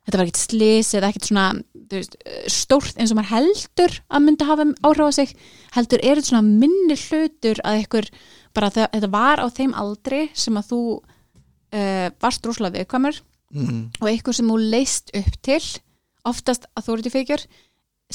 þetta 0.05 0.19
var 0.19 0.25
ekkit 0.27 0.41
slis 0.41 0.93
eða 0.97 1.11
ekkit 1.11 1.29
svona 1.29 1.45
veist, 1.91 2.17
stórt 2.51 2.97
eins 2.97 3.13
og 3.13 3.19
maður 3.19 3.33
heldur 3.35 3.99
að 4.09 4.25
myndi 4.25 4.49
hafa 4.49 4.67
áhrif 4.85 5.09
á 5.09 5.17
sig 5.17 5.35
heldur 5.75 6.01
er 6.01 6.19
þetta 6.19 6.31
svona 6.31 6.59
minni 6.63 6.97
hlutur 6.97 7.61
að 7.65 7.83
ykkur 7.83 8.09
bara 8.55 8.71
þegar 8.73 8.91
þetta 8.95 9.11
var 9.15 9.41
á 9.41 9.47
þeim 9.53 9.77
aldri 9.77 10.21
sem 10.37 10.57
að 10.59 10.69
þú 10.71 10.81
uh, 10.95 12.07
varst 12.23 12.49
rosalega 12.49 12.81
viðkvæmur 12.81 13.21
mm. 13.53 13.81
og 14.01 14.09
eitthvað 14.11 14.39
sem 14.39 14.51
þú 14.51 14.59
leist 14.73 15.13
upp 15.21 15.39
til 15.45 15.61
oftast 16.25 16.69
að 16.73 16.85
þú 16.85 16.95
eru 16.95 17.05
til 17.05 17.15
fyrkjur 17.15 17.47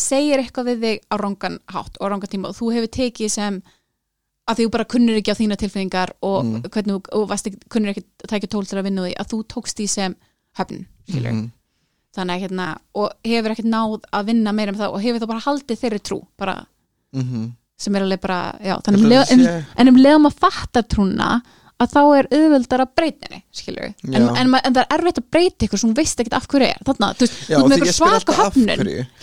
segir 0.02 0.40
eitthvað 0.42 0.70
við 0.72 0.80
þig 0.86 1.04
á 1.12 1.14
rangan 1.20 1.58
hátt 1.74 1.98
og 2.00 2.06
á 2.06 2.10
rangan 2.12 2.32
tíma 2.32 2.50
og 2.50 2.56
þú 2.58 2.72
hefur 2.74 2.90
tekið 2.96 3.30
sem 3.36 3.60
að 4.50 4.58
þú 4.64 4.66
bara 4.74 4.84
kunnur 4.90 5.20
ekki 5.20 5.30
á 5.30 5.38
þína 5.38 5.56
tilfinningar 5.60 6.12
og 6.26 6.44
Mm. 6.44 6.62
hvernig 6.72 6.96
þú 6.96 7.22
og 7.22 7.30
ekki, 7.36 7.58
kunnur 7.70 7.92
ekki 7.92 8.02
að 8.24 8.28
tækja 8.32 8.50
tól 8.50 8.66
til 8.66 8.78
að 8.80 8.86
vinna 8.88 9.04
því 9.06 9.14
að 9.20 9.30
þú 9.30 9.38
tókst 9.54 9.76
því 9.78 9.86
sem 9.88 10.16
höfn 10.58 10.86
Mm. 11.10 11.50
þannig 12.16 12.34
að 12.34 12.42
hérna 12.44 12.66
og 12.94 13.12
hefur 13.24 13.50
ekkert 13.54 13.70
náð 13.70 14.00
að 14.12 14.26
vinna 14.26 14.52
meira 14.52 14.72
með 14.72 14.80
það 14.82 14.94
og 14.94 15.02
hefur 15.04 15.20
þá 15.20 15.26
bara 15.30 15.46
haldið 15.46 15.80
þeirri 15.84 16.00
trú 16.02 16.20
bara 16.36 16.66
Mm 17.14 17.52
sem 17.80 17.96
er 17.96 18.02
alveg 18.04 18.20
bara, 18.20 18.58
já, 18.60 18.74
um 18.88 18.94
leið, 19.08 19.30
en, 19.32 19.64
en 19.78 19.88
um 19.88 19.96
leiðum 19.96 20.26
að 20.28 20.34
fatta 20.36 20.82
trúna 20.82 21.42
að 21.80 21.92
þá 21.94 22.00
er 22.18 22.28
auðvöldar 22.36 22.84
að 22.84 22.92
breyta 23.00 23.28
henni 23.30 23.40
skilur 23.60 23.86
við, 23.86 24.14
en, 24.14 24.26
en, 24.36 24.54
en 24.60 24.74
það 24.76 24.80
er 24.84 24.94
erfitt 24.96 25.20
að 25.22 25.26
breyta 25.34 25.66
ykkur 25.66 25.82
sem 25.82 25.94
veist 25.96 26.20
ekkert 26.22 26.36
af 26.38 26.48
hverju 26.50 26.68
er. 26.68 26.82
Þannig 26.86 27.06
að 27.08 27.18
þú 27.20 27.26
veist, 27.26 27.40
þú 27.46 27.60
ert 27.60 27.70
með 27.70 27.80
ykkur 27.80 27.96
svaka 27.96 28.36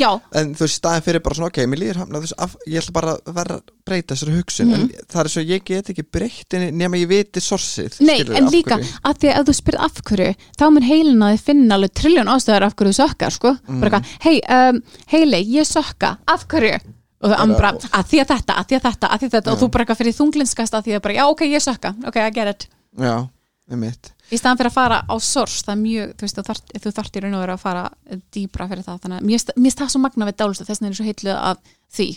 já, 0.02 0.10
en 0.42 0.54
þú 0.58 0.66
veist 0.66 0.80
staðin 0.82 1.06
fyrir 1.08 1.24
bara 1.26 1.38
svona 1.38 1.52
ok, 1.52 1.60
mér 1.72 1.82
líður 1.84 2.02
hafna 2.04 2.24
af, 2.48 2.56
ég 2.68 2.82
ætla 2.82 2.96
bara 2.98 3.16
að 3.18 3.38
vera 3.38 3.60
að 3.60 3.64
breyta 3.88 4.16
þessari 4.16 4.36
hugsun 4.38 4.68
Mhm. 4.68 4.74
en 4.74 5.08
það 5.08 5.22
er 5.22 5.30
svo 5.32 5.44
ég 5.48 5.64
get 5.64 5.90
ekki 5.94 6.04
breytt 6.12 6.58
nema 6.76 7.00
ég 7.00 7.08
viti 7.08 7.40
sorsið 7.44 8.02
nei, 8.02 8.20
skilurðu, 8.20 8.38
en 8.38 8.50
líka 8.52 8.80
að 9.08 9.22
því 9.22 9.32
að 9.34 9.48
þú 9.48 9.56
spyrir 9.62 9.80
af 9.86 10.02
hverju 10.10 10.36
þá 10.60 10.66
mun 10.74 10.88
heilin 10.90 11.24
að 11.24 11.34
þið 11.38 11.46
finna 11.48 11.78
alveg 11.78 11.94
trilljón 11.94 12.34
ástæðar 12.34 12.68
af 12.68 12.76
hverju 12.76 12.94
þú 12.94 12.98
sökkar, 12.98 13.32
sko. 13.38 13.56
Mm. 13.68 14.04
hei, 14.26 14.42
um, 14.50 14.82
heili, 15.14 15.44
ég 15.56 15.68
sökka. 15.68 16.18
Af 16.28 16.48
hverju 16.52 16.80
og 17.18 17.32
það 17.32 17.40
ambra, 17.46 17.72
að 17.98 18.12
því 18.12 18.20
að 18.24 18.34
þetta, 18.34 18.58
að 18.58 18.68
því 18.68 18.78
að 18.78 18.86
þetta, 18.90 19.08
að 19.08 19.18
því 19.24 19.30
að 19.30 19.36
þetta. 19.38 19.54
Og 19.54 19.62
þú 19.62 19.72
bara 19.74 19.86
eitthvað 19.86 20.02
fyrir 20.04 20.18
þunglinskast 20.20 20.78
að 20.78 20.86
því 20.88 20.98
að 20.98 21.04
bara, 21.08 21.18
já, 21.18 21.24
ok, 21.32 21.42
ég 21.50 21.66
sökka, 21.66 21.94
ok, 22.06 22.20
I 22.22 22.30
get 22.36 22.54
it. 22.54 22.68
Já, 22.98 23.16
með 23.72 23.84
mitt 23.86 24.12
í 24.28 24.38
staðan 24.40 24.60
fyrir 24.60 24.72
að 24.72 24.76
fara 24.76 24.98
á 25.08 25.16
sors 25.24 25.62
það 25.64 25.74
er 25.74 25.80
mjög, 25.84 26.10
þú 26.18 26.26
veist, 26.26 26.40
þú 26.84 26.92
þart, 26.98 27.16
í 27.16 27.24
raun 27.24 27.38
og 27.38 27.44
vera 27.44 27.56
að 27.56 27.64
fara 27.64 27.84
dýbra 28.36 28.68
fyrir 28.72 28.86
það, 28.88 29.00
þannig 29.06 29.22
að 29.22 29.28
mér 29.30 29.44
finnst- 29.46 29.80
það 29.80 29.92
svo 29.94 30.02
magna 30.04 30.28
við 30.28 30.38
dálust, 30.42 30.64
þess 30.68 30.82
vegna 30.82 30.90
er 30.90 30.94
ég 30.94 31.00
svo 31.00 31.08
heitluð 31.08 31.38
af 31.38 31.74
því, 31.96 32.08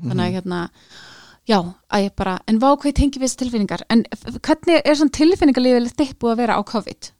þannig 0.00 0.24
að 0.24 0.34
hérna 0.36 0.60
já, 1.50 1.58
að 1.90 2.06
ég 2.06 2.16
bara, 2.18 2.36
en 2.50 2.58
vá 2.62 2.68
hvað 2.74 2.96
tengi 2.98 3.20
við 3.20 3.28
þessi 3.28 3.40
tilfinningar, 3.44 3.84
en 3.90 4.04
hvernig 4.40 4.82
er 4.82 4.98
svona 4.98 5.16
tilfinningarlífið 5.20 5.94
þitt 5.94 6.18
búið 6.18 6.34
að 6.34 6.42
vera 6.42 6.58
á 6.58 6.62
COVID? 6.66 7.12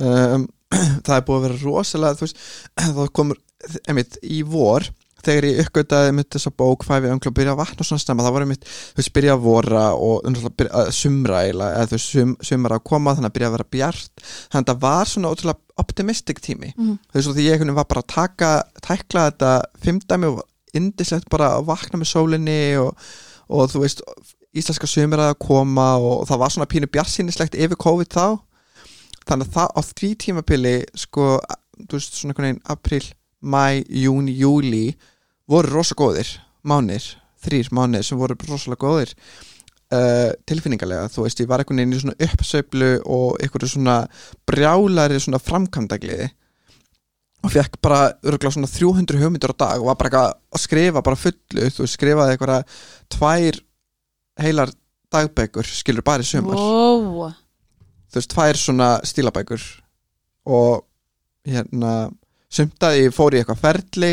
um, 0.00 0.48
það 1.06 1.14
er 1.16 1.24
búið 1.26 1.38
að 1.38 1.46
vera 1.46 1.60
rosalega 1.62 2.18
þú 2.18 2.26
veist, 2.26 2.42
það 2.98 3.12
komur 3.14 3.40
einmitt, 3.86 4.18
í 4.22 4.42
vor, 4.42 4.86
þegar 5.26 5.46
ég 5.48 5.60
uppgötaði 5.64 6.12
mitt 6.16 6.30
þessa 6.34 6.52
bók, 6.56 6.84
fæfi 6.88 7.10
öngla 7.12 7.30
og 7.30 7.36
byrja 7.36 7.52
að 7.54 7.60
vatna 7.60 7.86
svona 7.86 8.02
stemma, 8.04 8.24
það 8.26 8.34
var 8.36 8.46
einmitt, 8.46 8.64
þú 8.64 9.00
veist, 9.02 9.12
byrja 9.16 9.34
að 9.36 9.44
vora 9.44 9.84
og 9.94 10.28
að 10.70 10.90
sumra 10.96 11.42
eiginlega, 11.44 11.76
eða 11.80 11.90
þú 11.90 11.96
veist, 11.98 12.10
sum, 12.14 12.36
sumra 12.50 12.78
að 12.80 12.84
koma 12.90 13.14
þannig 13.18 13.30
að 13.30 13.36
byrja 13.38 13.48
að 13.50 13.56
vera 13.58 13.68
bjart, 13.76 14.24
þannig 14.52 14.60
að 14.60 14.74
það 14.74 14.80
var 14.86 15.04
svona 15.12 15.32
ótrúlega 15.34 15.82
optimistic 15.84 16.40
tími, 16.44 16.72
Mhm. 16.76 16.98
þú 17.10 17.14
veist, 17.20 17.28
og 17.28 17.36
því 17.36 17.48
ég 17.50 17.74
var 17.74 17.84
bara 17.84 18.02
að 18.02 18.12
taka, 18.14 18.50
tækla 18.82 19.30
þetta 19.30 19.52
fimmdæmi 19.84 20.26
og 20.32 20.42
indislegt 20.74 21.28
bara 21.30 21.56
að 21.58 21.66
vakna 21.66 21.98
með 21.98 22.10
sólinni 22.14 22.60
og, 22.80 22.94
og 23.50 23.70
þú 23.70 23.80
veist, 23.84 24.02
íslenska 24.54 24.86
sumra 24.86 25.30
að 25.32 25.38
koma 25.38 25.96
og 25.98 26.26
það 26.28 26.38
var 26.38 26.50
svona 26.50 26.66
pínu 26.66 26.86
bjartsýnislegt 26.90 27.54
yfir 27.54 27.76
COVID 27.78 28.08
þá. 28.10 28.38
Þannig 29.28 29.46
að 29.46 29.54
það 29.54 29.68
á 29.78 29.80
því 29.94 30.08
tímabili 30.24 30.74
sko, 30.98 31.26
þú 31.86 31.92
veist, 31.98 32.14
svona 32.18 32.32
einhvern 32.34 32.48
veginn 32.48 32.62
april, 32.74 33.04
mæ, 33.42 33.84
júni, 33.88 34.34
júli 34.36 34.96
voru 35.50 35.72
rosa 35.74 35.96
góðir 35.98 36.30
mánir, 36.66 37.04
þrýr 37.44 37.70
mánir 37.74 38.04
sem 38.06 38.18
voru 38.20 38.36
rosalega 38.48 38.84
góðir 38.84 39.14
uh, 39.94 40.30
tilfinningarlega, 40.48 41.08
þú 41.12 41.24
veist, 41.26 41.40
ég 41.42 41.48
var 41.50 41.62
einhvern 41.62 41.80
veginn 41.82 41.96
í 41.96 42.02
svona 42.02 42.18
uppsveiflu 42.26 42.90
og 43.10 43.40
einhverju 43.42 43.72
svona 43.74 43.96
brjálari 44.48 45.18
svona 45.22 45.40
framkvæmdagliði 45.42 46.28
og 47.40 47.54
fekk 47.54 47.78
bara 47.80 48.00
örgulega 48.20 48.52
svona 48.52 48.68
300 48.70 49.20
hugmyndur 49.22 49.54
á 49.56 49.60
dag 49.64 49.80
og 49.80 49.88
var 49.88 49.98
bara 50.00 50.10
eitthvað 50.10 50.32
að 50.58 50.64
skrifa 50.66 51.04
bara 51.06 51.20
fullu, 51.20 51.68
þú 51.72 51.84
veist, 51.86 51.96
skrifaði 51.96 52.36
einhverja 52.36 52.60
tvær 53.16 53.60
heilar 54.40 54.72
dagbækur, 55.10 55.66
skilur 55.66 56.06
bara 56.06 56.22
í 56.22 56.28
sumar 56.28 56.58
Wow. 56.60 57.30
þú 58.12 58.20
veist, 58.20 58.34
tvær 58.34 58.60
svona 58.60 58.90
stílabækur 59.08 59.64
og 60.50 60.84
hérna 61.48 62.10
ég 63.00 63.14
fór 63.14 63.34
í 63.34 63.40
eitthvað 63.40 63.64
ferli 63.64 64.12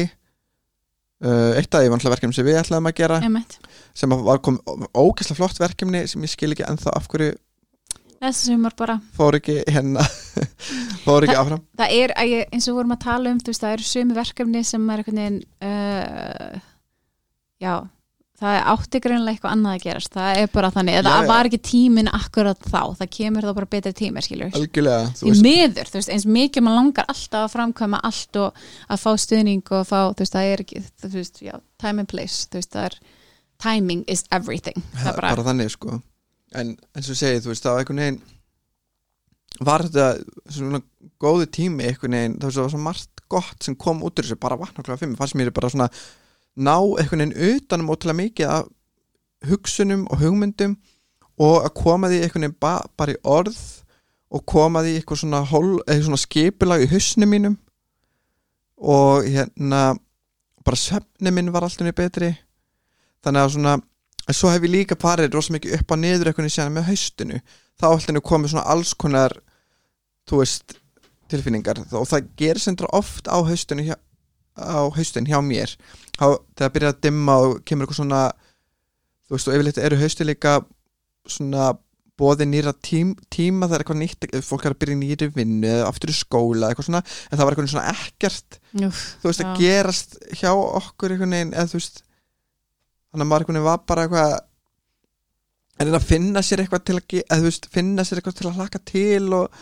eitt 1.18 1.74
að 1.74 1.88
ég 1.88 1.92
var 1.92 1.98
náttúrulega 1.98 2.16
verkefni 2.16 2.38
sem 2.38 2.46
við 2.46 2.60
ætlaðum 2.62 2.90
að 2.92 2.98
gera 3.00 3.20
Einmitt. 3.26 3.58
sem 3.98 4.16
var 4.28 4.42
kom 4.46 4.60
ógæslega 4.94 5.40
flott 5.40 5.62
verkefni 5.62 6.04
sem 6.10 6.26
ég 6.28 6.34
skil 6.34 6.52
ekki 6.54 6.68
ennþá 6.68 6.94
af 6.94 7.10
hverju 7.12 7.36
Þessi 8.18 8.48
sumar 8.50 8.74
bara 8.78 8.96
fór 9.14 9.38
ekki 9.38 9.60
hérna 9.70 10.06
fór 11.06 11.26
ekki 11.26 11.38
áfram 11.38 11.62
það 11.78 11.94
er, 11.98 12.14
ég, 12.26 12.48
eins 12.54 12.70
og 12.70 12.80
vorum 12.80 12.96
að 12.96 13.04
tala 13.06 13.34
um 13.34 13.42
veist, 13.42 13.62
það 13.62 13.76
eru 13.76 13.86
sumi 13.86 14.18
verkefni 14.18 14.64
sem 14.66 14.88
er 14.94 15.04
veginn 15.06 15.38
uh, 15.62 16.58
já 17.62 17.74
það 18.38 18.54
er 18.54 18.68
átti 18.72 19.02
greinlega 19.02 19.34
eitthvað 19.34 19.54
annað 19.56 19.76
að 19.78 19.84
gerast. 19.88 20.12
Það 20.14 20.40
er 20.42 20.50
bara 20.54 20.70
þannig, 20.76 20.98
Já, 20.98 21.02
það 21.08 21.22
já. 21.24 21.30
var 21.32 21.50
ekki 21.50 21.60
tímin 21.68 22.10
akkurat 22.14 22.68
þá, 22.68 22.82
það 23.00 23.12
kemur 23.18 23.48
þá 23.48 23.54
bara 23.58 23.70
betri 23.72 23.94
algjörlega, 24.12 25.08
þú 25.18 25.24
því 25.24 25.32
veist 25.32 25.46
miður 25.48 25.90
þú 25.92 25.98
veist, 26.00 26.12
eins 26.14 26.28
mikið 26.38 26.66
maður 26.68 26.80
langar 26.82 27.10
alltaf 27.14 27.48
að 27.48 27.54
framkvæma 27.56 28.02
allt 28.10 28.40
og 28.44 28.62
að 28.94 29.02
fá 29.04 29.10
stuðning 29.26 29.64
og 29.72 29.80
að 29.80 29.90
fá, 29.90 30.00
þú 30.14 30.24
veist, 30.26 30.36
það 30.38 30.52
er 30.52 30.64
ekki 30.66 30.84
þú 30.86 31.14
veist, 31.16 31.42
já, 31.42 31.56
time 31.82 32.04
and 32.04 32.12
place, 32.14 32.46
þú 32.52 32.62
veist, 32.62 32.72
það 32.78 32.90
er 32.92 33.00
timing 33.64 34.06
is 34.08 34.24
everything. 34.32 34.78
Það 34.94 35.12
er 35.12 35.18
bara, 35.22 35.34
bara 35.34 35.48
þannig 35.50 35.74
sko. 35.74 36.00
En 36.54 36.76
eins 36.94 37.10
og 37.10 37.16
ég 37.16 37.22
segi, 37.24 37.42
þú 37.44 37.54
veist, 37.54 37.66
það 37.66 37.74
var 37.74 37.86
einhvern 37.86 38.04
veginn 38.06 38.22
var 39.66 39.88
þetta 39.88 40.08
svona 40.54 40.84
góðu 41.22 41.50
tími 41.58 41.88
einhvern 41.90 42.18
veginn, 42.20 42.38
það 42.44 42.62
var 42.62 42.72
svo 42.76 42.82
margt 42.86 43.26
gott 43.32 43.66
sem 43.66 43.76
kom 43.80 44.04
út 44.06 44.20
úr 44.20 44.28
þessu, 44.28 44.40
bara 44.40 44.60
vatna 44.60 44.84
klokka 44.86 45.08
5 45.08 45.18
fannst 45.20 45.38
mér 45.40 45.50
bara 45.56 45.72
svona 45.74 45.90
ná 46.58 46.76
einhvern 46.82 47.24
veginn 47.24 47.56
utanum 47.56 47.92
ótrúlega 47.94 48.22
mikið 48.22 48.54
af 48.54 48.70
hugsunum 49.48 50.08
og 50.12 50.22
hugmyndum 50.22 50.78
og 51.38 51.68
að 51.68 51.76
koma 51.78 52.10
því 52.10 52.22
einhvern 52.24 52.48
veginn 52.48 52.62
ba 52.62 52.74
bara 52.98 53.14
í 53.14 53.22
orð 53.24 53.60
og 54.34 54.44
koma 54.50 54.84
því 54.84 54.96
eitthvað 54.98 55.22
svona, 55.22 55.44
svona 55.48 56.20
skipulag 56.20 56.84
í 56.84 56.90
hausnum 56.92 57.32
mínum. 57.32 57.56
Og 58.78 59.26
hérna 59.26 59.96
bara 60.66 60.80
svefni 60.80 61.32
minn 61.32 61.54
var 61.54 61.66
alltaf 61.66 61.96
betri. 61.96 62.34
Þannig 63.24 63.44
að 63.44 63.54
svona 63.56 63.78
en 64.28 64.36
svo 64.36 64.52
hef 64.52 64.66
ég 64.68 64.74
líka 64.74 64.98
farið 65.00 65.38
rosa 65.38 65.56
mikið 65.56 65.78
upp 65.78 65.94
á 65.94 65.96
niður 65.96 66.32
eitthvað 66.32 66.52
síðan 66.52 66.76
með 66.76 66.90
haustinu. 66.92 67.40
Þá 67.80 67.88
alltaf 67.92 68.24
komið 68.28 68.54
svona 68.54 68.68
alls 68.74 68.94
konar 68.94 69.38
þú 70.28 70.42
veist 70.42 70.76
tilfinningar. 71.32 71.80
Og 71.96 72.08
það 72.10 72.28
gerir 72.40 72.62
sendra 72.62 72.92
oft 72.96 73.30
á 73.32 73.38
haustinu 73.40 73.88
hjá, 73.88 73.96
á 74.58 74.82
haustin 74.98 75.28
hjá 75.30 75.40
mér 75.46 75.74
þá, 76.18 76.38
þegar 76.58 76.74
byrjar 76.76 76.96
að 76.96 77.02
dimma 77.08 77.38
og 77.44 77.60
kemur 77.68 77.86
eitthvað 77.86 78.02
svona 78.02 78.22
þú 79.28 79.36
veist 79.36 79.50
og 79.50 79.58
yfirleitt 79.58 79.84
eru 79.84 80.00
hausti 80.02 80.28
líka 80.28 80.56
svona 81.28 81.74
bóði 82.18 82.48
nýra 82.50 82.74
tím, 82.82 83.14
tíma 83.30 83.68
það 83.68 83.76
er 83.76 83.84
eitthvað 83.84 84.00
nýtt, 84.02 84.28
fólk 84.48 84.66
er 84.66 84.74
að 84.74 84.80
byrja 84.82 84.98
nýri 84.98 85.30
vinnu 85.36 85.70
eða 85.70 85.90
aftur 85.92 86.10
í 86.10 86.18
skóla 86.18 86.72
eitthvað 86.72 86.88
svona 86.90 87.02
en 87.06 87.38
það 87.38 87.44
var 87.44 87.54
eitthvað 87.54 87.72
svona 87.76 87.94
ekkert 87.94 88.60
Úf, 88.88 89.02
þú 89.22 89.30
veist 89.30 89.44
já. 89.44 89.48
að 89.48 89.62
gerast 89.62 90.18
hjá 90.40 90.50
okkur 90.56 91.14
einhvern 91.14 91.36
veginn 91.38 91.54
eða 91.54 91.70
þú 91.70 91.78
veist 91.78 92.02
þannig 92.02 93.28
að 93.28 93.30
maður 93.30 93.48
veginn 93.52 93.68
var 93.68 93.84
bara 93.86 94.08
eitthvað 94.08 94.38
að 95.78 95.86
reyna 95.86 96.00
að 96.02 96.08
finna 96.10 96.44
sér 96.46 96.64
eitthvað 96.64 96.86
til 96.90 96.98
að 96.98 97.44
þú 97.44 97.50
veist 97.52 97.70
finna 97.74 98.06
sér 98.08 98.22
eitthvað 98.22 98.40
til 98.40 98.50
að 98.50 98.58
hlaka 98.58 98.82
til 98.90 99.28
og, 99.38 99.62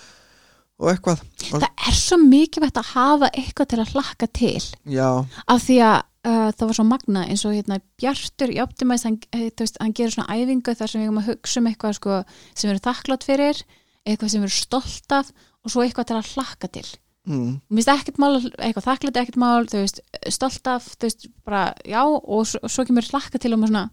og 0.81 0.91
eitthvað. 0.91 1.21
Og, 1.53 1.61
það 1.61 1.69
er 1.87 1.95
svo 1.97 2.17
mikilvægt 2.19 2.81
að 2.81 2.91
hafa 2.95 3.29
eitthvað 3.31 3.71
til 3.71 3.79
að 3.81 3.93
hlakka 3.95 4.29
til. 4.35 4.65
Já, 4.91 5.09
af 5.23 5.63
því 5.63 5.79
að 5.85 5.97
uh, 6.25 6.49
það 6.51 6.65
var 6.65 6.77
svo 6.79 6.85
magna 6.89 7.23
eins 7.29 7.45
og 7.47 7.55
hérna 7.55 7.79
Bjartur 8.01 8.53
í 8.53 8.59
Optimize 8.63 9.07
hann, 9.07 9.17
eh, 9.35 9.47
veist, 9.55 9.79
hann 9.81 9.95
gerir 9.95 10.15
svona 10.15 10.35
æfingu 10.35 10.75
þar 10.75 10.91
sem 10.91 11.01
við 11.01 11.09
erum 11.09 11.21
að 11.21 11.31
hugsa 11.31 11.61
um 11.61 11.71
eitthvað 11.71 11.97
sko, 11.99 12.19
sem 12.53 12.67
við 12.67 12.75
erum 12.75 12.85
þakklátt 12.89 13.27
fyrir 13.27 13.63
eitthvað 14.05 14.31
sem 14.31 14.43
við 14.43 14.47
erum 14.49 14.59
stolt 14.59 15.17
af 15.17 15.33
og 15.65 15.73
svo 15.73 15.85
eitthvað 15.85 16.11
til 16.11 16.19
að 16.19 16.31
hlakka 16.35 16.71
til. 16.77 16.87
Mm, 17.25 17.53
mér 17.73 17.81
finnst 17.81 17.93
ekkert 17.95 18.19
mál, 18.21 18.35
eitthvað 18.37 18.85
þakklátt 18.85 19.21
ekkert 19.21 19.39
mál 19.41 19.65
þú 19.69 19.79
veist, 19.81 20.01
stolt 20.29 20.69
af, 20.69 20.91
þú 20.93 21.07
veist, 21.07 21.29
bara 21.47 21.63
já 21.81 22.03
og 22.05 22.43
svo, 22.45 22.61
svo 22.69 22.85
kemur 22.85 23.07
hlakka 23.07 23.41
til 23.41 23.55
og 23.55 23.63
maður 23.63 23.73
svona 23.73 23.85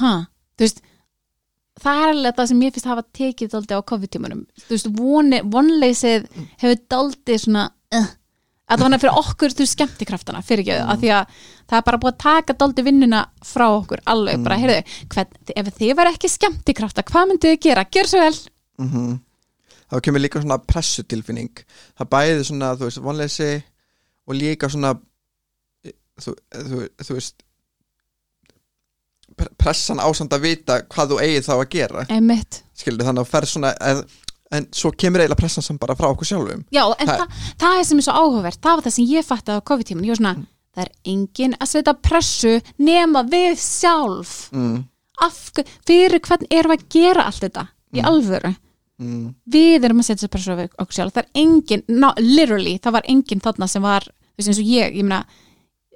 ha, 0.00 0.12
þú 0.56 0.64
veist 0.64 0.80
það 1.82 2.02
er 2.02 2.14
alveg 2.14 2.38
það 2.38 2.50
sem 2.50 2.64
ég 2.64 2.74
finnst 2.74 2.90
hafa 2.90 3.06
tekið 3.18 3.52
daldi 3.54 3.78
á 3.78 3.88
COVID-tímanum 3.92 4.42
þú 4.64 4.74
veist, 4.74 4.90
vonleysið 5.56 6.28
hefur 6.62 6.82
daldi 6.94 7.38
svona 7.42 7.64
uh, 7.70 8.12
að 8.72 8.84
það 8.84 8.94
var 8.94 9.02
fyrir 9.02 9.18
okkur, 9.22 9.56
þú 9.58 9.66
skemmtikraftana 9.68 10.44
fyrir 10.46 10.64
ekki, 10.64 10.78
mm. 10.78 10.92
að 10.94 11.02
því 11.02 11.12
að 11.16 11.42
það 11.72 11.80
er 11.80 11.88
bara 11.88 12.00
búið 12.04 12.14
að 12.14 12.22
taka 12.24 12.56
daldi 12.62 12.86
vinnuna 12.86 13.24
frá 13.44 13.66
okkur 13.74 14.04
alveg, 14.14 14.46
bara, 14.46 14.60
heyrðu, 14.62 14.78
hvern, 15.12 15.36
ef 15.56 15.74
þið 15.80 15.92
var 15.98 16.12
ekki 16.12 16.32
skemmtikrafta, 16.32 17.04
hvað 17.10 17.28
myndið 17.32 17.54
þið 17.54 17.62
gera? 17.66 17.86
Gjör 17.92 18.10
svo 18.12 18.24
vel 18.24 18.34
mm 18.82 19.20
þá 19.92 20.00
kemur 20.06 20.22
líka 20.24 20.40
svona 20.40 20.56
pressutilfinning 20.64 21.64
það 22.00 22.10
bæði 22.14 22.44
svona, 22.48 22.72
þú 22.80 22.88
veist, 22.88 23.00
vonleysi 23.04 23.48
og 24.24 24.38
líka 24.38 24.70
svona 24.72 24.94
þú, 26.22 26.32
þú, 26.32 26.78
þú 27.02 27.16
veist 27.18 27.44
pressan 29.58 30.00
ásamt 30.02 30.32
að 30.36 30.44
vita 30.46 30.80
hvað 30.92 31.12
þú 31.14 31.18
eigið 31.24 31.46
þá 31.48 31.52
að 31.56 31.68
gera. 31.76 32.04
Skilur 32.82 33.06
þannig 33.06 33.22
að 33.22 33.26
þú 33.26 33.32
ferð 33.32 33.50
svona 33.52 33.72
en, 33.90 34.02
en 34.52 34.66
svo 34.74 34.90
kemur 34.92 35.22
eiginlega 35.22 35.40
pressan 35.42 35.64
sem 35.66 35.78
bara 35.80 35.96
frá 35.98 36.08
okkur 36.10 36.28
sjálfum. 36.28 36.64
Já, 36.74 36.84
en 36.98 37.06
Það- 37.08 37.20
það, 37.22 37.44
það 37.62 37.78
er 37.80 37.84
sem 37.90 37.98
er 38.02 38.06
svo 38.08 38.16
áhugavert. 38.22 38.60
Það 38.62 38.76
var 38.78 38.84
það 38.86 38.96
sem 38.96 39.10
ég 39.12 39.28
fatt 39.28 39.48
á 39.52 39.54
COVID-tíman 39.60 40.04
ég 40.08 40.14
var 40.14 40.20
svona, 40.22 40.34
það 40.76 40.82
er 40.86 40.92
engin 41.12 41.54
að 41.60 41.70
setja 41.74 41.94
pressu 42.08 42.54
nema 42.78 43.22
við 43.28 43.54
sjálf. 43.60 44.34
Mm, 44.52 44.80
Af, 45.22 45.38
fyrir 45.86 46.18
hvern 46.24 46.46
erum 46.50 46.72
við 46.72 46.80
að 46.80 46.88
gera 46.90 47.24
allt 47.28 47.42
þetta? 47.44 47.66
Í 47.94 48.00
alvöru? 48.08 48.54
Mm, 49.02 49.34
við 49.52 49.84
erum 49.84 50.00
að 50.00 50.06
setja 50.08 50.28
pressu 50.32 50.54
á 50.56 50.66
okkur 50.80 50.94
sjálf. 50.96 51.12
Það 51.14 51.22
er 51.22 51.42
engin, 51.42 51.82
no, 51.88 52.12
literally, 52.18 52.78
það 52.82 52.92
var 52.96 53.02
engin 53.12 53.40
þarna 53.44 53.68
sem 53.68 53.82
var, 53.84 54.02
þú 54.08 54.40
veist 54.40 54.48
eins 54.52 54.58
og 54.62 54.70
ég, 54.72 54.96
ég 54.96 55.04
meina 55.06 55.20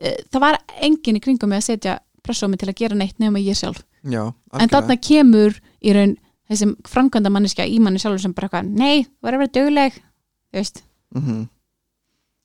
uh, 0.04 0.16
það 0.30 0.40
var 0.44 0.58
engin 0.84 1.16
í 1.18 1.22
kringum 1.24 1.48
mig 1.50 1.62
að 1.64 1.66
setja 1.70 1.96
pressu 2.26 2.46
á 2.46 2.50
mig 2.52 2.60
til 2.62 2.68
að 2.72 2.78
gera 2.82 2.98
neitt 2.98 3.18
nema 3.22 3.40
ég 3.42 3.56
sjálf. 3.58 3.82
Já, 4.06 4.22
en 4.60 4.70
þarna 4.72 4.96
kemur 5.02 5.56
í 5.82 5.94
raun 5.96 6.16
þessum 6.50 6.76
framkvæmda 6.86 7.30
manneskja 7.34 7.64
í 7.66 7.80
manni 7.82 7.98
sjálfur 8.02 8.22
sem 8.22 8.34
bara 8.36 8.46
eitthvað, 8.50 8.68
nei, 8.78 9.06
þú 9.06 9.26
er 9.30 9.34
að 9.38 9.42
vera 9.44 9.54
döguleg 9.58 9.96
þú 10.00 10.60
veist, 10.60 10.82
mm 11.16 11.44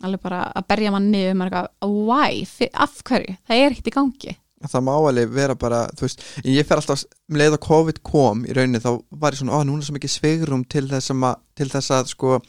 alveg 0.01 0.21
bara 0.23 0.38
að 0.57 0.63
berja 0.71 0.89
mann 0.89 1.11
niður 1.13 1.36
maður 1.38 1.51
er 1.51 1.65
eitthvað, 1.67 1.91
why, 2.09 2.69
af 2.82 2.95
hverju? 3.05 3.36
Það 3.45 3.59
er 3.61 3.67
ekkert 3.75 3.89
í 3.91 3.93
gangi. 3.93 4.32
Það 4.71 4.84
má 4.88 4.91
alveg 4.97 5.29
vera 5.34 5.55
bara, 5.61 5.82
þú 5.97 6.05
veist 6.07 6.23
ég 6.45 6.65
fer 6.69 6.82
alltaf, 6.82 7.03
um 7.29 7.38
leið 7.38 7.55
að 7.57 7.61
COVID 7.67 7.99
kom 8.09 8.41
í 8.49 8.55
rauninni 8.57 8.82
þá 8.82 8.89
var 9.21 9.34
ég 9.38 9.41
svona, 9.43 9.57
ó, 9.57 9.65
núna 9.65 9.82
er 9.82 9.86
svo 9.86 9.95
mikið 9.99 10.13
svegrum 10.15 10.63
til 10.73 10.84
þess 10.89 11.13
að, 11.13 11.38
til 11.57 11.69
þess 11.69 11.93
að 11.99 12.09
sko 12.15 12.39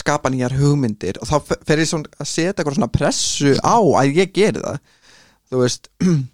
skapa 0.00 0.32
nýjar 0.32 0.56
hugmyndir. 0.56 1.20
Og 1.20 1.28
þá 1.28 1.36
fe- 1.50 1.60
fer 1.68 1.84
ég 1.84 1.90
svona 1.92 2.08
að 2.20 2.30
setja 2.32 2.54
eitthvað 2.56 2.78
svona 2.80 2.90
pressu 2.96 3.52
á 3.60 3.76
að 3.84 4.12
ég 4.22 4.32
geri 4.40 4.64
það. 4.64 4.80
Þú 5.52 5.60
veist 5.60 5.90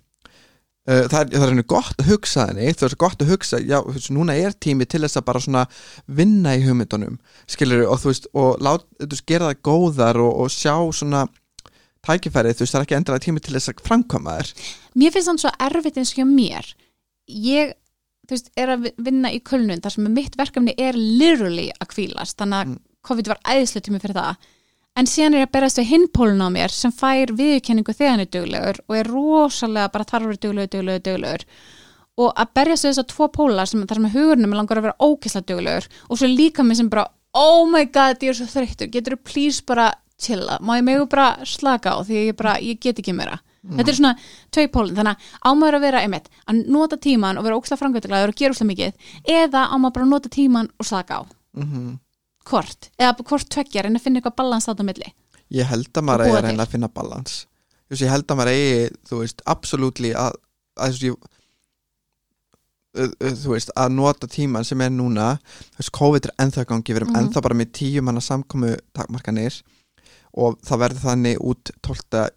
það 0.89 1.19
er, 1.21 1.29
það 1.35 1.43
er 1.45 1.51
henni 1.53 1.65
gott 1.69 1.99
að 2.01 2.09
hugsa 2.11 2.47
þenni 2.49 2.71
þú 2.73 2.87
veist, 2.87 2.99
gott 3.03 3.21
að 3.25 3.33
hugsa, 3.35 3.59
já, 3.61 3.77
veist, 3.87 4.11
núna 4.17 4.35
er 4.41 4.55
tími 4.65 4.87
til 4.89 5.03
þess 5.05 5.21
að 5.21 5.27
bara 5.29 5.43
svona 5.45 5.65
vinna 6.09 6.55
í 6.57 6.63
hugmyndunum 6.65 7.19
skilur, 7.51 7.85
og 7.93 8.01
þú 8.01 8.11
veist, 8.13 8.29
og 8.33 8.63
lát, 8.65 8.87
þú 9.03 9.11
veist, 9.13 9.27
gera 9.29 9.51
það 9.51 9.61
góðar 9.69 10.21
og, 10.25 10.33
og 10.45 10.51
sjá 10.55 10.75
svona 10.97 11.27
tækifærið, 12.07 12.57
þú 12.57 12.65
veist, 12.65 12.73
það 12.75 12.81
er 12.81 12.87
ekki 12.89 12.97
endilega 12.99 13.25
tími 13.27 13.43
til 13.45 13.55
þess 13.59 13.73
að 13.75 13.83
framkvæma 13.87 14.37
þær. 14.39 14.53
Mér 14.97 15.13
finnst 15.15 15.29
þannig 15.31 15.45
svo 15.45 15.53
erfitt 15.69 15.99
eins 16.01 16.15
og 16.17 16.31
mér. 16.31 16.71
Ég, 17.29 17.75
þú 18.25 18.37
veist, 18.37 18.49
er 18.57 18.73
að 18.73 18.87
vi- 18.87 18.95
vinna 19.11 19.33
í 19.37 19.43
kulnun 19.45 19.83
þar 19.85 19.95
sem 19.99 20.09
mitt 20.17 20.39
verkefni 20.41 20.75
er 20.81 20.97
literally 20.97 21.69
að 21.77 21.91
kvílast, 21.93 22.39
þannig 22.41 22.65
að 22.65 22.79
COVID 23.11 23.29
var 23.35 23.43
æðislega 23.53 23.85
tími 23.91 24.01
fyrir 24.01 24.17
það 24.17 24.49
en 24.99 25.09
síðan 25.09 25.37
er 25.37 25.45
ég 25.45 25.49
að 25.49 25.55
berast 25.57 25.81
við 25.81 25.91
hinpólun 25.91 26.43
á 26.45 26.49
mér 26.53 26.75
sem 26.75 26.93
fær 26.95 27.33
viðurkenningu 27.37 27.95
þegar 27.95 28.15
hann 28.15 28.25
er 28.25 28.33
duglegur 28.35 28.81
og 28.87 28.97
er 28.99 29.11
rosalega 29.11 29.93
bara 29.95 30.09
þarf 30.09 30.25
að 30.25 30.33
vera 30.33 30.43
duglegur, 30.45 30.73
duglegur, 30.75 31.05
duglegur. 31.07 31.45
Og 32.21 32.33
að 32.37 32.51
berjast 32.59 32.85
við 32.85 32.91
þess 32.91 33.03
að 33.05 33.11
tvo 33.15 33.29
pólar 33.33 33.71
sem, 33.71 33.85
þar 33.89 34.01
sem 34.01 34.11
hugurnum 34.17 34.53
er 34.53 34.61
langar 34.61 34.81
að 34.81 34.89
vera 34.89 35.07
ókisla 35.07 35.45
duglegur 35.47 35.87
og 36.09 36.21
svo 36.21 36.29
líka 36.29 36.67
mér 36.67 36.81
sem 36.81 36.91
bara 36.93 37.07
oh 37.37 37.69
my 37.71 37.87
god, 37.87 38.19
ég 38.25 38.35
er 38.35 38.41
svo 38.41 38.49
þreyttur, 38.51 38.91
getur 38.91 39.17
þú 39.17 39.31
please 39.31 39.63
bara 39.67 39.93
chilla, 40.21 40.59
má 40.61 40.75
ég 40.81 40.85
megu 40.85 41.07
bara 41.09 41.47
slaka 41.49 41.95
á 41.97 41.99
því 42.05 42.27
ég, 42.27 42.37
bara, 42.37 42.59
ég 42.61 42.81
get 42.83 42.99
ekki 43.01 43.15
meira? 43.17 43.39
Þetta 43.61 43.93
er 43.93 43.97
svona 43.97 44.13
tvei 44.57 44.69
pólinn, 44.73 44.97
þannig 44.97 45.17
að 45.21 45.49
ámaður 45.51 45.77
að 45.77 45.83
vera 45.85 46.01
einmitt, 46.05 46.31
að 46.49 46.61
nota 46.73 46.97
tíman 46.97 47.37
og 47.37 47.45
vera 47.45 47.59
óksla 47.61 47.77
framkvæmtilegur 47.77 48.33
og 48.33 48.39
gera 48.39 48.55
óksla 48.55 48.69
mikið 48.71 49.11
eða 49.37 49.67
ámaður 49.69 49.97
bara 49.99 50.09
nota 50.09 50.33
tíman 50.33 50.71
og 50.81 50.89
slaka 50.89 51.21
á. 51.21 51.23
Mm 51.57 51.99
hvort, 52.51 52.91
eða 52.99 53.17
hvort 53.23 53.49
tveggjar 53.55 53.89
en 53.89 53.99
að 53.99 54.05
finna 54.07 54.21
eitthvað 54.21 54.39
balans 54.43 54.69
á 54.71 54.73
milli 54.83 55.13
Ég 55.51 55.67
held 55.67 55.91
að 55.99 56.07
maður 56.07 56.27
eigi 56.27 56.37
að 56.39 56.45
reyna 56.47 56.67
að 56.67 56.75
finna 56.77 56.93
balans 56.95 57.41
Þú 57.91 57.99
ég 58.05 58.13
held 58.13 58.31
að 58.31 58.39
maður 58.39 58.53
eigi, 58.55 58.89
þú 59.11 59.17
veist, 59.25 59.41
absoluttli 59.51 60.11
að, 60.15 60.37
að 60.79 60.99
þú 61.01 61.11
veist, 61.11 61.35
þú 63.45 63.53
veist, 63.55 63.73
að 63.79 63.93
nota 63.97 64.29
tíman 64.31 64.67
sem 64.67 64.81
er 64.85 64.93
núna, 64.95 65.33
þú 65.75 65.81
veist, 65.83 65.93
COVID 65.99 66.29
er 66.29 66.35
ennþá 66.45 66.65
í 66.65 66.69
gangi, 66.71 66.93
við 66.95 67.01
erum 67.01 67.11
Mhm. 67.13 67.21
ennþá 67.21 67.43
bara 67.43 67.55
með 67.59 67.73
tíu 67.73 68.03
manna 68.03 68.21
samkomu 68.21 68.77
takmarkanir 68.95 69.63
og 70.35 70.59
það 70.63 70.79
verður 70.85 71.05
þannig 71.09 71.39
út 71.41 71.71
12. 71.83 72.31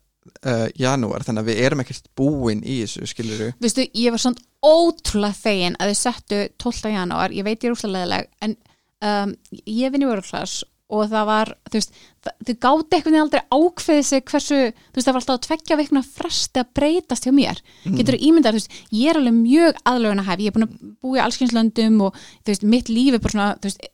Uh, 0.46 0.70
janúar, 0.80 1.20
þannig 1.20 1.44
að 1.44 1.50
við 1.52 1.58
erum 1.66 1.80
ekkert 1.84 2.06
búin 2.16 2.62
í 2.64 2.78
þessu, 2.82 3.06
skilur 3.06 3.38
við 3.42 3.54
Vistu, 3.60 3.84
ég 3.94 4.10
var 4.10 4.22
svona 4.24 4.40
ótrúlega 4.64 5.36
fegin 5.36 5.76
að 5.76 5.92
þau 5.92 6.00
settu 6.00 6.38
12. 6.58 6.90
janúar, 6.94 7.30
ég 7.36 7.44
veit 7.44 7.60
ég 7.60 7.68
er 7.68 7.76
úrslega 7.76 7.98
leðileg 7.98 8.30
en 8.42 8.56
um, 9.04 9.34
ég 9.66 9.94
vinn 9.94 10.06
í 10.06 10.10
vöruklass 10.10 10.64
og 10.94 11.08
það 11.10 11.26
var, 11.26 11.50
þú 11.72 11.80
veist 11.80 11.96
þau 12.22 12.56
gáti 12.62 12.98
eitthvað 12.98 13.16
aldrei 13.24 13.42
ákveðið 13.50 14.04
sig 14.06 14.26
hversu, 14.30 14.60
þú 14.76 15.00
veist 15.00 15.08
það 15.08 15.16
var 15.16 15.22
alltaf 15.24 15.38
að 15.38 15.46
tveggja 15.48 15.78
veikna 15.80 16.04
fresti 16.06 16.62
að 16.62 16.72
breytast 16.78 17.26
hjá 17.26 17.34
mér. 17.34 17.62
Getur 17.88 18.18
þú 18.18 18.28
ímyndað, 18.28 18.54
þú 18.54 18.60
veist, 18.60 18.76
ég 18.94 19.10
er 19.10 19.20
alveg 19.20 19.38
mjög 19.40 19.80
aðlögun 19.90 20.22
að 20.22 20.30
hef, 20.30 20.44
ég 20.44 20.52
er 20.52 20.58
búin 20.58 20.68
að 20.68 20.76
búa 21.02 21.18
í 21.18 21.24
allskynslöndum 21.24 22.00
og 22.06 22.20
þú 22.20 22.54
veist, 22.54 22.68
mitt 22.76 22.92
líf 22.94 23.18
er 23.18 23.24
bara 23.24 23.36
svona 23.36 23.50
þú 23.58 23.72
veist, 23.72 23.88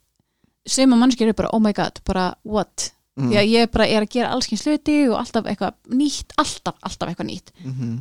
sem 0.76 0.92
að 0.92 1.00
mannskir 1.00 1.30
eru 1.30 1.38
bara, 1.40 1.52
oh 1.56 1.62
my 1.62 1.72
god 1.76 2.02
bara, 2.04 2.32
what, 2.44 2.90
Mm. 3.20 3.26
því 3.26 3.36
að 3.40 3.48
ég 3.50 3.70
bara 3.74 3.86
er 3.90 4.04
að 4.04 4.12
gera 4.14 4.28
allskyns 4.32 4.62
hluti 4.64 4.94
og 5.10 5.16
alltaf 5.18 5.48
eitthvað 5.50 5.74
nýtt, 5.92 6.30
alltaf, 6.40 6.76
alltaf 6.86 7.10
eitthvað 7.10 7.26
nýtt. 7.26 7.50
Mm 7.64 7.72
-hmm. 7.74 7.96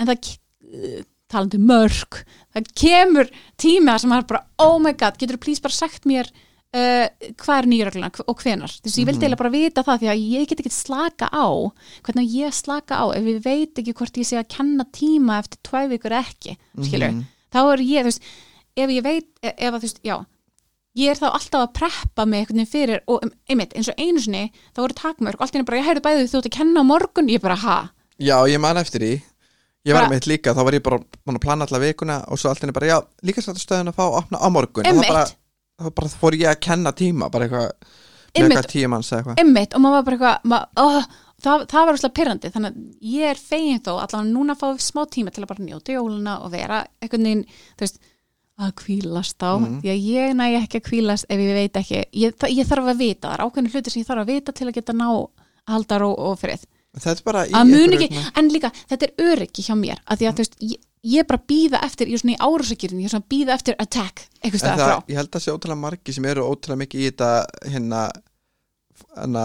en 0.00 0.08
það 0.08 1.04
talandi 1.30 1.58
um 1.60 1.68
mörg 1.68 2.20
það 2.54 2.70
kemur 2.78 3.30
tíma 3.60 3.98
sem 3.98 4.12
er 4.12 4.26
bara 4.28 4.44
oh 4.58 4.78
my 4.82 4.92
god, 4.92 5.18
getur 5.18 5.38
þú 5.38 5.44
please 5.46 5.64
bara 5.64 5.76
sagt 5.76 6.08
mér 6.08 6.30
uh, 6.74 7.06
hvað 7.40 7.58
er 7.62 7.68
nýjöregluna 7.70 8.10
og 8.26 8.42
hvenar 8.42 8.72
þú 8.74 8.84
veist, 8.88 8.98
ég 8.98 9.06
vildi 9.08 9.22
eiginlega 9.24 9.42
bara 9.42 9.54
vita 9.54 9.84
það 9.86 10.00
því 10.02 10.10
að 10.12 10.24
ég 10.34 10.48
get 10.50 10.60
ekki 10.64 10.74
slaka 10.74 11.28
á 11.30 11.46
hvernig 12.04 12.34
ég 12.34 12.54
slaka 12.56 12.98
á 12.98 13.04
ef 13.14 13.24
ég 13.30 13.40
veit 13.44 13.78
ekki 13.82 13.94
hvort 13.94 14.18
ég 14.20 14.26
sé 14.28 14.36
að 14.40 14.50
kenna 14.56 14.84
tíma 14.92 15.38
eftir 15.42 15.58
tvæ 15.64 15.88
vikur 15.94 16.12
ekki, 16.20 16.56
skilur 16.82 17.10
Mhm. 17.14 17.24
þá 17.54 17.60
er 17.72 17.78
ég, 17.86 18.00
þú 18.02 18.10
veist, 18.10 18.22
ef 18.76 18.90
ég 18.90 19.02
veit 19.06 19.28
ef, 19.42 19.54
ef 19.58 19.72
að, 19.72 19.78
þú 19.78 19.86
veist, 19.88 20.00
já 20.04 20.16
ég 20.94 21.10
er 21.10 21.18
þá 21.18 21.26
alltaf 21.34 21.60
að 21.64 21.72
preppa 21.74 22.24
mig 22.26 22.46
veginn 22.48 22.66
fyrir 22.70 23.00
og 23.10 23.24
einmitt 23.50 23.72
eins 23.74 23.88
og 23.90 23.98
einu 23.98 24.20
sinni 24.22 24.52
þá 24.74 24.78
voru 24.84 24.94
takmörk 24.94 25.40
allt 25.42 25.54
einu 25.56 25.64
bara 25.66 25.78
ég 25.80 25.86
heyrðu 25.88 26.02
bæði 26.06 26.28
þú 26.30 26.38
ert 26.38 26.46
að 26.50 26.54
kenna 26.58 26.80
á 26.82 26.84
morgun. 26.86 27.26
Ég 27.28 27.40
bara 27.42 27.56
ha? 27.56 27.78
Já, 28.18 28.36
ég 28.46 28.60
man 28.62 28.76
eftir 28.78 29.00
því. 29.02 29.22
Ég 29.84 29.92
var 29.92 30.02
Bara- 30.06 30.10
meitt 30.14 30.26
líka, 30.30 30.54
þá 30.54 30.62
var 30.64 30.72
ég 30.72 30.82
bara 30.86 30.98
búin 31.26 31.34
að 31.36 31.42
plana 31.42 31.66
alla 31.66 31.78
vikuna 31.82 32.20
og 32.30 32.38
svo 32.38 32.48
allt 32.48 32.60
henni 32.62 32.72
bara, 32.72 32.86
já, 32.86 32.98
líka 33.26 33.42
sættu 33.42 33.58
stöðin 33.58 33.90
að 33.90 33.96
fá 33.98 34.04
að 34.06 34.18
opna 34.22 34.38
á 34.38 34.48
morgun. 34.54 34.86
Einmitt. 34.86 35.34
Þá 35.80 35.90
bara, 35.94 36.08
fór 36.20 36.36
ég 36.38 36.50
að 36.52 36.60
kenna 36.68 36.92
tíma 36.96 37.28
bara 37.34 37.48
eitthvað, 37.48 37.68
með 37.74 38.40
Einmitt. 38.40 38.56
eitthvað 38.56 38.70
tíu 38.74 38.88
manns 38.92 39.10
eða 39.12 39.20
eitthvað 39.22 39.42
einmitt 39.44 39.74
og 39.78 39.82
maður 39.84 39.96
var 39.96 40.04
bara 40.08 40.16
eitthvað 40.16 40.48
ma 40.52 40.58
oh, 40.84 41.04
það, 41.44 41.64
það 41.72 41.86
var 41.88 41.94
úrslega 41.98 42.16
pyrrandi 42.18 42.50
þannig 42.54 42.74
að 42.74 43.12
ég 43.14 43.30
er 43.34 43.42
fegin 43.50 43.82
þó 43.84 43.92
allavega 43.94 44.24
núna 44.30 44.56
fá 44.58 44.66
smá 44.82 45.02
tíma 45.10 45.34
til 45.34 45.44
að 45.44 45.50
bara 45.52 45.66
njóta 45.68 45.96
jóluna 45.96 46.36
og 46.46 46.52
vera 46.54 46.82
einhvern 47.02 47.26
veginn 47.28 47.44
þú 47.50 47.86
veist 47.86 47.98
að 48.64 48.70
kvílast 48.78 49.42
á 49.42 49.50
Mhm. 49.58 49.80
því 49.82 49.90
að 49.90 50.04
ég 50.14 50.34
næ 50.38 50.44
ekki 50.62 50.78
að 50.78 50.86
kvílast 50.88 51.26
ef 51.28 51.38
ég 51.42 51.54
veit 51.58 51.78
ekki 51.80 52.04
ég, 52.22 52.34
þa- 52.38 52.52
ég 52.54 52.66
þarf 52.70 52.86
að 52.92 52.98
vita, 53.02 53.28
það 53.28 53.34
er 53.34 53.44
ákveðin 53.48 53.70
hluti 53.74 53.90
sem 53.90 54.02
ég 54.02 54.06
þarf 54.06 54.22
að 54.22 54.30
vita 54.30 54.52
til 54.54 54.66
að 54.68 54.74
geta 54.78 54.92
ná 54.94 55.08
að 55.10 55.26
halda 55.74 55.98
ró 55.98 56.10
og 56.14 56.38
frið 56.38 56.62
Þetta 56.94 57.10
er 57.10 57.22
bara 57.26 57.40
í 57.46 57.50
að 57.50 57.64
mun 57.66 57.90
einhverju 57.90 58.06
ekki, 58.06 58.20
en 58.38 58.48
líka 58.54 58.70
þetta 58.86 59.02
er 59.08 59.14
öryggi 59.32 59.62
hjá 59.66 59.74
mér, 59.74 59.98
að 60.06 60.18
því 60.20 60.26
að 60.28 60.34
þú 60.38 60.42
veist 60.44 60.54
ég, 60.62 60.78
ég 61.04 61.20
er 61.20 61.26
bara 61.28 61.40
að 61.42 61.46
býða 61.52 61.80
eftir, 61.84 62.08
ég 62.08 62.16
er 62.18 62.22
svona 62.24 62.36
í 62.36 62.42
árásakýrin 62.48 63.00
ég 63.02 63.08
er 63.10 63.12
svona 63.14 63.26
að 63.26 63.32
býða 63.34 63.54
eftir 63.58 63.76
attack, 63.84 64.24
það, 64.80 65.04
ég 65.12 65.20
held 65.20 65.30
að 65.36 65.44
sé 65.44 65.52
ótrúlega 65.54 65.82
margi 65.84 66.12
sem 66.16 66.24
eru 66.30 66.46
ótrúlega 66.48 66.82
mikið 66.84 67.00
í 67.04 67.10
þetta 67.10 67.30
hérna 67.74 68.02
hérna 69.14 69.44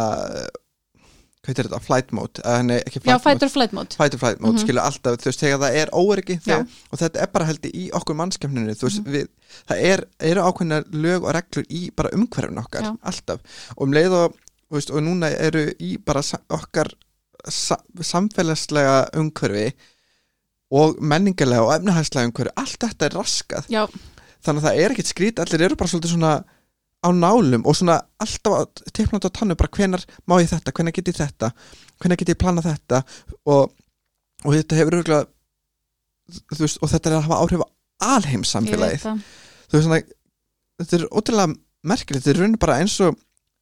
hvað 1.40 1.54
heitir 1.54 1.68
þetta, 1.70 1.80
flight 1.82 2.10
mode 2.14 2.42
nei, 2.68 2.78
ekki 2.84 3.00
já, 3.00 3.16
flight 3.18 3.24
fight 3.24 3.40
mode, 3.40 3.46
or 3.48 3.54
flight 3.56 3.74
mode 3.78 3.96
fight 4.00 4.14
or 4.18 4.20
flight 4.22 4.42
mode 4.44 4.56
Mhm. 4.58 4.64
skilur 4.66 4.84
alltaf, 4.84 5.16
þú 5.22 5.30
veist, 5.30 5.40
þegar 5.44 5.60
það 5.64 5.78
er 5.82 5.90
þegar, 5.96 6.66
og 6.92 7.00
þetta 7.00 7.22
er 7.24 7.28
bara 7.34 7.46
heldur 7.50 7.72
í 7.80 7.86
okkur 8.00 8.16
mannskefninu 8.20 8.76
þú 8.76 8.88
veist, 8.90 9.00
Mhm. 9.04 9.14
við, 9.14 9.28
það 9.70 9.84
er, 9.92 10.04
eru 10.20 10.42
ákveðnar 10.42 10.84
lög 10.92 11.24
og 11.24 11.34
reglur 11.34 11.66
í 11.70 11.82
bara 11.96 12.10
umhverfin 12.14 12.60
okkar 12.64 12.82
Já. 12.84 12.98
alltaf, 13.04 13.40
og 13.78 13.82
um 13.88 13.92
leið 13.94 14.12
og 14.20 14.36
veist, 14.72 14.92
og 14.92 15.02
núna 15.02 15.32
eru 15.40 15.72
í 15.80 15.98
bara 16.04 16.22
okkar 16.50 16.92
sa 17.48 17.78
samfélagslega 17.98 19.10
umhverfi 19.16 19.74
og 20.70 21.00
menningarlega 21.02 21.66
og 21.66 21.74
efnahagslega 21.78 22.30
umhverfi, 22.30 22.56
allt 22.62 22.86
þetta 22.86 23.08
er 23.08 23.18
raskað. 23.18 23.70
Já, 23.74 23.84
þannig 24.46 24.62
að 24.62 24.68
það 24.68 24.82
er 24.84 24.96
ekkit 24.96 25.12
skrít 25.12 25.42
allir 25.44 25.66
eru 25.66 25.78
bara 25.80 25.92
svolítið 25.92 26.14
svona 26.14 26.34
á 27.00 27.10
nálum 27.16 27.64
og 27.68 27.76
svona 27.80 27.96
alltaf 28.20 28.84
teikna 28.92 29.22
á 29.24 29.32
tannu 29.32 29.56
bara 29.60 29.72
hvenar 29.72 30.04
má 30.28 30.36
ég 30.42 30.50
þetta, 30.52 30.74
hvenar 30.76 30.96
get 30.96 31.12
ég 31.12 31.16
þetta 31.16 31.52
hvenar 32.02 32.20
get 32.20 32.34
ég 32.34 32.40
plana 32.40 32.64
þetta 32.64 33.02
og, 33.48 33.72
og 34.44 34.56
þetta 34.56 34.80
hefur 34.80 34.98
örgulega 35.00 35.28
veist, 36.60 36.80
og 36.84 36.92
þetta 36.92 37.12
er 37.12 37.18
að 37.18 37.26
hafa 37.30 37.40
áhrif 37.40 37.64
á 37.64 37.68
veit 38.92 39.04
það. 39.06 39.24
Þú 39.70 39.78
veist 39.78 39.88
svona, 39.88 40.02
þetta 40.82 40.98
er 40.98 41.08
ótrúlega 41.10 41.56
merkilegt, 41.90 42.26
þetta 42.26 42.36
er 42.36 42.44
raun 42.44 42.60
bara 42.60 42.78
eins 42.84 43.00
og 43.06 43.20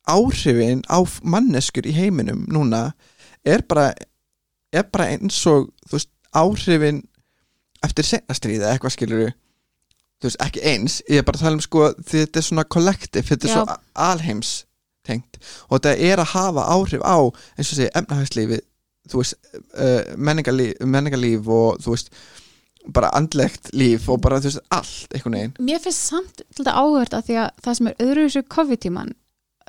áhrifin 0.08 0.84
á 0.90 0.98
manneskur 1.22 1.88
í 1.90 1.94
heiminum 1.94 2.46
núna 2.50 2.88
er 3.46 3.64
bara 3.70 3.92
er 4.74 4.88
bara 4.92 5.12
eins 5.14 5.40
og 5.50 5.70
þú 5.86 5.98
veist, 6.00 6.12
áhrifin 6.36 7.04
eftir 7.86 8.08
senastriða 8.08 8.72
eitthvað 8.72 8.96
skilur 8.96 9.28
þú 10.18 10.30
veist, 10.30 10.40
ekki 10.42 10.64
eins, 10.66 11.02
ég 11.10 11.22
er 11.22 11.28
bara 11.28 11.38
að 11.38 11.46
tala 11.46 11.60
um 11.60 11.66
sko 11.66 11.92
þetta 12.10 12.40
er 12.40 12.48
svona 12.48 12.66
kollektiv, 12.66 13.28
þetta 13.28 13.48
er 13.48 13.52
Já. 13.52 13.58
svo 13.60 13.78
alheims 14.08 14.54
tengt 15.08 15.38
og 15.68 15.78
þetta 15.78 15.94
er 16.10 16.24
að 16.24 16.34
hafa 16.34 16.66
áhrif 16.74 17.06
á 17.06 17.18
eins 17.58 17.70
og 17.70 17.78
segja 17.78 17.94
efnahagslífi 18.02 18.60
þú 19.08 19.22
veist, 19.22 19.38
uh, 19.78 20.02
menningarlíf, 20.18 20.82
menningarlíf 20.84 21.48
og 21.48 21.80
þú 21.84 21.94
veist 21.94 22.12
bara 22.94 23.12
andlegt 23.16 23.72
líf 23.76 24.08
og 24.12 24.22
bara 24.24 24.40
þú 24.42 24.52
veist 24.52 24.74
allt 24.74 25.14
einhvern 25.16 25.38
veginn 25.38 25.70
Mér 25.70 25.84
finnst 25.84 26.10
samt 26.10 26.42
til 26.42 26.60
þetta 26.60 26.76
áhverð 26.82 27.18
að 27.18 27.30
því 27.30 27.40
að 27.44 27.64
það 27.64 27.80
sem 27.80 27.90
er 27.90 28.04
öðru 28.08 28.28
þessu 28.28 28.44
COVID-tíman 28.56 29.14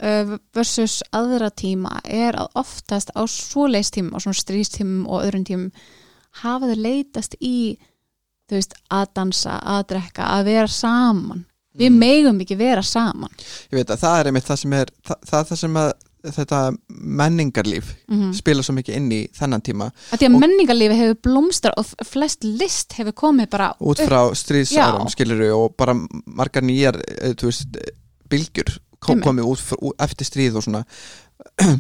uh, 0.03 0.35
versus 0.57 0.99
aðra 1.17 1.51
tíma 1.51 1.99
er 2.05 2.39
að 2.39 2.61
oftast 2.63 3.13
á 3.15 3.23
svoleiðs 3.29 3.93
tímum 3.95 4.17
á 4.17 4.19
svona 4.23 4.41
strístímum 4.41 5.09
og 5.09 5.27
öðrum 5.27 5.47
tímum 5.49 5.71
hafa 6.43 6.71
þau 6.73 6.79
leitast 6.85 7.37
í 7.41 7.79
þú 8.49 8.57
veist, 8.57 8.75
að 8.91 9.07
dansa, 9.19 9.59
að 9.61 9.87
drekka 9.93 10.29
að 10.39 10.45
vera 10.49 10.69
saman. 10.73 11.45
Við 11.79 11.91
Mm. 11.93 11.99
megum 12.01 12.39
ekki 12.43 12.57
vera 12.59 12.83
saman. 12.83 13.31
Ég 13.71 13.77
veit 13.79 13.91
að 13.93 14.01
það 14.03 14.21
er 14.21 14.27
einmitt 14.31 14.47
það 14.49 14.57
sem 14.63 14.73
er 14.73 14.89
það, 15.07 15.19
það, 15.29 15.39
er 15.41 15.49
það 15.51 15.59
sem 15.61 15.77
að 15.79 15.91
þetta 16.29 16.61
menningarlíf 16.89 17.91
mm 18.11 18.33
spila 18.35 18.63
svo 18.67 18.75
mikið 18.75 18.97
inn 18.99 19.13
í 19.15 19.21
þennan 19.37 19.63
tíma. 19.63 19.87
Að 20.13 20.19
því 20.19 20.27
að 20.29 20.39
menningarlífi 20.43 20.97
hefur 20.99 21.21
blómstra 21.29 21.73
og 21.79 21.93
flest 22.09 22.45
list 22.45 22.97
hefur 22.99 23.15
komið 23.15 23.51
bara 23.53 23.69
út 23.79 24.01
frá 24.03 24.19
stríðsárum 24.35 25.09
skiluru 25.13 25.53
og 25.55 25.77
bara 25.79 25.95
margar 26.27 26.65
nýjar 26.67 26.99
eh, 27.07 27.37
þú 27.39 27.53
veist, 27.53 27.79
bylgjur 28.29 28.75
komið 28.99 29.47
út, 29.47 29.63
eftir 30.03 30.27
stríð 30.27 30.59
og 30.59 30.67
svona 30.67 30.83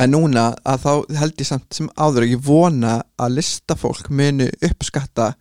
en 0.00 0.10
núna 0.14 0.46
að 0.64 0.82
þá 0.84 0.92
held 1.20 1.40
ég 1.42 1.48
samt 1.50 1.76
sem 1.76 1.88
áður 2.00 2.24
og 2.26 2.32
ég 2.34 2.42
vona 2.46 2.94
að 3.20 3.34
listafólk 3.38 4.08
munu 4.10 4.46
uppskatta 4.64 5.32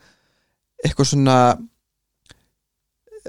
eitthvað 0.84 1.10
svona 1.14 1.36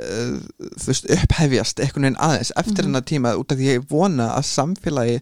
uh, 0.01 0.37
þú 0.79 0.91
veist, 0.91 1.09
upphefjast 1.17 1.83
einhvern 1.83 2.07
veginn 2.09 2.21
aðeins 2.23 2.53
eftir 2.57 2.85
Mhm. 2.85 2.89
hennar 2.91 3.07
tíma 3.11 3.35
út 3.39 3.53
af 3.53 3.59
því 3.59 3.69
ég 3.77 3.87
vona 3.91 4.29
að 4.37 4.49
samfélagi 4.51 5.19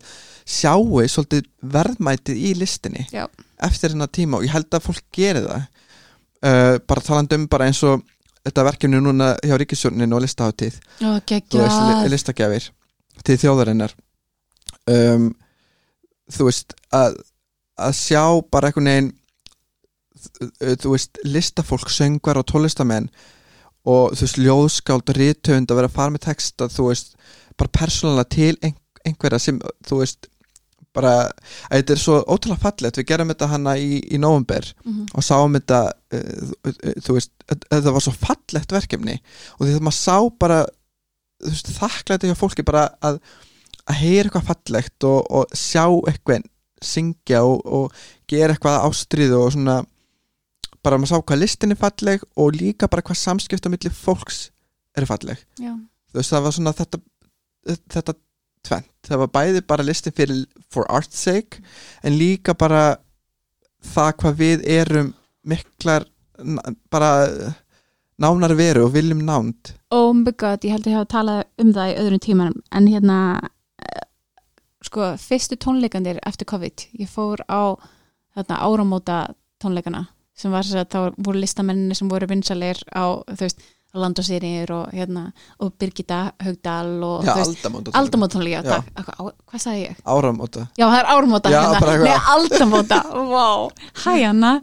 sjáu 0.49 1.03
svolítið 1.09 1.49
verðmætið 1.63 2.37
í 2.37 2.55
listinni 2.57 3.07
Já. 3.13 3.27
eftir 3.61 3.91
hennar 3.95 4.09
tíma 4.09 4.39
og 4.39 4.45
ég 4.45 4.51
held 4.55 4.71
að 4.71 4.87
fólk 4.87 5.05
geri 5.13 5.41
það 5.45 5.67
uh, 6.43 6.79
bara 6.87 7.01
talandi 7.01 7.35
um 7.35 7.47
bara 7.49 7.67
eins 7.69 7.83
og 7.85 8.03
þetta 8.45 8.65
verkefni 8.65 9.01
núna 9.03 9.35
hjá 9.45 9.57
Ríkisjórnin 9.59 10.13
og 10.15 10.23
listaháttíð 10.25 10.79
Ó, 11.03 11.05
þú 11.05 11.13
veist, 11.13 11.27
geggjað. 11.27 12.03
li- 12.05 12.11
listagjafir 12.15 12.71
til 13.25 13.37
þjóðarinnar 13.37 13.93
um, 14.89 15.35
þú 16.33 16.49
veist 16.51 16.74
að, 16.95 17.18
að 17.79 17.97
sjá 17.99 18.22
bara 18.53 18.68
einhvern 18.70 18.91
veginn 18.93 19.12
þú 20.83 20.93
veist, 20.97 21.20
listafólk, 21.24 21.91
söngvar 21.95 22.41
og 22.41 22.47
tólistamenn 22.51 23.07
og 23.89 24.16
þú 24.18 24.24
veist, 24.26 24.41
ljóðskáld 24.43 25.12
og 25.12 25.16
rithöfund 25.20 25.70
að 25.70 25.79
vera 25.81 25.91
að 25.91 25.95
fara 26.01 26.14
með 26.14 26.24
texta 26.26 26.66
þú 26.72 26.89
veist, 26.91 27.14
bara 27.59 27.72
persónulega 27.79 28.29
til 28.35 28.57
ein, 28.66 28.74
einhverja 29.07 29.39
sem, 29.43 29.61
þú 29.87 30.01
veist 30.03 30.29
bara, 30.97 31.12
að 31.70 31.79
þetta 31.79 31.95
er 31.95 32.01
svo 32.03 32.16
ótrúlega 32.26 32.62
fallegt, 32.64 32.99
við 32.99 33.07
gerum 33.12 33.31
þetta 33.31 33.49
hana 33.53 33.76
í, 33.79 34.01
í 34.11 34.18
november 34.20 34.66
Mhm. 34.85 35.07
og 35.14 35.22
sáum 35.26 35.55
þetta 35.55 35.81
uh, 36.18 36.95
þú 37.05 37.16
veist, 37.18 37.33
þetta 37.70 37.93
var 37.95 38.03
svo 38.05 38.14
fallegt 38.18 38.72
verkefni 38.74 39.18
og 39.59 39.66
því 39.66 39.74
það 39.76 39.85
maður 39.87 39.99
sá 40.01 40.16
bara 40.43 40.59
þú 41.45 41.53
veist, 41.55 41.70
þakklæti 41.79 42.33
hjá 42.33 42.39
fólki 42.41 42.64
bara 42.66 42.89
að, 43.05 43.20
að 43.89 44.01
heyra 44.03 44.28
eitthvað 44.28 44.49
fallegt 44.51 45.07
og, 45.09 45.20
og 45.30 45.57
sjá 45.57 45.84
eitthvað 46.11 46.47
syngja 46.84 47.43
og, 47.47 47.62
og 47.64 47.95
gera 48.30 48.55
eitthvað 48.55 48.84
ástriðu 48.86 49.41
og 49.43 49.53
svona 49.55 49.80
bara 50.84 50.99
maður 51.01 51.11
sá 51.11 51.24
hvað 51.26 51.43
listin 51.43 51.74
er 51.74 51.80
falleg 51.80 52.24
og 52.39 52.55
líka 52.55 52.89
bara 52.91 53.05
hvað 53.05 53.20
samskipt 53.20 53.66
á 53.66 53.72
milli 53.72 53.91
fólks 53.93 54.49
er 54.97 55.07
falleg. 55.09 55.41
Já. 55.59 55.74
þú 56.11 56.20
veist, 56.20 56.32
það 56.32 56.45
var 56.47 56.57
svona 56.57 56.74
þetta 56.78 57.01
þetta 57.68 58.14
tvent, 58.68 58.93
það 59.07 59.22
var 59.22 59.32
bæði 59.34 59.64
bara 59.68 59.86
listin 59.86 60.14
fyrir 60.14 60.45
for 60.72 60.89
art's 60.91 61.18
sake 61.18 61.62
en 62.03 62.18
líka 62.18 62.55
bara 62.59 62.99
það 63.84 64.12
hvað 64.22 64.39
við 64.43 64.64
erum 64.78 65.12
miklar 65.49 66.07
bara 66.93 67.11
nánar 68.18 68.55
veru 68.59 68.86
og 68.86 68.95
viljum 68.95 69.20
nánd. 69.26 69.74
Oh 69.95 70.12
my 70.14 70.32
god, 70.32 70.64
ég 70.66 70.74
held 70.74 70.86
að 70.86 70.93
ég 70.93 70.99
hafa 70.99 71.12
talað 71.12 71.45
um 71.62 71.70
það 71.74 71.93
í 71.93 71.99
öðrum 72.03 72.22
tímanum. 72.22 72.59
En 72.74 72.89
hérna 72.91 73.18
sko, 74.85 75.14
fyrstu 75.18 75.57
tónleikandir 75.57 76.20
eftir 76.26 76.47
COVID, 76.51 76.87
ég 77.01 77.09
fór 77.11 77.43
á 77.51 77.74
þarna 78.37 78.61
áramóta 78.62 79.16
tónleikana 79.62 80.07
sem 80.39 80.53
var 80.55 80.62
þess 80.62 80.79
að 80.85 80.93
þá 80.93 81.24
voru 81.26 81.41
listamenninni 81.43 81.97
sem 81.99 82.09
voru 82.11 82.29
vinsalir 82.31 82.79
á, 82.95 83.18
þú 83.26 83.43
veist 83.43 83.64
Land 83.97 84.18
og 84.20 84.91
hérna 84.93 85.33
og 85.64 85.72
Birgitta 85.81 86.33
Haugdal 86.45 87.03
og 87.03 87.24
Já, 87.24 87.33
þú 87.33 87.39
veist, 87.41 87.55
aldamóta 87.64 87.93
aldamóta 87.99 88.37
tónleika 88.37 88.61
Já. 88.61 88.68
takk, 88.68 89.09
Á- 89.09 89.16
á- 89.16 89.37
hvað 89.49 89.62
sagði 89.64 89.81
ég? 89.89 89.97
Áramóta. 90.05 90.66
Já, 90.76 90.85
það 90.93 90.99
er 90.99 91.07
áramóta 91.14 91.49
hérna, 91.49 91.81
nei, 92.05 92.18
aldamóta 92.35 92.99
wow, 93.16 93.70
hæ 94.05 94.29
Anna. 94.29 94.61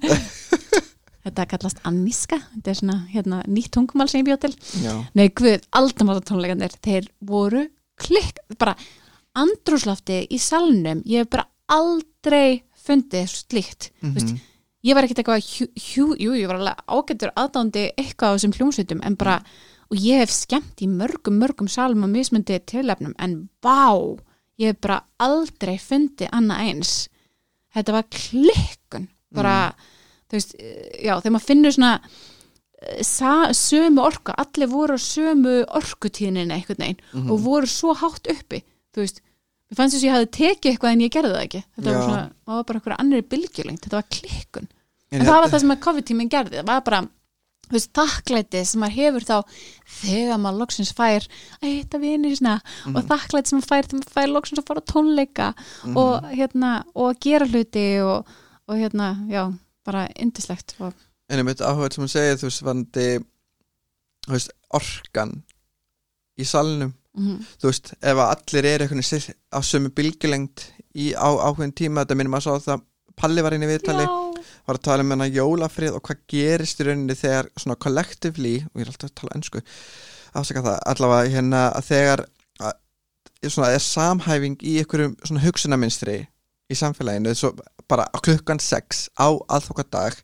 Þetta 1.25 1.45
kallast 1.49 1.79
anníska 1.89 2.37
þetta 2.37 2.69
er 2.69 2.77
svona 2.77 2.97
hérna, 3.09 3.41
nýtt 3.49 3.71
tungumál 3.73 4.07
sem 4.11 4.21
ég 4.21 4.27
bjóð 4.29 4.41
til. 4.45 4.53
Já, 4.85 4.93
Nei, 5.17 5.29
guð, 5.33 5.63
aldamáta 5.73 6.21
tónleikandir 6.29 6.75
þeir 6.85 7.09
voru 7.25 7.65
klikk 7.97 8.43
bara 8.61 8.75
andrúslafti 9.35 10.21
í 10.31 10.39
salnum 10.41 11.01
ég 11.05 11.23
hef 11.25 11.29
bara 11.35 11.47
aldrei 11.67 12.63
fundið 12.85 13.29
slíkt 13.31 13.89
mm 14.01 14.13
veist, 14.15 14.35
ég 14.85 14.93
var 14.95 15.03
ekkert 15.07 15.23
eitthvað 15.23 15.45
hjú, 15.45 15.65
hjú, 15.81 16.05
jú, 16.21 16.33
ég 16.37 16.47
var 16.47 16.59
alveg 16.59 16.83
ágættur 16.87 17.31
aðdándi 17.35 17.85
eitthvað 17.97 18.29
á 18.29 18.33
þessum 18.37 18.53
hljómsveitum 18.59 19.01
en 19.07 19.15
bara, 19.17 19.39
og 19.89 19.97
ég 19.97 20.21
hef 20.21 20.29
skemmt 20.33 20.83
í 20.85 20.87
mörgum, 20.91 21.39
mörgum 21.41 21.67
salum 21.67 22.03
og 22.05 22.11
mismundi 22.13 22.59
tilefnum 22.69 23.15
en 23.17 23.49
vá, 23.65 23.89
ég 24.61 24.73
hef 24.75 24.79
bara 24.85 24.99
aldrei 25.19 25.79
fundið 25.81 26.29
annað 26.31 26.61
eins. 26.69 26.93
Þetta 27.73 27.91
var 27.97 28.05
klikkun 28.13 29.09
bara, 29.35 29.55
þú 30.29 30.37
veist, 30.37 30.53
já, 31.01 31.17
þegar 31.17 31.33
maður 31.35 31.47
finnur 31.49 31.73
svona 31.75 31.91
eh, 32.05 33.01
sa, 33.03 33.33
sömu 33.57 34.05
orka, 34.05 34.37
allir 34.37 34.69
voru 34.69 34.95
á 34.95 35.01
sömu 35.01 35.57
orkutíðnin 35.81 36.53
einhvern 36.53 36.77
veginn 36.85 37.01
Mhm. 37.11 37.31
og 37.31 37.41
voru 37.41 37.65
svo 37.67 37.93
hátt 37.97 38.29
uppi 38.31 38.61
þú 38.95 39.03
veist, 39.03 39.19
mér 39.69 39.79
fannst 39.79 39.95
þess 39.97 40.03
að 40.03 40.07
ég 40.07 40.15
hafði 40.15 40.31
tekið 40.39 40.71
eitthvað 40.71 40.91
en 40.95 41.03
ég 41.05 41.11
gerði 41.15 41.33
það 41.35 41.43
ekki 41.45 41.61
þetta 41.65 41.89
Já. 41.89 41.95
var, 41.97 42.05
svona, 42.07 42.23
það 42.45 42.55
var 42.59 42.65
bara 42.69 42.79
eitthvað 42.79 42.99
annari 43.03 43.27
bylgjulengt 43.35 43.83
þetta 43.85 43.99
var 43.99 44.09
klikkun, 44.19 44.67
en, 45.11 45.19
En 45.21 45.27
það 45.27 45.39
var 45.41 45.51
það 45.53 45.59
sem 45.65 45.75
að 45.75 45.83
COVID-tíminn 45.85 46.31
gerði, 46.33 46.57
það 46.61 46.69
var 46.71 46.81
bara 46.89 47.01
þú 47.65 47.73
veist, 47.73 47.89
þakklæti 47.97 48.59
sem 48.69 48.81
maður 48.83 48.95
hefur 48.99 49.23
þá 49.25 49.35
þegar 50.03 50.37
maður 50.43 50.59
loksins 50.61 50.91
fær 50.93 51.23
að 51.61 51.69
hitta 51.71 51.97
vinir 52.03 52.35
sinna 52.37 52.59
Mhm. 52.85 52.95
og 52.99 53.07
þakklæti 53.09 53.47
sem 53.49 53.57
maður 53.59 53.69
fær 53.71 53.87
þegar 53.87 53.99
maður 54.01 54.15
fær 54.19 54.29
loksins 54.35 54.59
að 54.61 54.67
fara 54.69 54.81
tónleika 54.91 55.47
Mhm. 55.83 55.97
og 55.97 56.27
hérna, 56.35 56.71
og 56.95 57.07
að 57.15 57.19
gera 57.25 57.45
hluti 57.49 57.85
og, 58.05 58.27
og 58.69 58.75
hérna, 58.77 59.07
já 59.27 59.43
bara 59.85 60.07
indislegt 60.15 60.75
og 60.79 60.93
En 61.29 61.39
ég 61.39 61.45
myndi 61.45 61.63
áhuga 61.65 61.89
sem 61.91 62.03
hún 62.03 62.09
segir, 62.13 62.37
þú 62.37 62.45
veist, 62.51 62.61
vandi 62.61 63.07
þú 64.27 64.31
veist, 64.35 64.51
orkan 64.73 65.41
í 66.37 66.45
salnum, 66.45 66.93
mm, 67.17 67.37
þú 67.61 67.71
veist, 67.71 67.93
ef 67.99 68.19
að 68.19 68.33
allir 68.33 68.67
einhvern 68.71 69.03
veginn 69.03 69.39
á 69.51 69.59
sömu 69.65 69.93
bylgjulengt 69.95 70.67
í 70.95 71.13
ákveðin 71.15 71.75
tíma, 71.75 72.03
þetta 72.03 72.19
minnum 72.19 72.37
að 72.39 72.45
sá 72.47 72.69
það 72.69 72.85
Palli 73.15 73.43
var 73.45 73.55
inn 73.55 73.63
í 73.63 73.69
viðtali, 73.69 74.03
já, 74.03 74.55
var 74.67 74.75
að 74.75 74.85
tala 74.89 75.03
um 75.05 75.11
hennar 75.13 75.31
jólafrið 75.31 75.95
og 75.95 76.01
hvað 76.03 76.23
gerist 76.31 76.81
í 76.83 76.87
rauninni 76.89 77.15
þegar 77.15 77.47
svona 77.55 77.77
collectively, 77.79 78.57
og 78.67 78.81
ég 78.81 78.83
er 78.83 78.91
alltaf 78.91 79.11
að 79.11 79.19
tala 79.21 79.37
ennsku 79.37 79.61
afsaka 80.35 80.63
það, 80.65 80.79
allavega 80.91 81.31
hérna 81.31 81.61
að 81.77 81.87
þegar 81.93 82.23
að, 82.59 82.73
svona, 83.47 83.71
er 83.71 83.85
samhæfing 83.85 84.57
í 84.67 84.75
einhverjum 84.81 85.15
svona 85.23 85.45
hugsunarminstri 85.45 86.17
í 86.67 86.77
samfélaginu, 86.79 87.35
svo 87.39 87.53
bara 87.87 88.09
á 88.11 88.17
klukkan 88.19 88.59
6 88.59 89.07
á 89.15 89.27
aðfokadag 89.31 90.19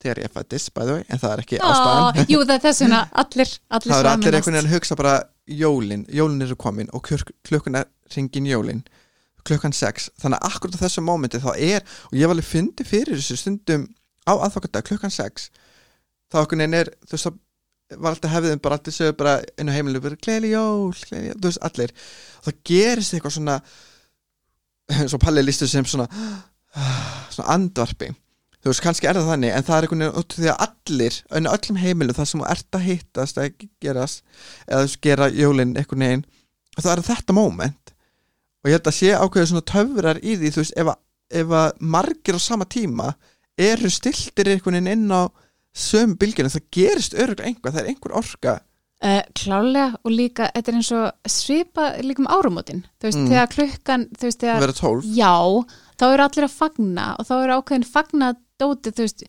þegar 0.00 0.22
ég 0.22 0.32
fættist, 0.32 0.72
way, 0.76 1.04
en 1.04 1.20
það 1.20 1.32
er 1.32 1.42
ekki 1.44 1.60
ástæðan. 1.60 2.26
jú 2.30 2.42
það 2.44 2.56
er 2.56 2.64
þess 2.64 2.84
vegna 2.84 3.00
allir, 3.12 3.54
allir 3.76 3.92
það 3.92 4.00
eru 4.00 4.12
allir 4.14 4.38
einhvern 4.38 4.56
veginn 4.56 4.70
að 4.70 4.76
hugsa 4.76 4.98
bara 4.98 5.16
jólin, 5.46 6.04
jólin 6.10 6.42
eru 6.42 6.56
komin 6.58 6.88
og 6.92 7.04
kluk- 7.06 7.34
klukkan 7.46 7.78
er 7.82 7.86
ringin 8.16 8.46
jólin 8.50 8.84
klukkan 9.46 9.72
6, 9.72 10.08
þannig 10.18 10.40
að 10.42 10.48
akkurat 10.50 10.74
á 10.74 10.82
þessu 10.82 11.02
mómenti 11.06 11.38
þá 11.38 11.52
er, 11.54 11.84
og 12.10 12.16
ég 12.18 12.26
var 12.26 12.34
alveg 12.34 12.48
fyndi 12.48 12.86
fyrir 12.86 13.14
þessu 13.14 13.36
stundum 13.38 13.84
á 14.26 14.34
aðfokadag 14.34 14.88
klukkan 14.88 15.12
6, 15.14 15.50
þá 16.32 16.38
einhvern 16.40 16.64
veginn 16.64 16.74
er 16.80 16.90
þú 17.06 17.14
veist, 17.14 17.28
það 17.86 18.00
var 18.02 18.10
alltaf 18.16 18.32
hefðin 18.34 18.62
bara 18.64 18.78
allir 18.80 18.96
sögur 18.96 19.16
bara 19.20 19.34
inn 19.54 19.70
á 19.70 19.76
heimilinu, 19.76 20.02
bara 20.02 20.18
gleðli 20.26 20.50
jól 20.50 20.90
gleðli 20.98 21.30
jól, 21.30 21.38
þú 21.38 21.46
veist, 21.52 21.62
allir, 21.68 21.94
það 22.42 22.58
gerist 22.72 23.14
eitthvað 23.14 23.36
svona 23.38 23.58
svo 25.12 25.18
Palli 25.22 25.42
listu 25.46 25.66
sem 25.70 25.86
svona 25.86 26.08
svona 27.30 27.54
andvarpi 27.54 28.10
þú 28.66 28.72
veist, 28.72 28.82
kannski 28.82 29.06
er 29.06 29.18
það 29.20 29.28
þannig, 29.30 29.52
en 29.54 29.66
það 29.66 29.76
er 29.76 29.84
einhvern 29.86 30.02
veginn 30.04 30.20
út 30.20 30.34
því 30.36 30.48
að 30.50 30.62
allir, 30.66 31.18
önni 31.38 31.52
öllum 31.52 31.76
heimilum 31.84 32.16
það 32.16 32.28
sem 32.32 32.40
þú 32.42 32.48
ert 32.50 32.78
að 32.78 32.86
hittast, 32.90 33.38
að 33.38 33.66
gerast 33.84 34.24
eða 34.66 34.80
þú 34.90 35.00
gera 35.06 35.28
jólin 35.30 35.76
einhvern 35.78 36.06
veginn 36.06 36.24
og 36.76 36.82
það 36.82 36.92
er 36.96 37.04
þetta 37.06 37.36
moment. 37.36 37.94
Og 38.64 38.70
ég 38.72 38.76
held 38.80 38.90
að 38.90 38.96
sé 38.98 39.12
ákveður 39.14 39.50
svona 39.52 39.66
töfrar 39.70 40.18
í 40.20 40.34
því 40.40 40.50
þú 40.56 40.62
veist, 40.64 40.76
ef 40.82 40.90
að, 40.90 41.00
ef 41.40 41.54
að 41.62 41.82
margir 41.94 42.38
á 42.38 42.40
sama 42.42 42.66
tíma 42.66 43.12
eru 43.56 43.90
stiltir 43.94 44.50
einhvern 44.52 44.80
veginn 44.80 44.92
inn 44.96 45.14
á 45.14 45.22
sömu 45.76 46.16
bylgjunum, 46.18 46.50
það 46.52 46.66
gerist 46.74 47.14
öruglega 47.14 47.50
einhvað, 47.52 47.76
það 47.76 47.82
er 47.84 47.90
einhver 47.92 48.16
orka. 48.18 48.56
Uh, 49.04 49.20
klálega 49.36 49.90
og 50.08 50.12
líka, 50.12 50.46
þetta 50.54 50.72
er 50.72 50.76
eins 50.78 50.88
og 50.96 51.28
svipa 51.28 51.90
líka 52.00 52.22
um 52.24 52.30
árumótin 52.32 52.78
þú 52.96 53.04
veist, 53.10 53.18
Mm. 53.20 53.26
þegar 53.28 53.50
klukkan 53.52 54.06
þú 54.16 54.24
veist, 54.24 54.40
þegar, 54.40 55.02
já, 55.12 55.34
þá 56.00 56.04
eru 56.14 56.24
allir 56.24 56.46
að 56.46 56.54
fagna 56.56 57.04
og 57.20 57.26
þá 57.28 57.34
eru 57.42 57.58
ákveðin 57.58 57.84
fagna 57.92 58.30
dóti, 58.60 58.92
þú 58.96 59.04
veist 59.06 59.24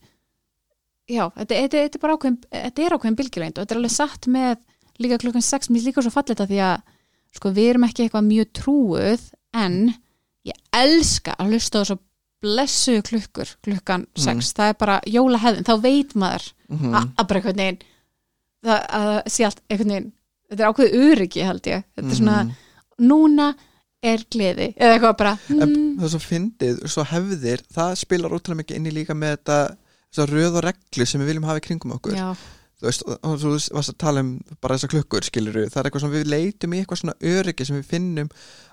já, 1.08 1.24
þetta, 1.38 1.54
þetta, 1.54 1.84
þetta 1.84 2.00
er 2.00 2.04
bara 2.04 2.18
ákveðin 2.18 2.40
þetta 2.52 2.84
er 2.88 2.96
ákveðin 2.98 3.20
bylgjulegnd 3.22 3.58
og 3.58 3.64
þetta 3.66 3.76
er 3.76 3.82
alveg 3.82 3.96
satt 3.96 4.28
með 4.32 4.58
líka 5.04 5.20
klukkan 5.22 5.46
6, 5.46 5.70
mér 5.72 5.86
líka 5.88 6.04
svo 6.04 6.12
fallið 6.16 6.34
þetta 6.36 6.50
því 6.52 6.60
að, 6.68 6.82
sko, 7.38 7.52
við 7.54 7.70
erum 7.72 7.86
ekki 7.88 8.06
eitthvað 8.08 8.28
mjög 8.32 8.52
trúuð, 8.58 9.26
en 9.54 9.78
ég 10.48 10.62
elska 10.76 11.36
að 11.38 11.52
hlusta 11.54 11.80
á 11.80 11.82
þessu 11.84 12.00
blessu 12.42 12.96
klukkur 13.02 13.52
klukkan 13.66 14.06
6, 14.18 14.28
Mm. 14.28 14.56
það 14.58 14.72
er 14.72 14.78
bara 14.82 14.98
jólahefðin, 15.10 15.66
þá 15.68 15.76
veit 15.82 16.14
maður 16.16 16.52
mm 16.70 16.94
að 16.94 17.08
að 17.18 17.28
bara 17.28 17.40
einhvern 17.40 17.62
veginn 17.64 17.80
það 18.68 18.86
að 19.00 19.12
sé 19.32 19.46
allt 19.48 19.62
einhvern 19.70 19.94
veginn 19.94 20.12
þetta 20.48 20.64
er 20.64 20.70
ákveð 20.72 20.94
öryggi 21.08 21.46
held 21.48 21.68
ég. 21.68 21.84
Þetta 21.98 22.12
er 22.12 22.18
svona, 22.20 22.38
núna 23.00 23.48
er 24.06 24.24
gleði 24.32 24.70
eða 24.76 24.94
eitthvað 24.94 25.18
bara 25.20 25.34
mm, 25.50 25.74
það 25.98 26.06
er 26.06 26.14
svo 26.14 26.22
fyndið, 26.22 26.80
svo 26.92 27.06
hefðir 27.08 27.64
það 27.74 27.96
spilar 28.04 28.36
ótrúlega 28.36 28.62
mikið 28.62 28.80
inn 28.80 28.90
í 28.90 28.96
líka 29.00 29.18
með 29.18 29.38
þetta 29.38 29.60
röð 30.32 30.60
og 30.60 30.64
reglu 30.66 31.06
sem 31.06 31.22
við 31.22 31.32
viljum 31.32 31.48
hafa 31.48 31.62
í 31.62 31.66
kringum 31.66 31.94
okkur. 31.98 32.16
Já, 32.18 32.32
þú 32.80 32.88
veist, 32.88 33.04
og 33.06 33.36
þú 33.42 33.52
varst 33.76 33.94
að 33.94 34.00
tala 34.02 34.24
um 34.24 34.32
bara 34.64 34.78
þessar 34.78 34.94
klukkur, 34.96 35.28
skilur 35.28 35.60
það 35.68 35.80
er 35.82 35.90
eitthvað 35.90 36.06
sem 36.06 36.14
við 36.16 36.32
leitum 36.32 36.74
í 36.74 36.82
eitthvað 36.82 37.02
svona 37.02 37.18
öryggi 37.34 37.68
sem 37.68 37.78
við 37.78 37.92
finnum 37.92 38.32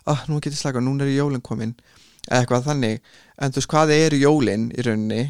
að 0.08 0.24
nú 0.30 0.40
getur 0.40 0.60
slaka, 0.60 0.84
núna 0.84 1.04
er 1.04 1.12
jólin 1.16 1.44
komin 1.44 1.74
eða 2.30 2.40
eitthvað 2.40 2.68
þannig, 2.70 3.12
en 3.36 3.52
þú 3.52 3.60
veist, 3.60 3.72
hvað 3.74 3.94
eru 3.98 4.20
jólin 4.22 4.70
í 4.72 4.86
rauninni? 4.86 5.22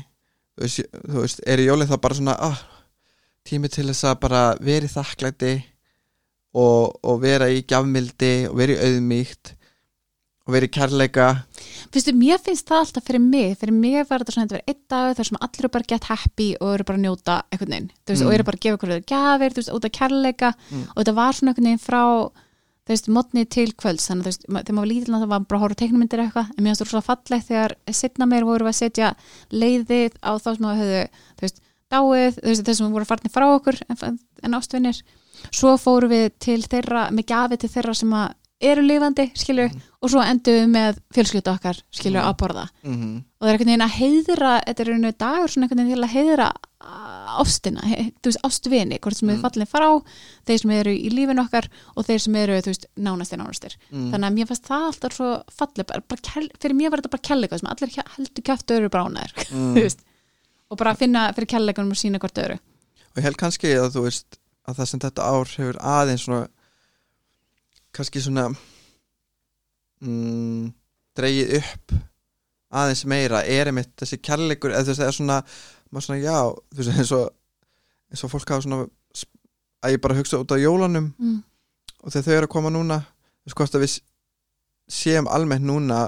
Þú 0.55 0.67
veist, 0.67 0.99
þú 1.03 1.25
veist 1.25 1.45
eru 1.51 1.67
jólin 1.67 1.91
þá 1.91 1.97
bara 2.05 2.19
svona 2.21 2.37
ah, 2.47 2.61
tími 3.49 3.71
til 3.73 3.89
þess 3.89 4.07
að 4.13 4.21
bara 4.23 4.45
vera 4.63 4.87
í 4.87 4.93
þakklæti 4.93 5.55
og, 6.55 6.95
og 7.03 7.21
vera 7.25 7.51
í 7.51 7.65
gjafmildi 7.67 8.35
og 8.51 8.59
vera 8.61 8.77
í 8.77 8.93
auðmíkt 8.93 9.54
og 10.45 10.53
vera 10.53 10.69
í 10.69 10.73
kærleika. 10.77 11.27
Fyrstu, 11.95 12.13
mér 12.21 12.41
finnst 12.43 12.69
það 12.69 12.83
alltaf 12.83 13.05
fyrir 13.07 13.23
mig 13.25 13.55
fyrir 13.61 13.73
mig 13.73 14.03
var 14.11 14.21
þetta 14.21 14.35
svona 14.35 14.47
þetta 14.49 14.59
var 14.59 14.73
einn 14.75 14.81
dag 14.93 15.17
þar 15.17 15.29
sem 15.31 15.39
allir 15.41 15.65
eru 15.65 15.73
bara 15.77 15.89
get 15.89 16.09
happy 16.11 16.49
og 16.61 16.73
eru 16.75 16.85
bara 16.85 16.99
að 16.99 17.05
njóta 17.07 17.37
einhvern 17.49 17.73
veginn, 17.75 17.91
þú 18.05 18.13
veist, 18.13 18.23
Mm. 18.23 18.27
og 18.29 18.35
eru 18.35 18.45
bara 18.45 18.59
að 18.59 18.65
gefa 18.65 18.77
okkur 18.79 18.95
gjafir, 19.13 19.55
þú 19.55 19.61
veist, 19.63 19.73
út 19.79 19.85
af 19.89 19.93
kærleika. 19.93 20.51
Mm. 20.71 20.83
og 20.95 20.99
þetta 21.01 21.15
var 21.15 21.33
svona 21.33 21.55
einhvern 21.55 21.69
veginn 21.71 21.87
frá 21.87 22.03
þú 22.85 22.93
veist, 22.93 23.09
modni 23.09 23.45
til 23.49 23.73
kvölds. 23.73 24.05
Þannig 24.11 24.21
að 24.21 24.25
þú 24.25 24.29
veist, 24.29 24.43
þegar 24.45 24.75
maður 24.75 24.85
var 24.85 24.91
lítil 24.93 25.15
það 25.15 25.29
var 25.33 25.41
bara 25.41 25.59
að 25.59 25.63
horfa 25.65 25.85
eða 25.85 26.25
eitthvað, 26.25 26.49
en 26.53 26.61
mér 26.61 26.69
finnst 26.75 26.83
það 26.85 26.91
svo 26.93 27.01
fallegt 27.01 27.49
þegar 27.49 27.75
setna 27.91 28.27
meir 28.29 28.45
voru 28.45 28.69
að 28.69 28.77
setja 28.77 29.15
leiðið 29.51 30.13
á 30.21 30.31
þá 30.37 30.49
sem 30.53 30.67
að 30.69 30.81
höfðu, 30.83 31.03
þú 31.39 31.41
veist, 31.47 31.61
dáið 31.89 32.35
þú 32.37 32.49
veist, 32.51 32.65
þessum 32.69 32.93
voru 32.93 33.09
farnir 33.09 33.33
frá 33.33 33.47
okkur 33.55 33.81
en, 33.89 34.19
en 34.45 34.57
ástvinnir, 34.59 35.01
svo 35.51 35.77
fóru 35.81 36.09
við 36.13 36.27
til 36.39 36.61
þeirra, 36.61 37.09
með 37.11 37.25
gafi 37.33 37.57
til 37.57 37.71
þeirra 37.73 37.95
sem 37.97 38.13
að 38.13 38.35
eru 38.61 38.83
lifandi, 38.87 39.27
skilju 39.35 39.65
og 40.05 40.11
svo 40.13 40.23
endum 40.23 40.55
við 40.55 40.69
með 40.71 40.99
fjölskyldu 41.15 41.51
okkar 41.53 41.81
skilju 41.93 42.21
Mm. 42.21 42.29
að 42.29 42.37
borða 42.39 42.69
mm 42.85 42.95
-hmm. 42.95 43.17
og 43.41 43.47
það 43.47 43.49
er 43.49 43.53
einhvern 43.53 43.71
veginn 43.73 43.89
að 43.89 43.99
heiðra 43.99 44.53
þetta 44.67 44.81
er 44.81 44.93
einu 44.95 45.13
dagur 45.19 45.49
svona 45.49 45.65
einhvern 45.67 45.87
veginn 45.89 46.05
að 46.05 46.15
heiðra 46.15 46.53
á- 46.81 47.41
ástina, 47.41 47.81
he, 47.85 48.13
þú 48.23 48.31
veist, 48.31 48.43
ástvini 48.45 48.99
hvort 49.01 49.17
sem 49.17 49.29
Mm. 49.29 49.35
við 49.35 49.41
fallin 49.43 49.67
frá, 49.67 50.03
þeir 50.47 50.59
sem 50.61 50.71
eru 50.71 50.91
í 50.91 51.09
lífin 51.11 51.39
okkar 51.41 51.69
og 51.97 52.07
þeir 52.07 52.19
sem 52.21 52.35
eru, 52.37 52.53
þú 52.61 52.71
veist, 52.71 52.87
nánastir 52.97 53.39
nánastir, 53.39 53.77
mm. 53.91 54.11
þannig 54.13 54.27
að 54.31 54.35
mér 54.35 54.47
fannst 54.47 54.65
það 54.69 54.87
alltaf 54.87 55.13
svo 55.13 55.43
fallið, 55.51 56.51
fyrir 56.61 56.77
mér 56.77 56.91
var 56.91 56.99
þetta 57.01 57.11
bara 57.11 57.29
kellega 57.29 57.59
sem 57.59 57.69
allir 57.69 57.91
heldur 58.17 58.43
kæftu 58.45 58.75
öru 58.79 58.89
bránaðir, 58.89 59.33
mm. 59.53 59.75
þú 59.75 59.81
veist 59.83 60.01
og 60.71 60.79
bara 60.79 60.95
finna 60.95 61.33
fyrir 61.33 61.47
kellegunum 61.47 61.91
og 61.91 61.97
sína 61.97 62.19
hvort 62.19 62.39
öru 62.39 62.55
og 62.55 63.17
ég 63.19 63.23
held 63.25 63.37
kannski 63.37 63.75
að 63.75 63.91
þú 63.95 64.03
veist 64.07 64.39
að 64.69 64.77
það 64.77 64.87
sem 64.87 65.01
þetta 65.01 65.23
ár 65.23 65.47
hefur 65.57 65.77
aðeins 65.81 66.25
svona 66.25 66.47
kannski 67.95 68.23
svona 68.25 68.49
mm, 70.03 70.73
dreigið 71.17 71.57
upp 71.61 71.95
aðeins 72.75 73.05
meira 73.11 73.45
er 73.47 73.71
einmitt 73.71 73.93
þessi 74.01 74.19
kærleikur 74.25 74.75
eða 74.75 74.97
er 75.07 75.15
svona, 75.15 75.41
maður 75.91 76.09
svona 76.09 76.23
já 76.23 76.39
þú 76.51 76.81
veist 76.81 76.95
eins 76.99 77.13
og, 77.15 77.29
eins 78.11 78.25
og 78.27 78.33
fólk 78.33 78.55
hafa 78.55 78.67
svona 78.67 78.89
að 79.85 79.95
ég 79.95 80.03
bara 80.03 80.17
hugsa 80.19 80.41
út 80.41 80.55
á 80.55 80.59
jólunum 80.59 81.13
mm. 81.13 81.39
og 82.03 82.13
þegar 82.15 82.27
þau 82.27 82.37
eru 82.39 82.49
að 82.49 82.55
koma 82.57 82.73
núna 82.75 83.01
þú 83.05 83.49
veist 83.49 83.61
hvort 83.61 83.79
að 83.79 83.85
við 83.85 83.97
séum 84.95 85.31
almennt 85.31 85.67
núna 85.69 86.01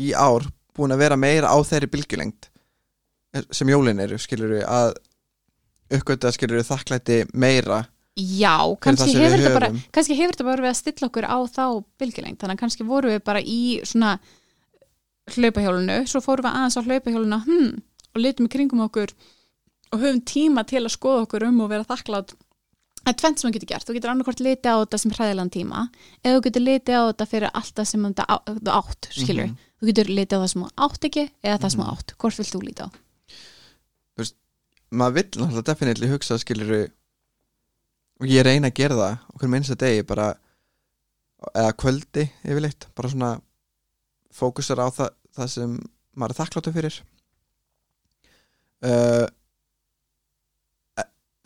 í 0.00 0.14
ár 0.16 0.46
búin 0.76 0.94
að 0.94 1.02
vera 1.04 1.18
meira 1.20 1.52
á 1.52 1.58
þeirri 1.66 1.90
bylgjulengt 1.92 2.50
sem 3.54 3.68
jólin 3.70 4.00
eru 4.02 4.18
skilur 4.18 4.56
við 4.56 4.66
að 4.66 4.94
uppgöta 5.98 6.32
skilur 6.34 6.60
við 6.60 6.70
þakklæti 6.70 7.18
meira 7.34 7.84
Já, 8.18 8.56
kannski 8.82 9.14
það 9.14 9.22
hefur 9.22 9.38
þetta 9.40 9.54
bara 9.54 9.68
kannski 9.94 10.16
hefur 10.18 10.34
þetta 10.34 10.44
bara 10.48 10.62
verið 10.64 10.72
að 10.74 10.80
stilla 10.80 11.06
okkur 11.08 11.26
á 11.30 11.38
þá 11.46 11.64
bylgilengt, 12.02 12.40
þannig 12.42 12.56
að 12.56 12.62
kannski 12.64 12.86
vorum 12.88 13.10
við 13.14 13.22
bara 13.24 13.40
í 13.40 13.60
svona 13.86 14.18
hlaupahjólinu, 15.30 15.96
svo 16.10 16.20
fórum 16.24 16.44
við 16.48 16.56
aðeins 16.58 16.76
á 16.76 16.82
hlaupahjólinu 16.86 17.38
hmm, 17.46 17.70
og 18.14 18.20
litum 18.24 18.48
í 18.48 18.52
kringum 18.52 18.82
okkur 18.88 19.12
og 19.94 20.02
höfum 20.02 20.20
tíma 20.26 20.64
til 20.66 20.82
að 20.82 20.92
skoða 20.96 21.24
okkur 21.26 21.46
um 21.48 21.60
og 21.64 21.70
vera 21.72 21.86
þakklátt 21.86 22.36
Það 23.00 23.08
er 23.14 23.16
tvent 23.16 23.40
sem 23.40 23.48
þú 23.48 23.52
getur 23.54 23.68
gert, 23.70 23.86
þú 23.88 23.94
getur 23.96 24.10
annarkvort 24.12 24.40
litið 24.44 24.68
á 24.68 24.76
þetta 24.82 24.98
sem 25.00 25.12
hræðilegan 25.16 25.50
tíma 25.54 25.78
eða 26.20 26.34
þú 26.36 26.40
getur 26.44 26.62
litið 26.66 26.98
á 27.00 27.02
þetta 27.08 27.26
fyrir 27.30 27.54
allt 27.56 27.72
það 27.78 27.86
sem 27.88 28.02
þú 28.04 28.72
átt, 28.76 29.08
skilur 29.16 29.46
Mhm. 29.46 29.54
þú 29.80 29.86
getur 29.88 30.10
litið 30.18 30.36
á 30.36 30.40
það 30.42 30.50
sem 30.52 30.62
þú 30.66 30.68
átt 30.84 31.06
ekki 31.08 31.24
eða 31.40 31.58
það 31.62 31.70
sem 31.72 31.80
þú 31.80 31.86
Mhm. 31.86 31.94
átt, 31.96 32.12
hvort 32.20 32.36
vilt 32.36 32.52
þú 32.52 32.60
litið 32.66 32.84
á? 32.84 32.88
maður 34.90 35.14
vill 35.16 35.30
náttúrulega 35.40 35.64
definitely 35.70 36.08
hugsa 36.10 36.36
skilur 36.42 36.66
við 36.74 36.84
og 38.20 38.28
ég 38.28 38.44
reyna 38.44 38.70
að 38.70 38.78
gera 38.80 38.98
það 38.98 39.14
okkur 39.34 39.52
minnst 39.52 39.74
að 39.74 39.82
degi 39.84 40.06
bara 40.08 40.28
eða 41.54 41.76
kvöldi 41.80 42.26
yfirleitt 42.44 42.88
bara 42.96 43.12
svona 43.12 43.30
fókusar 44.36 44.82
á 44.84 44.88
það, 44.92 45.14
það 45.36 45.52
sem 45.54 45.76
maður 46.14 46.34
er 46.34 46.40
þakkláttu 46.40 46.74
fyrir. 46.74 46.98
Uh, 48.80 49.26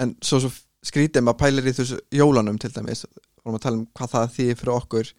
en 0.02 0.16
svo, 0.22 0.42
svo 0.42 0.50
skrítið 0.84 1.24
maður 1.24 1.40
pælir 1.44 1.70
í 1.70 1.74
þessu 1.76 2.00
jólanum 2.14 2.58
til 2.60 2.72
dæmis 2.74 3.04
vorum 3.44 3.58
að 3.58 3.64
tala 3.66 3.80
um 3.80 3.86
hvað 3.94 4.12
það 4.14 4.34
þýðir 4.36 4.60
fyrir 4.60 4.74
okkur. 4.74 5.12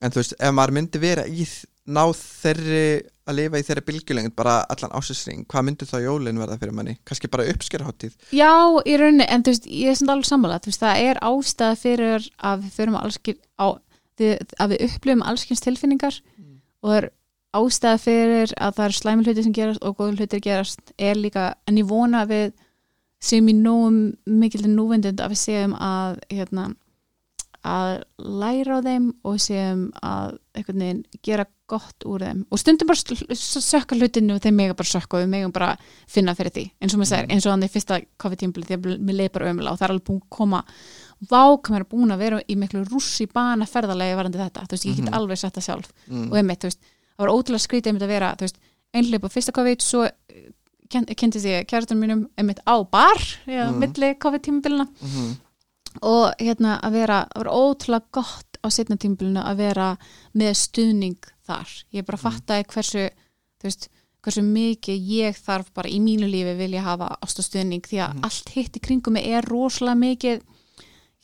En 0.00 0.12
þú 0.12 0.22
veist, 0.22 0.36
ef 0.40 0.54
maður 0.56 0.76
myndi 0.76 1.02
vera 1.02 1.26
í 1.28 1.46
ná 1.90 2.02
þeirri 2.16 2.84
að 3.30 3.36
lifa 3.38 3.60
í 3.60 3.66
þeirri 3.66 3.84
bylgjulengd 3.86 4.34
bara 4.38 4.56
allan 4.72 4.94
ásessring, 4.96 5.44
hvað 5.50 5.66
myndi 5.66 5.88
þá 5.88 5.96
jólin 6.02 6.40
verða 6.40 6.58
fyrir 6.60 6.74
manni? 6.76 6.96
Kannski 7.06 7.30
bara 7.30 7.46
uppskeraháttíð 7.52 8.16
Já, 8.34 8.50
í 8.82 8.96
rauninni, 8.98 9.26
en 9.28 9.44
þú 9.44 9.54
veist, 9.54 9.68
ég 9.70 9.92
er 9.92 9.98
samt 10.00 10.14
alveg 10.14 10.30
sammála. 10.30 10.58
Þú 10.62 10.72
veist, 10.72 10.82
það 10.82 11.04
er 11.06 11.22
ástæða 11.30 11.78
fyrir 11.80 12.28
að 12.50 12.64
við 12.64 12.76
förum 12.78 12.98
á, 12.98 13.68
að 14.20 14.74
við 14.74 14.84
upplifum 14.88 15.26
allskins 15.26 15.64
tilfinningar 15.64 16.18
og 16.80 16.90
það 16.90 16.98
er 16.98 17.08
ástæða 17.60 18.00
fyrir 18.00 18.56
að 18.56 18.74
það 18.76 18.88
er 18.88 18.98
slæmi 18.98 19.26
hluti 19.26 19.46
sem 19.46 19.54
gerast 19.56 19.86
og 19.86 19.96
góður 19.98 20.20
hluti 20.20 20.42
gerast 20.42 20.92
er 20.98 21.18
líka, 21.18 21.54
en 21.66 21.80
ég 21.80 21.88
vona 21.88 22.24
að 22.24 22.34
við 22.34 22.52
sem 23.20 23.48
í 23.48 23.54
nógum 23.56 23.98
mikil 24.24 24.64
núvindund 24.70 25.20
að 25.20 25.34
við 25.34 25.42
séum 25.42 25.74
að 25.76 26.20
hérna, 26.30 26.70
að 27.66 27.98
læra 28.16 28.78
á 28.80 28.84
þeim 28.86 29.10
og 29.28 29.40
séum 29.42 29.82
að 30.00 30.38
gera 31.20 31.44
gott 31.70 32.04
úr 32.10 32.24
þeim. 32.26 32.40
Og 32.50 32.58
stundum 32.60 32.90
bara 32.90 32.98
sökka 33.38 33.96
hlutinu 33.98 34.34
og 34.36 34.42
þeim 34.44 34.56
mega 34.58 34.74
bara 34.78 34.90
sökka 34.90 35.18
og 35.18 35.22
við 35.24 35.30
megum 35.34 35.52
bara 35.54 35.70
finna 36.10 36.34
fyrir 36.38 36.52
því. 36.56 36.64
Eins 36.82 36.94
og 36.96 37.00
maður 37.02 37.12
segir, 37.12 37.30
eins 37.34 37.46
og 37.46 37.54
hann 37.54 37.66
í 37.66 37.70
fyrsta 37.72 38.00
COVID-tímbli 38.24 38.66
því 38.68 38.78
að 38.78 38.88
mér 39.06 39.18
leið 39.20 39.32
bara 39.36 39.50
ömulega 39.52 39.72
og 39.76 39.80
það 39.80 39.86
er 39.88 39.94
alveg 39.94 40.06
búin 40.10 40.20
að 40.20 40.30
koma 40.38 40.62
vákam 41.30 41.76
er 41.76 41.84
búin 41.90 42.14
að 42.14 42.22
vera 42.24 42.40
í 42.48 42.56
miklu 42.56 42.84
rússi 42.88 43.26
bana 43.32 43.66
ferðalegi 43.68 44.16
varandi 44.16 44.40
þetta, 44.40 44.64
þú 44.66 44.76
veist, 44.76 44.86
ég 44.88 44.96
get 44.96 45.04
Mhm. 45.10 45.14
alveg 45.18 45.38
sett 45.38 45.54
það 45.54 45.66
sjálf. 45.68 45.90
Mm. 46.08 46.30
og 46.32 46.36
einmitt, 46.40 46.60
þú 46.60 46.70
veist, 46.70 46.80
það 47.18 47.26
var 47.26 47.34
ótrúlega 47.34 47.66
skrítið 47.66 47.86
einmitt 47.90 48.02
að 48.06 48.14
vera, 48.14 48.34
þú 48.36 48.46
veist, 48.46 48.56
einhleip 48.94 49.24
á 49.24 49.28
fyrsta 49.28 49.52
COVID 49.52 49.80
svo 49.84 50.08
kynntist 50.90 51.46
ég 51.46 51.66
kjærastunum 51.70 52.00
mínum 52.02 52.22
einmitt 52.38 52.58
á 52.66 52.74
bar, 52.90 53.20
já, 53.46 53.70
milli 53.70 54.14
mm 54.14 55.36
og 56.02 56.32
hérna 56.38 56.78
á 58.64 58.68
setna 58.70 58.96
tímabilinu 58.96 59.42
að 59.44 59.56
vera 59.56 59.88
með 60.34 60.52
stuðning 60.56 61.16
þar 61.46 61.68
ég 61.92 62.04
bara 62.06 62.18
fattaði 62.18 62.66
hversu 62.72 63.08
veist, 63.62 63.88
hversu 64.22 64.42
mikið 64.44 65.06
ég 65.08 65.36
þarf 65.40 65.72
bara 65.74 65.88
í 65.88 65.98
mínu 66.00 66.28
lífi 66.28 66.56
vilja 66.58 66.82
hafa 66.84 67.16
ástastuðning 67.24 67.82
því 67.88 67.98
að 68.04 68.14
Mhm. 68.14 68.24
allt 68.24 68.48
hitt 68.50 68.76
í 68.76 68.80
kringum 68.80 69.12
mig 69.12 69.26
er 69.26 69.42
rosalega 69.48 69.96
mikið 69.96 70.42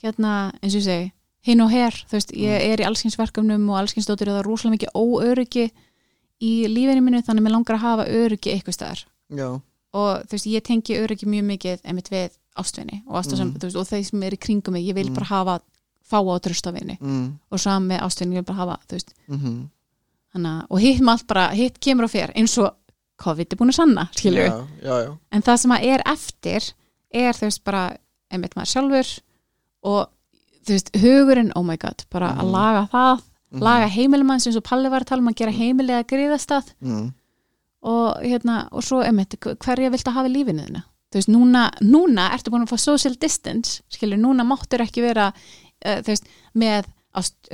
hérna, 0.02 0.52
eins 0.62 0.74
og 0.74 0.80
ég 0.80 0.86
segi 0.86 1.12
hinn 1.46 1.60
og 1.62 1.70
her, 1.70 1.90
þú 2.10 2.16
veist, 2.18 2.32
ég 2.34 2.64
er 2.72 2.78
í 2.82 2.86
allskynsverkefnum 2.88 3.68
og 3.70 3.78
allskynsdóttir 3.80 4.28
og 4.28 4.34
það 4.34 4.40
er 4.42 4.48
rosalega 4.50 4.76
mikið 4.76 4.96
óöryggi 4.98 5.66
í 6.42 6.52
lífinu 6.68 7.04
mínu 7.06 7.22
þannig 7.24 7.40
að 7.40 7.46
mér 7.46 7.54
langar 7.54 7.76
að 7.78 7.84
hafa 7.86 8.06
öryggi 8.10 8.52
eitthvað 8.52 8.76
staðar 8.76 9.04
Já, 9.30 9.48
og 9.94 10.26
þú 10.26 10.34
veist, 10.36 10.46
ég 10.50 10.62
tengi 10.66 10.98
öryggi 10.98 11.26
mjög 11.30 11.46
mikið 11.52 11.80
einmitt 11.84 12.10
við 12.10 12.34
ástvinni 12.56 13.02
og, 13.06 13.22
mm. 13.24 13.54
Mm. 13.54 13.76
og 13.76 13.86
þeir 13.86 14.04
sem 14.04 14.22
er 14.22 14.32
í 14.36 14.38
kringum 14.42 14.72
mig, 14.72 14.84
ég 14.88 14.94
vil 14.94 15.08
Mm. 15.10 15.14
bara 15.14 15.26
hafa 15.26 15.60
fá 16.06 16.18
á 16.22 16.34
tröstavinni 16.42 16.98
mm. 17.00 17.38
og 17.50 17.58
ég 17.58 18.34
vil 18.34 18.42
bara 18.44 18.62
hafa 18.62 18.78
Mm 19.28 19.68
hana, 20.36 20.66
og 20.70 20.82
hitt 20.82 21.00
með 21.00 21.14
allt 21.16 21.28
bara, 21.30 21.46
hitt 21.56 21.78
kemur 21.82 22.08
og 22.08 22.12
fer 22.12 22.32
eins 22.36 22.56
og 22.60 22.74
COVID 23.22 23.54
er 23.54 23.60
búin 23.60 23.72
að 23.72 23.78
sanna, 23.78 24.08
já, 24.12 24.56
já, 24.84 24.96
já. 25.06 25.12
en 25.32 25.44
það 25.46 25.60
sem 25.62 25.72
að 25.72 25.86
er 25.88 26.02
eftir 26.12 26.66
er 27.16 27.38
þú 27.38 27.46
veist 27.46 27.62
bara, 27.64 27.84
einmitt 28.32 28.56
maður 28.58 28.72
sjálfur 28.74 29.12
og 29.88 30.02
þú 30.66 30.74
veist, 30.74 30.90
hugurinn 31.00 31.52
oh 31.56 31.64
my 31.64 31.78
god, 31.80 32.04
bara 32.12 32.34
að 32.34 32.44
Mhm. 32.44 32.52
laga 32.52 32.82
það 32.92 33.22
Mhm. 33.52 33.62
laga 33.62 33.86
heimilum 33.88 34.28
hans 34.28 34.46
eins 34.46 34.56
og 34.56 34.64
Palli 34.64 34.88
var 34.90 35.00
að 35.00 35.06
tala 35.06 35.22
um 35.22 35.28
að 35.28 35.36
gera 35.36 35.52
heimilið 35.52 36.02
að 36.02 36.08
gríðastað 36.12 36.74
mm. 36.82 37.12
og 37.82 38.20
hérna, 38.22 38.68
og 38.72 38.82
svo 38.82 39.00
einmitt, 39.02 39.38
hverja 39.40 39.90
viltu 39.90 40.10
hafa 40.12 40.28
í 40.28 40.34
lífinu 40.34 40.66
þina 40.66 40.82
þú 41.12 41.20
veist, 41.20 41.30
núna, 41.30 41.70
núna 41.80 42.30
ertu 42.34 42.50
búin 42.50 42.66
að 42.66 42.74
fá 42.74 42.78
social 42.78 43.14
distance, 43.14 43.80
skilur, 43.88 44.18
núna 44.18 44.44
máttur 44.44 44.82
ekki 44.84 45.00
vera, 45.00 45.32
uh, 45.86 45.98
þú 46.02 46.12
veist, 46.12 46.28
með, 46.58 46.90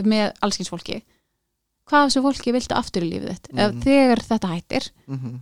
með 0.08 0.26
allskinsfólki 0.42 1.00
hvað 1.92 2.06
þessu 2.08 2.22
fólki 2.24 2.52
viltu 2.56 2.76
aftur 2.78 3.04
í 3.04 3.10
lífið 3.12 3.32
þitt? 3.34 3.48
Ef 3.52 3.72
Mhm. 3.72 3.80
þegar 3.86 4.22
þetta 4.32 4.52
hættir 4.56 4.90
Mm 5.06 5.40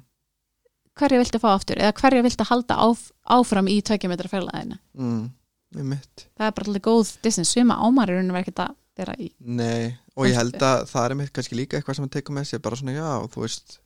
hverja 1.01 1.17
viltu 1.23 1.39
fá 1.41 1.47
aftur, 1.55 1.79
eða 1.81 1.95
hverja 1.97 2.23
viltu 2.27 2.45
halda 2.45 2.77
áf, 2.77 3.07
áfram 3.25 3.69
í 3.73 3.79
tveikjumetra 3.81 4.29
fjarlæðina 4.29 4.77
mm. 4.99 5.31
Það 5.73 6.45
er 6.45 6.51
bara 6.59 6.67
alveg 6.67 6.83
góð 6.85 7.13
distance, 7.25 7.57
ámarirunum 7.57 8.37
er 8.37 8.43
ekkert 8.43 8.61
að 8.67 8.75
vera 8.99 9.15
í 9.17 9.31
Nei, 9.41 9.95
og 10.19 10.27
ég 10.29 10.35
held 10.37 10.59
að 10.61 10.83
það 10.91 11.07
er 11.07 11.15
mitt 11.23 11.33
kannski 11.33 11.57
líka 11.57 11.79
eitthvað 11.79 11.97
sem 11.97 12.05
að 12.09 12.13
teka 12.19 12.35
með 12.37 12.49
sér 12.51 12.61
bara 12.67 12.77
svona, 12.77 12.93
já, 12.99 13.07
þú 13.33 13.45
veist 13.47 13.79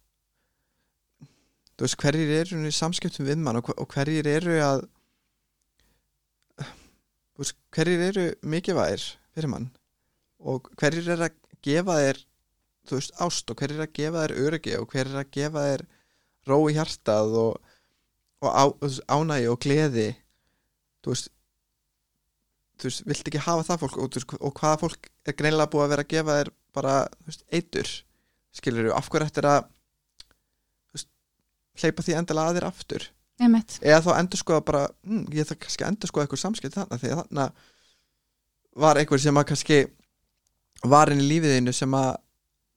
þú 1.77 1.87
veist, 1.87 1.99
hverjir 2.03 2.33
eru 2.41 2.65
í 2.67 2.75
samskiptum 2.75 3.27
við 3.29 3.39
mann 3.45 3.61
og, 3.61 3.69
hver- 3.69 3.79
og 3.85 3.89
hverjir 3.95 4.27
eru 4.35 4.59
að 4.65 4.83
veist, 7.43 7.57
hverjir 7.75 8.05
eru 8.11 8.27
mikilvægir 8.47 9.05
fyrir 9.35 9.51
mann? 9.51 9.69
Og 10.39 10.71
hverjir 10.79 11.11
eru 11.15 11.27
að 11.27 11.37
gefa 11.65 11.99
þér 11.99 12.21
þú 12.89 12.99
veist, 12.99 13.15
ást? 13.27 13.51
Og 13.51 13.59
hverjir 13.59 13.79
eru 13.79 13.87
að 13.87 13.95
gefa 13.99 14.25
þér 14.25 14.35
öryggi? 14.45 14.75
Og 14.79 14.89
hverjir 14.91 15.11
eru 15.11 15.23
að 15.23 15.33
gefa 15.39 15.65
þér 15.69 15.87
ró 16.51 16.59
í 16.69 16.77
hjartað 16.77 17.39
og, 17.41 17.73
og 18.45 18.51
á, 18.53 18.65
þú 18.85 18.91
ánægi 19.17 19.51
og 19.53 19.61
gleði? 19.65 20.09
Þú 21.05 21.15
veist 21.15 21.31
þú 22.79 22.91
veist, 22.91 23.05
vilt 23.09 23.31
ekki 23.31 23.45
hafa 23.45 23.67
það 23.69 23.85
fólk? 23.85 23.99
Og, 23.99 24.11
þú 24.11 24.21
veist, 24.21 24.37
og 24.41 24.57
hvaða 24.61 24.81
fólk 24.83 25.11
er 25.25 25.39
greinilega 25.39 25.73
búið 25.73 25.87
að 25.87 25.93
vera 25.95 26.07
að 26.07 26.13
gefa 26.15 26.39
þér 26.41 26.53
bara, 26.75 26.95
þú 27.21 27.31
veist, 27.31 27.45
eitur? 27.55 27.93
Skilur 28.55 28.93
af 28.95 29.11
hverju 29.11 29.27
eftir 29.27 29.51
að 29.51 29.61
þú 29.67 30.99
veist, 30.99 31.11
hleypa 31.83 32.07
því 32.07 32.19
endilega 32.21 32.53
að 32.53 32.59
þér 32.59 32.69
aftur 32.71 33.09
einmitt, 33.43 33.79
eða 33.83 34.03
þá 34.05 34.11
endur 34.19 34.41
skoða 34.41 34.65
bara 34.67 34.83
hm, 35.07 35.25
ég 35.35 35.49
þarf 35.49 35.63
kannski 35.65 35.85
að 35.85 35.93
endur 35.93 36.11
skoða 36.13 36.27
eitthvað 36.27 36.43
samskipt 36.45 36.77
þarna 36.79 37.01
því 37.01 37.13
að 37.13 37.23
þarna 37.23 37.47
var 38.85 39.01
einhver 39.01 39.23
sem 39.23 39.41
að 39.41 39.49
kannski 39.51 39.81
var 40.85 41.13
inn 41.13 41.23
í 41.23 41.31
lífiðinu 41.31 41.75
sem 41.75 41.97
að 41.99 42.13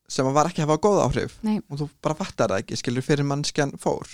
sem 0.07 0.27
að 0.29 0.37
var 0.37 0.47
ekki 0.47 0.63
að 0.63 0.69
hafa 0.69 0.83
góð 0.85 1.01
áhrif. 1.03 1.33
Nei. 1.43 1.57
og 1.67 1.81
þú 1.81 1.89
bara 2.05 2.15
fattar 2.15 2.53
það 2.53 2.61
ekki, 2.63 2.77
skilur 2.79 3.03
fyrir 3.03 3.27
mannskjan 3.27 3.73
fór 3.81 4.13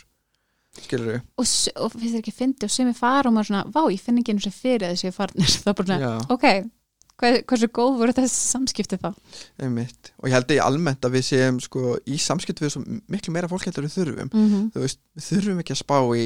skilur 0.82 1.20
og, 1.20 1.44
og 1.46 1.91
finnst 1.94 2.16
þér 2.16 2.22
ekki 2.24 2.34
fyndi 2.34 2.66
og 2.66 2.74
sumi 2.74 2.96
fara 2.98 3.30
og 3.30 3.36
maður 3.36 3.52
svona, 3.52 3.66
vá, 3.70 3.84
ég 3.94 4.02
finn 4.02 4.18
ekki 4.22 4.34
eins 4.34 4.48
og 4.50 4.56
fyrir 4.58 4.88
þessi 4.89 5.12
farnir, 5.14 5.52
það 5.62 5.70
er 5.70 5.78
bara 5.80 5.89
svona, 5.91 6.08
Já. 6.08 6.14
ok 6.34 6.48
hversu 7.22 7.70
góð 7.74 7.99
voru 7.99 8.16
þessi 8.18 8.49
samskipti 8.53 8.97
þá? 9.01 9.11
Einmitt. 9.61 10.11
Og 10.20 10.30
ég 10.30 10.36
held 10.38 10.49
að 10.49 10.57
ég 10.57 10.66
almennt 10.66 11.05
að 11.05 11.16
við 11.18 11.26
séum 11.30 11.59
sko 11.64 11.95
í 12.09 12.18
samskipt 12.20 12.64
við 12.64 12.74
svo 12.74 12.84
miklu 12.84 13.34
meira 13.36 13.49
fólk 13.51 13.68
heldur 13.68 13.86
við 13.88 13.95
þurfum. 13.97 14.32
Mm 14.34 14.47
-hmm. 14.49 14.82
veist, 14.82 14.99
við 15.16 15.30
þurfum 15.30 15.64
ekki 15.64 15.76
að 15.76 15.84
spá 15.84 15.97
í 16.18 16.26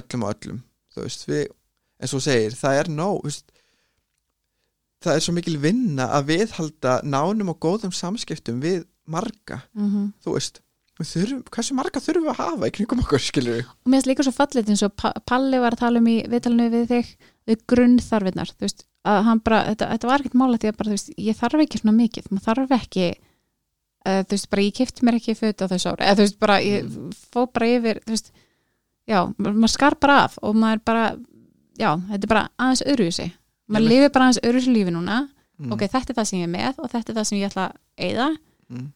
öllum 0.00 0.26
og 0.26 0.34
öllum. 0.34 0.62
Veist, 0.96 1.26
við, 1.28 1.46
eins 2.00 2.14
og 2.16 2.22
segir, 2.24 2.54
það 2.56 2.78
er 2.80 2.92
þú 2.96 3.24
veist, 3.24 3.50
það 5.04 5.14
er 5.16 5.24
svo 5.24 5.34
mikil 5.36 5.58
vinna 5.60 6.10
að 6.16 6.30
viðhalda 6.32 7.00
nánum 7.04 7.52
og 7.52 7.58
góðum 7.60 7.92
samskiptum 7.92 8.62
við 8.62 8.86
marga, 9.06 9.62
þú 10.24 10.32
veist 10.36 10.62
þurfum, 11.04 11.42
hversu 11.52 11.74
marga 11.76 12.00
þurfum 12.00 12.24
við 12.24 12.32
að 12.32 12.38
hafa 12.40 12.68
í 12.70 12.72
kringum 12.72 13.02
okkur, 13.04 13.20
skilur 13.20 13.58
við? 13.58 13.66
Og 13.68 13.90
mér 13.90 13.98
finnst 14.00 14.08
líka 14.08 14.24
svo 14.24 14.32
fallið 14.32 14.70
eins 14.72 14.84
og 14.86 14.94
Pa- 14.96 15.12
Palli 15.28 15.58
var 15.60 15.76
að 15.76 15.82
tala 15.82 16.00
um 16.00 16.08
í 16.08 16.16
viðtalinu 16.32 16.68
við 16.72 16.86
þig 16.88 17.10
við 17.46 17.64
grunnþarfinnar, 17.68 18.52
þú 18.56 18.64
veist 18.64 18.86
að 19.06 19.20
hann 19.28 19.40
bara, 19.46 19.60
þetta, 19.70 19.88
þetta 19.94 20.10
var 20.10 20.22
ekkert 20.24 20.36
mála 20.40 20.58
því 20.62 20.70
að 20.72 20.76
bara, 20.80 20.90
þú 20.90 20.96
veist, 20.96 21.12
ég 21.28 21.38
þarf 21.38 21.62
ekki 21.64 21.80
svona 21.82 21.94
mikið, 22.00 22.28
maður 22.32 22.46
þarf 22.48 22.74
ekki 22.80 23.06
uh, 23.12 24.20
þú 24.26 24.34
veist, 24.34 24.48
bara 24.52 24.64
ég 24.66 24.74
kefti 24.80 25.06
mér 25.06 25.18
ekki 25.20 25.36
föt 25.38 25.62
á 25.62 25.66
þessu 25.72 25.92
ári, 25.92 26.06
eða 26.08 26.18
þú 26.18 26.26
veist, 26.26 26.38
bara 26.42 26.58
ég 26.64 26.90
fó 27.32 27.46
bara 27.46 27.70
yfir, 27.76 28.02
þú 28.06 28.14
veist 28.16 28.32
já, 29.06 29.20
ma- 29.38 29.54
maður 29.54 29.74
skar 29.76 29.98
bara 30.02 30.18
af 30.26 30.36
og 30.42 30.58
maður 30.58 30.82
bara 30.90 31.06
já, 31.78 31.90
þetta 32.10 32.22
er 32.22 32.32
bara 32.34 32.44
aðeins 32.58 32.84
öðruvísi. 32.86 33.26
Maður 33.70 33.90
lifir 33.92 34.12
bara 34.14 34.28
aðeins 34.28 34.42
öðruvísi 34.46 34.72
lífi 34.74 34.94
núna. 34.94 35.16
Mm. 35.56 35.72
ok, 35.72 35.86
þetta 35.88 36.12
er 36.12 36.16
það 36.18 36.26
sem 36.28 36.38
ég 36.40 36.46
er 36.46 36.52
með 36.52 36.80
og 36.84 36.90
þetta 36.92 37.12
er 37.12 37.16
það 37.16 37.26
sem 37.30 37.38
ég 37.38 37.50
ætla 37.50 37.62
að 37.70 38.08
eyða. 38.08 38.26
Mm. 38.66 38.86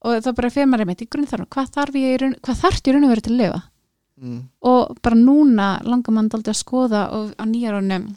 og 0.00 0.22
þá 0.24 0.30
bara 0.38 0.50
fyrir 0.50 0.68
maður 0.70 0.82
einmitt 0.86 1.02
í 1.04 1.06
grunnþarfum, 1.12 1.48
hvað 1.54 1.68
þarf 1.76 1.98
ég 2.00 2.24
hvað 2.40 2.60
þarf 2.64 2.80
ég 2.88 2.94
raun 2.96 3.04
að 3.04 3.12
vera 3.12 3.24
til 3.26 3.32
að 3.34 3.40
lifa? 3.42 3.60
Mm. 4.20 4.40
og 4.68 4.98
bara 5.00 5.16
núna 5.16 5.66
langar 5.86 6.12
mann 6.12 6.26
daldið 6.28 6.52
að 6.52 6.58
skoða 6.58 7.02
og 7.16 7.30
á 7.40 7.44
nýjarunum 7.48 8.08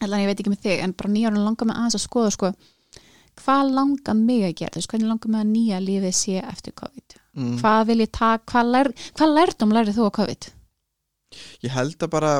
eða 0.00 0.20
ég 0.22 0.30
veit 0.30 0.42
ekki 0.42 0.52
með 0.52 0.66
þig 0.66 0.84
en 0.84 0.94
bara 0.96 1.14
nýjarunum 1.14 1.48
langar 1.48 1.68
mann 1.68 1.80
aðeins 1.80 1.98
að 1.98 2.06
skoða 2.06 2.34
sko, 2.36 2.52
hvað 3.40 3.72
langar 3.76 4.16
mig 4.18 4.44
að 4.48 4.56
gera? 4.60 4.76
Veist, 4.76 4.90
hvernig 4.92 5.10
langar 5.10 5.32
mig 5.32 5.42
að 5.42 5.50
nýja 5.54 5.82
lífið 5.84 6.16
sé 6.16 6.38
eftir 6.42 6.76
COVID? 6.80 7.20
Mm. 7.30 7.60
hvað 7.60 7.84
vil 7.86 8.00
ég 8.02 8.10
taka, 8.10 8.42
hvað, 8.50 8.70
lær, 8.74 8.88
hvað 9.14 9.34
lærdum 9.36 9.74
lærið 9.74 9.98
þú 10.00 10.08
á 10.10 10.12
COVID? 10.18 10.48
Ég 11.62 11.74
held 11.76 12.02
að 12.02 12.10
bara 12.10 12.32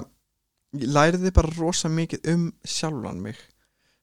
ég 0.75 0.91
læriði 0.91 1.33
bara 1.35 1.53
rosa 1.57 1.91
mikið 1.91 2.31
um 2.33 2.49
sjálfan 2.67 3.21
mig. 3.23 3.39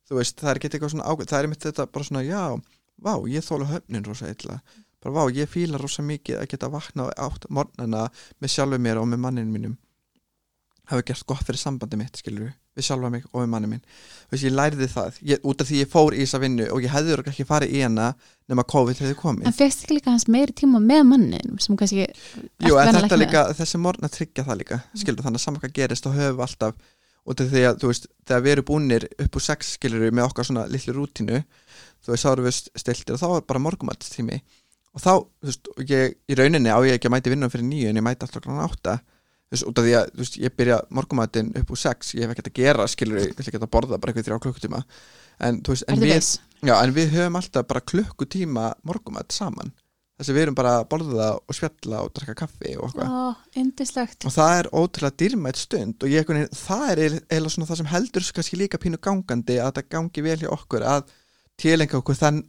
Þú 0.07 0.19
veist, 0.21 0.37
það 0.39 0.51
er 0.51 0.59
ekki 0.59 0.69
eitthvað 0.71 0.93
svona 0.95 1.09
ágæð 1.11 1.31
það 1.31 1.41
er 1.41 1.49
mitt 1.51 1.65
þetta 1.67 1.87
bara 1.91 2.07
svona, 2.07 2.23
já, 2.23 2.43
vá, 3.03 3.13
ég 3.27 3.43
þóla 3.43 3.71
höfnin 3.73 4.07
rosa 4.07 4.31
illa, 4.31 4.61
bara 5.03 5.15
vá, 5.17 5.23
ég 5.35 5.51
fíla 5.51 5.81
rosa 5.81 6.05
mikið 6.07 6.39
að 6.39 6.47
geta 6.53 6.71
vakna 6.71 7.09
átt 7.19 7.49
morgnana 7.51 8.07
með 8.39 8.53
sjálfum 8.55 8.87
mér 8.87 9.01
og 9.01 9.11
með 9.11 9.23
manninu 9.25 9.51
mínum. 9.57 9.75
Hafa 10.87 11.03
gert 11.03 11.27
gott 11.27 11.43
fyrir 11.43 11.59
sambandi 11.59 11.99
mitt 11.99 12.15
skilur 12.15 12.47
við 12.47 12.55
sjálfa 12.85 13.09
mig 13.13 13.23
og 13.31 13.41
við 13.41 13.49
manni 13.53 13.69
minn. 13.71 13.83
Veist, 14.31 14.43
ég 14.43 14.53
lærði 14.53 14.87
það, 14.91 15.19
ég, 15.31 15.39
út 15.47 15.63
af 15.63 15.69
því 15.69 15.79
ég 15.81 15.89
fór 15.91 16.15
í 16.15 16.19
þessa 16.25 16.41
vinnu 16.43 16.67
og 16.73 16.83
ég 16.83 16.91
hefði 16.91 17.15
örugglega 17.15 17.33
ekki 17.33 17.47
farið 17.47 17.73
í 17.77 17.81
hana 17.85 18.09
nema 18.51 18.65
COVID 18.67 19.01
hefði 19.03 19.15
komið. 19.21 19.47
En 19.47 19.55
fegst 19.55 19.85
ekki 19.85 19.97
líka 19.97 20.11
hans 20.11 20.27
meiri 20.27 20.55
tíma 20.57 20.81
með 20.83 21.03
mannin 21.13 21.57
sem 21.63 21.79
kannski 21.79 22.05
Jú, 22.67 22.75
líka, 23.23 23.47
þessi 23.57 23.81
morgna 23.81 24.11
tryggja 24.11 24.45
það 24.47 24.61
líka 24.61 24.81
skilur, 24.93 25.23
þannig 25.23 25.39
að 25.41 25.45
saman 25.45 25.63
hvað 25.63 25.75
gerist 25.79 26.09
höfum 26.11 26.37
við 26.37 26.45
alltaf 26.47 26.77
út 27.27 27.43
af 27.43 27.49
því 27.51 27.63
að, 27.67 27.81
veist, 27.89 28.07
þegar 28.27 28.43
við 28.45 28.53
erum 28.53 28.67
búnir 28.67 29.07
upp 29.23 29.35
úr 29.37 29.43
sex 29.43 29.73
skilur 29.75 30.07
með 30.11 30.29
okkar 30.29 30.47
svona 30.47 30.63
litlu 30.71 30.95
rútínu 30.95 31.41
þú 32.05 32.13
veist, 32.13 32.23
þá 32.23 32.31
erum 32.31 32.47
við 32.47 32.59
stiltir 32.83 33.17
og 33.17 33.21
þá 33.21 33.27
er 33.29 33.45
bara 33.49 33.63
morgumatstími 33.65 34.39
og 34.95 35.03
þá, 35.03 35.11
þú 35.43 35.49
veist, 35.51 35.71
og 35.75 35.91
ég, 35.91 36.15
í 36.27 36.37
rauninni 36.39 36.71
á 36.71 36.79
ég 36.87 36.97
ekki 36.97 37.09
að 37.09 37.15
mæti 37.17 37.33
vinnum 37.33 37.51
fyrir 37.51 37.67
nýju 37.67 37.91
en 37.91 37.99
ég 37.99 38.05
mæti 38.07 38.27
alltaf 38.27 38.47
átta 38.63 38.97
þú 39.47 39.55
veist, 39.55 39.67
út 39.71 39.79
af 39.81 39.85
því 39.87 39.93
að, 39.99 40.11
þú 40.13 40.23
veist, 40.23 40.37
ég 40.43 40.55
byrja 40.59 40.77
morgumatin 40.99 41.51
upp 41.61 41.71
úr 41.71 41.79
sex, 41.79 42.13
ég 42.17 42.25
hef 42.27 42.35
ekkert 42.35 42.51
að 42.51 42.59
gera 42.61 42.87
skilur, 42.91 43.19
ég 43.23 43.33
vil 43.37 43.47
ekki 43.47 43.61
að 43.61 43.69
borða 43.71 43.97
bara 43.99 44.11
eitthvað 44.13 44.27
þrjá 44.29 44.39
klukkutíma. 44.45 44.83
En, 45.47 45.61
þú 45.63 45.75
veist, 45.75 45.85
en 45.87 45.95
Ertu 45.97 46.07
við, 46.07 46.15
viss? 46.17 46.39
já, 46.67 46.73
en 46.83 46.93
við 46.97 47.11
höfum 47.15 47.37
alltaf 47.39 47.67
bara 47.69 47.83
klukkutíma 47.93 48.65
morgumat 48.83 49.31
saman. 49.31 49.71
Þess 50.17 50.31
að 50.31 50.37
við 50.39 50.41
erum 50.47 50.55
bara 50.57 50.71
að 50.79 50.85
borða 50.89 51.25
og 51.37 51.53
spjalla 51.53 51.99
og 52.01 52.07
drakka 52.17 52.33
kaffi 52.39 52.71
og 52.81 52.87
eitthvað. 52.87 53.11
Ó, 53.13 53.25
indislegt 53.61 54.25
og 54.25 54.33
það 54.33 54.53
er 54.63 54.69
ótrúlega 54.73 55.17
dýrmætt 55.21 55.59
stund 55.61 56.01
og 56.01 56.09
ég, 56.09 56.23
einhvern 56.23 56.39
veginn- 56.41 56.57
það 56.57 56.85
er 56.89 57.01
eiginlega 57.05 57.53
svona 57.53 57.67
það 57.69 57.77
sem 57.83 57.89
heldur 57.91 58.25
svo 58.25 58.33
kannski 58.39 58.57
líka 58.57 58.79
pínu 58.81 58.97
gangandi 58.97 59.59
að 59.61 59.75
það 59.77 59.89
gangi 59.93 60.23
vel 60.25 60.39
hjá 60.41 60.49
okkur 60.57 60.87
að 60.89 61.11
tilenga 61.61 61.99
okkur 62.01 62.17
þann 62.17 62.39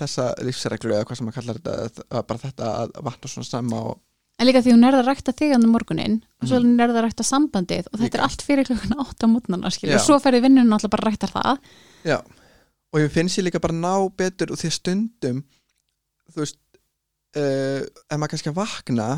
þessa 0.00 0.30
lífsreglu 0.48 0.94
eða 0.96 1.04
hvað 1.10 1.20
sem 1.20 1.28
maður 1.28 1.38
kallar 1.42 1.60
þetta 1.60 2.08
að 2.08 2.26
bara 2.32 2.42
þetta 2.46 2.70
að 2.80 2.96
vatna 3.10 3.32
svona 3.34 3.48
snemma 3.50 3.82
og 3.90 4.00
En 4.40 4.46
líka 4.48 4.62
því 4.64 4.72
hún 4.72 4.86
er 4.88 4.94
að 4.96 5.08
rækta 5.10 5.32
þig 5.36 5.52
andan 5.54 5.72
morgunin 5.74 6.14
og 6.40 6.48
svo 6.48 6.58
Mhm. 6.62 6.80
er 6.80 6.88
það 6.88 6.96
að 7.00 7.04
rækta 7.06 7.24
sambandið 7.28 7.86
og 7.92 7.98
þetta 8.00 8.08
Líka. 8.08 8.18
er 8.18 8.24
allt 8.24 8.42
fyrir 8.46 8.64
klukkan 8.64 8.94
átta 9.04 9.26
á 9.28 9.32
mótnana 9.32 9.66
og 9.68 10.00
svo 10.00 10.16
ferði 10.18 10.40
vinnun 10.46 10.72
alltaf 10.72 10.90
bara 10.90 11.04
að 11.04 11.10
rækta 11.12 11.28
það 11.28 11.58
já, 12.08 12.16
og 12.92 13.00
ég 13.00 13.10
finnst 13.12 13.36
ég 13.38 13.44
líka 13.44 13.60
bara 13.60 13.74
ná 13.76 14.08
betur 14.16 14.50
og 14.50 14.56
því 14.56 14.70
stundum 14.72 15.44
þú 16.32 16.38
veist 16.40 16.56
uh, 17.36 17.82
ef 18.10 18.16
maður 18.16 18.32
kannski 18.32 18.48
að 18.50 18.58
vakna 18.62 19.08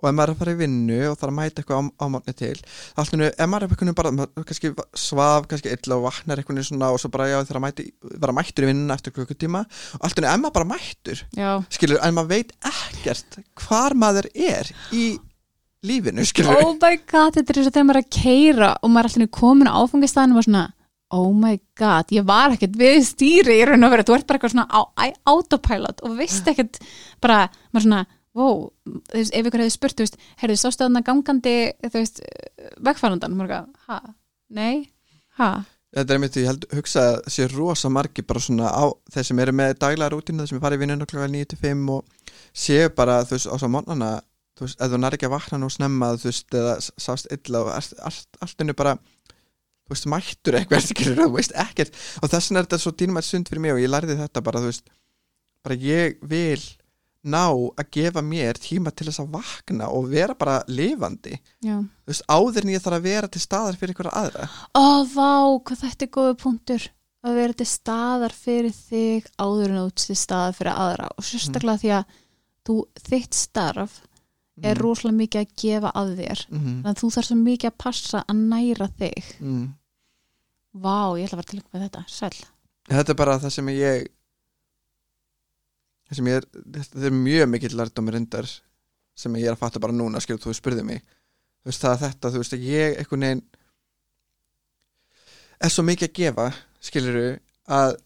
og 0.00 0.08
ef 0.08 0.16
maður 0.16 0.32
er 0.32 0.34
að 0.34 0.40
fara 0.40 0.54
í 0.54 0.58
vinnu 0.60 0.98
og 1.10 1.16
þarf 1.20 1.30
að 1.30 1.36
mæta 1.36 1.62
eitthvað 1.62 1.80
á, 1.80 1.84
á 2.00 2.06
mátni 2.14 2.34
til 2.40 2.52
allt 3.00 3.14
hennu, 3.14 3.30
ef 3.30 3.50
maður 3.52 3.66
er 3.66 3.74
eitthvað 3.74 3.96
bara 4.00 4.28
kannski 4.48 4.72
svaf, 5.04 5.48
kannski 5.50 5.72
illa 5.76 5.98
og 5.98 6.06
vaknar 6.08 6.40
eitthvað 6.40 6.62
svona 6.70 6.92
og 6.94 7.02
svo 7.02 7.12
bara 7.12 7.28
já 7.30 7.38
þegar 7.40 7.60
að 7.60 7.66
mæti 7.66 7.86
vera 8.16 8.36
mættur 8.36 8.66
í 8.66 8.70
vinnuna 8.70 8.96
eftir 8.96 9.16
klukkutíma. 9.16 9.64
Og 9.98 10.06
allt 10.06 10.20
hennu, 10.20 10.30
ef 10.32 10.42
maður 10.44 10.56
bara 10.58 10.70
mættur 10.74 11.24
Já, 11.36 11.50
skilur, 11.72 12.00
en 12.04 12.16
maður 12.16 12.32
veit 12.34 12.54
ekkert 12.72 13.40
hvar 13.64 13.96
maður 13.98 14.30
er 14.34 14.72
í 14.96 15.06
lífinu, 15.86 16.26
skilur. 16.28 16.60
Oh 16.60 16.74
my 16.74 16.96
god, 17.08 17.36
þetta 17.36 17.54
er 17.54 17.60
eins 17.60 17.70
og 17.70 17.74
þegar 17.74 17.88
maður 17.88 18.02
er 18.02 18.06
að 18.06 18.12
keira 18.20 18.74
og 18.80 18.92
maður 18.92 19.10
er 19.10 19.18
alltaf 19.20 19.34
komin 19.40 19.70
á 19.70 19.78
áfangastæðinu 19.80 20.40
og 20.40 20.46
svona, 20.46 20.66
oh 21.10 21.32
my 21.34 21.56
god 21.78 22.12
ég 22.14 22.26
var 22.26 22.54
ekkert 22.54 22.76
við 22.78 23.00
stýri 23.08 23.58
í 23.58 23.66
raun 23.66 23.86
og 23.86 23.92
vera 23.94 24.06
þú 24.06 24.16
ert 24.16 24.28
bara 24.28 24.38
eitthvað 24.38 24.54
svona 24.54 24.68
á, 24.70 24.80
á, 24.94 25.04
autopilot 25.32 26.04
og 26.06 26.16
veist 26.20 26.46
ekkert 26.50 26.78
bara, 27.22 27.48
maður 27.74 27.86
svona 27.88 28.02
wow, 28.38 28.70
veist, 29.12 29.34
ef 29.34 29.48
ykkur 29.48 29.64
hefði 29.64 29.74
spurt 29.74 30.00
heyrðu, 30.40 30.56
sástu 30.60 30.86
þarna 30.86 31.02
gangandi 31.06 31.56
eitthvað, 31.82 33.68
ha, 33.88 34.00
nei, 34.54 34.86
ha? 35.40 35.50
Þetta 35.90 36.14
er 36.14 36.18
einmitt, 36.20 36.36
ég 36.38 36.46
held, 36.46 36.66
hugsa 36.78 37.04
að 37.08 37.16
sé 37.34 37.48
rosa 37.50 37.90
margi 37.90 38.22
bara 38.22 38.42
svona 38.42 38.70
á 38.70 38.86
þeir 39.10 39.26
sem 39.26 39.40
eru 39.42 39.54
með 39.58 39.72
daglega 39.82 40.12
rútínu 40.12 40.44
þeir 40.44 40.52
sem 40.52 40.60
er 40.60 40.62
farið 40.62 40.78
í 40.78 40.82
vinnuna 40.84 41.08
klokka 41.10 41.30
9-5 41.32 41.88
og 41.96 42.34
séu 42.54 42.92
bara, 42.94 43.16
þú 43.26 43.34
veist, 43.34 43.50
á 43.50 43.54
svo 43.58 43.70
mótnana 43.74 44.10
þú 44.54 44.68
veist, 44.68 44.78
ef 44.78 44.92
þú 44.92 45.00
nær 45.02 45.16
ekki 45.16 45.26
að 45.26 45.34
vakna 45.34 45.58
nú 45.58 45.70
snemma 45.74 46.12
þú 46.20 46.30
veist, 46.30 46.54
eða 46.54 46.76
sást 46.86 47.30
illa 47.34 47.64
og 47.64 47.72
allt, 47.74 47.96
allt, 48.06 48.38
allt 48.38 48.62
hennu 48.62 48.76
bara 48.78 48.94
þú 49.00 49.96
veist, 49.96 50.08
mættur 50.14 50.60
eitthvað, 50.60 50.90
þú 51.18 51.28
veist, 51.34 51.56
ekkert. 51.58 51.98
Og 52.22 52.30
þess 52.30 52.52
vegna 52.52 52.62
er 52.62 52.68
þetta 52.68 52.82
svo 52.84 52.94
dýnumætt 52.94 53.26
sund 53.26 53.50
fyrir 53.50 53.64
mig 53.66 53.74
og 53.74 53.82
ég 53.82 53.90
lærði 53.90 54.18
þetta 54.20 54.44
bara, 54.46 54.62
þú 54.62 54.70
veist 54.70 54.94
bara 55.66 55.80
ég 55.82 56.22
vil 56.30 56.62
ná 57.20 57.44
að 57.52 57.88
gefa 57.92 58.22
mér 58.24 58.58
tíma 58.60 58.92
til 58.94 59.08
þess 59.08 59.22
að 59.22 59.32
vakna 59.34 59.90
og 59.92 60.08
vera 60.12 60.36
bara 60.38 60.60
lifandi. 60.68 61.36
Veist, 62.08 62.24
áður 62.28 62.64
en 62.64 62.72
ég 62.74 62.84
þarf 62.84 62.98
að 62.98 63.08
vera 63.08 63.28
til 63.28 63.42
staðar 63.42 63.78
fyrir 63.80 63.94
einhverja 63.94 64.14
aðra. 64.22 64.48
Ó, 64.72 65.04
vá, 65.12 65.32
hvað 65.66 65.82
þetta 65.84 66.06
er 66.06 66.12
góða 66.16 66.36
punktur. 66.40 66.86
Að 67.20 67.36
vera 67.36 67.56
til 67.60 67.66
staðar 67.68 68.32
fyrir 68.32 68.72
þig 68.72 69.26
áður 69.36 69.74
en 69.74 69.82
út 69.82 70.04
til 70.06 70.16
staðar 70.16 70.56
fyrir 70.56 70.78
aðra. 70.86 71.10
Og 71.16 71.26
sérstaklega 71.28 71.82
því 71.82 71.90
að 71.98 72.14
þú, 72.68 72.76
þitt 73.10 73.36
starf 73.36 73.98
er 74.60 74.80
rosalega 74.80 75.16
mikið 75.18 75.42
að 75.44 75.52
gefa 75.60 75.90
að 75.96 76.14
þér. 76.20 76.46
Mm 76.48 76.58
-hmm. 76.60 76.80
þannig 76.80 76.96
að 76.96 77.02
þú 77.02 77.10
þarf 77.16 77.26
svo 77.26 77.36
mikið 77.36 77.70
að 77.70 77.82
passa 77.84 78.24
að 78.28 78.40
næra 78.54 78.88
þig. 78.96 79.36
Mm. 79.40 79.68
Vá, 80.72 81.18
ég 81.18 81.24
ætla 81.28 81.36
að 81.36 81.40
vera 81.40 81.50
til 81.50 81.62
með 81.72 81.84
þetta, 81.84 82.04
sæl 82.08 82.48
þetta 82.90 83.14
er 83.14 83.18
bara 83.18 83.38
það 83.42 83.54
sem 83.56 83.70
ég 83.74 84.08
er 86.18 86.46
þetta 86.74 87.06
er 87.06 87.14
mjög 87.14 87.48
mikill 87.52 87.76
lærdómur 87.78 88.16
reyndar 88.16 88.48
sem 89.14 89.34
ég 89.36 89.46
er 89.46 89.54
að 89.54 89.62
fatta 89.62 89.82
bara 89.82 89.94
núna 89.94 90.20
skilur 90.22 90.40
þú 90.42 90.54
spurði 90.56 90.84
mig. 90.86 91.02
Þú 91.60 91.70
veist 91.70 91.82
það 91.84 91.92
að 91.92 92.04
þetta, 92.06 92.30
þú 92.30 92.42
veist 92.42 92.56
að 92.56 92.66
ég 92.66 92.98
einhvern 92.98 93.26
veginn 93.26 93.42
er 95.60 95.72
svo 95.74 95.84
mikið 95.84 96.08
að 96.08 96.16
gefa 96.16 96.46
skiluru 96.80 97.26
að 97.70 97.98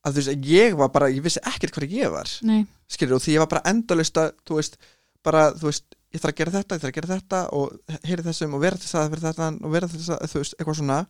að 0.00 0.12
þú 0.16 0.20
veist 0.20 0.32
að 0.32 0.50
ég 0.50 0.76
var 0.80 0.92
bara, 0.92 1.08
ég 1.12 1.24
vissi 1.24 1.42
ekkert 1.44 1.76
hvað 1.76 1.94
ég 1.96 2.12
var 2.12 2.30
Nei, 2.48 2.60
skilur 2.88 3.18
og 3.18 3.24
því 3.24 3.34
ég 3.36 3.42
var 3.42 3.50
bara 3.52 3.72
endalust 3.72 4.20
að 4.20 4.30
þú 4.48 4.60
veist, 4.60 4.78
bara, 5.24 5.46
þú 5.56 5.68
veist 5.68 5.96
ég 6.10 6.22
þarf 6.22 6.32
að 6.32 6.38
gera 6.40 6.54
þetta, 6.56 6.76
ég 6.76 6.82
þarf 6.82 6.90
að 6.90 6.96
gera 6.98 7.12
þetta 7.14 7.40
og 7.56 7.98
heyri 8.08 8.26
þessum 8.26 8.56
og 8.56 8.62
vera 8.64 8.80
til 8.80 8.90
það 8.90 9.10
fyrir 9.10 9.26
þetta 9.26 9.48
og 9.60 9.74
vera 9.74 9.90
til 9.90 10.02
það, 10.04 10.22
þú 10.32 10.42
veist, 10.42 10.56
eitthvað 10.58 10.78
svona 10.80 11.00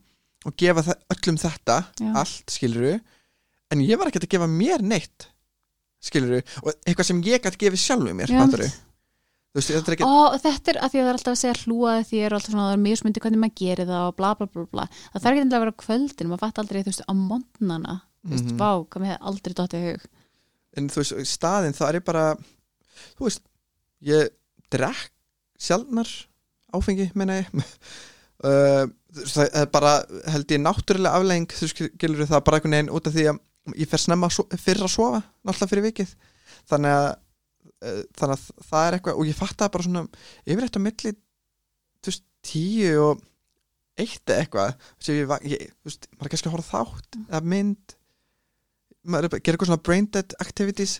og 0.40 0.56
gefa 0.56 0.84
öllum 1.14 1.38
þetta, 1.40 1.76
Já. 2.00 2.10
allt 2.22 2.54
skiluru, 2.54 2.94
en 3.70 3.84
ég 3.84 4.00
var 4.00 4.10
ekkert 4.10 4.26
að 4.26 4.34
gefa 4.34 4.50
mér 4.50 4.84
neitt 4.84 5.28
skiluru, 6.00 6.40
og 6.64 6.70
eitthvað 6.86 7.08
sem 7.10 7.20
ég 7.26 7.42
gæti 7.44 7.60
gefið 7.64 7.82
sjálfu 7.84 8.14
mér, 8.16 8.32
fattarðu? 8.32 8.70
Þú 9.50 9.58
veist, 9.58 9.70
þetta 9.74 9.90
er 9.90 9.96
ekki 9.96 10.06
Ó, 10.06 10.14
þetta 10.38 10.70
er 10.70 10.76
að 10.78 10.92
því 10.92 10.98
að 11.00 11.04
það 11.04 11.08
er 11.10 11.16
alltaf 11.18 11.32
að 11.34 11.40
segja 11.40 11.60
hlúaði 11.64 12.04
þér 12.10 12.30
og 12.30 12.36
alltaf 12.38 12.52
svona 12.54 12.66
það 12.68 12.74
er 12.76 12.82
mjög 12.84 12.98
smundi 13.00 13.22
hvernig 13.24 13.40
maður 13.42 13.56
gerir 13.60 13.88
það 13.90 14.04
og 14.06 14.14
bla 14.20 14.30
bla 14.38 14.46
bla 14.46 14.64
bla. 14.70 14.84
Það 15.10 15.24
þarf 15.24 15.30
ekki 15.34 15.42
endilega 15.44 15.58
að 15.60 15.64
vera 15.64 15.80
kvöldin 15.82 16.30
maður 16.30 16.42
fatt 16.44 16.60
aldrei 16.62 16.78
þú 16.84 16.90
veist 16.92 17.02
á 17.10 17.12
mótnana 17.18 17.94
þú 18.00 18.30
veist, 18.30 18.46
Mhm. 18.46 18.60
vá, 18.60 18.70
hvað 18.86 19.02
mér 19.02 19.10
hefði 19.10 19.26
aldrei 19.32 19.54
dottið 19.58 19.80
í 19.80 19.90
hug. 19.90 20.04
En 20.78 20.88
þú 20.88 21.00
veist, 21.02 21.16
í 21.18 21.26
staðinn 21.26 21.74
það 21.80 21.94
er 21.98 22.00
bara 22.06 22.24
þú 23.18 23.26
veist, 23.26 23.42
ég 24.06 24.30
drekk 24.70 25.10
sjálfnar 25.58 26.08
áfengi, 26.72 27.10
meina 27.18 27.40
ég. 27.42 27.50
Það 28.40 29.48
er 29.58 29.66
bara 29.74 29.90
held 30.32 30.52
ég 30.54 30.60
náttúrulega 30.62 31.18
aflegging 31.18 31.50
þú 31.50 31.66
skilur 31.74 32.28
það 32.30 32.44
bara 32.46 32.56
einhvern 32.60 32.76
veginn 32.76 32.92
út 32.94 33.08
af 33.10 33.12
því 33.16 33.24
að 33.32 33.40
ég 33.78 33.88
fer 33.90 34.00
snemma 34.02 34.30
svo- 34.32 34.48
fyrr 34.58 34.84
að 34.86 34.92
sofa 34.94 35.22
náttúrulega 35.44 35.70
fyrir 35.72 35.86
vikið. 35.88 36.14
Þannig 36.70 36.94
að, 36.96 37.08
uh, 37.86 38.02
þannig 38.18 38.36
að 38.36 38.44
það 38.70 38.86
er 38.86 38.96
eitthvað 38.98 39.18
og 39.20 39.26
ég 39.30 39.38
fatt 39.38 39.56
það 39.58 39.72
bara 39.76 39.86
svona 39.88 40.04
yfir 40.46 40.66
þetta 40.66 40.84
milli 40.86 41.12
veist, 42.06 42.24
tíu 42.42 42.92
og 43.04 43.22
eitt 44.00 44.32
eitthvað 44.32 44.74
sem 44.98 45.18
ég, 45.20 45.34
ég, 45.44 45.72
veist, 45.84 46.08
maður 46.16 46.26
er 46.30 46.32
kannski 46.34 46.48
að 46.48 46.56
horfa 46.56 46.80
á 46.80 46.82
þátt 46.88 47.20
eða 47.28 47.42
mynd. 47.52 47.96
Maður 49.04 49.28
er 49.28 49.34
að 49.36 49.42
gera 49.44 49.56
eitthvað 49.56 49.70
svona 49.70 49.84
brain 49.88 50.08
dead 50.12 50.34
activities 50.40 50.98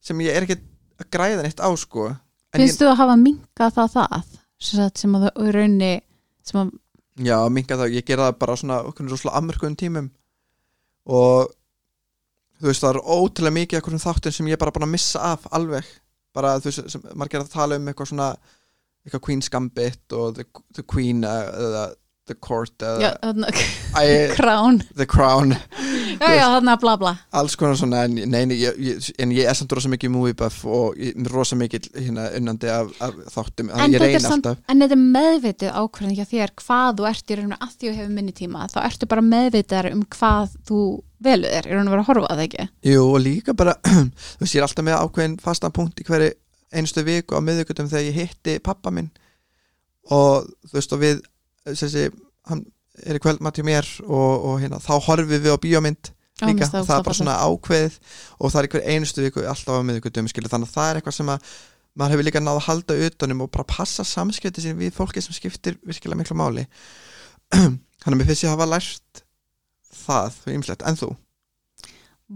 sem 0.00 0.20
ég 0.24 0.34
er 0.34 0.46
ekki 0.46 0.58
að 1.00 1.10
græða 1.14 1.44
neitt 1.44 1.62
á 1.62 1.70
sko. 1.78 2.10
Finnst 2.54 2.80
þú 2.82 2.90
að 2.90 3.00
hafa 3.00 3.16
minkað 3.20 3.74
það 3.78 3.92
það? 3.96 4.36
Sem, 4.60 5.14
að 5.16 5.22
það 5.24 5.46
í 5.46 5.52
rauninni 5.54 5.92
sem 6.44 6.58
að, 6.60 6.72
já, 7.24 7.36
minga 7.48 7.78
það, 7.80 7.94
ég 7.94 8.06
gera 8.08 8.26
það 8.28 8.38
bara 8.42 8.56
svona 8.60 8.80
okkur 8.90 9.08
rosalega 9.08 9.40
amörkuðum 9.40 9.76
tímum. 9.80 10.10
Og 11.10 11.48
þú 12.60 12.68
veist 12.68 12.84
það 12.84 12.92
er 12.92 13.02
ótrúlega 13.16 13.56
mikið 13.56 13.76
af 13.76 13.80
einhverjum 13.80 14.04
þáttum 14.04 14.36
sem 14.36 14.48
ég 14.50 14.56
er 14.56 14.62
bara 14.62 14.74
búin 14.76 14.86
að 14.86 14.94
missa 14.94 15.22
af 15.32 15.46
alveg. 15.56 15.92
Bara 16.36 16.56
þú 16.60 16.70
veist, 16.70 16.90
sem 16.92 17.04
maður 17.10 17.32
gera 17.34 17.46
að 17.46 17.54
tala 17.54 17.78
um 17.80 17.90
eitthvað 17.90 18.10
svona 18.12 18.28
eitthvað 19.04 19.24
Queen's 19.26 19.48
Gambit 19.52 20.16
og 20.16 20.36
The, 20.36 20.46
the 20.76 20.84
Queen 20.84 21.24
uh, 21.24 21.48
eða 21.66 21.84
The 22.30 22.36
Court 22.38 22.84
eða 22.86 23.12
krán 24.36 24.80
The 25.00 25.06
Crown. 25.10 25.54
Já, 26.20 26.30
já, 26.36 26.44
þarna 26.54 26.76
bla 26.80 26.94
bla. 27.00 27.12
Alls 27.34 27.56
konar 27.58 27.78
svona 27.78 28.04
en, 28.06 28.16
nei, 28.30 28.44
nei, 28.50 28.56
ég, 28.60 28.78
ég, 28.82 29.10
en 29.22 29.34
ég 29.34 29.48
er 29.50 29.58
samt 29.58 29.72
rosa 29.74 29.90
mikið 29.90 30.16
buff 30.38 30.64
og 30.68 30.98
rosa 31.32 31.58
mikið 31.58 31.90
hérna 31.96 32.28
unnandi 32.38 32.70
af, 32.70 32.90
af 33.02 33.20
þáttum. 33.34 33.70
En 33.74 33.94
þetta, 33.94 34.22
samt, 34.24 34.50
en 34.50 34.84
þetta 34.84 34.98
er 34.98 35.04
meðvitið 35.18 35.78
ákvörðin 35.80 36.18
hjá 36.18 36.26
þér 36.30 36.54
hvað 36.62 37.00
þú 37.00 37.08
ert 37.10 37.30
í 37.30 37.38
rauninu 37.40 37.58
að 37.60 37.76
því 37.76 37.90
þú 37.90 37.94
hefur 37.98 38.12
minni 38.18 38.36
tíma 38.36 38.66
þá 38.70 38.80
ertu 38.84 39.10
bara 39.10 39.26
meðvitið 39.26 39.90
um 39.94 40.04
hvað 40.16 40.58
þú 40.68 40.82
veluð 41.24 41.56
er, 41.56 41.66
í 41.66 41.74
rauninu 41.74 41.90
að 41.90 41.96
vera 41.96 42.04
að 42.04 42.10
horfa 42.10 42.28
að 42.30 42.38
það 42.40 42.46
ekki? 42.46 42.68
Jú, 42.90 43.02
og 43.06 43.18
líka 43.24 43.56
bara, 43.56 43.74
þú 44.36 44.44
veist, 44.44 44.54
ég 44.54 44.60
er 44.60 44.68
alltaf 44.68 44.86
með 44.86 45.00
ákveðin 45.00 45.36
fastan 45.42 45.74
punkt 45.76 46.00
í 46.00 46.06
hverju 46.06 46.30
einstu 46.70 47.04
viku 47.06 47.38
á 47.38 47.40
miðvikutum 47.44 47.90
þegar 47.90 48.06
ég 48.06 48.18
hitti 48.20 48.56
pappa 48.62 48.92
minn. 48.94 49.10
Og 50.10 50.48
þú 50.68 50.78
veist, 50.78 50.94
og 50.94 51.02
við 51.02 51.22
þessi, 51.68 52.06
hann 52.50 52.64
er 53.06 53.18
í 53.18 53.22
kvöldmatt 53.22 53.58
hjá 53.60 53.66
mér 53.66 53.88
og, 54.06 54.46
og 54.50 54.56
hérna, 54.62 54.80
þá 54.82 54.94
horfum 55.06 55.30
við 55.30 55.50
á 55.52 55.58
bíómynd 55.60 56.12
líka, 56.40 56.64
finnst 56.64 56.74
það, 56.74 56.86
það 56.88 56.96
er 56.96 57.06
bara 57.08 57.18
svona 57.18 57.36
ákveðið 57.44 57.98
og 58.38 58.52
það 58.52 58.60
er 58.60 58.68
í 58.68 58.72
hver 58.74 58.86
einustu 58.94 59.24
viku 59.26 59.44
alltaf 59.44 59.76
á 59.76 60.30
skilur, 60.32 60.52
þannig 60.52 60.70
að 60.70 60.74
það 60.74 60.90
er 60.90 61.00
eitthvað 61.00 61.16
sem 61.18 61.32
að 61.32 61.52
maður 61.98 62.14
hefur 62.14 62.28
líka 62.28 62.42
náð 62.42 62.60
að 62.60 62.66
halda 62.68 62.98
utanum 63.06 63.42
og 63.44 63.50
bara 63.54 63.66
passa 63.68 64.06
samskipti 64.06 64.64
sín 64.64 64.78
við 64.78 64.94
fólki 64.96 65.22
sem 65.24 65.34
skiptir 65.36 65.78
virkilega 65.86 66.20
miklu 66.20 66.36
máli. 66.38 66.66
Þannig 67.50 68.14
að 68.14 68.20
mér 68.20 68.30
finnst 68.30 68.46
ég 68.46 68.54
hafa 68.54 68.68
lært 68.70 69.24
það, 70.04 70.38
þú 70.38 70.54
ymslegt, 70.54 70.86
en 70.86 71.00
þú? 71.00 71.10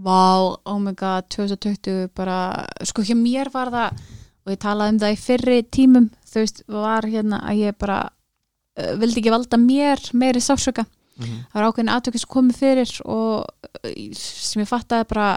Vá, 0.05 0.25
oh 0.67 0.79
my 0.81 0.91
god, 0.97 1.29
2020 1.31 2.11
bara, 2.17 2.65
sko 2.83 3.05
hjá 3.05 3.15
mér 3.15 3.49
var 3.53 3.71
það 3.73 4.01
og 4.45 4.53
ég 4.53 4.61
talaði 4.61 4.93
um 4.93 4.99
það 5.01 5.13
í 5.13 5.21
fyrri 5.21 5.61
tímum 5.73 6.09
þú 6.27 6.43
veist, 6.43 6.59
var 6.67 7.07
hérna 7.09 7.39
að 7.47 7.61
ég 7.63 7.77
bara 7.79 8.01
vildi 8.75 9.21
ekki 9.21 9.33
valda 9.33 9.57
mér 9.61 10.01
meiri 10.13 10.41
sásöka, 10.43 10.85
mm 10.85 11.25
-hmm. 11.25 11.41
það 11.51 11.59
var 11.59 11.67
ákveðin 11.69 11.93
aðtökk 11.95 12.19
sem 12.19 12.33
komið 12.35 12.61
fyrir 12.61 12.95
og 13.05 13.45
uh, 13.45 14.13
sem 14.13 14.61
ég 14.61 14.67
fattaði 14.67 15.07
bara 15.09 15.29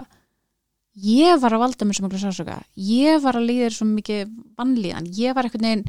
ég 0.99 1.39
var 1.39 1.53
að 1.53 1.63
valda 1.63 1.85
mér 1.85 1.95
svo 1.95 2.07
miklu 2.07 2.19
sásöka 2.19 2.61
ég 2.75 3.21
var 3.23 3.35
að 3.39 3.47
líða 3.47 3.69
svo 3.71 3.85
mikið 3.87 4.27
vannlíðan, 4.57 5.07
ég 5.15 5.35
var 5.35 5.43
einhvern 5.47 5.67
veginn 5.69 5.85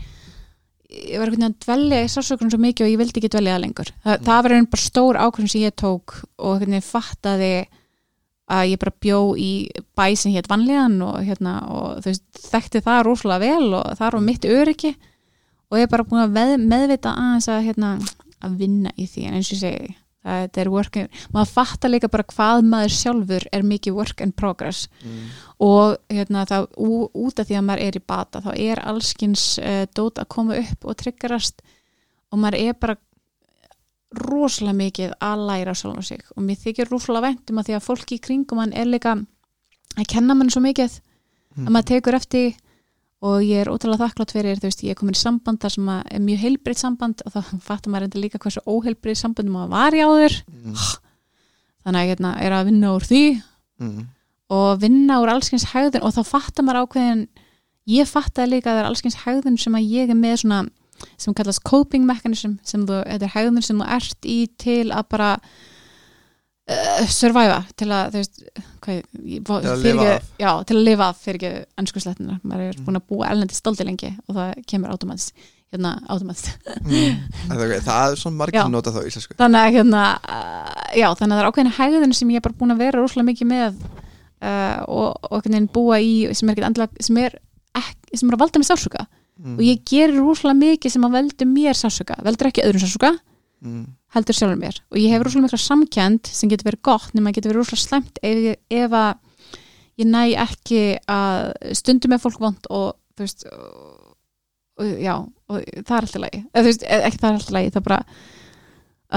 ég 0.91 1.19
var 1.19 1.27
einhvern 1.27 1.43
veginn 1.43 1.55
að 1.55 1.61
dvelja 1.65 2.05
í 2.05 2.09
sásökunum 2.11 2.51
svo 2.51 2.59
mikið 2.61 2.87
og 2.87 2.91
ég 2.91 2.99
vildi 2.99 3.21
ekki 3.21 3.31
dvelja 3.31 3.55
það 3.55 3.63
lengur. 3.65 3.91
Þa, 4.05 4.11
Mm. 4.11 4.25
það 4.27 4.43
var 4.43 4.53
einn 4.53 4.71
bara 4.71 4.83
stór 4.83 5.17
ákveðin 5.17 5.51
sem 5.51 5.61
ég 5.63 5.75
tók 5.79 6.25
og 6.39 6.55
einhvern 6.55 6.75
veginn 6.75 6.91
fattaði 6.91 7.67
að 8.51 8.65
ég 8.73 8.79
bara 8.83 9.01
bjó 9.01 9.19
í 9.39 9.51
bæ 9.95 10.17
sem 10.19 10.33
hétt 10.33 10.49
vanlíðan 10.51 11.03
og, 11.07 11.21
hérna, 11.23 11.53
og 11.71 12.03
veist, 12.03 12.25
þekkti 12.35 12.83
það 12.83 13.05
rosalega 13.07 13.39
vel 13.45 13.75
og 13.75 13.95
það 13.99 14.13
var 14.13 14.21
mitt 14.21 14.45
öryggi 14.45 14.97
og 15.71 15.79
ég 15.79 15.87
er 15.87 15.91
bara 15.93 16.07
búin 16.07 16.25
að 16.25 16.37
veð, 16.37 16.55
meðvita 16.71 17.15
aðeins 17.17 17.49
að, 17.51 17.65
hérna, 17.69 17.91
að 18.43 18.57
vinna 18.61 18.93
í 18.97 19.07
því 19.11 19.27
en 19.27 19.37
eins 19.39 19.51
og 19.51 19.57
ég 19.57 19.65
segi 19.65 19.97
það 20.21 20.59
er 20.61 20.69
work 20.69 20.97
in, 21.01 21.07
maður 21.33 21.53
fattar 21.55 21.89
líka 21.95 22.11
bara 22.13 22.27
hvað 22.29 22.67
maður 22.69 22.93
sjálfur 22.93 23.47
er 23.57 23.63
mikið 23.65 23.95
work 23.97 24.21
in 24.21 24.35
progress 24.37 24.83
mm. 25.01 25.21
og 25.65 25.95
hérna, 26.13 26.43
það, 26.51 26.67
út 26.77 27.41
af 27.41 27.49
því 27.49 27.57
að 27.57 27.69
maður 27.71 27.85
er 27.87 27.97
í 27.97 28.03
bata 28.13 28.43
þá 28.45 28.51
er 28.53 28.83
allskins 28.91 29.45
uh, 29.63 29.87
dót 29.97 30.21
að 30.21 30.29
koma 30.37 30.59
upp 30.61 30.85
og 30.85 30.99
tryggarast 31.01 31.65
og 32.31 32.43
maður 32.43 32.59
er 32.61 32.77
bara 32.77 32.99
rosalega 34.21 34.77
mikið 34.77 35.15
að 35.25 35.47
læra 35.49 35.77
sjálf 35.79 36.03
á 36.03 36.05
sig 36.05 36.27
og 36.35 36.45
mér 36.45 36.61
þykir 36.67 36.91
rosalega 36.93 37.31
væntum 37.31 37.63
að 37.63 37.71
því 37.71 37.79
að 37.79 37.87
fólki 37.87 38.19
í 38.19 38.25
kringum 38.27 38.61
hann 38.61 38.77
er 38.77 38.91
líka 38.91 39.15
að 39.17 40.11
kenna 40.11 40.37
mann 40.37 40.53
svo 40.53 40.61
mikið 40.67 41.01
Mm. 41.51 41.67
að 41.67 41.75
maður 41.75 41.89
tekur 41.91 42.17
eftir 42.17 42.53
og 43.21 43.43
ég 43.45 43.61
er 43.61 43.69
ótrúlega 43.69 44.07
þakklátt 44.07 44.33
fyrir, 44.33 44.57
þú 44.57 44.69
veist, 44.71 44.83
ég 44.87 44.95
er 44.95 44.99
komin 45.01 45.17
í 45.17 45.21
samband 45.21 45.61
þar 45.61 45.75
sem 45.75 45.89
er 45.93 46.23
mjög 46.25 46.39
heilbreytt 46.41 46.81
samband 46.81 47.21
og 47.27 47.35
þá 47.35 47.41
fattar 47.61 47.93
maður 47.93 48.07
enda 48.09 48.23
líka 48.23 48.39
hversu 48.41 48.63
óheilbreytt 48.65 49.21
samband 49.21 49.51
maður 49.53 49.75
var 49.75 49.93
í 49.99 50.01
áður 50.07 50.39
Mm. 50.49 50.75
þannig 51.85 52.01
að 52.01 52.07
ég 52.07 52.13
hérna, 52.15 52.31
er 52.41 52.53
að 52.57 52.65
vinna 52.71 52.95
úr 52.97 53.05
því 53.05 53.43
Mm. 53.81 54.07
og 54.51 54.81
vinna 54.81 55.21
úr 55.21 55.31
allskins 55.33 55.65
hægðun 55.73 56.03
og 56.05 56.13
þá 56.17 56.23
fattar 56.27 56.65
maður 56.65 56.87
ákveðin 56.87 57.29
ég 57.89 58.09
fattaði 58.09 58.51
líka 58.55 58.71
að 58.71 58.77
það 58.77 58.83
er 58.85 58.89
allskins 58.91 59.17
hægðun 59.25 59.59
sem 59.59 59.75
að 59.75 59.89
ég 59.91 60.11
er 60.11 60.15
með 60.15 60.37
svona 60.43 60.69
sem 61.17 61.35
kallast 61.35 61.63
coping 61.65 62.05
mechanism 62.05 62.59
sem 62.63 62.87
þú, 62.87 63.05
þetta 63.05 63.25
er 63.29 63.35
hægðun 63.37 63.63
sem 63.65 63.79
þú 63.81 63.87
ert 63.97 64.27
í 64.29 64.39
til 64.59 64.91
að 64.93 65.05
bara 65.09 65.31
uh, 66.71 67.07
survive 67.11 67.59
til 67.81 67.89
að 67.93 68.13
veist 68.17 68.43
hvað, 68.81 69.01
ég, 69.27 69.45
Til 69.47 69.71
að 69.75 69.83
lifa 69.85 70.09
af. 70.17 70.29
já, 70.41 70.51
til 70.71 70.77
að 70.79 70.85
lifa 70.89 71.09
af 71.13 71.23
fyrir 71.25 71.39
ekki 71.41 71.53
ennsku 71.83 72.03
slettina, 72.05 72.39
maður 72.47 72.69
er 72.71 72.77
Mm. 72.79 72.85
búin 72.87 73.01
að 73.01 73.09
búa 73.11 73.31
ellendi 73.31 73.55
stolti 73.59 73.85
lengi 73.87 74.13
og 74.29 74.37
það 74.37 74.61
kemur 74.71 74.91
automatist 74.95 75.35
hérna 75.71 75.93
Mm. 76.83 77.19
Það 77.49 77.61
er- 77.77 77.85
það 77.87 78.13
er 78.13 78.17
svona 78.19 78.37
margir 78.41 78.63
sem 78.65 78.73
nota 78.73 78.91
þá 78.91 79.01
íslensku 79.07 79.37
þannig 79.39 79.61
að 79.67 79.75
hérna 79.77 80.05
uh, 80.19 80.83
já, 80.99 81.09
þannig 81.15 81.35
að 81.35 81.39
það 81.39 81.43
er 81.45 81.51
ákveðin 81.51 81.77
hægðin 81.79 82.15
sem 82.19 82.31
ég 82.31 82.37
er 82.41 82.47
bara 82.49 82.59
búin 82.59 82.75
að 82.75 82.83
vera 82.83 82.99
rosalega 83.03 83.29
mikið 83.31 83.51
með 83.53 83.77
uh, 84.43 84.79
og, 84.89 85.17
veginn 85.55 85.69
búa 85.73 86.01
í 86.03 86.13
sem 86.35 86.51
er 86.51 86.65
endilega, 86.67 87.05
sem 87.07 87.17
er 87.23 87.39
ekki, 87.79 88.19
sem 88.19 88.29
er 88.31 88.35
að 88.35 88.43
valda 88.43 88.59
mér 88.63 88.71
sásuga 88.71 89.05
mm. 89.39 89.57
og 89.59 89.63
ég 89.63 89.83
gerir 89.87 90.19
rosalega 90.19 90.59
mikið 90.65 90.91
sem 90.97 91.07
að 91.07 91.15
veldur 91.21 91.51
mér 91.53 91.79
sásuga 91.79 92.17
veldur 92.27 92.51
ekki 92.51 92.65
öðrum 92.67 92.83
sásuga, 92.83 93.13
mm. 93.65 93.85
heldur 94.17 94.37
sjálfur 94.39 94.61
mér 94.61 94.81
og 94.91 94.99
ég 95.01 95.13
hef 95.15 95.25
rosalega 95.25 95.47
mikla 95.49 95.61
samkend 95.65 96.31
sem 96.31 96.51
getur 96.53 96.71
verið 96.71 96.83
gott 96.91 97.15
nema 97.15 97.33
getur 97.37 97.53
verið 97.53 97.63
rosalega 97.65 97.87
slæmt 97.87 98.23
ef, 98.23 98.59
ef 98.71 98.97
að 99.03 99.13
ég 100.01 100.11
næ 100.11 100.23
ekki 100.47 100.83
að 101.11 101.53
stundum 101.77 102.15
með 102.15 102.25
fólk 102.25 102.41
vond 102.41 102.69
og 102.71 102.97
þú 103.15 103.27
veist 103.27 103.47
og, 103.53 104.17
og, 104.81 104.93
já, 104.97 105.15
og 105.21 105.65
það 105.85 105.97
er 105.97 106.05
alltaf 106.07 106.23
lagi 106.25 106.43
eða 106.43 106.65
þú 106.65 106.69
veist, 106.71 106.85
e- 106.89 107.03
ekki 107.09 107.23
það 107.23 107.31
er 107.31 107.41
alltaf 107.41 107.57
lagi 107.57 107.73
það 107.75 107.81
er 107.83 107.89
bara 107.89 108.03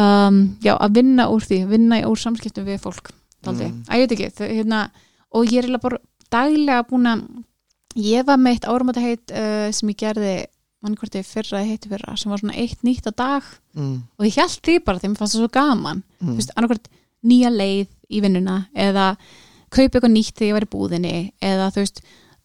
um, 0.03 0.39
já, 0.63 0.73
að 0.75 0.95
vinna 0.99 1.27
úr 1.31 1.45
því 1.47 1.59
vinna 1.71 2.01
úr 2.09 2.19
samskiptum 2.19 2.67
við 2.67 2.81
fólk 2.83 3.13
Mm. 3.43 3.83
að 3.91 3.99
ég 3.99 4.03
veit 4.07 4.13
ekki 4.15 4.27
þau, 4.37 4.47
hérna, 4.47 4.77
og 5.35 5.49
ég 5.51 5.65
er 5.65 5.79
bara 5.83 5.97
daglega 6.31 6.85
búin 6.87 7.09
að 7.11 7.23
ég 7.99 8.25
var 8.25 8.39
með 8.39 8.55
eitt 8.55 8.67
áramata 8.71 9.03
heit 9.03 9.33
uh, 9.35 9.67
sem 9.75 9.89
ég 9.91 9.99
gerði 9.99 10.35
mann 10.83 10.95
hvort 10.99 11.15
ég 11.17 11.25
fyrra 11.27 11.59
eða 11.61 11.69
heiti 11.71 11.89
fyrra 11.91 12.15
sem 12.19 12.31
var 12.33 12.41
svona 12.43 12.55
eitt 12.59 12.81
nýtt 12.83 13.07
á 13.09 13.13
dag 13.15 13.43
Mm. 13.75 14.03
og 14.19 14.25
ég 14.27 14.35
held 14.37 14.59
því 14.61 14.83
bara 14.85 14.99
því 14.99 15.09
mér 15.09 15.17
fannst 15.17 15.35
það 15.35 15.41
svo 15.43 15.51
gaman 15.51 16.03
Mm. 16.21 16.35
veist, 16.37 16.51
annarkvært 16.55 16.87
nýja 17.25 17.49
leið 17.49 17.87
í 18.11 18.21
vinnuna 18.21 18.67
eða 18.75 19.17
kaupa 19.73 19.97
eitthvað 19.97 20.13
nýtt 20.13 20.35
þegar 20.37 20.49
ég 20.49 20.53
var 20.59 20.65
í 20.67 20.73
búðinni 20.75 21.31
eða 21.41 21.69
þú 21.73 21.81
veist 21.81 22.01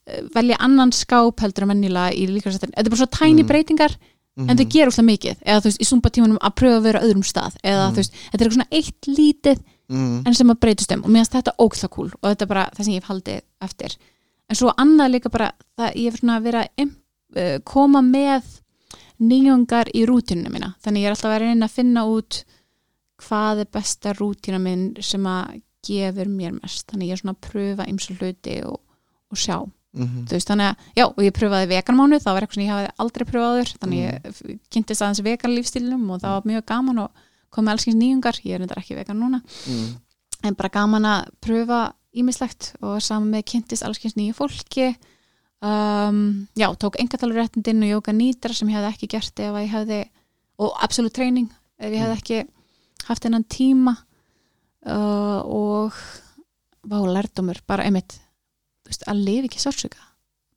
eh, 0.09 0.23
velja 0.35 0.57
annan 0.65 0.93
skáp 0.93 1.41
heldur 1.45 1.63
en 1.67 1.69
venjulega 1.75 2.15
í 2.17 2.27
líkarsættin 2.31 2.73
þetta 2.73 2.87
er 2.87 2.95
bara 2.95 3.03
svo 3.03 3.11
tæni 3.19 3.43
Mm. 3.43 3.49
breytingar 3.49 3.97
en 4.39 4.57
þau 4.57 4.69
gera 4.71 4.89
úrslega 4.91 5.11
mikið 5.11 5.37
eða 5.45 5.61
þú 5.61 5.65
veist, 5.69 5.81
í 5.83 5.87
sumpa 5.91 6.11
tímanum 6.15 6.39
að 6.39 6.55
pröfa 6.55 6.79
að 6.79 6.83
vera 6.87 7.01
öðrum 7.03 7.25
stað 7.27 7.57
eða 7.65 7.89
Mm. 7.89 7.93
þú 7.93 7.97
veist, 8.01 8.13
þetta 8.31 8.41
er 8.41 8.47
eitthvað 8.47 8.59
svona 8.59 8.73
eitt 8.79 9.03
lítið 9.19 9.59
mm. 9.91 10.23
en 10.27 10.35
sem 10.35 10.49
að 10.51 10.61
breytast 10.61 10.93
um 10.95 11.03
og 11.05 11.11
mér 11.11 11.25
finnst 11.27 11.35
þetta 11.35 11.89
cool 11.91 12.11
og 12.23 12.31
þetta 12.31 12.43
er 12.43 12.47
bara 12.47 12.71
það 12.77 12.85
sem 12.85 12.95
ég 12.95 13.03
hef 13.03 13.09
haldið 13.11 13.41
eftir 13.61 13.97
en 14.49 14.57
svo 14.57 14.73
annað 14.79 15.11
líka 15.13 15.29
bara 15.31 15.53
það 15.77 15.93
ég 15.97 16.05
hef 16.13 16.21
svona 16.21 16.37
að 16.39 16.47
uh, 16.79 16.87
koma 17.65 18.01
með 18.03 18.45
nýjungar 19.21 19.91
í 19.95 20.05
rútinu 20.07 20.51
mína. 20.53 20.75
Þannig 20.85 21.03
ég 21.03 21.11
er 21.11 21.17
alltaf 21.17 21.33
að 21.35 21.41
reyna 21.43 21.67
að 21.67 21.75
finna 21.75 22.05
út 22.09 22.43
hvað 23.19 23.65
er 23.65 23.71
besta 23.75 24.13
rútina 24.15 24.61
minn 24.63 24.93
sem 25.03 25.25
að 25.27 25.57
gefur 25.89 26.29
mér 26.31 26.55
mest. 26.61 26.87
Þannig 26.91 27.09
ég 27.11 27.17
er 27.17 27.23
svona 27.23 27.35
að 27.35 27.49
pröfa 27.49 27.87
ymsu 27.91 28.15
hluti 28.21 28.61
og, 28.69 28.79
og 29.33 29.37
sjá. 29.41 29.59
Mhm. 29.99 30.27
þú 30.29 30.35
veist 30.37 30.51
þannig 30.51 30.67
að, 30.69 30.89
já, 30.99 31.05
og 31.09 31.23
ég 31.25 31.33
pröfaði 31.33 31.69
veganmánu 31.71 32.19
það 32.21 32.35
var 32.37 32.45
eitthvað 32.45 32.55
sem 32.59 32.65
ég 32.67 32.73
hafi 32.75 32.91
aldrei 33.03 33.25
pröfaður 33.25 33.71
þannig 33.81 34.01
ég 34.03 34.59
kynntist 34.71 35.01
aðeins 35.03 35.23
veganlífstílnum 35.25 36.03
og 36.13 36.21
það 36.21 36.35
var 36.37 36.45
mjög 36.51 36.65
gaman 36.69 36.99
og 37.07 37.23
kom 37.51 37.65
með 37.65 37.73
allskins 37.73 37.97
nýjungar. 37.97 38.37
Ég 38.45 38.55
er 38.59 38.67
þetta 38.67 38.77
ekki 38.83 38.99
vegan 38.99 39.19
núna 39.23 39.41
Mm. 39.67 39.97
en 40.45 40.55
bara 40.55 40.69
gaman 40.69 41.03
að 41.09 41.31
pröfa 41.41 41.81
ímislegt 42.15 42.75
og 42.83 43.01
saman 43.03 43.33
með 43.33 43.47
kynntist 43.49 43.83
allskins 43.83 44.15
nýju 44.15 44.37
fólki 44.37 44.95
um, 45.63 46.47
já, 46.57 46.69
tók 46.79 46.99
engatalurréttindinn 47.01 47.83
og 47.83 47.91
jóka 47.99 48.13
nýtra 48.15 48.55
sem 48.55 48.69
ég 48.69 48.77
hefði 48.79 48.93
ekki 48.95 49.09
gert 49.17 49.41
ef 49.41 49.55
að 49.55 49.65
ég 49.65 49.73
hefði 49.75 50.01
og 50.59 50.77
absolutt 50.83 51.15
treyning 51.19 51.49
ef 51.79 51.93
ég 51.93 52.03
hefði 52.03 52.19
ekki 52.21 52.39
haft 53.09 53.25
hennan 53.25 53.45
tíma 53.45 53.97
uh, 54.87 55.41
og 55.45 55.95
vá, 56.89 56.99
lærdómur, 57.07 57.61
bara 57.67 57.85
einmitt 57.89 58.19
þú 58.19 58.93
veist, 58.93 59.05
að 59.11 59.25
lifa 59.25 59.49
ekki 59.51 59.63
sársöka 59.65 60.05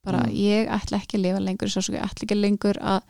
bara 0.05 0.23
Mm. 0.25 0.31
ég 0.33 0.69
ætla 0.73 0.97
ekki 0.97 1.17
að 1.19 1.21
lifa 1.27 1.39
lengur 1.45 1.69
sársöka, 1.69 1.99
ég 1.99 2.05
ætla 2.09 2.25
ekki 2.25 2.37
lengur 2.39 2.77
að 2.81 3.01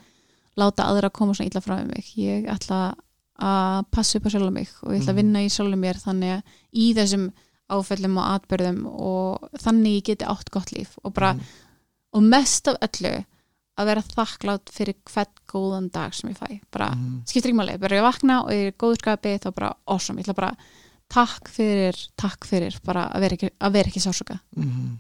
láta 0.59 0.83
aðra 0.91 1.09
koma 1.09 1.33
svona 1.33 1.47
illa 1.47 1.61
frá 1.63 1.77
mig 1.87 2.09
ég 2.19 2.47
ætla 2.51 2.95
að 3.41 3.85
passa 3.95 4.17
upp 4.19 4.25
á 4.27 4.29
sjálf 4.33 4.51
mig 4.53 4.67
og 4.83 4.91
ég 4.91 4.99
ætla 5.01 5.13
að 5.13 5.15
Mhm. 5.15 5.21
vinna 5.21 5.39
í 5.39 5.49
sjálf 5.49 5.77
mér 5.79 5.95
þannig 6.03 6.31
að 6.35 6.43
í 6.73 6.93
þessum 6.93 7.31
áföllum 7.71 8.17
og 8.19 8.25
atbyrðum 8.35 8.81
og 8.91 9.49
þannig 9.63 9.95
ég 10.01 10.03
geti 10.11 10.25
átt 10.27 10.51
gott 10.51 10.71
líf 10.75 10.97
og 11.03 11.13
bara, 11.13 11.33
Mm. 11.33 11.41
Og 12.13 12.23
mest 12.23 12.67
af 12.67 12.77
öllu 12.81 13.13
að 13.79 13.85
vera 13.87 14.01
þakklátt 14.03 14.69
fyrir 14.75 14.95
hvert 15.09 15.31
góðan 15.47 15.89
dag 15.91 16.13
sem 16.13 16.29
ég 16.29 16.37
fæ. 16.37 16.59
Bara, 16.71 16.89
Mhm. 16.91 17.21
skiptir 17.25 17.51
ekki 17.51 17.57
máli, 17.59 17.79
bara 17.79 17.95
ég 17.95 18.03
vakna 18.03 18.43
og 18.43 18.49
ég 18.51 18.67
er 18.67 18.71
í 18.71 18.75
góður 18.77 18.97
skapi 18.99 19.39
þá 19.39 19.53
bara 19.55 19.73
awesome, 19.87 20.17
ég 20.21 20.25
ætla 20.27 20.35
bara 20.35 20.55
takk 21.09 21.47
fyrir, 21.49 21.95
takk 22.17 22.45
fyrir 22.45 22.77
bara 22.83 23.09
að 23.13 23.19
vera 23.21 23.35
ekki, 23.35 23.49
að 23.59 23.71
vera 23.73 23.89
ekki 23.89 23.99
sásuga 24.03 24.39
Mhm. 24.55 24.97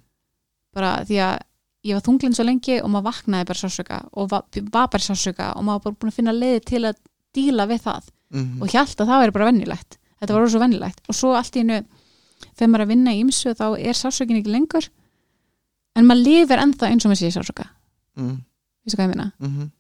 bara 0.73 1.03
því 1.05 1.17
að 1.19 1.39
ég 1.85 1.93
var 1.93 2.01
þunglind 2.01 2.35
svo 2.35 2.45
lengi 2.45 2.81
og 2.83 2.89
maður 2.89 3.11
vaknaði 3.11 3.45
bara 3.45 3.59
sásuga 3.59 4.07
og 4.13 4.29
var, 4.29 4.43
var 4.71 4.87
bara 4.87 5.03
sásuga 5.03 5.55
og 5.55 5.63
maður 5.63 5.83
bara 5.83 5.95
búin 5.95 6.11
að 6.11 6.13
finna 6.13 6.31
leiði 6.33 6.65
til 6.65 6.81
að 6.85 6.95
díla 7.33 7.67
við 7.67 7.81
það. 7.81 8.03
Mhm. 8.33 8.61
og 8.61 8.67
hjælt 8.69 8.95
að 8.95 9.07
það 9.07 9.21
væri 9.21 9.33
bara 9.33 9.51
vennilegt 9.51 9.97
þetta 10.21 10.33
var 10.33 10.47
svo 10.47 10.59
vennilegt 10.59 10.99
og 11.09 11.15
svo 11.15 11.35
allt 11.35 11.51
í 11.55 11.59
einu 11.59 11.85
þegar 12.55 12.69
maður 12.71 12.79
er 12.79 12.85
að 12.85 12.87
vinna 12.87 13.11
í 13.11 13.19
ymsu 13.25 13.53
þá 13.53 13.77
er 13.77 13.93
sásökin 13.93 14.37
ekki 14.39 14.51
lengur 14.55 14.87
en 15.95 16.05
maður 16.07 16.23
lifir 16.25 16.59
ennþá 16.63 16.89
eins 16.91 17.05
og 17.05 17.11
maður 17.11 17.21
sé 17.21 17.31
sásöka 17.35 17.65
Mhm. 18.17 18.41
veistu 18.85 18.97
hvað 18.97 19.05
ég 19.07 19.15
meina 19.15 19.31
Mhm. 19.39 19.71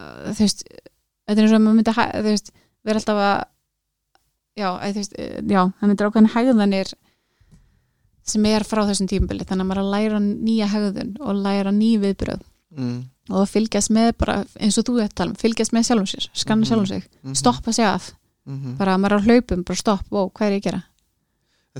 Uh, 0.00 0.32
þú 0.34 0.40
veist, 0.42 0.64
þetta 1.28 1.38
er 1.38 1.44
eins 1.46 1.52
og 1.54 1.60
maður 1.62 1.76
myndi 1.78 1.92
þú 1.94 2.22
veist, 2.26 2.48
vera 2.84 2.98
alltaf 2.98 3.18
að 3.22 3.44
já, 4.58 4.68
þú 4.82 4.94
veist, 4.98 5.12
eh, 5.18 5.40
já 5.46 5.60
það 5.78 5.88
myndir 5.90 6.06
ákveðin 6.08 6.32
hægðanir 6.34 6.92
sem 8.26 8.46
er 8.50 8.64
frá 8.66 8.82
þessum 8.88 9.06
tímabili 9.06 9.46
þannig 9.46 9.62
að 9.62 9.68
maður 9.70 9.78
er 9.78 9.84
að 9.84 9.92
læra 9.94 10.18
nýja 10.24 10.66
hægðun 10.72 11.12
og 11.20 11.36
læra 11.44 11.70
ný 11.70 11.90
viðbröð 12.02 12.42
Mhm. 12.76 13.04
og 13.30 13.46
fylgjast 13.48 13.90
með 13.94 14.12
bara 14.18 14.44
eins 14.60 14.76
og 14.78 14.84
þú 14.84 14.98
þetta 15.04 15.14
tala 15.14 15.30
um, 15.30 15.36
fylgjast 15.36 15.72
með 15.72 15.86
sjálfum 15.86 16.10
sér, 16.10 16.28
skanna 16.34 16.64
Mhm. 16.64 16.68
sjálfum 16.68 16.86
sig 16.88 17.04
Mhm. 17.24 17.34
stoppa 17.36 17.72
sig 17.72 17.84
af, 17.84 18.12
Mhm. 18.46 18.76
bara 18.76 18.96
að 18.96 19.00
maður 19.00 19.12
er 19.12 19.20
á 19.20 19.24
hlaupum 19.26 19.64
bara 19.64 19.76
stopp, 19.76 20.06
ó, 20.10 20.32
hvað 20.32 20.46
er 20.46 20.52
ég 20.52 20.60
að 20.60 20.62
gera 20.62 20.84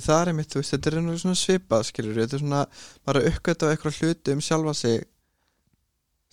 það 0.04 0.20
er 0.20 0.30
einmitt, 0.32 0.50
þú 0.52 0.62
veist, 0.62 0.74
þetta 0.74 0.90
er 0.90 0.96
einhverjum 1.00 1.22
svona 1.22 1.40
svipað 1.40 1.84
skilur, 1.90 2.18
þetta 2.20 2.38
er 2.38 2.42
svona, 2.42 2.62
maður 3.04 3.20
er 3.20 3.22
að 3.22 3.28
uppgöta 3.32 3.70
eitthvað 3.72 4.00
hluti 4.00 4.34
um 4.36 4.42
sjálfa 4.44 4.74
sig 4.76 5.04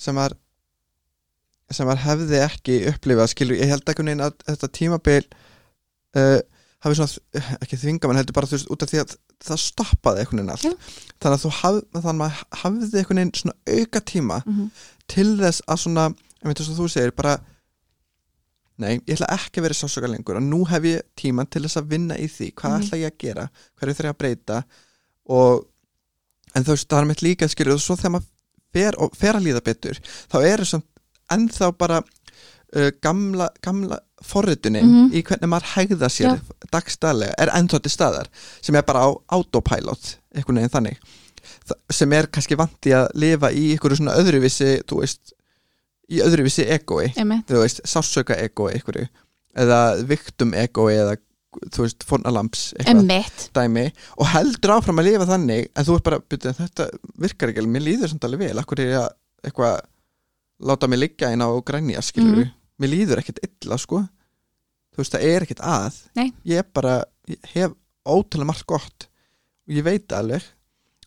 sem 0.03 0.18
maður 0.18 0.40
sem 1.73 1.88
maður 1.90 2.03
hefði 2.03 2.41
ekki 2.44 2.80
upplifað 2.91 3.31
skilur, 3.31 3.57
ég 3.57 3.72
held 3.72 3.88
ekki 3.90 4.06
neina 4.06 4.30
að 4.30 4.41
þetta 4.52 4.72
tímabil 4.77 5.22
uh, 6.19 6.40
hafi 6.84 6.98
svona 6.99 7.45
ekki 7.64 7.80
þvinga, 7.80 8.10
menn 8.10 8.19
heldur 8.19 8.35
bara 8.35 8.49
þú 8.49 8.57
veist, 8.57 8.73
út 8.73 8.84
af 8.84 8.91
því 8.91 9.02
að 9.03 9.15
það 9.44 9.61
stoppaði 9.64 10.23
einhvern 10.23 10.41
veginn 10.41 10.53
allt. 10.53 10.68
Já. 10.68 10.99
þannig 11.23 11.38
að 11.38 11.44
þú 11.44 11.53
haf, 11.60 11.80
þannig 11.95 12.26
að 12.27 12.60
hafði 12.64 12.99
einhvern 12.99 13.22
veginn 13.22 13.34
svona 13.40 13.80
auka 13.80 14.03
tíma 14.11 14.41
mm 14.44 14.68
til 15.11 15.34
þess 15.40 15.64
að 15.68 15.81
svona, 15.84 16.06
ég 16.41 16.48
veit 16.48 16.60
þess 16.60 16.72
að 16.72 16.80
þú 16.80 16.85
segir 16.91 17.11
bara 17.18 17.34
nei, 18.78 19.00
ég 19.08 19.16
ætla 19.18 19.28
ekki 19.38 19.60
að 19.62 19.68
vera 19.68 19.74
sásöka 19.78 20.10
lengur 20.10 20.38
og 20.40 20.44
nú 20.44 20.64
hef 20.68 20.84
ég 20.84 21.02
tíman 21.20 21.50
til 21.50 21.62
þess 21.64 21.78
að 21.82 21.90
vinna 21.94 22.16
í 22.18 22.26
því. 22.28 22.54
Hvað 22.54 22.72
Mhm. 22.74 22.84
ætla 22.84 22.98
ég 23.04 23.12
að 23.12 23.18
gera, 23.20 23.50
hverju 23.80 23.94
þarf 23.94 24.08
ég 24.10 24.14
að 24.16 24.18
breyta? 24.24 24.64
Og 25.30 25.66
en 26.56 26.64
þú 26.64 26.74
veist, 26.76 26.88
það 26.90 27.00
er 27.02 27.06
mitt 27.06 27.22
líka 27.22 27.48
skilur 27.50 27.74
og 27.74 27.80
svo 27.82 27.95
þegar 27.95 28.12
maður 28.12 28.30
fer, 28.74 28.94
fer 29.16 29.34
að 29.38 29.44
líða 29.48 29.64
betur 29.64 30.00
þá 30.32 30.38
er 30.45 30.58
þessum 30.64 30.84
ennþá 31.32 31.78
bara 31.78 32.02
uh, 32.76 32.90
gamla, 33.02 33.50
gamla 33.62 34.00
forritunin 34.24 34.84
Mhm. 34.84 35.12
í 35.14 35.22
hvernig 35.24 35.50
maður 35.50 35.70
hegða 35.76 36.10
sér 36.10 36.41
dagstæðlega 36.74 37.34
er 37.38 37.50
ennþá 37.54 37.82
til 37.84 37.91
staðar 37.91 38.28
sem 38.62 38.76
er 38.76 38.82
bara 38.82 39.06
á 39.06 39.10
autopilot 39.30 40.16
einhvern 40.36 40.56
veginn 40.58 40.70
þannig. 40.74 40.98
Þa, 41.68 41.74
sem 41.91 42.14
er 42.14 42.28
kannski 42.28 42.56
vandi 42.58 42.91
að 42.95 43.10
lifa 43.16 43.52
í 43.52 43.74
einhverju 43.76 43.98
svona 44.00 44.18
öðruvísi 44.18 44.84
þú 44.90 45.00
veist, 45.02 45.34
í 46.11 46.19
öðruvísi 46.23 46.65
egoi 46.69 47.11
sásöka 47.88 48.35
egoi 48.43 48.73
einhverju, 48.75 49.07
eða 49.55 49.77
viktum 50.09 50.53
egoi 50.53 50.93
eða 50.97 51.15
þú 51.69 51.84
veist, 51.85 52.03
fornalamps 52.09 52.73
dæmi. 53.53 53.84
Og 54.17 54.25
heldur 54.34 54.71
áfram 54.73 54.99
að 55.03 55.05
lifa 55.11 55.27
þannig 55.30 55.67
en 55.77 55.85
þú 55.85 55.95
ert 55.99 56.03
bara, 56.07 56.19
byrju, 56.19 56.53
þetta 56.57 56.88
virkar 57.21 57.51
ekki 57.53 57.65
mér 57.69 57.85
líður 57.85 58.09
samt 58.09 58.25
alveg 58.25 58.47
vel, 58.47 58.57
akkur 58.63 58.80
er 58.81 58.89
ég 58.89 58.99
að 59.03 59.11
eitthvað, 59.45 59.75
láta 60.63 60.88
mig 60.89 60.99
liggja 60.99 61.30
inn 61.35 61.43
á 61.45 61.49
grænja 61.61 62.01
skilur 62.01 62.41
Mhm. 62.43 62.51
mér 62.81 62.89
líður 62.89 63.21
ekkert 63.21 63.39
illa 63.45 63.77
sko. 63.77 64.01
Þú 64.93 64.97
veist, 65.01 65.13
það 65.13 65.23
er 65.30 65.41
ekkert 65.45 65.61
að. 65.61 66.01
Nei. 66.15 66.34
ég 66.45 66.57
er 66.57 66.65
bara, 66.73 67.03
ég 67.30 67.38
hef 67.53 67.71
ótrúlega 68.05 68.45
margt 68.45 68.65
gott. 68.67 69.07
Og 69.69 69.75
ég 69.75 69.84
veit 69.84 70.07
alveg. 70.11 70.41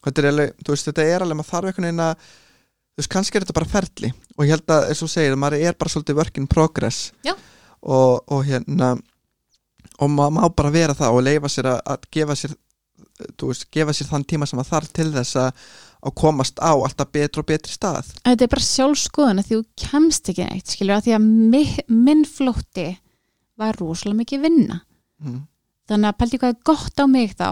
Þetta 0.05 0.19
er 0.23 0.29
alveg, 0.31 0.53
þú 0.63 0.73
veist, 0.73 0.87
þetta 0.89 1.05
er 1.05 1.21
alveg 1.27 1.37
maður 1.37 1.51
þarf 1.51 1.67
einhvern 1.71 1.87
veginn 1.87 2.05
að 2.07 2.17
þú 2.97 3.03
veist, 3.03 3.13
kannski 3.13 3.37
er 3.39 3.45
þetta 3.45 3.57
bara 3.61 3.69
ferli 3.69 4.13
og 4.37 4.45
ég 4.47 4.55
held 4.57 4.71
að, 4.73 4.87
eins 4.91 5.03
og 5.05 5.11
segir, 5.13 5.37
maður 5.37 5.61
er 5.69 5.77
bara 5.77 5.93
svolítið 5.93 6.17
work 6.21 6.39
in 6.41 6.47
progress 6.49 7.01
og, 7.83 8.23
og 8.33 8.45
hérna 8.49 8.95
og 10.01 10.11
maður 10.13 10.33
má 10.37 10.47
bara 10.57 10.71
vera 10.75 10.95
það 10.97 11.17
og 11.19 11.23
leifa 11.27 11.49
sér 11.53 11.69
að, 11.75 11.81
að 11.93 12.09
gefa 12.17 12.37
sér 12.37 12.55
þú 13.41 13.49
veist, 13.51 13.67
gefa 13.73 13.93
sér 13.97 14.09
þann 14.11 14.25
tíma 14.29 14.47
sem 14.49 14.59
maður 14.59 14.73
þarf 14.75 14.91
til 14.97 15.09
þess 15.15 15.37
að, 15.41 15.67
að 16.09 16.15
komast 16.21 16.59
á 16.61 16.73
alltaf 16.73 17.09
betri 17.13 17.41
og 17.41 17.47
betri 17.49 17.73
stað 17.73 18.11
Þetta 18.25 18.45
er 18.45 18.53
bara 18.53 18.67
sjálfskoðun 18.67 19.41
að 19.45 19.51
þú 19.53 19.61
kemst 19.87 20.29
ekki 20.33 20.49
neitt, 20.49 20.73
skilur, 20.75 20.97
að 20.99 21.07
því 21.07 21.15
að 21.17 21.29
mi- 21.53 21.85
minn 21.89 22.25
flótti 22.29 22.89
var 23.57 23.77
rosalega 23.81 24.21
mikið 24.21 24.43
vinna. 24.45 24.81
mm. 25.25 25.39
Þannig 25.89 26.09
að 26.11 26.19
pælti 26.21 26.39
hvað 26.43 26.53
er 26.53 26.63
gott 26.67 27.01
á 27.01 27.05
mig 27.09 27.33
þá 27.39 27.49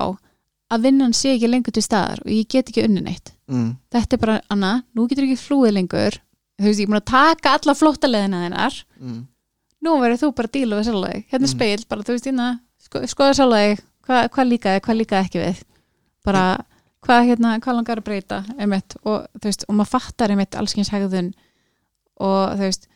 að 0.72 0.82
vinnan 0.88 1.12
sé 1.16 1.34
ekki 1.36 1.48
lengur 1.50 1.72
til 1.76 1.82
staðar 1.84 2.22
og 2.24 2.30
ég 2.32 2.48
get 2.48 2.70
ekki 2.72 2.84
unni 2.86 3.02
neitt. 3.04 3.32
Mm. 3.50 3.76
Þetta 3.92 4.16
er 4.16 4.22
bara, 4.22 4.40
Anna, 4.50 4.72
nú 4.96 5.04
getur 5.10 5.26
ekki 5.26 5.36
flúið 5.42 5.74
lengur. 5.76 6.16
Þú 6.60 6.64
veist, 6.70 6.80
ég 6.80 6.86
er 6.86 6.92
búin 6.92 7.00
að 7.02 7.10
taka 7.10 7.52
alla 7.58 7.74
flóttaleðina 7.74 8.40
þinnar. 8.46 8.78
Mm. 9.00 9.20
Nú 9.84 9.96
verður 10.00 10.20
þú 10.22 10.30
bara 10.38 10.48
að 10.48 10.54
díla 10.56 10.78
við 10.78 10.86
sjálf 10.88 11.08
þig. 11.10 11.24
Hérna 11.32 11.46
Mm. 11.48 11.52
speil, 11.52 11.84
bara 11.88 12.02
þú 12.02 12.14
veist, 12.14 12.24
hérna, 12.30 12.46
sko, 12.80 13.02
skoða 13.10 13.34
sjálf 13.36 13.58
þig, 13.58 13.82
hvað 14.06 14.28
hva 14.30 14.44
líkaði, 14.48 14.80
hvað 14.86 14.98
líkaði 15.00 15.24
ekki 15.28 15.42
við. 15.44 15.62
Bara, 16.24 16.44
hvað, 17.04 17.26
hérna, 17.28 17.58
hvað 17.60 17.76
langar 17.76 18.00
að 18.00 18.04
breyta, 18.08 18.38
einmitt, 18.58 18.96
og 19.04 19.26
þú 19.36 19.44
veist, 19.50 19.64
og 19.68 19.74
maður 19.76 19.92
fattar 19.92 20.30
einmitt 20.32 20.56
allskins 20.56 20.88
hegðun 20.94 21.34
og 22.20 22.54
þú 22.56 22.64
veist, 22.64 22.88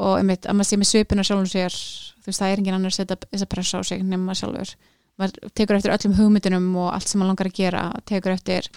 og 0.00 0.14
einmitt, 0.20 0.46
að 0.48 0.56
maður 0.56 0.70
sé 0.70 0.78
með 0.80 0.88
svipuna 0.94 1.24
sjálfum 1.26 1.50
sér, 1.50 1.76
þú 2.22 2.30
veist, 2.30 2.40
það 2.40 2.52
er 2.54 2.62
engin 2.62 2.74
annar 2.78 2.94
að 2.94 2.96
setja 2.96 3.16
þessa 3.26 3.48
pressa 3.50 3.80
á 3.80 3.82
sig 3.84 4.02
nema 4.06 4.32
sjálfur. 4.38 4.72
Maður 5.20 5.52
tekur 5.58 5.76
eftir 5.76 5.92
öllum 5.92 6.16
hugmyndunum 6.16 6.68
og 6.80 6.92
allt 6.94 7.10
sem 7.10 7.20
maður 7.20 7.34
langar 7.34 7.50
að 7.50 7.58
gera, 7.58 7.82
tekur 8.08 8.32
eftir 8.32 8.68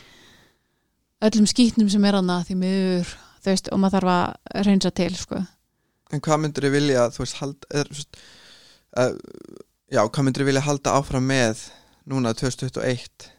öllum 1.24 1.48
skýtnum 1.48 1.91
sem 1.91 2.07
er 2.07 2.18
annað 2.20 2.49
því 2.49 2.57
miður, 2.60 3.14
veist, 3.45 3.70
og 3.72 3.80
maður 3.80 3.95
þarf 3.98 4.14
að 4.14 4.65
reynsa 4.68 4.91
til, 4.95 5.11
sko. 5.15 5.40
En 6.14 6.24
hvað 6.24 6.41
myndur 6.44 6.68
þið 6.68 6.76
vilja, 6.76 7.06
þú 7.15 7.24
veist, 7.24 7.38
halda, 7.40 7.70
er, 7.80 7.91
uh, 8.99 9.15
já, 9.94 10.02
hvað 10.03 10.28
myndur 10.28 10.44
þið 10.44 10.52
vilja 10.52 10.65
halda 10.68 10.98
áfram 10.99 11.32
með 11.32 11.64
núna 12.11 12.36
2021? 12.36 13.30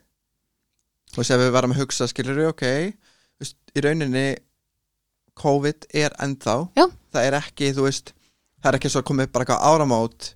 Þú 1.12 1.20
veist, 1.20 1.34
ef 1.36 1.44
við 1.44 1.52
varum 1.54 1.76
að 1.76 1.84
hugsa, 1.84 2.08
skilur 2.10 2.40
við, 2.40 2.50
ok, 2.54 2.64
þú 3.36 3.44
veist, 3.44 3.60
í 3.76 3.84
rauninni 3.84 4.26
COVID 5.38 5.88
er 5.94 6.14
ennþá, 6.22 6.56
Já. 6.78 6.86
það 7.12 7.28
er 7.28 7.36
ekki, 7.38 7.70
þú 7.76 7.86
veist, 7.88 8.14
það 8.62 8.70
er 8.70 8.78
ekki 8.78 8.90
svo 8.94 9.02
að 9.02 9.08
koma 9.10 9.26
upp 9.26 9.34
bara 9.34 9.46
eitthvað 9.46 9.68
áramót 9.70 10.28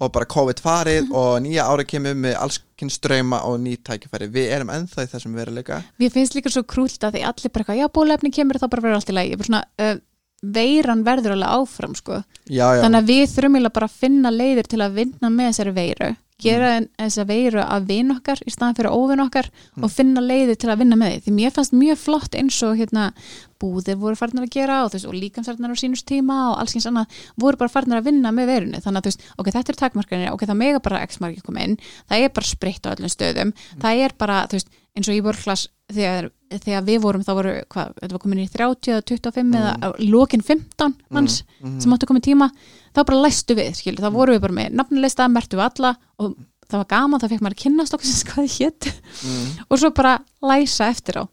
og 0.00 0.12
bara 0.14 0.28
COVID 0.32 0.62
farið 0.64 1.10
og 1.12 1.40
nýja 1.44 1.66
ári 1.68 1.86
kemur 1.88 2.16
með 2.16 2.38
allskinn 2.40 2.92
ströyma 2.92 3.42
og 3.48 3.58
ný 3.60 3.76
tækifæri. 3.84 4.30
Við 4.32 4.52
erum 4.56 4.72
ennþá 4.72 5.04
í 5.04 5.10
þessum 5.12 5.34
veruleika. 5.36 5.82
Mér 6.00 6.14
finnst 6.14 6.36
líka 6.36 6.52
svo 6.52 6.64
krúlt 6.64 7.04
að 7.04 7.18
því 7.18 7.26
allir 7.28 7.54
bara 7.56 7.76
já, 7.76 7.86
bólefni 7.92 8.32
kemur 8.32 8.60
þá 8.60 8.68
bara 8.68 8.86
verður 8.86 9.00
allt 9.00 9.12
í 9.12 9.18
lagi. 9.18 9.36
Svona, 9.44 9.62
uh, 9.84 9.98
veiran 10.40 11.04
verður 11.04 11.36
alveg 11.36 11.52
áfram, 11.58 11.94
sko. 11.98 12.22
Já, 12.48 12.64
já. 12.76 12.82
Þannig 12.86 13.02
að 13.02 13.12
við 13.12 13.22
þurfum 13.34 13.68
bara 13.68 13.90
að 13.90 14.00
finna 14.00 14.32
leiðir 14.32 14.72
til 14.72 14.80
að 14.80 14.98
vinna 15.02 15.30
með 15.30 15.52
þessari 15.52 15.76
veiru. 15.76 16.10
Gera 16.40 16.70
mm. 16.78 16.88
þessa 17.02 17.26
veiru 17.28 17.60
að 17.60 17.88
vin 17.90 18.14
okkar 18.14 18.40
í 18.46 18.52
staðan 18.54 18.78
fyrir 18.78 18.96
óvin 18.96 19.24
okkar 19.26 19.50
Mm. 19.76 19.84
og 19.84 19.92
finna 19.92 20.22
leiðir 20.24 20.56
til 20.58 20.70
að 20.72 20.80
vinna 20.82 20.96
með 20.96 21.12
því. 21.12 21.20
Því 21.24 21.32
mér 21.36 21.52
fannst 21.54 21.74
mjög 21.76 21.98
flott 22.00 22.34
eins 22.34 22.62
og 22.66 22.78
hérna 22.80 23.12
búðir 23.60 23.98
voru 24.00 24.18
farnar 24.18 24.46
að 24.46 24.54
gera 24.56 24.80
og, 24.86 24.96
og 24.96 25.16
líkamsarnar 25.16 25.74
á 25.74 25.76
sínust 25.78 26.08
tíma 26.08 26.38
og 26.50 26.60
alls 26.62 26.76
eins 26.78 26.88
annað 26.90 27.22
voru 27.40 27.60
bara 27.60 27.72
farnar 27.72 28.00
að 28.00 28.10
vinna 28.10 28.32
með 28.34 28.52
veirunni. 28.54 28.82
Þannig 28.82 29.02
að 29.02 29.06
þú 29.06 29.12
veist, 29.12 29.26
ok, 29.36 29.52
þetta 29.56 29.74
er 29.74 29.80
takmarkanir, 29.84 30.32
ok, 30.34 30.46
það 30.48 30.60
mega 30.62 30.82
bara 30.84 31.02
x 31.06 31.20
margir 31.22 31.46
koma 31.46 31.66
inn, 31.66 31.78
það 32.10 32.26
er 32.26 32.36
bara 32.40 32.50
spritt 32.50 32.88
á 32.88 32.92
öllum 32.94 33.12
stöðum, 33.12 33.54
það 33.82 34.04
er 34.06 34.16
bara, 34.18 34.44
þú 34.50 34.58
veist, 34.58 34.72
eins 34.96 35.10
og 35.10 35.16
í 35.16 35.22
vorklass 35.24 35.68
þegar, 35.90 36.28
þegar 36.50 36.84
við 36.86 37.00
vorum 37.04 37.24
þá 37.26 37.32
voru, 37.38 37.54
hvað, 37.70 37.92
þetta 38.00 38.16
var 38.16 38.22
komin 38.24 38.42
í 38.42 38.46
30 38.50 38.92
eða 38.94 39.04
25 39.10 39.58
eða 39.60 39.72
á 39.78 39.88
lokin 40.02 40.44
15 40.46 40.94
manns 41.14 41.40
mm, 41.60 41.76
sem 41.82 41.94
áttu 41.94 42.06
að 42.06 42.10
koma 42.10 42.22
í 42.22 42.26
tíma 42.26 42.48
þá 42.90 43.02
bara 43.02 43.20
læstu 43.24 43.56
við, 43.58 43.72
skilur, 43.78 44.02
þá 44.02 44.14
vorum 44.14 44.36
við 44.36 44.44
bara 44.46 44.58
með 44.58 44.78
nafnilista, 44.80 45.28
mertu 45.30 45.58
við 45.58 45.66
alla 45.68 45.92
og 46.20 46.34
það 46.70 46.82
var 46.82 46.88
gaman, 46.94 47.22
þá 47.22 47.28
fekk 47.32 47.44
maður 47.44 47.56
að 47.56 47.62
kynnast 47.64 47.96
okkur 47.96 48.10
sem 48.10 48.32
þið 48.34 48.56
hétt 48.56 48.90
mm, 48.90 49.46
og 49.66 49.82
svo 49.82 49.92
bara 49.94 50.16
læsa 50.50 50.90
eftir 50.90 51.22
á 51.22 51.24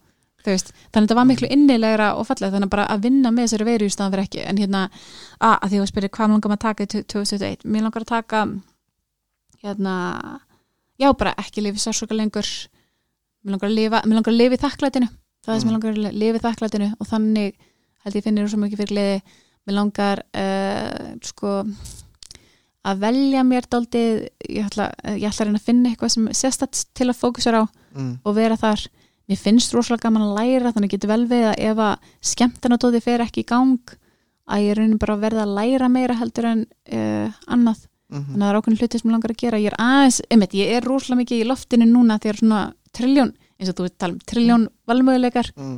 veist, 0.56 0.72
þannig 0.91 0.98
að 0.98 1.07
þetta 1.07 1.18
var 1.19 1.28
miklu 1.30 1.49
innilegra 1.52 2.07
og 2.15 2.28
fallega 2.30 2.53
þannig 2.56 2.69
að 2.69 2.74
bara 2.76 2.88
að 2.94 3.03
vinna 3.07 3.32
með 3.34 3.48
þessari 3.48 3.68
veiru 3.68 3.88
í 3.88 3.94
staðan 3.94 4.14
fyrir 4.15 4.28
ekki, 4.28 4.41
en 4.48 4.61
hérna, 4.61 4.82
að, 5.40 5.56
að 5.56 5.69
því 5.74 5.82
að 5.82 5.90
spyrir 5.91 6.14
hvað 6.18 6.34
langar 6.34 6.52
maður 6.53 6.57
að 6.57 6.65
taka 6.68 6.84
í 6.88 6.91
2021 6.94 7.68
mér 7.74 7.86
langar 7.88 8.06
að 8.06 8.11
taka 8.14 8.41
hérna, 9.64 9.95
já 11.02 11.10
bara 11.18 11.36
ekki 11.41 11.64
lifi 11.65 11.82
sársöka 11.82 12.18
lengur. 12.18 12.48
Mér 13.44 13.56
langar 13.57 13.69
að 13.69 13.78
lifa, 13.78 14.02
mér 14.06 14.19
langar 14.19 14.34
að 14.34 14.41
lifa 14.41 14.57
í 14.57 14.64
þakklætinu. 14.64 15.10
Það 15.45 15.56
er 15.56 15.60
sem 15.60 15.68
Mm. 15.68 15.74
mér 15.74 15.78
langar 15.78 16.11
að 16.11 16.19
lifa 16.22 16.38
í 16.38 16.45
þakklætinu 16.45 16.90
og 16.99 17.07
þannig 17.07 17.53
held 18.03 18.15
ég 18.15 18.24
finnir 18.24 18.49
svo 18.49 18.60
mikið 18.60 18.82
fyrir 18.82 18.94
gleði. 18.94 19.22
Mér 19.68 19.76
langar 19.76 20.24
uh, 20.32 21.15
sko 21.28 21.53
að 22.88 23.02
velja 23.03 23.44
mér 23.44 23.68
daldið 23.68 24.30
ég 24.48 24.68
ætla, 24.68 24.91
ég 25.18 25.28
ætla 25.28 25.45
að 25.49 25.56
að 25.57 25.65
finna 25.65 25.90
eitthvað 25.91 26.14
sem 26.14 26.28
sérstætt 26.32 26.86
til 26.95 27.10
að 27.10 27.19
fókusera 27.19 27.64
á 27.64 27.65
mm, 27.68 28.14
og 28.24 28.36
vera 28.38 28.56
þar 28.60 28.86
mér 29.28 29.40
finnst 29.41 29.74
rosalega 29.76 30.08
gaman 30.08 30.30
að 30.30 30.38
læra 30.40 30.74
þannig 30.76 30.94
getur 30.94 31.12
vel 31.12 31.24
við 31.28 31.48
að 31.49 31.64
ef 31.70 31.82
að 31.84 32.12
skemmtanadóði 32.32 33.02
fer 33.04 33.24
ekki 33.26 33.44
í 33.44 33.49
gang 33.49 33.98
að 34.48 34.64
ég 34.64 34.78
raunin 34.78 35.02
bara 35.02 35.18
að 35.18 35.26
verða 35.26 35.44
að 35.44 35.56
læra 35.58 35.90
meira 35.91 36.16
heldur 36.18 36.48
en 36.54 36.64
uh, 36.95 37.36
annað. 37.52 37.84
Mm, 38.08 38.24
þannig 38.24 38.38
að 38.38 38.45
það 38.45 38.54
er 38.54 38.60
ákveðin 38.62 38.80
hluti 38.80 39.02
sem 39.02 39.10
ég 39.10 39.16
langar 39.18 39.34
að 39.34 39.41
gera. 39.41 39.60
Ég 39.60 39.74
er 39.74 39.82
aðeins, 39.84 40.22
einmitt, 40.32 40.56
ég 40.56 40.72
er 40.78 40.88
rosalega 40.88 41.22
mikið 41.24 41.44
í 41.44 41.49
loftinu 41.49 41.88
núna 41.90 42.18
þegar 42.24 42.40
svona 42.40 42.62
trilljón 42.95 43.34
eins 43.58 43.72
og 43.72 43.78
þú 43.78 43.88
veit 43.88 43.98
tala 43.99 44.16
um 44.16 44.24
trilljón 44.32 44.66
valmöguleikar. 44.88 45.52
Mm, 45.58 45.78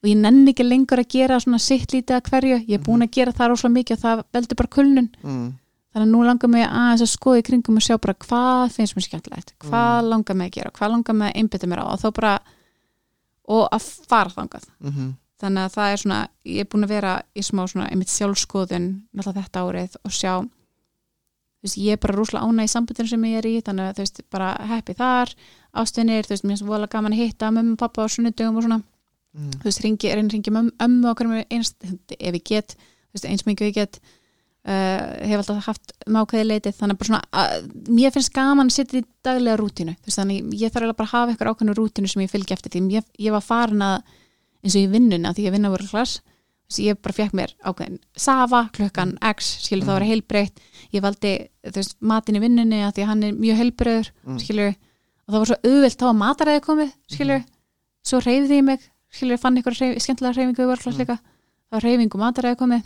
og 0.00 0.08
ég 0.08 0.18
nenni 0.22 0.54
ekki 0.54 0.64
lengur 0.64 1.02
að 1.02 1.12
gera 1.12 1.38
svona 1.42 1.60
sitt 1.60 1.92
lítið 1.92 2.16
að 2.16 2.30
hverju, 2.30 2.58
ég 2.64 2.78
er 2.78 2.84
búin 2.86 3.04
að 3.04 3.12
gera 3.18 3.36
það 3.36 3.52
rosalega 3.52 3.76
mikið 3.76 3.96
og 3.98 4.02
það 4.06 4.24
veldur 4.38 4.60
bara 4.62 4.74
kulnun. 4.78 5.08
Mm, 5.20 5.46
þannig 5.92 6.06
að 6.06 6.12
nú 6.14 6.24
langar 6.24 6.52
mig 6.52 6.64
aðeins 6.64 7.04
að 7.04 7.12
skoða 7.12 7.42
í 7.42 7.46
kringum 7.50 7.80
og 7.80 7.84
sjá 7.84 7.96
bara 8.00 8.16
hvað 8.24 8.74
finnst 8.76 8.96
mér 8.96 9.06
skemmtilegt 9.06 9.54
hvað 9.64 10.10
langar 10.10 10.36
mig 10.36 10.50
að 10.50 10.58
gera, 10.58 10.72
hvað 10.76 10.92
langar 10.92 11.16
mig 11.16 11.32
að 11.32 11.40
einbytta 11.42 11.68
mér 11.68 11.84
á. 11.84 11.86
Og 11.92 12.00
þá 12.00 12.08
bara 12.16 12.32
og 13.52 13.68
að 13.72 13.88
fara 14.10 14.32
þangað. 14.34 14.66
Mm, 14.82 15.14
þannig 15.42 15.66
að 15.66 15.74
það 15.76 15.92
er 15.92 16.02
svona, 16.02 16.20
ég 16.48 16.64
er 16.64 16.70
búin 16.72 16.86
að 16.86 16.94
vera 16.96 17.14
í 17.36 17.44
smá 17.46 17.64
svona 17.66 17.88
einmitt 17.90 18.12
sjálfskoðun 18.12 18.88
náttúrulega 19.12 19.46
þetta 19.46 19.64
árið 19.66 19.98
og 20.02 20.14
sjá 20.16 20.32
veist, 21.66 21.78
ég 21.80 21.96
er 21.96 22.02
bara 22.02 22.16
rúslega 22.16 22.46
ána 22.46 22.66
í 22.66 22.70
sambundinu 22.70 23.10
sem 23.10 23.24
ég 23.28 23.40
er 23.40 23.48
í 23.48 23.54
þannig 23.64 23.90
að 23.90 23.96
þú 23.96 24.04
veist, 24.04 24.20
bara 24.32 24.50
heppi 24.70 24.96
þar 24.96 25.32
ástvinir, 25.76 26.26
þú 26.26 26.34
veist, 26.34 26.46
mér 26.46 26.56
er 26.56 26.60
svo 26.62 26.68
vola 26.70 26.90
gaman 26.90 27.16
að 27.16 27.22
hitta 27.24 27.50
mömmu 27.54 27.76
og 27.76 27.80
pappa 27.82 28.06
á 28.06 28.12
sunnudögum 28.12 28.60
og 28.60 28.66
svona. 28.66 28.80
Mm, 29.36 29.56
þú 29.60 29.68
veist, 29.68 29.82
ringi, 29.84 30.12
reyni 30.12 30.32
ringi 30.32 30.54
mömmu, 30.54 30.74
ömmu 30.86 31.10
okkur 31.12 31.30
með 31.30 31.44
einst, 31.52 31.76
ef 31.84 32.38
ég 32.38 32.44
get, 32.46 32.76
þú 32.78 33.18
veist, 33.18 33.28
eins 33.28 33.46
mikið 33.48 33.72
ég 33.72 33.76
get 33.82 34.00
hef 34.66 35.38
alltaf 35.38 35.66
haft 35.68 35.92
mákvæði 36.10 36.46
leitið 36.50 36.78
þannig 36.80 36.98
bara 36.98 37.08
svona, 37.10 37.22
að, 37.30 37.66
mér 37.86 38.14
finnst 38.14 38.32
gaman 38.34 38.70
að 38.70 38.76
setja 38.76 38.98
í 38.98 39.04
daglega 39.26 39.58
rútínu, 39.60 39.92
þú 40.00 40.08
veist 40.10 40.18
þannig 40.18 40.54
ég 40.58 40.72
þarf 40.74 40.86
alveg 40.88 40.96
bara 40.98 41.06
að 41.06 41.12
hafa 41.14 41.34
eitthvað 41.34 41.50
ákveðnu 41.52 41.76
rútínu 41.78 42.10
sem 42.10 42.24
ég 42.24 42.32
fylgi 42.32 42.56
eftir 42.56 42.74
því 42.74 42.82
ég, 42.96 43.04
ég 43.28 43.36
var 43.36 43.44
farin 43.46 43.84
að 43.86 44.00
eins 44.64 44.74
og 44.74 44.80
í 44.82 44.88
vinnuna 44.90 45.32
því 45.36 45.46
ég 45.46 45.54
vinna 45.54 45.70
voru 45.70 45.86
klass 45.86 46.16
ég 46.82 46.98
bara 46.98 47.14
fekk 47.14 47.36
mér 47.38 47.52
ákveðin 47.62 48.00
safa 48.18 48.64
klukkan 48.74 49.14
x, 49.22 49.52
skilur 49.68 49.84
mm. 49.84 49.86
það 49.86 49.98
var 50.00 50.06
heilbreytt 50.08 50.64
ég 50.96 51.04
valdi 51.04 51.32
veist, 51.76 51.94
matin 52.02 52.38
í 52.38 52.42
vinnunni 52.42 52.80
að 52.82 52.96
því 52.96 53.04
að 53.04 53.10
hann 53.12 53.22
er 53.28 53.38
mjög 53.38 53.60
heilbreyður 53.62 54.10
Mm. 54.26 54.40
skilur, 54.42 54.74
og 54.74 55.30
það 55.30 55.38
var 55.38 55.50
svo 55.52 55.58
auðvelt 55.62 56.00
þá 56.00 56.06
að 56.08 56.18
mataræði 56.24 56.64
komið, 56.66 56.90
skilur, 57.14 57.44
svo 58.02 58.18
reyfði 58.24 58.58
ég 58.58 58.66
mig 58.66 58.82
skilur, 59.14 59.38
fann 59.38 59.60
ykkur 59.62 59.78
reyf, 59.78 60.02
skemmtilega 60.02 60.34
reyfingu 60.40 60.66
Mm. 60.66 60.98
líka, 60.98 61.18
þá 61.70 61.78
var 61.78 61.86
reyfingu 61.86 62.18
mataræði 62.18 62.58
komið 62.58 62.82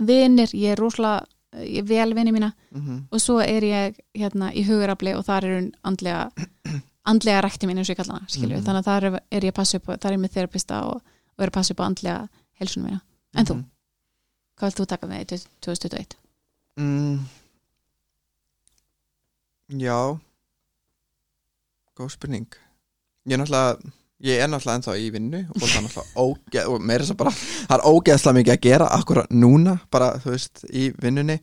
vinir, 0.00 0.50
ég 0.56 0.72
er 0.74 0.80
rosalega 0.80 1.26
ég 1.66 1.82
vel 1.88 2.14
vini 2.14 2.30
mína 2.32 2.52
mhm, 2.70 3.08
og 3.10 3.20
svo 3.20 3.40
er 3.42 3.64
ég 3.66 3.96
hérna 4.14 4.52
í 4.54 4.62
hugarafli 4.68 5.14
og 5.18 5.24
þar 5.26 5.44
er 5.48 5.56
hún 5.58 5.70
andlega 5.82 6.30
andlega 7.10 7.40
rækti 7.42 7.66
mín 7.66 7.80
eins 7.80 7.90
og 7.90 7.96
ég 7.96 8.00
kalla 8.02 8.18
hana 8.20 8.28
skilur, 8.30 8.56
Mhm. 8.60 8.64
þannig 8.66 8.84
að 8.84 8.88
þar 8.90 9.04
er, 9.08 9.20
er 9.30 9.40
ég 9.48 9.52
að 9.52 9.58
passa 9.58 9.76
upp 9.80 9.86
þar 9.96 10.10
er 10.12 10.16
ég 10.16 10.22
með 10.22 10.34
þerapista 10.36 10.78
og, 10.86 11.02
og 11.02 11.42
er 11.44 11.50
að 11.50 11.56
passa 11.58 11.74
upp 11.74 11.80
á 11.82 11.88
andlega 11.88 12.28
helsunum 12.60 12.86
mína, 12.90 13.00
en 13.34 13.46
þú, 13.46 13.54
mhm. 13.54 13.64
hvað 14.58 14.68
vilt 14.70 14.80
þú 14.80 14.86
taka 14.86 15.06
með 15.06 15.20
í 15.20 15.42
2021? 15.66 16.16
mm. 16.76 17.18
Já 19.80 20.18
Góð 21.96 22.10
spurning 22.16 22.46
Ég 23.26 23.34
er 23.36 23.38
náttúrulega 23.42 23.92
Ég 24.20 24.36
er 24.36 24.50
náttúrulega 24.52 24.76
ennþá 24.76 24.94
í 25.00 25.06
vinnu 25.14 25.38
og 25.48 25.62
það 25.62 25.76
er 25.78 25.84
náttúrulega 25.86 26.24
ógeð 26.24 26.66
og 26.68 26.82
meira 26.84 27.04
þess 27.04 27.14
að 27.14 27.18
bara 27.22 27.30
það 27.36 27.76
er 27.76 27.84
ógeðslega 27.88 28.36
mikið 28.36 28.54
að 28.54 28.66
gera 28.66 28.88
akkurat 28.96 29.30
núna 29.32 29.76
bara 29.94 30.10
þú 30.20 30.34
veist 30.34 30.64
í 30.68 30.90
vinnunni. 31.00 31.38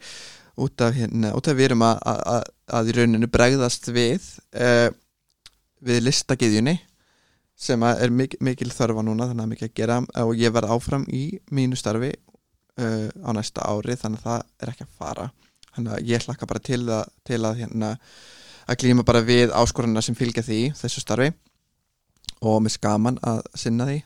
Út 0.57 0.81
af 0.81 0.93
hérna, 0.93 1.31
út 1.37 1.49
af 1.49 1.57
við 1.57 1.67
erum 1.67 1.83
að, 1.85 1.99
að, 2.09 2.45
að, 2.73 2.87
í 2.89 2.93
rauninu 2.97 3.29
bregðast 3.29 3.89
við 3.93 4.23
uh, 4.57 4.87
við 5.85 5.99
listagiðjunni 6.05 6.75
sem 7.57 7.83
er 7.89 8.13
mikil, 8.13 8.39
mikil 8.45 8.69
þörfa 8.73 9.05
núna 9.05 9.27
þannig 9.29 9.45
að 9.45 9.51
mikið 9.55 9.69
að 9.69 9.75
gera. 9.81 9.99
Og 10.25 10.33
ég 10.37 10.53
verð 10.53 10.73
áfram 10.77 11.05
í 11.13 11.23
mínu 11.53 11.77
starfi 11.77 12.09
uh, 12.13 13.09
á 13.25 13.29
næsta 13.37 13.65
ári 13.69 13.97
þannig 13.97 14.21
að 14.21 14.29
það 14.29 14.47
er 14.61 14.73
ekki 14.73 14.85
að 14.85 14.95
fara. 15.01 15.27
Þannig 15.73 15.97
að 15.97 16.09
ég 16.13 16.25
hlakka 16.25 16.49
bara 16.49 16.65
til 16.69 16.81
að, 16.85 17.13
til 17.25 17.41
að 17.41 17.61
hérna 17.63 17.93
að 18.67 18.81
glíma 18.81 19.05
bara 19.05 19.25
við 19.25 19.53
áskorunna 19.53 20.05
sem 20.05 20.17
fylgja 20.17 20.45
því 20.45 20.61
þessu 20.77 21.05
starfi 21.05 21.33
og 22.41 22.61
með 22.63 22.75
skaman 22.77 23.19
að 23.25 23.41
sinna 23.57 23.87
því. 23.89 23.97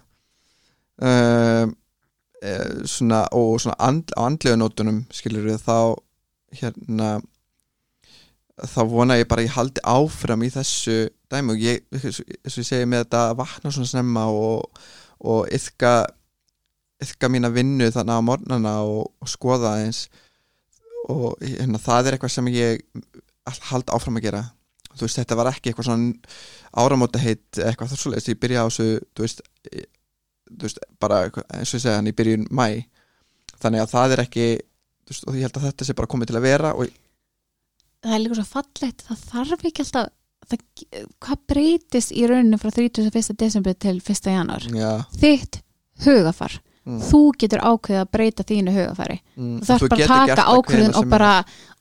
Um, 1.02 1.76
e, 2.42 2.54
svona 2.90 3.26
og 3.38 3.56
svona 3.64 3.78
and, 3.88 4.14
á 4.14 4.22
andlega 4.28 4.60
nótunum 4.60 5.04
skilur 5.14 5.48
við 5.50 5.64
þá 5.66 5.98
hérna 6.62 7.12
þá 8.62 8.82
vona 8.92 9.18
ég 9.18 9.30
bara 9.30 9.42
að 9.42 9.48
ég 9.48 9.56
haldi 9.56 9.84
áfram 9.88 10.44
í 10.46 10.52
þessu 10.54 10.98
dæmi. 11.32 11.56
Og 11.56 11.64
ég, 11.64 11.86
eins 11.96 12.22
og 12.22 12.62
ég 12.62 12.68
segi 12.68 12.90
með 12.90 13.06
þetta 13.06 13.24
vakna 13.40 13.74
svona 13.74 13.90
snemma 13.90 14.28
og, 14.30 14.82
og 15.26 15.48
yfka 15.54 15.96
yfka 17.02 17.30
mína 17.34 17.50
vinnu 17.54 17.90
þannig 17.94 18.20
á 18.22 18.28
morgnana 18.28 18.76
og, 18.86 19.10
og 19.22 19.30
skoða 19.30 19.80
eins 19.82 20.06
og 21.10 21.34
hérna, 21.42 21.82
það 21.82 22.08
er 22.08 22.18
eitthvað 22.18 22.34
sem 22.36 22.50
ég 22.54 22.84
haldi 23.72 23.96
áfram 23.96 24.20
að 24.20 24.28
gera 24.28 24.44
þú 24.96 25.08
veist, 25.08 25.20
þetta 25.22 25.38
var 25.40 25.52
ekki 25.52 25.72
eitthvað 25.72 25.88
svona 25.90 26.14
áramóta 26.84 27.22
heitt 27.22 27.60
eitthvað 27.60 27.94
það 27.94 28.02
svoleiðist, 28.04 28.32
ég 28.32 28.42
byrja 28.42 28.64
á 28.64 28.68
þessu 28.68 28.88
þú 29.16 29.26
veist, 29.26 29.44
e- 29.72 29.88
þú 30.52 30.68
veist 30.68 30.82
bara 31.02 31.22
eins 31.28 31.72
og 31.72 31.78
ég 31.78 31.84
segja 31.86 31.98
hann 32.00 32.12
í 32.12 32.16
byrjun 32.18 32.48
mæ 32.52 32.66
þannig 33.62 33.84
að 33.84 33.94
það 33.94 34.16
er 34.16 34.24
ekki 34.26 34.48
veist, 35.12 35.28
og 35.28 35.38
ég 35.38 35.48
held 35.48 35.60
að 35.60 35.68
þetta 35.70 35.88
sé 35.88 35.98
bara 35.98 36.12
komið 36.12 36.32
til 36.32 36.40
að 36.40 36.48
vera 36.48 36.74
og 36.76 36.98
það 38.02 38.16
er 38.16 38.24
líka 38.24 38.40
svo 38.40 38.48
fallegt, 38.50 39.06
það 39.08 39.24
þarf 39.30 39.70
ekki 39.70 39.86
alltaf 39.86 40.10
það, 40.52 40.66
hvað 41.22 41.46
breytist 41.54 42.14
í 42.16 42.26
rauninu 42.30 42.60
frá 42.60 42.72
31. 42.74 43.36
desember 43.40 43.78
til 43.78 43.98
1. 44.02 44.32
januar 44.36 44.68
já, 44.68 44.92
þitt 45.22 45.62
hugafar 46.06 46.58
mm, 46.88 47.00
þú 47.10 47.22
getur 47.42 47.64
ákveðið 47.64 48.02
að 48.02 48.10
breyta 48.16 48.46
þínu 48.48 48.74
hugafari 48.76 49.18
mm, 49.36 49.54
þú 49.62 49.70
þarf 49.70 49.86
bara 49.94 50.02
að 50.06 50.14
taka 50.32 50.46
ákveðin 50.56 50.96
og 51.00 51.10
bara, 51.12 51.32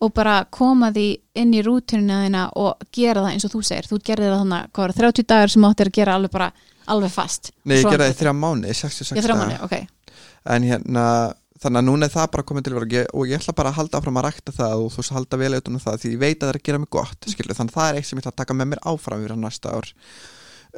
og 0.00 0.12
bara 0.16 0.36
koma 0.50 0.90
því 0.94 1.06
inn 1.42 1.54
í 1.56 1.62
rútunina 1.66 2.22
þína 2.26 2.44
og 2.60 2.86
gera 2.94 3.24
það 3.24 3.32
eins 3.34 3.46
og 3.48 3.54
þú 3.54 3.62
segir. 3.70 3.88
Þú 3.90 4.00
gerði 4.10 4.30
það 4.30 4.42
þannig, 4.44 4.70
hvað 4.76 4.92
það, 4.92 5.02
30 5.04 5.28
dagar 5.32 5.54
sem 5.54 5.68
áttir 5.70 5.90
að 5.90 5.98
gera 6.00 6.16
alveg 6.18 6.34
bara, 6.36 6.50
alveg 6.90 7.14
fast. 7.14 7.52
Nei, 7.64 7.76
ég 7.78 7.84
Svo- 7.84 7.94
gera 7.94 8.08
það 8.08 8.14
í 8.14 8.18
þrjá 8.20 8.34
mánu, 8.40 8.74
66 8.80 9.16
ég 9.16 9.26
þrjá 9.26 9.36
daga. 9.36 9.44
manni, 9.44 9.60
ok. 9.66 10.18
En 10.50 10.66
hérna 10.66 11.06
þannig 11.60 11.82
að 11.82 11.86
núna 11.90 12.06
er 12.08 12.12
það 12.14 12.30
bara 12.32 12.46
komið 12.48 12.64
til 12.64 12.72
að 12.72 12.76
vera 12.78 12.86
og 12.86 12.94
ég, 12.96 13.08
og 13.12 13.26
ég 13.28 13.40
ætla 13.40 13.54
bara 13.56 13.70
að 13.70 13.78
halda 13.80 13.98
áfram 14.00 14.16
að 14.20 14.26
rækta 14.26 14.54
það 14.56 14.74
og 14.80 14.92
þú 14.94 15.02
veist 15.02 15.12
halda 15.16 15.40
vel 15.40 15.50
auðvitað 15.52 15.82
það 15.84 15.98
því 16.00 16.12
ég 16.14 16.20
veit 16.22 16.36
að 16.38 16.40
það 16.40 16.52
er 16.52 16.58
að 16.58 16.66
gera 16.68 16.80
mig 16.80 16.90
gott 16.96 17.28
skilur, 17.28 17.56
þannig 17.58 17.74
að 17.74 17.80
það 17.80 17.90
er 17.90 17.98
eitt 18.00 18.08
sem 18.08 18.16
ég 18.16 18.22
ætla 18.24 18.32
að 18.32 18.40
taka 18.40 18.56
með 18.56 18.70
mér 18.70 18.80
áfram 18.88 19.26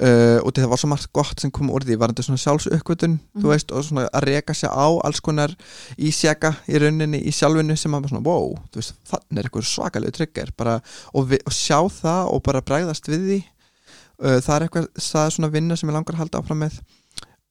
uh, 0.01 0.39
og 0.45 0.53
það 0.57 0.69
var 0.73 0.81
svo 0.81 0.89
margt 0.89 1.11
gott 1.13 1.41
sem 1.41 1.51
kom 1.51 1.71
úr 1.71 1.85
því 1.85 1.99
var 2.01 2.13
þetta 2.13 2.25
svona 2.29 2.41
sjálfsökkvötun 2.45 3.19
Mhm. 3.19 3.43
þú 3.43 3.49
veist 3.53 3.73
og 3.73 3.85
svona 3.85 4.07
að 4.13 4.25
reka 4.29 4.55
sig 4.55 4.71
á 4.71 4.87
alls 5.05 5.21
konar 5.21 5.53
ísjaka 5.99 6.55
í 6.69 6.79
rauninni 6.81 7.21
í 7.27 7.33
sjálfinu 7.33 7.77
sem 7.77 7.93
að 7.95 8.09
svona 8.13 8.25
wow, 8.25 8.55
þú 8.73 8.81
veist 8.81 8.95
þannig 9.11 9.39
er 9.39 9.45
eitthvað 9.51 9.69
svakalegu 9.69 10.13
tryggar 10.17 10.53
bara 10.57 10.81
og, 11.15 11.33
og 11.47 11.53
sjá 11.53 11.79
það 11.89 12.33
og 12.33 12.43
bara 12.43 12.61
bregðast 12.63 13.09
við 13.09 13.27
því 13.29 13.39
uh, 14.23 14.41
það 14.41 14.55
er 14.57 14.63
eitthvað, 14.69 14.89
það 14.97 15.27
er 15.27 15.31
svona 15.37 15.53
vinna 15.53 15.77
sem 15.77 15.89
ég 15.89 15.95
langar 15.99 16.15
að 16.15 16.23
halda 16.25 16.39
áfram 16.43 16.63
með 16.65 16.81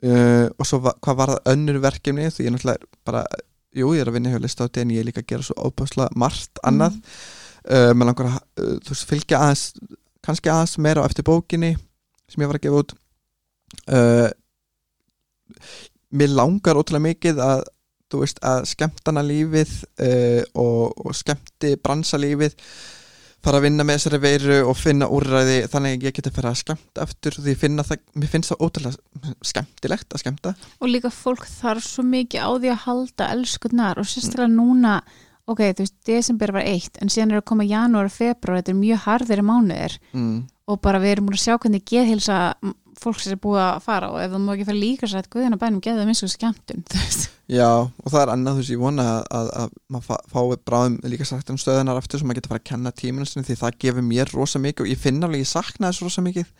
uh, 0.03 0.47
og 0.57 0.65
svo 0.65 0.79
va 0.85 0.93
hvað 1.01 1.19
var 1.21 1.33
það 1.35 1.53
önnur 1.53 1.79
verkefni 1.83 2.29
því 2.31 2.47
ég 2.47 2.55
náttúrulega 2.55 2.89
bara, 3.05 3.23
jú 3.75 3.93
ég 3.95 4.01
er 4.01 4.09
að 4.11 4.17
vinna 4.17 4.33
hjá 4.33 4.41
listáti 4.43 4.81
en 4.81 4.89
ég 4.91 4.99
er 5.03 5.07
líka 5.11 5.21
að 5.21 5.29
gera 5.31 5.45
svo 5.47 5.55
óbáslega 5.69 6.09
margt 6.15 6.61
annað 6.65 6.97
Mhm. 7.61 7.77
uh, 7.77 7.93
mér 7.93 8.07
langar 8.09 8.25
að 8.31 8.81
þú 8.81 8.89
veist, 8.95 9.05
fylgja 9.09 9.37
aðeins 9.37 9.63
kannski 10.25 10.49
aðeins 10.49 10.77
meira 10.81 11.03
á 11.03 11.07
eftir 11.09 11.23
bókinni 11.27 11.75
sem 12.31 12.43
ég 12.43 12.51
var 12.51 12.59
að 12.59 12.65
gefa 12.67 12.81
út 12.83 12.95
uh, 13.91 14.29
mér 16.11 16.33
langar 16.35 16.79
ótrúlega 16.79 17.07
mikið 17.09 17.43
að 17.43 17.67
þú 18.11 18.23
veist 18.25 18.41
að 18.43 18.65
skemmtana 18.71 19.23
lífið 19.23 19.77
uh, 20.03 20.41
og, 20.59 21.05
og 21.05 21.15
skemmti 21.15 21.77
bransa 21.79 22.19
lífið 22.19 22.57
fara 23.41 23.57
að 23.57 23.65
vinna 23.65 23.85
með 23.87 23.97
þessari 23.97 24.19
veiru 24.21 24.57
og 24.69 24.77
finna 24.77 25.07
úrræði 25.09 25.63
þannig 25.71 25.95
að 25.95 26.05
ég 26.05 26.15
geti 26.17 26.29
að 26.29 26.37
fara 26.37 26.51
að 26.51 26.59
skemmta 26.61 27.05
aftur 27.05 27.37
því 27.39 27.55
finna 27.57 27.85
það, 27.87 28.03
mér 28.13 28.31
finnst 28.35 28.51
það 28.51 28.63
ótrúlega 28.67 29.33
skemmtilegt 29.49 30.13
að 30.13 30.23
skemmta 30.23 30.53
og 30.77 30.91
líka 30.91 31.11
fólk 31.15 31.47
þarf 31.49 31.87
svo 31.87 32.05
mikið 32.05 32.45
á 32.45 32.49
því 32.51 32.71
að 32.75 32.83
halda 32.85 33.29
elskunnar 33.33 34.01
og 34.01 34.09
sérstaklega 34.11 34.53
núna 34.53 34.99
ok, 35.49 35.63
þú 35.73 35.85
veist, 35.85 35.97
desember 36.07 36.53
var 36.53 36.69
eitt 36.69 37.01
en 37.01 37.11
síðan 37.11 37.33
er 37.33 37.41
að 37.41 37.47
koma 37.49 37.67
janúar 37.67 38.11
og 38.11 38.13
februar, 38.13 38.61
þetta 38.61 38.73
er 38.75 38.81
mjög 38.81 39.03
harðir 39.07 39.43
mánuðir 39.47 39.97
mm. 40.13 40.37
Og 40.71 40.81
bara 40.83 41.01
við 41.03 41.15
erum 41.15 41.27
múin 41.29 41.37
að 41.37 41.43
sjá 41.43 41.57
hvernig 41.57 41.85
geðhilsa 41.91 42.39
fólk 43.01 43.21
sem 43.21 43.33
er 43.33 43.39
búið 43.41 43.61
að 43.63 43.83
fara 43.85 44.09
og 44.13 44.19
ef 44.21 44.31
það 44.33 44.43
má 44.45 44.51
ekki 44.53 44.65
fara 44.67 44.81
líka 44.81 45.09
sætt 45.09 45.29
guðina 45.33 45.57
bænum 45.61 45.81
geða 45.83 46.01
það 46.01 46.09
minnst 46.11 46.25
og 46.27 46.33
skemmtun 46.33 46.83
þú 46.91 46.99
veist. 46.99 47.29
Já, 47.51 47.69
og 47.81 48.07
það 48.07 48.21
er 48.21 48.33
annað 48.35 48.57
þú 48.57 48.61
veist, 48.61 48.73
ég 48.75 48.81
vona 48.81 49.05
að, 49.11 49.21
að, 49.39 49.47
að 49.61 49.71
maður 49.91 50.05
fá- 50.07 50.27
fái 50.31 50.59
bráðum 50.69 50.97
líka 51.11 51.27
sagt 51.27 51.49
um 51.51 51.59
stöðunar 51.59 52.01
aftur 52.01 52.21
sem 52.21 52.29
maður 52.29 52.41
getur 52.41 52.51
að 52.51 52.55
fara 52.55 52.63
að 52.63 52.69
kenna 52.71 52.93
tíminu 53.01 53.27
sinni 53.27 53.47
því 53.47 53.57
það 53.63 53.79
gefur 53.85 54.05
mér 54.11 54.35
rosa 54.35 54.61
mikið 54.61 54.85
og 54.85 54.91
ég 54.91 55.01
finna 55.01 55.27
alveg, 55.27 55.43
ég 55.43 55.49
sakna 55.51 55.89
þess 55.89 56.05
rosa 56.05 56.25
mikið 56.27 56.51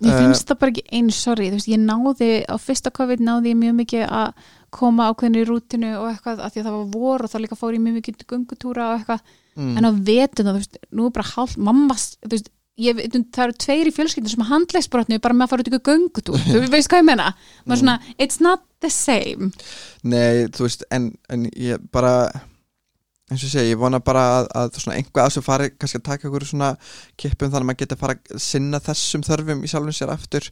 Mér 0.00 0.14
Eh, 0.14 0.20
finnst 0.24 0.48
það 0.48 0.60
bara 0.62 0.72
ekki 0.72 0.96
einu, 0.96 1.12
sorry, 1.12 1.50
þú 1.50 1.58
veist, 1.58 1.68
ég 1.68 1.80
náði 1.82 2.28
á 2.48 2.56
fyrsta 2.56 2.92
COVID 2.96 3.20
náði 3.20 3.52
ég 3.52 3.58
mjög 3.60 3.74
mikið 3.82 4.04
að 4.06 4.46
koma 4.72 5.10
ákveðinu 5.10 5.42
í 5.42 5.48
rútinu 5.48 5.90
og 5.98 6.06
eitthvað 6.08 6.40
af 6.40 6.54
því 6.54 6.62
að 6.62 6.68
það 6.68 6.76
var 6.78 6.86
vor 6.94 7.24
og 7.26 7.32
þá 7.32 7.36
líka 7.42 7.58
fór 7.58 7.76
ég 7.76 7.82
mjög 7.84 7.98
mikið 7.98 8.24
gungutúra 8.30 8.86
og 8.86 9.00
eitthvað, 9.00 9.34
mm. 9.58 9.74
en 9.76 9.88
á 9.88 9.90
vetuna, 10.08 10.54
þú 10.54 10.62
veist, 10.62 10.80
nú 10.96 11.08
er 11.08 11.14
bara 11.18 11.32
hálf, 11.34 11.56
mammas, 11.68 12.06
þú 12.24 12.32
veist, 12.32 12.48
ég, 12.80 12.98
veit, 12.98 13.16
það 13.34 13.46
eru 13.46 13.56
tveir 13.64 13.90
í 13.90 13.94
fjölskyldinu 13.94 14.34
sem 14.34 14.46
handlegsbrotnu 14.50 15.20
bara 15.22 15.36
með 15.36 15.46
að 15.46 15.52
fara 15.52 15.64
út 15.64 15.70
ykkur 15.72 15.86
göngutúr, 15.90 16.44
þú 16.46 16.62
veist 16.72 16.90
hvað 16.92 17.02
ég 17.02 17.08
menna 17.10 17.32
svona, 17.68 17.98
it's 18.18 18.40
not 18.44 18.64
the 18.84 18.92
same. 18.92 19.50
Nei, 20.02 20.46
þú 20.54 20.66
veist, 20.66 20.86
en, 20.94 21.12
en 21.32 21.48
ég 21.54 21.82
bara 21.92 22.14
eins 23.30 23.44
og 23.46 23.52
segi, 23.52 23.70
ég 23.70 23.78
vona 23.78 24.00
bara 24.02 24.22
að, 24.40 24.48
að 24.58 24.78
einhvað 24.96 25.22
að 25.22 25.28
þessu 25.28 25.42
fari 25.46 25.70
kannski 25.76 26.00
að 26.00 26.06
taka 26.08 26.28
ykkur 26.28 26.46
svona 26.48 26.70
kippum 27.20 27.50
þannig 27.50 27.62
að 27.62 27.68
maður 27.68 27.82
geti 27.84 27.98
fara 28.00 28.16
að 28.18 28.40
sinna 28.42 28.80
þessum 28.82 29.26
þörfum 29.26 29.62
í 29.62 29.70
sjálfum 29.70 29.96
sér 29.96 30.14
aftur. 30.14 30.48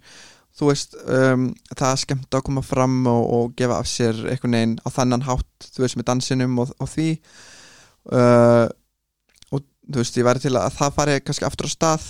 Þú 0.58 0.70
veist, 0.70 0.94
um, 1.06 1.48
það 1.74 1.88
er 1.90 2.02
skemmt 2.02 2.34
að 2.34 2.44
koma 2.48 2.62
fram 2.66 3.00
og, 3.10 3.22
og 3.34 3.56
gefa 3.58 3.80
af 3.82 3.90
sér 3.90 4.20
einhvern 4.30 4.56
veginn 4.56 4.76
á 4.82 4.88
þannan 4.94 5.26
hátt, 5.26 5.68
þú 5.74 5.84
veist, 5.84 5.98
með 5.98 6.08
dansinum 6.12 6.58
og, 6.62 6.72
og 6.78 6.90
því. 6.94 7.08
Uh, 8.08 8.66
og 8.66 8.87
þú 9.88 10.02
veist, 10.02 10.16
ég 10.20 10.24
væri 10.28 10.40
til 10.44 10.54
að 10.56 10.70
það 10.78 10.94
fari 11.00 11.20
kannski 11.20 11.44
aftur 11.48 11.66
á 11.68 11.70
stað. 11.76 12.06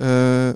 Uh, 0.00 0.52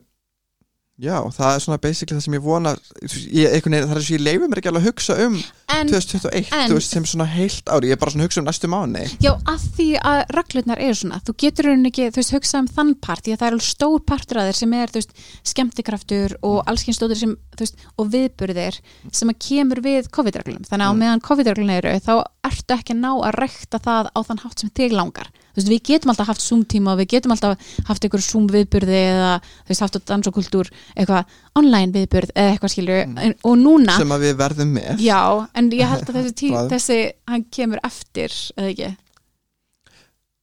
Já, 0.97 1.19
það 1.28 1.51
er 1.53 1.61
svona 1.61 1.77
basically 1.85 2.16
það 2.16 2.23
sem 2.24 2.35
ég 2.39 2.40
vona 2.47 2.70
ég, 3.05 3.51
veginn, 3.53 3.74
það 3.85 3.90
er 3.93 3.98
að 4.01 4.07
ég 4.15 4.23
leifum 4.24 4.48
mér 4.48 4.61
ekki 4.62 4.70
alveg 4.70 4.81
að 4.81 4.86
hugsa 4.89 5.16
um 5.27 5.35
en 5.74 5.90
2021, 5.90 6.47
en- 6.57 6.70
þú 6.70 6.78
veist, 6.78 6.94
sem 6.94 7.05
svona 7.11 7.27
heilt 7.28 7.69
ári 7.69 7.90
ég 7.90 7.93
er 7.93 8.01
bara 8.01 8.15
svona 8.15 8.24
að 8.24 8.31
hugsa 8.31 8.40
um 8.40 8.47
næstu 8.48 8.70
mánu 8.73 9.03
Já, 9.20 9.35
að 9.44 9.66
því 9.77 9.89
að 10.01 10.20
reglurnar 10.39 10.81
eru 10.86 10.97
svona 10.97 11.19
þú 11.28 11.35
getur 11.44 11.69
raunin 11.69 11.90
ekki, 11.90 12.07
þú 12.16 12.23
veist, 12.23 12.32
hugsa 12.39 12.62
um 12.65 12.70
þann 12.78 12.94
part 13.05 13.27
því 13.28 13.35
að 13.36 13.43
það 13.43 13.48
er 13.51 13.57
alveg 13.59 13.69
stór 13.69 14.01
partur 14.09 14.40
að 14.40 14.48
þér 14.48 14.59
sem 14.62 14.73
er 14.81 14.94
þú 14.94 15.03
veist, 15.03 15.12
skemmtikraftur 15.53 16.36
og 16.40 16.57
allskynnstóður 16.73 17.20
sem, 17.27 17.36
þú 17.59 17.66
veist, 17.66 17.85
og 18.01 18.11
viðburðir 18.16 18.81
sem 19.12 19.35
að 19.36 19.40
kemur 19.51 19.85
við 19.85 20.09
COVID-reglum. 20.16 20.65
Þannig 20.65 20.86
að 20.89 20.94
Mm. 20.97 21.05
meðan 21.05 21.24
COVID-reglum 21.28 21.74
eru 21.77 21.93
þá 22.01 22.15
ertu 22.48 22.73
ekki 22.81 22.97
að 22.97 23.03
ná 23.05 23.12
að 23.20 23.36
rekta 23.44 23.78
það 23.85 24.09
á 24.16 24.20
þann 24.24 24.40
hátt 24.47 24.65
sem 24.65 24.73
þig 24.73 24.97
langar 24.97 25.28
veist, 25.57 25.70
við 25.73 25.83
getum 25.91 26.12
alltaf 26.12 26.28
haft 26.31 26.45
Zoom 26.45 26.65
tíma 26.69 26.93
og 26.95 27.01
við 27.01 27.09
getum 27.15 27.33
alltaf 27.35 27.70
haft 27.89 28.05
einhver 28.07 28.24
Zoom 28.27 28.47
viðburði 28.53 28.99
eða 29.12 29.31
þú 29.43 29.73
veist, 29.73 29.85
haft 29.87 29.97
á 29.97 30.01
dans 30.12 30.31
og 30.31 30.37
kultúr 30.37 30.70
eitthvað 30.97 31.37
online 31.61 31.93
viðburð 31.97 32.35
eða 32.35 32.53
eitthvað 32.57 32.74
skilur 32.77 33.03
Mm. 33.07 33.35
og 33.45 33.57
núna 33.61 33.97
sem 34.01 34.12
að 34.16 34.24
við 34.27 34.37
verðum 34.41 34.73
með 34.77 35.01
Já, 35.07 35.20
en 35.57 35.70
ég 35.73 35.89
held 35.91 36.09
að 36.11 36.19
þessi, 36.20 36.35
tí, 36.41 36.53
þessi 36.73 36.99
hann 37.31 37.45
kemur 37.57 37.81
eftir, 37.87 38.35
eða 38.57 38.70
ekki 38.74 38.93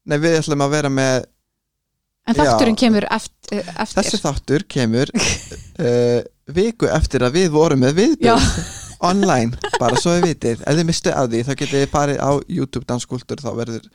Nei, 0.06 0.18
við 0.19 0.38
ætlum 0.41 0.65
að 0.65 0.73
vera 0.77 0.90
með 0.91 1.26
En 2.23 2.38
Já. 2.38 2.44
þátturinn 2.44 2.77
kemur 2.80 3.03
eftir, 3.11 3.65
eftir. 3.73 3.98
þessi 3.99 4.19
þáttur 4.23 4.64
kemur 4.72 5.10
uh, 5.18 6.22
viku 6.57 6.88
eftir 6.88 7.26
að 7.27 7.35
við 7.40 7.49
vorum 7.52 7.81
með 7.84 7.98
Já, 7.99 7.99
viðbjörn 8.03 8.48
online, 9.03 9.57
bara 9.81 9.99
svo 9.99 10.15
við 10.17 10.30
vitið. 10.30 10.63
Ef 10.63 10.80
þið 10.80 10.88
mistu 10.89 11.13
að 11.13 11.34
því, 11.34 11.43
þá 11.47 11.51
getið 11.53 11.84
þið 11.84 11.91
farið 11.91 12.23
á 12.23 12.31
YouTube 12.47 12.88
danskultur, 12.89 13.43
þá 13.43 13.51
verður 13.59 13.89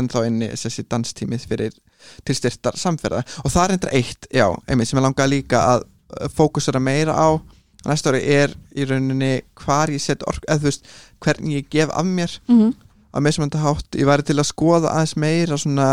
ennþá 0.00 0.24
inni 0.28 0.52
þessi 0.54 0.86
danstímið 0.90 1.44
fyrir 1.50 1.76
til 2.24 2.38
styrtar 2.38 2.78
samferða. 2.80 3.24
Og 3.44 3.52
það 3.52 3.66
er 3.66 3.76
enda 3.76 3.92
eitt, 3.98 4.30
já, 4.30 4.46
einmitt 4.70 4.90
sem 4.90 5.00
ég 5.00 5.06
langaði 5.06 5.38
líka 5.40 5.62
að 5.74 5.86
uh, 5.86 6.26
fókusera 6.32 6.82
meira 6.82 7.18
á. 7.18 7.38
Næsta 7.86 8.10
ári 8.10 8.24
er 8.34 8.54
í 8.74 8.86
rauninni 8.88 9.44
hvar 9.62 9.92
ég 9.94 10.02
set 10.02 10.24
ork, 10.26 10.42
eða 10.48 10.64
þú 10.64 10.70
veist 10.70 10.90
hvernig 11.22 11.60
ég 11.60 11.70
gef 11.70 11.92
af 11.94 12.06
mér. 12.08 12.40
Mm 12.50 12.74
á 13.16 13.18
mismönda 13.20 13.58
hátt, 13.58 13.96
ég 13.96 14.06
væri 14.06 14.26
til 14.26 14.36
að 14.40 14.50
skoða 14.50 14.92
aðeins 14.92 15.16
meira 15.16 15.56
svona 15.56 15.86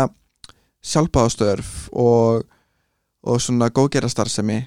sjálfbáðastörf 0.84 1.88
og, 1.96 2.44
og 3.24 3.40
svona 3.40 3.70
góðgerastarfsemi 3.72 4.58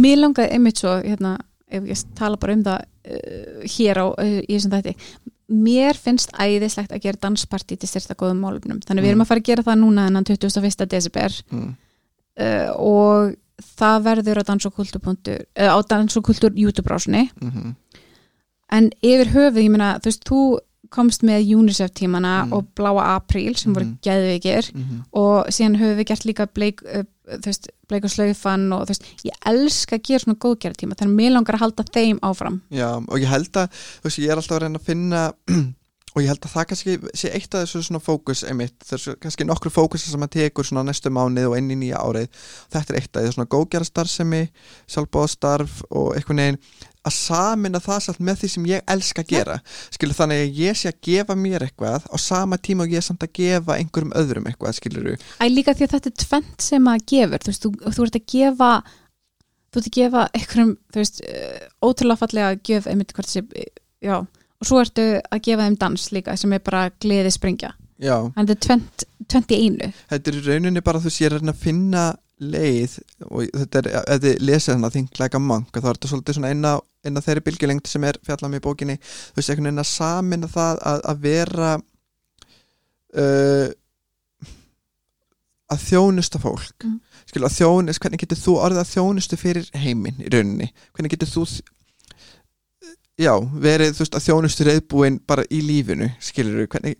mér 0.00 0.22
langaði 0.22 0.56
einmitt 0.56 0.80
svo, 0.80 0.96
hérna, 1.04 1.36
ef 1.70 1.88
ég 1.88 2.04
tala 2.18 2.40
bara 2.40 2.54
um 2.56 2.62
það 2.66 2.84
uh, 2.84 3.66
hér 3.76 4.00
á, 4.02 4.06
uh, 4.12 4.38
í 4.44 4.54
þessum 4.54 4.76
þætti, 4.76 4.94
mér 5.48 5.96
finnst 5.96 6.32
æðislegt 6.36 6.92
að 6.92 7.04
gera 7.06 7.22
dansparti 7.22 7.78
til 7.80 7.88
styrsta 7.88 8.16
góðum 8.18 8.42
málumnum, 8.44 8.80
þannig 8.84 9.04
við 9.04 9.08
Mm. 9.08 9.12
erum 9.14 9.24
að 9.24 9.30
fara 9.30 9.44
að 9.44 9.50
gera 9.50 9.66
það 9.66 9.78
núna 9.82 10.06
enn 10.08 10.24
21. 10.24 10.88
desember 10.88 11.36
mm. 11.50 11.70
uh, 12.44 12.70
og 12.76 13.36
það 13.78 14.02
verður 14.04 14.40
á 14.40 14.48
dans 14.48 14.66
og 14.68 14.74
kultúr 14.76 15.00
uh, 15.08 15.70
á 15.72 15.78
dans 15.88 16.16
og 16.16 16.24
kultúr 16.24 16.52
YouTube-rásunni 16.54 17.28
Mm 17.40 17.74
en 18.68 18.90
yfir 19.00 19.32
höfuð, 19.32 19.62
ég 19.64 19.72
meina, 19.72 19.94
þú 20.02 20.10
veist, 20.10 20.24
þú 20.28 20.40
komst 20.90 21.22
með 21.26 21.48
UNICEF 21.56 21.90
tímana 21.94 22.44
Mm. 22.46 22.52
og 22.52 22.66
Bláa 22.74 23.04
Apríl 23.18 23.56
sem 23.56 23.74
voru 23.74 23.84
Mhm. 23.84 23.98
geðveikir 24.02 24.70
-hmm. 24.72 25.04
og 25.12 25.46
síðan 25.48 25.76
höfum 25.80 25.96
við 25.98 26.06
gert 26.06 26.24
líka 26.24 26.46
bleik, 26.54 26.80
þú 27.28 27.44
veist, 27.46 27.68
bleik 27.88 28.04
og 28.04 28.10
slaufan 28.10 28.72
og 28.72 28.86
veist, 28.88 29.02
ég 29.24 29.32
elska 29.46 29.96
að 29.96 30.02
gera 30.02 30.18
svona 30.18 30.38
góðgerða 30.38 30.76
tíma 30.76 30.94
þannig 30.94 31.12
að 31.12 31.20
mér 31.20 31.32
langar 31.32 31.54
að 31.54 31.60
halda 31.60 31.84
þeim 31.92 32.18
áfram 32.22 32.60
Já, 32.70 32.96
og 32.96 33.18
ég 33.18 33.26
held 33.28 33.52
að, 33.56 33.68
þú 33.68 34.04
veist, 34.04 34.18
ég 34.18 34.30
er 34.30 34.36
alltaf 34.36 34.56
að 34.56 34.62
reyna 34.62 34.78
að 34.78 34.84
finna 34.84 35.32
og 36.16 36.22
ég 36.22 36.26
held 36.28 36.40
að 36.40 36.50
það 36.52 36.66
kannski 36.66 36.98
sé 37.14 37.28
eitt 37.34 37.54
af 37.54 37.60
þessu 37.68 37.82
svona 37.84 38.00
fókus 38.00 38.42
einmitt, 38.48 38.78
þessu 38.80 39.14
kannski 39.20 39.44
nokkru 39.44 39.70
fókus 39.70 40.00
sem 40.02 40.18
maður 40.20 40.28
tekur 40.50 40.64
svona 40.64 40.82
næstu 40.90 41.10
mánuð 41.10 41.50
og 41.50 41.56
inn 41.58 41.70
í 41.70 41.76
nýja 41.76 42.00
árið 42.00 42.28
þetta 42.72 42.90
er 42.94 42.96
eitt 43.00 43.16
af 43.16 43.22
því, 43.22 43.32
svona 43.32 43.48
góðgerastarfsemi 43.54 44.48
sjálfbóðastarf 44.88 45.82
og 45.90 46.16
einhvern 46.16 46.36
veginn 46.36 46.58
að 47.08 47.16
samina 47.16 47.80
það 47.82 48.04
samt 48.06 48.22
með 48.28 48.42
því 48.42 48.50
sem 48.54 48.68
ég 48.70 48.92
elska 48.94 49.24
að 49.24 49.32
gera, 49.32 49.58
skilur 49.94 50.18
þannig 50.18 50.44
að 50.44 50.62
ég 50.62 50.78
sé 50.78 50.92
að 50.92 51.00
gefa 51.08 51.36
mér 51.38 51.66
eitthvað 51.66 52.06
á 52.08 52.16
sama 52.22 52.60
tíma 52.60 52.86
og 52.86 52.94
ég 52.94 53.02
er 53.02 53.08
samt 53.08 53.26
að 53.26 53.34
gefa 53.40 53.76
einhverjum 53.78 54.14
öðrum 54.20 54.48
eitthvað, 54.50 54.78
skilur 54.78 55.10
Æ, 55.16 55.44
líka 55.50 55.74
því 55.74 55.88
að 55.88 55.94
þetta 55.96 56.12
er 56.12 56.16
tvent 56.24 56.64
sem 56.68 56.88
að 56.92 57.04
gefur. 57.12 57.44
Þú 57.44 57.52
veist, 57.52 57.64
þú, 57.64 57.92
þú 57.96 58.06
ert 58.06 58.18
að 58.18 58.26
gefa 58.34 58.70
þú 59.68 59.80
ert 59.80 59.90
að 59.90 59.98
gefa 59.98 60.24
einhverjum 60.38 60.72
þú 60.92 61.02
veist, 61.02 61.20
uh, 61.24 61.66
ótrúlega 61.84 62.22
fallega 62.22 62.52
að 62.52 62.62
gef 62.68 62.88
einmitt 62.90 63.14
hvort 63.16 63.30
sé, 63.30 63.44
já, 64.04 64.16
og 64.22 64.70
svo 64.70 64.80
ertu 64.82 65.08
að 65.20 65.44
gefa 65.48 65.66
þeim 65.66 65.78
dans 65.82 66.08
líka 66.14 66.36
sem 66.40 66.56
er 66.56 66.64
bara 66.64 66.88
gleði 67.02 67.34
springja, 67.34 67.74
Já, 67.98 68.14
þannig 68.34 68.52
þetta 68.52 68.54
er 68.54 68.64
tvent, 68.64 69.04
tvent 69.26 69.52
í 69.52 69.60
einu. 69.64 69.90
Þetta 70.12 70.32
er 70.32 70.40
rauninni 70.46 70.82
bara 70.86 71.02
þú 71.02 71.12
að 71.12 71.32
reyna 71.34 71.54
að 71.54 71.62
finna 71.64 72.02
leið 72.38 72.94
og 73.26 73.48
þetta 73.54 73.80
er, 73.80 73.88
ef 73.98 74.22
þið 74.22 74.44
lesið 74.44 74.72
þannig 74.72 74.88
að 74.88 74.96
think 74.96 75.20
like 75.20 75.38
a 75.38 75.42
monk, 75.42 75.72
þá 75.74 75.88
er 75.88 75.98
þetta 75.98 76.10
svolítið 76.12 76.38
svona 76.38 76.52
eina, 76.52 76.72
eina 77.06 77.24
þeirri 77.24 77.44
bylgjulengd 77.48 77.90
sem 77.90 78.06
er 78.08 78.20
fjallað 78.26 78.52
með 78.52 78.60
í 78.60 78.64
bókinni. 78.68 78.96
Þú 79.02 79.40
veist, 79.40 79.50
einhvern 79.50 79.70
veginn 79.70 79.84
að 79.84 79.90
samina 79.90 80.50
það 80.52 80.82
að, 80.92 81.02
að 81.12 81.24
vera 81.26 81.70
uh, 83.18 83.68
að 85.68 85.84
þjónusta 85.84 86.40
fólk. 86.42 86.76
Mm. 86.84 87.00
skilur 87.28 87.50
að 87.50 87.58
þjónust, 87.58 88.02
hvernig 88.02 88.22
getur 88.22 88.40
þú 88.40 88.54
orðið 88.64 88.82
að 88.84 88.92
þjónustu 88.94 89.40
fyrir 89.40 89.66
heiminn 89.76 90.22
í 90.22 90.30
rauninni? 90.32 90.70
Hvernig 90.96 91.16
getur 91.16 91.32
þú 91.32 91.44
já, 93.18 93.32
verið 93.64 93.96
þú 93.96 94.04
veist 94.04 94.16
að 94.16 94.24
þjónustu 94.28 94.66
reyðbúin 94.68 95.18
bara 95.26 95.44
í 95.50 95.58
lífinu, 95.64 96.08
skilur 96.22 96.68
hvernig 96.70 96.96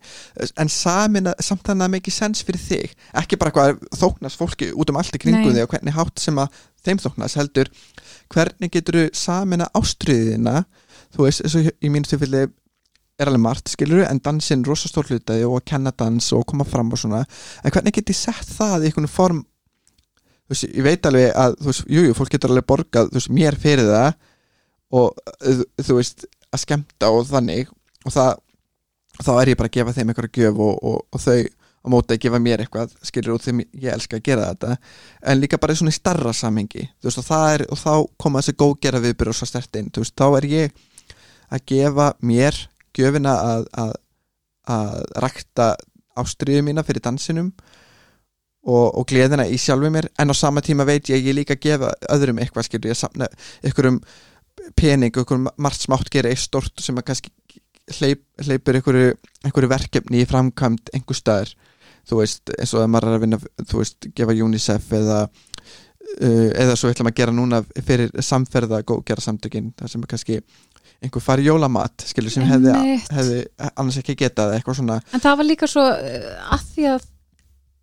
en 0.58 0.70
samin 0.72 1.30
að 1.30 1.44
samt 1.46 1.66
þannig 1.68 1.86
að 1.86 1.94
make 1.94 2.14
sense 2.14 2.46
fyrir 2.46 2.62
þig, 2.62 2.94
ekki 3.22 3.38
bara 3.38 3.54
hvað 3.54 3.84
þóknast 4.00 4.40
fólki 4.40 4.72
út 4.74 4.90
um 4.90 4.98
allt 4.98 5.14
í 5.14 5.22
kringum 5.22 5.54
þig 5.54 5.66
og 5.66 5.74
hvernig 5.74 5.96
hátt 5.96 6.22
sem 6.22 6.40
að 6.42 6.58
þeim 6.86 7.02
þóknast 7.04 7.38
heldur 7.38 7.70
hvernig 8.34 8.74
getur 8.74 8.98
þú 8.98 9.04
samin 9.18 9.62
að 9.64 9.78
ástriðina 9.78 10.56
þú 11.14 11.28
veist, 11.28 11.44
eins 11.44 11.58
og 11.58 11.68
í 11.70 11.92
mínu 11.92 12.10
tilfelli 12.10 12.48
er 13.18 13.30
alveg 13.30 13.42
margt, 13.42 13.70
skilur 13.72 14.04
en 14.06 14.20
dansinn 14.22 14.64
rosa 14.66 14.90
stór 14.90 15.08
hlutaði 15.10 15.46
og 15.46 15.58
að 15.58 15.68
kenna 15.72 15.92
dans 15.98 16.32
og 16.36 16.44
koma 16.50 16.66
fram 16.66 16.92
og 16.94 17.00
svona, 17.00 17.24
en 17.62 17.74
hvernig 17.74 17.96
get 17.96 18.12
ég 18.12 18.18
sett 18.18 18.52
það 18.58 18.84
í 18.84 18.90
einhvern 18.90 19.10
form? 19.10 19.40
Þú 20.48 20.54
veist, 20.54 20.66
ég 20.70 20.86
veit 20.86 21.08
alveg 21.08 21.32
að, 21.34 21.56
þú 21.58 21.70
veist, 21.70 21.86
jújú, 21.90 22.04
jú, 22.06 22.16
fólk 22.16 22.34
getur 22.34 22.54
alveg 22.54 22.68
borgað, 22.70 23.10
þú 23.10 23.18
veist, 23.18 23.32
mér 23.34 23.58
fyrir 23.58 23.90
það 23.90 24.12
og 24.94 25.14
uh, 25.18 25.62
þú 25.82 25.98
veist 26.00 26.26
að 26.48 26.64
skemmta 26.64 27.10
og 27.12 27.26
þannig 27.28 27.70
og 28.06 28.14
það, 28.14 28.34
þá 29.20 29.32
er 29.36 29.52
ég 29.52 29.60
bara 29.60 29.70
að 29.70 29.78
gefa 29.78 29.96
þeim 29.96 30.12
einhverja 30.12 30.44
gjöf 30.44 30.60
og, 30.64 30.76
og, 30.90 31.00
og 31.12 31.24
þau 31.24 31.38
á 31.78 31.86
móti 31.92 32.16
að 32.16 32.22
gefa 32.24 32.40
mér 32.42 32.62
eitthvað, 32.64 32.94
skilur 33.06 33.36
út 33.36 33.44
þeim 33.44 33.62
ég 33.62 33.92
elska 33.92 34.18
að 34.18 34.24
gera 34.26 34.48
þetta, 34.50 34.78
en 35.30 35.40
líka 35.40 35.60
bara 35.62 35.76
svona 35.78 35.92
í 35.94 35.96
starra 35.96 36.32
samhengi, 36.34 36.88
veist, 37.04 37.20
og 37.22 37.30
er 37.52 37.64
og 37.68 37.78
þá 37.78 37.92
koma 38.18 38.42
þessi 38.42 38.58
góðgera 38.58 39.02
viðbyrð 39.04 39.32
og 39.32 39.38
svo 39.38 39.48
stertinn 39.48 39.90
þá 39.94 40.26
er 40.40 40.48
ég 40.50 40.80
að 41.54 41.64
gefa 41.70 42.12
mér 42.20 42.58
gjöfina 42.96 43.34
að, 43.54 43.68
að, 43.78 43.92
að 44.74 44.96
rakta 45.24 45.68
ástriðu 46.18 46.64
mína 46.66 46.84
fyrir 46.86 47.04
dansinum 47.04 47.52
og, 48.68 48.86
og 48.98 49.06
gleðina 49.08 49.46
í 49.48 49.58
sjálfu 49.60 49.90
mér 49.94 50.10
en 50.18 50.32
á 50.32 50.34
sama 50.36 50.62
tíma 50.64 50.86
veit 50.88 51.08
ég 51.12 51.24
ég 51.24 51.36
líka 51.36 51.56
að 51.56 51.64
gefa 51.68 51.92
öðrum 52.14 52.42
eitthvað 52.42 52.68
skilur 52.68 52.92
ég 52.92 52.98
samna 52.98 53.30
ykkurum 53.64 54.00
pening, 54.78 55.14
ykkurum 55.22 55.48
margt 55.58 55.84
smátt 55.84 56.10
gera 56.14 56.30
eitt 56.32 56.42
stort 56.42 56.82
sem 56.82 56.98
að 56.98 57.10
kannski 57.10 57.32
hleyp, 57.98 58.22
hleypur 58.44 58.78
ykkur, 58.80 59.00
ykkur 59.48 59.68
verkefni 59.70 60.22
í 60.22 60.28
framkvæmt 60.28 60.92
einhver 60.94 61.18
staðar. 61.18 61.52
Þú 62.08 62.22
veist, 62.22 62.52
eins 62.56 62.72
og 62.72 62.84
að 62.84 62.90
maður 62.94 63.10
er 63.10 63.18
að 63.18 63.24
vinna 63.24 63.38
þú 63.68 63.82
veist, 63.82 64.08
gefa 64.16 64.36
UNICEF 64.46 64.92
eða 64.98 65.18
uh, 65.26 66.48
eða 66.54 66.76
svo 66.78 66.92
ætlum 66.92 67.10
að 67.10 67.18
gera 67.20 67.34
núna 67.34 67.62
fyrir 67.84 68.14
samferða 68.24 68.80
góðgera 68.88 69.24
samtökin 69.24 69.72
það 69.76 69.92
sem 69.92 70.04
er 70.04 70.12
kannski 70.14 70.38
einhver 70.98 71.22
fari 71.22 71.44
jólamat 71.46 72.06
skilur 72.08 72.32
sem 72.32 72.46
hefði, 72.48 72.72
hefði 73.14 73.42
annars 73.68 74.00
ekki 74.00 74.16
getað 74.18 74.56
eitthvað 74.56 74.80
svona. 74.80 74.98
En 75.14 75.22
það 75.22 75.36
var 75.40 75.48
líka 75.48 75.68
svo 75.70 75.84
uh, 75.84 76.32
að 76.56 76.64
því 76.72 76.88
að 76.94 77.06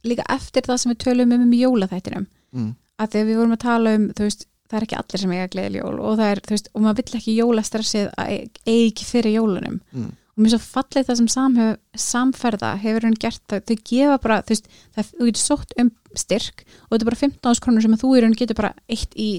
líka 0.06 0.26
eftir 0.36 0.66
það 0.68 0.82
sem 0.82 0.94
við 0.94 1.00
tölum 1.06 1.38
um 1.38 1.46
um 1.46 1.56
jólaþættinum 1.56 2.28
mm, 2.56 2.74
að 3.02 3.18
að 3.22 3.30
við 3.30 3.40
vorum 3.40 3.56
að 3.56 3.64
tala 3.66 3.96
um 3.98 4.10
þú 4.18 4.28
veist, 4.28 4.46
það 4.70 4.78
er 4.78 4.86
ekki 4.88 4.98
allir 5.00 5.22
sem 5.22 5.34
eiga 5.36 5.48
gleðil 5.54 5.80
jól 5.80 5.96
og 6.00 6.20
það 6.20 6.32
er, 6.32 6.42
þú 6.46 6.56
veist, 6.56 6.70
og 6.74 6.84
maður 6.84 7.02
vill 7.02 7.20
ekki 7.20 7.40
jólastressið 7.40 8.12
að 8.22 8.32
eigi 8.36 8.86
ekki 8.90 9.08
fyrir 9.08 9.36
jólunum. 9.38 9.80
Mm, 9.94 10.12
og 10.36 10.44
mér 10.44 10.50
er 10.50 10.54
svo 10.56 10.76
fallið 10.76 11.10
það 11.10 11.20
sem 11.22 11.32
samhef, 11.32 11.82
samferða 12.06 12.72
hefur 12.82 13.08
hann 13.08 13.18
gert 13.22 13.44
það, 13.52 13.66
þau 13.70 13.90
gefa 13.92 14.22
bara 14.26 14.40
þú 14.44 14.56
veist, 14.56 14.72
það, 14.96 15.12
þú 15.12 15.28
getur 15.30 15.44
sótt 15.44 15.76
um 15.82 15.92
styrk 16.16 16.64
og 16.66 16.96
þetta 16.96 17.04
er 17.04 17.12
bara 17.12 17.22
15 17.22 17.62
krónur 17.66 17.86
sem 17.86 17.98
að 17.98 18.06
þú 18.06 18.16
í 18.16 18.24
raun 18.24 18.40
getur 18.40 18.60
bara 18.60 18.74
eitt 18.92 19.14
í 19.20 19.30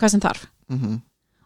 hvað 0.00 0.14
sem 0.14 0.22
þarf. 0.22 0.46
Mm, 0.72 1.02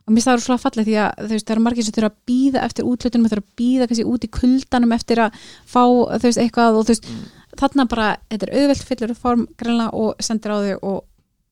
og 0.06 0.14
mér 0.14 0.22
staður 0.22 0.44
svo 0.44 0.58
fallið 0.60 0.86
því 0.86 1.00
að 1.02 1.24
þú 1.24 1.32
veist, 1.32 1.48
það 1.48 1.56
eru 1.56 1.64
margir 1.64 1.86
sem 1.86 1.96
þurfa 1.96 2.12
að 2.12 2.20
býða 2.30 2.62
eftir 2.68 2.86
útlutunum 2.92 3.30
þurfa 3.32 3.42
að 3.42 3.58
býða 3.58 3.88
kannski 3.90 4.06
út 4.12 4.26
í 4.26 4.32
kuldanum 4.36 4.94
eftir 4.94 5.22
að 5.24 5.40
fá 5.66 5.82
þú 5.82 6.22
veist, 6.28 6.42
eitthvað 6.44 6.78
og 6.78 6.86
þú 6.86 6.94
veist, 6.94 7.08
mm. 7.10 7.24
þarna 7.62 7.88
bara, 7.90 8.08
þetta 8.30 8.46
er 8.46 8.54
auðvelt 8.60 8.86
fyllur 8.86 9.14
form 9.18 9.46
greinlega 9.58 10.04
og 10.04 10.22
sendir 10.22 10.54
á 10.54 10.58
þau 10.62 10.76
og 10.92 11.00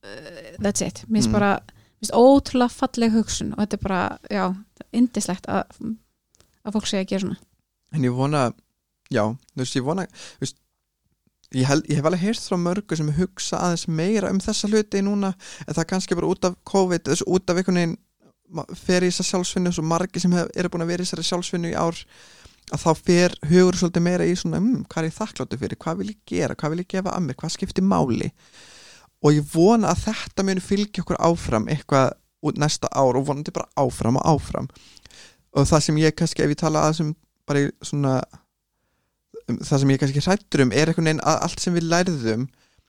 uh, 0.05 0.57
that's 0.61 0.85
it, 0.85 1.05
mér 1.09 1.23
finnst 1.23 1.31
Mm. 1.31 1.37
bara 1.39 1.53
mér 1.65 2.05
finnst 2.05 2.19
ótrúlega 2.19 2.71
falleg 2.75 3.15
hugsun 3.15 3.55
og 3.55 3.63
þetta 3.65 3.79
er 3.79 3.85
bara, 3.87 4.03
já, 4.31 4.45
indislegt 4.93 5.49
að, 5.49 5.79
að 6.65 6.77
fólk 6.77 6.91
segja 6.91 7.05
að 7.07 7.11
gera 7.15 7.25
svona. 7.27 7.41
En 7.95 8.05
ég 8.05 8.15
vona 8.17 8.45
já, 9.13 9.25
þú 9.55 9.63
veist, 9.65 9.77
ég 9.79 9.85
vona 9.87 10.07
þú 10.11 10.45
veist, 10.45 10.57
ég, 11.55 11.67
held, 11.69 11.85
ég 11.89 12.01
hef 12.01 12.09
alveg 12.09 12.25
heyrst 12.25 12.49
frá 12.51 12.59
mörgu 12.59 12.97
sem 12.99 13.13
hugsa 13.15 13.61
aðeins 13.63 13.87
meira 13.89 14.31
um 14.33 14.41
þessa 14.43 14.69
hluti 14.71 15.03
núna 15.07 15.35
en 15.67 15.75
það 15.75 15.83
er 15.85 15.91
kannski 15.93 16.17
bara 16.19 16.31
út 16.33 16.49
af 16.49 16.57
COVID 16.67 17.05
þessu 17.11 17.29
út 17.31 17.51
af 17.51 17.61
einhvern 17.61 17.81
veginn 17.81 17.99
fer 18.77 19.03
í 19.07 19.11
þessa 19.11 19.25
sjálfsvinnu 19.31 19.73
svo 19.73 19.85
margi 19.87 20.21
sem 20.23 20.33
hef, 20.35 20.51
eru 20.55 20.69
búin 20.71 20.85
að 20.85 20.91
vera 20.93 21.05
í 21.05 21.07
þessari 21.07 21.27
sjálfsvinnu 21.31 21.71
í 21.71 21.77
ár 21.79 21.97
að 22.75 22.81
þá 22.83 22.91
fer 23.07 23.35
hugur 23.51 23.77
svolítið 23.79 24.05
meira 24.05 24.27
í 24.27 24.35
svona 24.37 24.61
mm, 24.61 24.85
hvað 24.91 25.03
er 25.03 25.09
ég 25.11 25.17
þakkláttu 25.19 25.59
fyrir, 25.61 25.79
hvað 25.85 25.99
vil 26.01 26.11
ég 26.11 26.19
gera? 26.27 26.55
Hvað 26.59 26.75
vil 26.75 26.83
ég 26.83 26.91
gefa 26.95 27.15
að 27.15 27.27
mér, 27.27 27.39
hvað 27.41 27.55
skiptir 27.55 27.87
máli 27.87 28.31
og 29.25 29.33
ég 29.33 29.47
vona 29.55 29.93
að 29.93 30.05
þetta 30.09 30.45
muni 30.47 30.63
fylgja 30.65 31.05
okkur 31.05 31.21
áfram 31.25 31.69
eitthvað 31.73 32.13
út 32.45 32.61
næsta 32.61 32.91
ár 32.93 33.17
og 33.17 33.29
vonandi 33.31 33.55
bara 33.55 33.71
áfram 33.81 34.19
og 34.21 34.27
áfram. 34.35 34.69
Og 35.57 35.69
það 35.69 35.87
sem 35.87 36.01
ég 36.03 36.17
kannski 36.19 36.45
ef 36.45 36.53
ég 36.53 36.61
tala 36.61 36.83
að 36.89 36.99
sem 36.99 37.15
bara 37.49 37.63
í 37.65 37.71
svona 37.85 38.19
um, 39.49 39.61
það 39.61 39.81
sem 39.81 39.95
ég 39.95 40.03
kannski 40.03 40.25
hrættur 40.27 40.65
um 40.67 40.75
er 40.75 40.91
einhvern 40.91 41.09
veginn 41.09 41.25
að 41.25 41.41
allt 41.47 41.65
sem 41.65 41.77
við 41.77 41.89
lærðum 41.93 42.45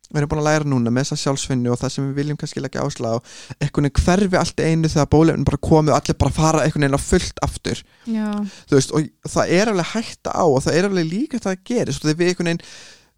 við 0.06 0.20
erum 0.20 0.30
búin 0.30 0.42
að 0.44 0.48
læra 0.48 0.68
núna 0.70 0.92
með 0.94 1.08
þessa 1.08 1.24
sjálfsvinnu 1.24 1.72
og 1.74 1.80
það 1.82 1.94
sem 1.96 2.10
við 2.10 2.20
viljum 2.20 2.38
kannski 2.42 2.62
leggja 2.62 2.84
áslá 2.86 3.10
einhvern 3.16 3.88
veginn 3.88 4.04
hverfi 4.06 4.40
allt 4.40 4.62
einu 4.62 4.92
þegar 4.92 5.10
bólefnin 5.16 5.48
bara 5.48 5.62
komu 5.70 5.94
og 5.94 5.98
allir 5.98 6.20
bara 6.22 6.36
fara 6.36 6.66
einhvern 6.66 6.86
veginn 6.86 7.00
á 7.00 7.08
fullt 7.08 7.42
aftur. 7.48 7.82
Veist, 8.72 8.94
og 8.94 9.08
það 9.32 9.56
er 9.58 9.72
alveg 9.72 9.90
hætta 9.96 10.36
á 10.36 10.46
og 10.46 10.62
það 10.68 10.78
er 10.78 10.90
alveg 10.90 11.10
líka 11.10 11.42
það 11.42 11.56
að 11.56 11.66
gerist. 11.72 12.04
Og 12.04 12.12
þegar 12.12 12.22
við 12.22 12.32
veginn 12.34 12.54
um 12.54 12.62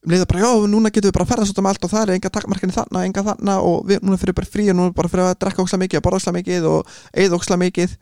leiða 0.08 0.28
bara, 0.30 0.44
já, 0.46 0.68
núna 0.70 0.92
getum 0.94 1.10
við 1.10 1.16
bara 1.18 1.26
að 1.28 1.32
ferðast 1.34 1.54
út 1.54 1.62
um 1.62 1.70
allt 1.72 1.88
og 1.88 1.92
það 1.92 2.04
er 2.04 2.14
enga 2.18 2.32
takmarkinni 2.38 2.76
þarna, 2.76 3.04
enga 3.08 3.26
þarna 3.26 3.58
og 3.66 3.90
við 3.90 4.06
núna 4.06 4.20
fyrir 4.22 4.38
bara 4.38 4.52
frí 4.54 4.70
og 4.72 4.78
núna 4.78 4.96
bara 4.96 5.12
fyrir 5.12 5.26
að 5.26 5.36
drekka 5.42 5.66
óksla 5.66 5.82
mikið 5.82 6.00
og 6.00 6.06
borða 6.06 6.22
óksla 6.22 6.36
mikið 6.38 6.70
og 6.70 6.96
eigða 7.18 7.40
óksla 7.40 7.60
mikið. 7.64 7.98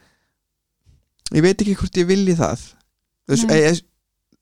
Ég 1.34 1.46
veit 1.46 1.56
ekki 1.56 1.76
hvort 1.80 2.00
ég 2.02 2.10
vilji 2.10 2.38
það. 2.38 2.70
Þú 3.26 3.36
veist, 3.36 3.56
ég, 3.58 3.82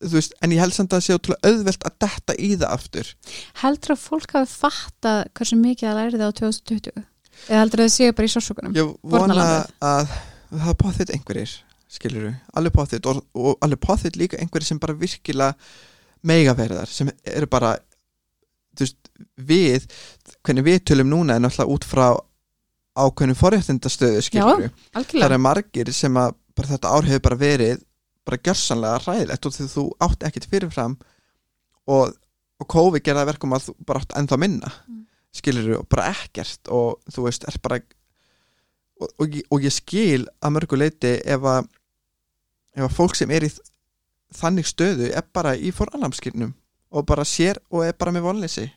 þú 0.04 0.14
veist 0.18 0.38
en 0.44 0.58
ég 0.58 0.64
held 0.64 0.76
samt 0.76 0.92
að 0.92 1.00
það 1.00 1.06
sé 1.06 1.18
ótrúlega 1.20 1.54
auðvelt 1.54 1.88
að 1.88 1.98
detta 2.04 2.36
í 2.36 2.52
það 2.58 2.70
aftur. 2.76 3.16
Heldur 3.62 3.96
að 3.96 4.04
fólk 4.04 4.36
hafi 4.36 4.60
fattað 4.66 5.24
hversu 5.38 5.60
mikið 5.62 5.90
það 5.90 6.00
lærið 6.02 6.26
á 6.28 6.30
2020 6.42 7.04
eða 7.50 7.62
heldur 7.64 7.84
að 7.84 7.90
það 7.90 7.96
séu 7.96 8.16
bara 8.16 8.30
í 8.30 8.34
sársökunum 8.34 8.76
ég 8.78 8.92
vona 9.14 9.48
að 9.84 10.12
það 10.54 10.76
potþitt 10.82 11.14
einhverjir 11.16 11.56
skilur 11.94 12.28
við, 12.28 12.36
alveg 12.58 12.76
potþitt 12.78 13.10
og, 13.10 13.24
og 13.38 13.66
alveg 13.66 13.82
potþitt 13.84 14.20
líka 14.20 14.40
einhverjir 14.42 14.72
sem 14.72 14.82
bara 14.82 14.96
virkilega 14.98 15.58
megaverðar 16.24 16.92
sem 16.92 17.10
eru 17.24 17.50
bara 17.52 17.74
þú 18.74 18.86
veist, 18.86 19.10
við 19.38 19.88
hvernig 20.44 20.68
við 20.68 20.80
tölum 20.90 21.12
núna 21.12 21.36
er 21.38 21.44
náttúrulega 21.44 21.76
út 21.76 21.88
frá 21.88 22.08
ákveðnum 22.94 23.38
forréttindastöðu 23.40 24.22
við, 24.62 24.70
það 24.94 25.00
algjörlega 25.02 25.38
er 25.38 25.42
margir 25.42 25.94
sem 25.94 26.18
að 26.22 26.36
þetta 26.62 26.94
ár 26.94 27.08
hefur 27.10 27.24
bara 27.28 27.40
verið 27.42 27.84
bara 28.24 28.40
gjörsanlega 28.46 29.00
ræðilegt 29.04 29.48
og 29.50 29.56
því 29.56 29.70
þú 29.74 29.86
átt 30.06 30.26
ekkert 30.30 30.46
fyrirfram 30.52 30.94
og, 31.92 32.14
og 32.62 32.68
COVID 32.72 33.04
gerða 33.04 33.26
verkum 33.28 33.56
að 33.58 33.66
þú 33.68 33.76
bara 33.90 34.04
átt 34.04 34.18
ennþá 34.20 34.40
minna 34.40 34.72
Mm. 34.84 35.02
skilur 35.34 35.80
og 35.80 35.88
bara 35.90 36.12
ekkert 36.14 36.70
og 36.70 37.00
þú 37.10 37.26
veist, 37.26 37.48
er 37.50 37.58
bara 37.66 37.80
og, 39.02 39.10
og, 39.18 39.38
og 39.50 39.64
ég 39.66 39.74
skil 39.74 40.28
að 40.40 40.54
mörgu 40.54 40.78
leiti 40.78 41.16
ef 41.26 41.42
að 41.50 41.66
ef 42.78 42.86
að 42.86 42.94
fólk 42.94 43.18
sem 43.18 43.32
er 43.34 43.48
í 43.48 43.50
þannig 44.38 44.70
stöðu 44.70 45.12
er 45.14 45.26
bara 45.34 45.56
í 45.56 45.72
foralamskirnum 45.76 46.54
og 46.94 47.06
bara 47.10 47.26
sér 47.26 47.58
og 47.72 47.86
er 47.88 47.94
bara 47.98 48.14
með 48.16 48.28
vonleysi 48.30 48.70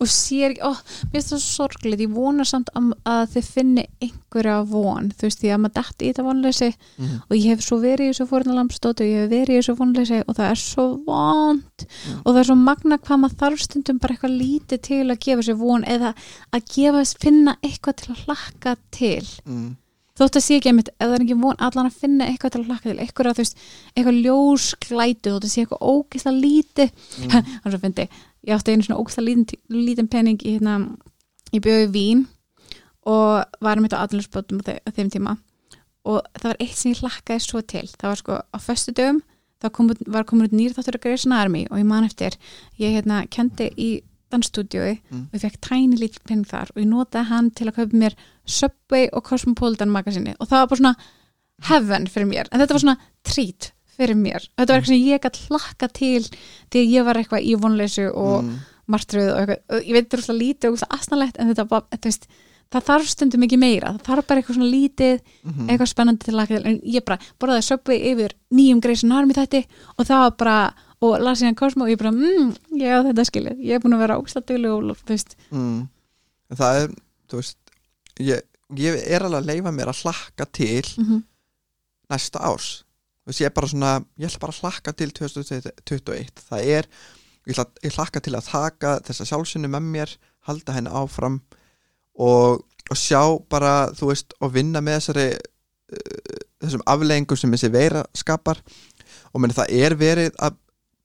og 0.00 0.08
sér 0.08 0.54
ó, 0.64 0.72
mér 1.12 1.20
finnst 1.20 1.30
það 1.30 1.40
svo 1.44 1.66
sorglega 1.68 2.02
ég 2.06 2.14
vona 2.16 2.42
samt 2.48 2.70
að, 2.74 3.26
þið 3.34 3.48
finni 3.54 3.82
einhverja 4.02 4.54
von, 4.66 5.10
þú 5.12 5.26
veist, 5.28 5.42
því 5.42 5.50
að 5.52 5.60
maður 5.62 5.74
dætti 5.76 6.06
í 6.06 6.08
þetta 6.08 6.24
vonleysi 6.26 6.68
mm. 6.72 7.10
og 7.28 7.34
ég 7.36 7.44
hef 7.52 7.62
svo 7.62 7.76
verið 7.82 8.08
í 8.08 8.14
þessu 8.14 8.26
fórnalampstóti 8.32 9.04
og 9.04 9.10
ég 9.12 9.20
hef 9.22 9.30
verið 9.34 9.52
í 9.54 9.58
þessu 9.60 9.74
vonleysi 9.78 10.22
og 10.24 10.38
það 10.40 10.48
er 10.54 10.62
svo 10.64 10.86
vond 11.06 11.68
Mm. 11.82 12.18
og 12.24 12.28
það 12.32 12.38
er 12.40 12.46
svo 12.46 12.54
magna 12.56 12.96
hvað 13.02 13.18
maður 13.20 13.38
þarf 13.42 13.62
stundum 13.66 13.98
bara 13.98 14.14
eitthvað 14.14 14.34
lítið 14.38 14.80
til 14.86 15.02
að 15.10 15.18
gefa 15.26 15.42
sér 15.48 15.56
von 15.58 15.84
eða 15.84 16.12
að 16.54 16.66
gefa, 16.72 17.02
finna 17.20 17.54
eitthvað 17.62 17.96
til 18.00 18.10
að 18.14 18.20
hlakka 18.26 18.74
til 18.94 19.26
Mm. 19.44 19.70
Þótt 20.18 20.36
að 20.38 20.44
sé 20.44 20.58
ekki 20.58 20.70
einmitt, 20.72 20.90
ef 20.98 21.06
það 21.08 21.14
er 21.16 21.24
ekki 21.24 21.36
von 21.40 21.56
allan 21.66 21.88
að 21.88 21.96
finna 22.02 22.26
eitthvað 22.28 22.52
til 22.54 22.60
að 22.62 22.68
hlakka 22.70 22.88
til, 22.90 22.98
eitthvað, 23.04 23.30
þú 23.32 23.42
veist, 23.44 23.62
eitthvað 23.96 24.20
ljósklætu, 24.26 25.32
þótt 25.32 25.46
að 25.48 25.52
sé 25.54 25.64
eitthvað 25.64 25.86
ógislega 25.92 26.42
lítið. 26.42 26.92
Mm. 27.22 27.32
hann 27.62 27.72
svo 27.74 27.80
fyndi, 27.86 28.08
ég 28.48 28.54
átti 28.56 28.74
einu 28.76 28.86
svona 28.86 29.26
lítinn, 29.28 29.62
lítinn 29.72 30.10
penning 30.12 30.44
í 30.44 30.56
hérna 30.58 30.76
ég 31.52 31.64
bjöði 31.64 31.88
vín 31.94 32.26
og 33.08 33.58
var 33.64 33.80
mitt 33.82 33.96
á 33.96 34.02
aðlunarspötum 34.04 34.62
á 34.62 34.64
þe- 34.68 34.80
á 34.84 34.90
þeim 34.94 35.10
tíma. 35.12 35.36
Og 36.06 36.22
það 36.38 36.48
var 36.52 36.60
eitt 36.62 36.76
sem 36.78 36.92
ég 36.92 37.02
hlakkaði 37.02 37.42
svo 37.44 37.60
til. 37.62 37.86
Það 37.98 38.10
var 38.10 38.20
sko 38.20 38.38
á 38.42 38.58
föstu 38.62 38.94
dögum 38.94 39.22
það 39.62 39.72
kom, 39.76 39.90
var 40.10 40.26
komin 40.26 40.48
út 40.48 40.54
nýr 40.56 40.74
þáttur 40.74 40.98
að 40.98 41.04
Grey's 41.06 41.26
Anatomy 41.28 41.64
og 41.70 41.78
ég 41.78 41.86
man 41.86 42.06
eftir, 42.08 42.34
ég 42.82 42.96
hérna 42.96 43.22
kendi 43.30 43.68
í 43.78 43.90
dansstúdíói 44.32 44.94
Mm. 45.10 45.26
og 45.28 45.34
ég 45.38 45.42
fekk 45.44 45.60
tæni 45.68 45.98
lítið 46.00 46.22
penning 46.26 46.46
þar 46.48 46.70
og 46.74 46.82
ég 46.82 46.88
notaði 46.88 47.28
hann 47.30 47.50
til 47.50 47.66
að 47.68 47.76
kaupa 47.78 47.98
mér 48.02 48.14
Subway 48.46 49.08
og 49.12 49.22
Cosmopolitan 49.28 49.90
magasinni 49.92 50.34
og 50.40 50.48
það 50.48 50.58
var 50.62 50.66
bara 50.72 50.80
svona 50.82 50.96
heaven 51.68 52.06
fyrir 52.10 52.26
mér, 52.28 52.48
en 52.50 52.60
þetta 52.60 52.74
var 52.76 52.82
svona 52.82 52.98
treat 53.28 53.72
fyrir 53.92 54.16
mér, 54.18 54.46
þetta 54.58 54.72
var 54.72 54.80
eitthvað 54.80 54.92
sem 54.94 55.06
ég 55.06 55.20
gætt 55.22 55.40
hlakka 55.48 55.88
til 55.92 56.22
því 56.72 56.80
að 56.80 56.92
ég 56.96 57.04
var 57.06 57.20
eitthvað 57.20 57.44
í 57.46 57.54
vonleysu 57.60 58.06
og 58.14 58.42
Mm. 58.44 58.56
martröð 58.88 59.28
og 59.32 59.38
eitthvað, 59.42 59.60
og 59.70 59.82
ég 59.86 59.92
veit 59.92 60.08
þetta 60.08 60.16
er 60.16 60.22
alltaf 60.22 60.40
lítið 60.40 60.64
og 60.68 60.72
eitthvað 60.78 60.96
aðsnalegt 60.98 61.36
en 61.38 61.54
þetta 61.54 61.68
var, 61.70 61.82
þú 61.92 62.08
veist, 62.08 62.26
það 62.72 62.86
þarf 62.88 63.06
stundum 63.12 63.42
ekki 63.46 63.58
meira, 63.60 63.92
það 63.92 64.06
þarf 64.08 64.26
bara 64.26 64.40
eitthvað 64.42 64.56
svona 64.56 64.72
lítið 64.72 65.20
Mhm. 65.44 65.68
eitthvað 65.68 65.92
spennandi 65.92 66.24
til 66.24 66.32
að 66.34 66.36
laka 66.40 66.56
til 66.56 66.66
en 66.66 66.80
ég 66.80 67.04
bara 67.04 67.18
borðaði 67.38 67.68
söpvi 67.68 67.96
yfir 68.12 68.30
nýjum 68.52 68.80
greisin 68.80 69.12
armi 69.12 69.34
þetta 69.34 69.64
og 69.98 70.06
það 70.06 70.18
var 70.24 70.30
bara 70.40 70.74
og 71.02 71.18
las 71.22 71.40
síðan 71.42 71.58
Cosmo 71.58 71.86
og 71.86 71.90
ég 71.90 71.98
bara, 72.00 72.12
mmm, 72.14 72.52
ég 72.78 72.94
á 72.94 73.02
þetta 73.08 73.26
skilið. 73.26 73.58
Ég 73.66 73.76
er 73.76 73.82
búin 73.82 73.96
að 73.96 74.04
vera 74.04 74.18
óstættuleg 74.20 74.70
og 74.70 75.02
þú 75.02 75.10
veist. 75.10 75.36
Mm. 75.50 75.80
Það 76.52 76.80
er, 76.82 76.94
þú 77.30 77.40
veist 77.40 77.74
ég, 78.22 78.44
ég 78.78 79.00
er 79.08 79.26
alveg 79.26 79.42
að 79.42 79.50
leifa 79.50 79.72
mér 79.74 79.90
að 79.92 80.02
hlakka 80.04 80.46
til 80.52 80.84
mm 80.96 81.04
-hmm. 81.04 81.22
næsta 82.10 82.38
árs. 82.38 82.84
Þú 83.22 83.26
veist, 83.26 83.40
ég 83.40 83.46
er 83.46 83.54
bara 83.54 83.68
svona, 83.68 84.04
ég 84.18 84.26
ætla 84.26 84.38
bara 84.38 84.52
að 84.52 84.60
hlakka 84.60 84.92
til 84.92 85.10
2021, 85.10 86.30
það 86.50 86.60
er 86.60 86.86
ég, 87.46 87.52
ætla, 87.54 87.66
ég 87.82 87.94
hlakka 87.94 88.20
til 88.20 88.34
að 88.36 88.48
taka 88.50 88.98
þessa 89.00 89.24
sjálfsynni 89.24 89.68
með 89.68 89.80
mér, 89.80 90.16
halda 90.40 90.72
henni 90.72 90.90
áfram 90.90 91.40
og, 92.14 92.64
og 92.90 92.96
sjá 92.96 93.38
bara, 93.48 93.90
þú 93.94 94.06
veist, 94.06 94.34
og 94.40 94.54
vinna 94.54 94.80
með 94.80 94.98
þessari 94.98 95.28
uh, 95.32 96.42
þessum 96.62 96.82
afleggingum 96.86 97.36
sem 97.36 97.50
þessi 97.50 97.72
veira 97.72 98.04
skapar. 98.14 98.62
Og 99.32 99.40
meni, 99.40 99.54
það 99.54 99.70
er 99.70 99.94
verið 99.94 100.34
að 100.38 100.58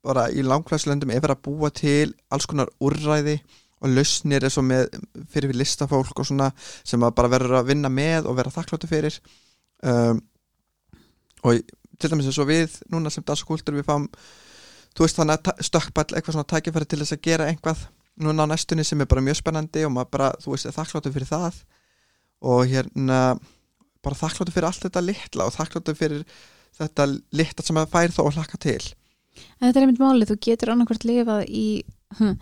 bara 0.04 0.28
í 0.30 0.44
langkvæðslöndum 0.46 1.10
er 1.12 1.22
verið 1.22 1.36
að 1.36 1.44
búa 1.48 1.70
til 1.74 2.12
alls 2.32 2.46
konar 2.48 2.70
úrræði 2.84 3.38
og 3.82 3.92
lausnir 3.94 4.46
eins 4.46 4.58
og 4.58 4.66
með 4.66 4.88
fyrir 5.30 5.52
við 5.52 5.60
listafólk 5.62 6.18
og 6.18 6.26
svona 6.26 6.50
sem 6.58 7.02
að 7.02 7.14
bara 7.18 7.30
verður 7.34 7.60
að 7.60 7.70
vinna 7.72 7.90
með 7.92 8.28
og 8.30 8.38
vera 8.38 8.54
þakkláttu 8.54 8.90
fyrir. 8.90 9.18
Um, 9.86 10.22
og 11.46 11.60
til 11.98 12.10
dæmis 12.10 12.30
eins 12.30 12.40
og 12.42 12.50
við 12.50 12.78
núna 12.90 13.12
sem 13.14 13.26
danskultur 13.26 13.78
við 13.78 13.86
fáum 13.86 14.08
þú 14.96 15.04
veist 15.04 15.18
þannig 15.20 15.38
að 15.38 15.62
stökkball 15.68 16.08
eitthvað 16.10 16.36
svona 16.36 16.50
tækifæri 16.50 16.88
til 16.90 17.00
þess 17.02 17.14
að 17.14 17.24
gera 17.28 17.48
einhvað 17.50 17.84
núna 18.18 18.46
á 18.46 18.50
næstunni 18.50 18.86
sem 18.86 19.00
er 19.00 19.10
bara 19.10 19.22
mjög 19.22 19.38
spennandi 19.38 19.84
og 19.86 19.92
maður 19.94 20.14
bara, 20.16 20.30
þú 20.42 20.54
veist, 20.54 20.66
er 20.66 20.74
þakkláttu 20.74 21.12
fyrir 21.14 21.30
það. 21.30 21.60
Og 22.50 22.64
hérna 22.70 23.18
bara 24.02 24.18
þakkláttu 24.18 24.54
fyrir 24.54 24.70
allt 24.70 24.86
þetta 24.86 25.04
litla 25.04 25.46
og 25.46 25.54
þakkláttu 25.54 25.94
fyrir 25.98 26.24
þetta 26.78 27.06
litla 27.38 27.66
sem 27.66 27.78
maður 27.78 27.94
fær 27.94 28.14
þó 28.16 28.24
að 28.24 28.40
hlakka 28.40 28.60
til 28.62 28.82
en 29.38 29.66
þetta 29.66 29.80
er 29.80 29.86
einmitt 29.86 30.02
málið, 30.02 30.30
þú 30.32 30.38
getur 30.46 30.72
annarkvort 30.74 31.06
lifað 31.08 31.44
í 31.48 31.66
hm, 32.18 32.34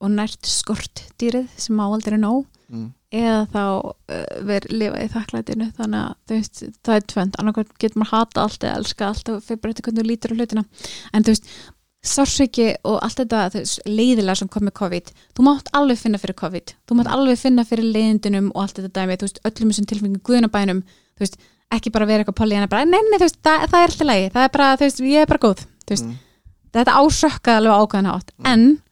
og 0.00 0.14
nært 0.14 0.48
skort 0.48 1.04
dýrið 1.20 1.50
sem 1.60 1.80
áaldir 1.82 2.16
er 2.16 2.22
nóg 2.22 2.46
mm. 2.70 2.86
eða 3.20 3.40
þá 3.52 3.64
uh, 3.64 4.38
verið 4.48 4.78
lifað 4.80 5.02
í 5.04 5.10
þakklætinu. 5.16 5.66
Þannig 5.76 6.06
að 6.06 6.32
veist, 6.32 6.62
það 6.86 6.96
er 6.96 7.04
tvönd 7.12 7.36
annarkvæmt 7.42 7.76
getur 7.82 8.00
maður 8.00 8.14
hata 8.14 8.46
allt 8.46 8.64
eða 8.64 8.78
elska 8.80 9.10
allt 9.10 9.34
og 9.34 9.44
fyrir 9.44 9.60
bara 9.60 9.74
eftir 9.74 9.86
hvernig 9.88 10.00
þú 10.00 10.08
lítur 10.08 10.32
á 10.32 10.36
hlutina. 10.38 10.64
En 11.12 11.26
þú 11.26 11.34
veist, 11.34 11.52
sársöki 12.00 12.70
og 12.88 12.96
allt 13.04 13.20
þetta 13.20 13.62
leiðilega 13.84 14.40
sem 14.40 14.48
kom 14.48 14.64
með 14.64 14.78
COVID 14.78 15.10
þú 15.36 15.44
mátt 15.44 15.68
alveg 15.76 16.00
finna 16.00 16.22
fyrir 16.22 16.38
COVID. 16.38 16.74
Þú 16.88 16.96
mátt 16.96 17.12
alveg 17.12 17.42
finna 17.42 17.66
fyrir 17.68 17.90
leiðindunum 17.92 18.48
og 18.54 18.62
allt 18.64 18.80
þetta 18.80 18.94
dæmi. 19.02 19.18
Þú 19.20 19.28
veist, 19.28 19.42
öllum 19.50 19.74
þessum 19.74 19.90
tilfengum 19.90 20.24
guðnabænum 20.24 20.80
þú 21.20 21.26
veist, 21.26 21.36
ekki 21.76 21.92
bara 21.92 22.08
vera 22.08 22.24
eitthvað 22.24 22.40
polli 22.40 22.56
en 22.56 22.66
bara, 22.72 22.88
nei, 22.88 22.98
nei, 23.04 23.18
þú 23.18 23.26
veist, 23.26 23.42
það, 23.44 23.68
það 23.68 23.82
er 23.82 23.92
alltaf 23.92 24.08
lægi 24.08 24.32
það 24.32 24.46
er 24.46 24.52
bara, 24.56 24.70
þú 24.80 24.86
veist, 24.88 25.04
ég 25.12 25.26
er 25.26 25.30
bara 25.30 25.44
góð. 25.44 25.64
Þú 25.84 25.92
veist, 25.94 26.08
Mm. 26.08 26.29
Þetta 26.72 26.94
ásökkaði 27.00 27.56
alveg 27.56 27.72
á 27.74 27.80
ákveðan 27.84 28.10
hátt 28.12 28.30
Mm. 28.38 28.46
en 28.52 28.82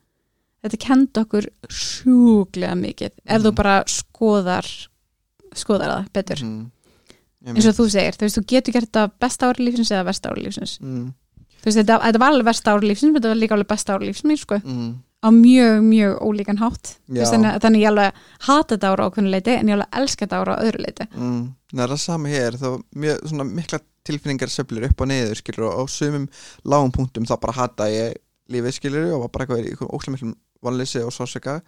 þetta 0.65 0.79
kendi 0.87 1.21
okkur 1.23 1.47
sjúklega 1.71 2.75
mikið 2.79 3.13
ef 3.27 3.43
þú 3.43 3.51
Mhm. 3.53 3.55
bara 3.55 3.77
skoðar 3.87 4.67
skoðar 5.55 5.91
það 5.95 6.13
betur 6.13 6.43
Mm. 6.43 6.71
Eins 7.55 7.67
og 7.71 7.75
þú 7.79 7.85
segir, 7.89 8.13
þú 8.19 8.21
veist, 8.27 8.37
þú 8.39 8.45
getur 8.51 8.73
gert 8.75 8.91
þetta 8.93 9.11
besta 9.21 9.47
ári 9.49 9.63
lífsins 9.65 9.91
eða 9.95 10.05
versta 10.11 10.29
ári 10.31 10.43
lífsins 10.45 10.79
mm. 10.83 11.15
þú 11.63 11.65
veist, 11.65 11.79
þetta, 11.79 12.01
þetta 12.03 12.19
var 12.19 12.33
alveg 12.33 12.45
versta 12.45 12.73
ári 12.75 12.89
lífsins 12.91 13.15
þetta 13.15 13.29
var 13.31 13.37
líka 13.39 13.55
alveg 13.55 13.69
besta 13.69 13.95
ári 13.95 14.07
lífsins, 14.11 14.41
sko 14.43 14.59
Mm. 14.65 14.97
Á 15.19 15.29
mjög, 15.35 15.83
mjög 15.83 16.19
ólíkan 16.23 16.61
hátt. 16.63 16.95
Þannig, 17.11 17.59
þannig 17.65 17.83
ég 17.83 17.91
alveg 17.91 18.19
hata 18.47 18.75
þetta 18.77 18.91
ára 18.93 19.05
á 19.05 19.09
ákveðnu 19.09 19.33
leiti 19.33 19.55
en 19.57 19.71
ég 19.71 19.79
alveg 19.79 20.01
elska 20.01 20.27
þetta 20.27 20.41
ára 20.43 20.59
á 20.59 20.63
öðru 20.63 20.85
leiti 20.85 21.09
Mm. 21.15 21.41
Það 21.73 21.83
er 21.85 21.97
sama 22.01 22.29
hér. 22.29 22.55
Þá 22.57 22.69
mjög 22.95 23.25
svona 23.29 23.45
mikla 23.45 23.81
tilfinningar 24.09 24.49
söflur 24.49 24.87
upp 24.89 25.01
og 25.01 25.09
niður 25.11 25.37
skilur 25.37 25.67
og 25.69 25.83
á 25.83 25.83
sumum 25.91 26.29
lágum 26.65 26.93
punktum 26.95 27.27
þá 27.29 27.35
bara 27.41 27.53
hata 27.59 27.89
ég 27.93 28.15
lífið 28.49 28.79
skilur 28.79 29.11
og 29.13 29.27
var 29.27 29.33
bara 29.35 29.45
eitthvað 29.45 29.67
í 29.67 29.75
óslega 29.91 30.15
miklum 30.15 30.37
vonleysi 30.65 31.03
og 31.05 31.13
sársöka 31.13 31.61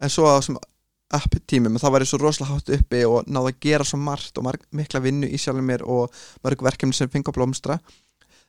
en 0.00 0.10
svo 0.10 0.26
á 0.26 0.40
þessum 0.40 0.58
app 1.14 1.36
tímum 1.46 1.78
þá 1.78 1.86
var 1.94 2.02
ég 2.02 2.10
svo 2.10 2.18
rosalega 2.18 2.56
hátt 2.56 2.72
uppi 2.74 3.04
og 3.06 3.28
náði 3.30 3.52
að 3.52 3.60
gera 3.68 3.86
svo 3.86 4.00
margt 4.02 4.38
og 4.40 4.48
marg, 4.48 4.64
mikla 4.74 5.02
vinnu 5.04 5.28
í 5.30 5.38
sjálfum 5.38 5.68
mér 5.70 5.84
og 5.86 6.10
mörg 6.42 6.64
verkefni 6.66 6.96
sem 6.96 7.10
fengi 7.12 7.30
að 7.30 7.38
blómstra. 7.38 7.78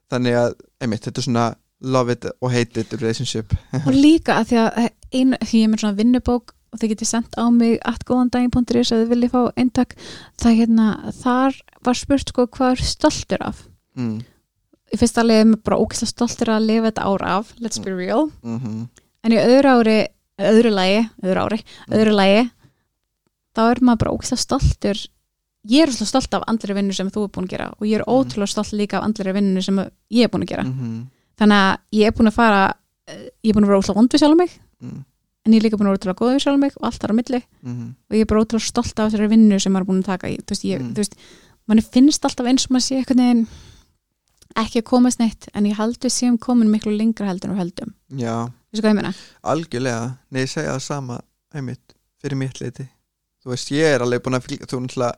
Þannig 0.10 0.38
að, 0.40 0.56
einmitt, 0.82 1.04
þetta 1.06 1.22
er 1.22 1.28
svona 1.28 1.46
love 1.82 2.12
it 2.12 2.26
og 2.42 2.52
hate 2.52 2.80
it 2.82 2.94
relationship. 3.02 3.54
Og 3.88 3.94
líka 3.94 4.40
að 4.42 4.48
því 4.52 4.58
að 4.64 4.78
einu, 5.14 5.38
því 5.46 5.60
ég 5.60 5.66
er 5.68 5.72
með 5.74 5.84
svona 5.84 5.98
vinnubók 6.00 6.54
og 6.74 6.80
þið 6.82 6.90
getið 6.96 7.08
sendt 7.08 7.38
á 7.40 7.46
mig 7.54 7.78
attgóðandaginn.is 7.88 8.92
að 8.92 9.04
þið 9.04 9.12
viljið 9.14 9.32
fá 9.32 9.42
eintak 9.62 9.94
það 10.42 10.58
hérna, 10.62 10.88
þar 11.22 11.60
var 11.88 11.96
spurt 12.00 12.34
sko 12.34 12.48
hvað 12.58 12.74
er 12.76 12.84
stoltur 12.90 13.46
af? 13.46 13.62
Mm, 13.96 14.18
í 14.92 15.00
fyrsta 15.00 15.24
leið 15.24 15.40
er 15.44 15.48
mér 15.54 15.62
bara 15.64 15.80
ókvæslega 15.80 16.12
stoltur 16.12 16.52
að 16.54 16.66
lifa 16.68 16.90
þetta 16.90 17.06
ára 17.08 17.32
af, 17.40 17.54
let's 17.64 17.80
be 17.84 17.94
real. 17.96 18.28
Mm 18.44 18.88
en 19.28 19.34
í 19.34 19.40
öðru 19.42 19.72
ári, 19.82 19.96
öðru 20.40 20.70
lagi 20.72 21.00
öðru 21.26 21.42
ári, 21.48 21.58
öðru 21.92 22.12
lagi 22.16 22.44
þá 23.58 23.62
er 23.74 23.82
maður 23.84 24.00
bara 24.04 24.14
ókvæslega 24.16 24.44
stoltur. 24.44 25.00
Ég 25.68 25.84
er 25.84 25.92
óslega 25.92 26.08
stolt 26.14 26.38
af 26.38 26.46
andleri 26.48 26.76
vinnu 26.78 26.96
sem 26.96 27.10
þú 27.12 27.26
er 27.26 27.32
búin 27.36 27.48
að 27.50 27.54
gera 27.56 27.66
og 27.74 27.84
ég 27.90 27.98
er 27.98 28.06
Mhm. 28.06 28.14
ótrúlega 28.14 28.48
stolt 28.54 28.72
líka 28.78 29.00
af 29.00 29.04
andleri 29.08 29.34
vinnu 29.36 29.62
sem 29.64 29.76
ég 30.12 30.24
er 30.24 30.30
búin 30.32 30.46
að 30.46 30.52
gera. 30.54 30.64
Mm 30.64 31.08
þannig 31.40 31.62
að 31.64 31.78
ég 32.00 32.08
er 32.12 32.16
búin 32.18 32.32
að 32.32 32.38
fara 32.38 32.64
eh, 33.08 33.28
ég 33.44 33.52
er 33.52 33.58
búin 33.58 33.68
að 33.68 33.72
vera 33.74 33.80
óslega 33.84 34.00
vond 34.02 34.14
við 34.14 34.24
sjálf 34.24 34.38
mig. 34.42 34.58
Mm, 34.84 35.00
en 35.48 35.54
ég 35.54 35.60
er 35.62 35.66
líka 35.68 35.78
búin 35.80 35.88
að 35.88 35.94
vera 35.96 36.00
ótrúlega 36.02 36.22
góð 36.22 36.34
við 36.36 36.44
sjálf 36.46 36.60
mig 36.64 36.74
og 36.78 36.88
allt 36.90 37.02
þar 37.04 37.14
á 37.14 37.20
milli. 37.20 37.42
Mm, 37.64 37.88
og 38.10 38.18
ég 38.18 38.26
er 38.26 38.30
bara 38.32 38.44
ótrúlega 38.44 38.68
stolt 38.72 39.00
af 39.00 39.12
þessari 39.12 39.30
vinnu 39.36 39.60
sem 39.64 39.74
maður 39.76 39.86
er 39.86 39.90
búin 39.92 40.02
að 40.04 40.10
taka 40.12 40.28
þú 40.34 40.52
veist, 40.54 40.66
ég, 40.68 40.82
Mm. 40.82 40.94
þú 40.94 41.04
veist 41.04 41.16
manni 41.68 41.84
finnst 41.84 42.26
alltaf 42.26 42.48
eins 42.48 42.66
og 42.68 42.72
maður 42.76 42.86
sé 42.88 42.96
einhvern 43.02 43.24
veginn 43.24 43.48
ekki 44.58 44.80
að 44.82 44.88
komast 44.90 45.20
neitt 45.22 45.48
en 45.54 45.66
ég 45.70 45.76
held 45.78 45.98
við 46.02 46.14
séum 46.16 46.38
komin 46.42 46.70
miklu 46.72 46.94
lengra 46.96 47.28
heldur 47.30 47.52
en 47.52 47.58
við 47.58 47.62
heldum 47.64 47.92
já, 48.18 48.36
algjörlega. 49.44 50.18
Nei, 50.32 50.42
ég 50.46 50.50
segja 50.52 50.74
það 50.78 50.82
sama, 50.88 51.20
einmitt 51.54 51.94
fyrir 52.24 52.40
mitt 52.40 52.58
leiti, 52.62 52.88
þú 53.44 53.52
veist, 53.54 53.70
ég 53.76 53.94
er 53.96 54.02
alveg 54.06 54.24
búin 54.26 54.38
að 54.40 54.48
fylgja, 54.48 54.66
þú 54.72 54.80
náttúrulega 54.86 55.16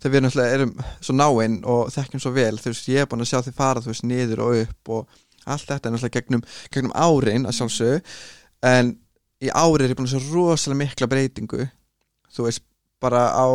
þegar 0.00 0.14
við 0.16 0.24
náttúrulega 0.24 0.56
erum 0.56 0.72
svo 1.04 1.14
náinn 1.20 1.58
og 1.70 1.92
þekkjum 1.94 2.22
svo 2.24 2.32
vel, 2.34 2.56
þú 2.58 2.72
veist, 2.72 2.88
ég 2.90 3.04
er 3.04 3.10
búin 3.12 3.22
að 3.24 3.30
sjá 3.30 3.38
þið 3.46 3.58
fara 3.60 3.84
þú 3.84 3.92
veist, 3.92 4.06
niður 4.10 4.42
og 4.46 4.56
upp 4.64 4.92
og 4.96 5.20
allt 5.46 5.68
þetta 5.68 5.88
er 5.88 5.94
náttúrulega 5.94 6.16
gegnum, 6.18 6.44
gegnum 6.72 6.96
árin 6.96 7.48
að 7.48 7.56
sjálfsög, 7.58 8.10
en 8.66 8.94
í 9.40 9.48
ári 9.48 9.86
er 9.86 9.94
ég 9.94 9.98
búin 9.98 10.08
að 10.10 10.16
sjá 10.18 10.32
rosalega 10.34 10.80
mikla 10.82 11.08
breytingu. 11.10 11.66
Þú 12.30 12.46
veist, 12.46 12.64
bara 13.00 13.30
á 13.32 13.48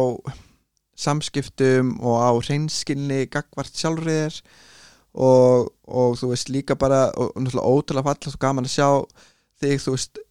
samskiptum 0.97 1.97
og 2.01 2.15
á 2.23 2.31
hreinskilni 2.39 3.25
gagvart 3.31 3.75
sjálfriðir 3.75 4.39
og, 5.15 5.71
og 5.85 6.15
þú 6.19 6.31
veist 6.31 6.51
líka 6.51 6.77
bara 6.79 7.09
og, 7.13 7.35
náttúrulega 7.35 7.71
ótrúlega 7.71 8.07
fallast 8.09 8.37
og 8.37 8.41
gaman 8.41 8.67
að 8.67 8.75
sjá 8.77 8.89
þig, 9.61 9.83
þú 9.83 9.95
veist 9.95 10.21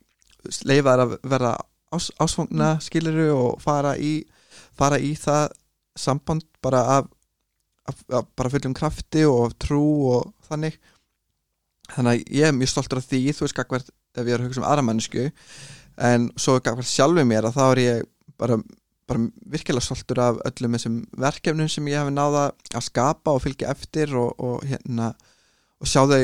leifaðar 0.65 1.05
að 1.05 1.17
vera 1.35 1.53
ás, 1.95 2.11
ásfangna 2.21 2.75
skiluru 2.85 3.29
og 3.35 3.61
fara 3.65 3.95
í 3.97 4.25
fara 4.77 4.99
í 4.99 5.15
það 5.19 5.55
samband 5.99 6.47
bara 6.65 6.83
af, 6.99 7.11
af, 7.89 8.03
af 8.11 8.29
bara 8.37 8.51
fullum 8.53 8.75
krafti 8.77 9.25
og 9.29 9.55
trú 9.63 9.85
og 10.17 10.33
þannig 10.49 10.81
þannig 11.93 12.15
að 12.15 12.39
ég 12.39 12.49
er 12.49 12.57
mjög 12.57 12.73
stoltur 12.73 13.01
af 13.01 13.11
því 13.11 13.21
þú 13.33 13.47
veist 13.47 13.59
gagvart 13.59 13.93
ef 14.15 14.25
ég 14.25 14.33
er 14.33 14.41
að 14.41 14.49
hugsa 14.49 14.63
um 14.63 14.69
aðra 14.69 14.87
mannsku 14.87 15.29
en 16.11 16.31
svo 16.41 16.57
gagvart 16.63 16.91
sjálfur 16.91 17.29
mér 17.29 17.49
að 17.49 17.59
þá 17.59 17.65
er 17.67 17.83
ég 17.83 18.09
bara, 18.41 18.59
bara 19.09 19.27
virkilega 19.53 19.85
stoltur 19.85 20.23
af 20.25 20.41
öllum 20.49 20.79
þessum 20.79 20.99
verkefnum 21.27 21.71
sem 21.71 21.93
ég 21.93 22.01
hef 22.01 22.11
náða 22.15 22.49
að 22.75 22.89
skapa 22.89 23.37
og 23.37 23.45
fylgja 23.45 23.71
eftir 23.75 24.15
og, 24.19 24.35
og 24.41 24.65
hérna 24.69 25.13
og 25.81 25.91
sjá 25.91 26.05
þau 26.09 26.23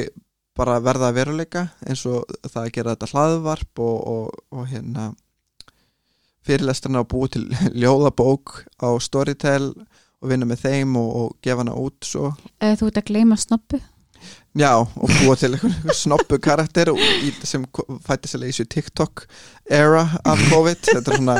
bara 0.60 0.80
verða 0.82 1.10
að 1.10 1.18
veruleika 1.20 1.66
eins 1.86 2.02
og 2.08 2.28
það 2.48 2.62
að 2.62 2.72
gera 2.76 2.94
þetta 2.94 3.10
hlaðvarp 3.14 3.82
og, 3.84 4.34
og, 4.50 4.64
hérna 4.68 5.10
fyrirlestarna 6.46 7.04
og 7.04 7.10
búið 7.12 7.36
til 7.36 7.44
ljóðabók 7.82 8.64
á 8.80 8.88
Storytel 9.02 9.72
og 10.20 10.28
vinna 10.28 10.48
með 10.48 10.66
þeim 10.66 10.98
og, 11.00 11.38
gefa 11.44 11.62
hana 11.62 11.76
út 11.80 12.04
svo. 12.04 12.34
Þú 12.60 12.90
ert 12.90 13.00
að 13.00 13.08
gleyma 13.12 13.38
snoppu 13.40 13.80
Já, 14.58 14.72
og 14.82 15.12
búa 15.20 15.36
til 15.38 15.52
einhvern 15.54 15.94
snoppu 15.94 16.38
karakter 16.42 16.90
í, 16.90 17.30
sem 17.46 17.62
fætti 18.06 18.30
sér 18.32 18.42
í 18.42 18.50
þessu 18.50 18.66
TikTok 18.72 19.24
era 19.70 20.02
af 20.26 20.42
COVID. 20.50 20.80
Þetta 20.88 21.12
er 21.14 21.20
svona, 21.20 21.36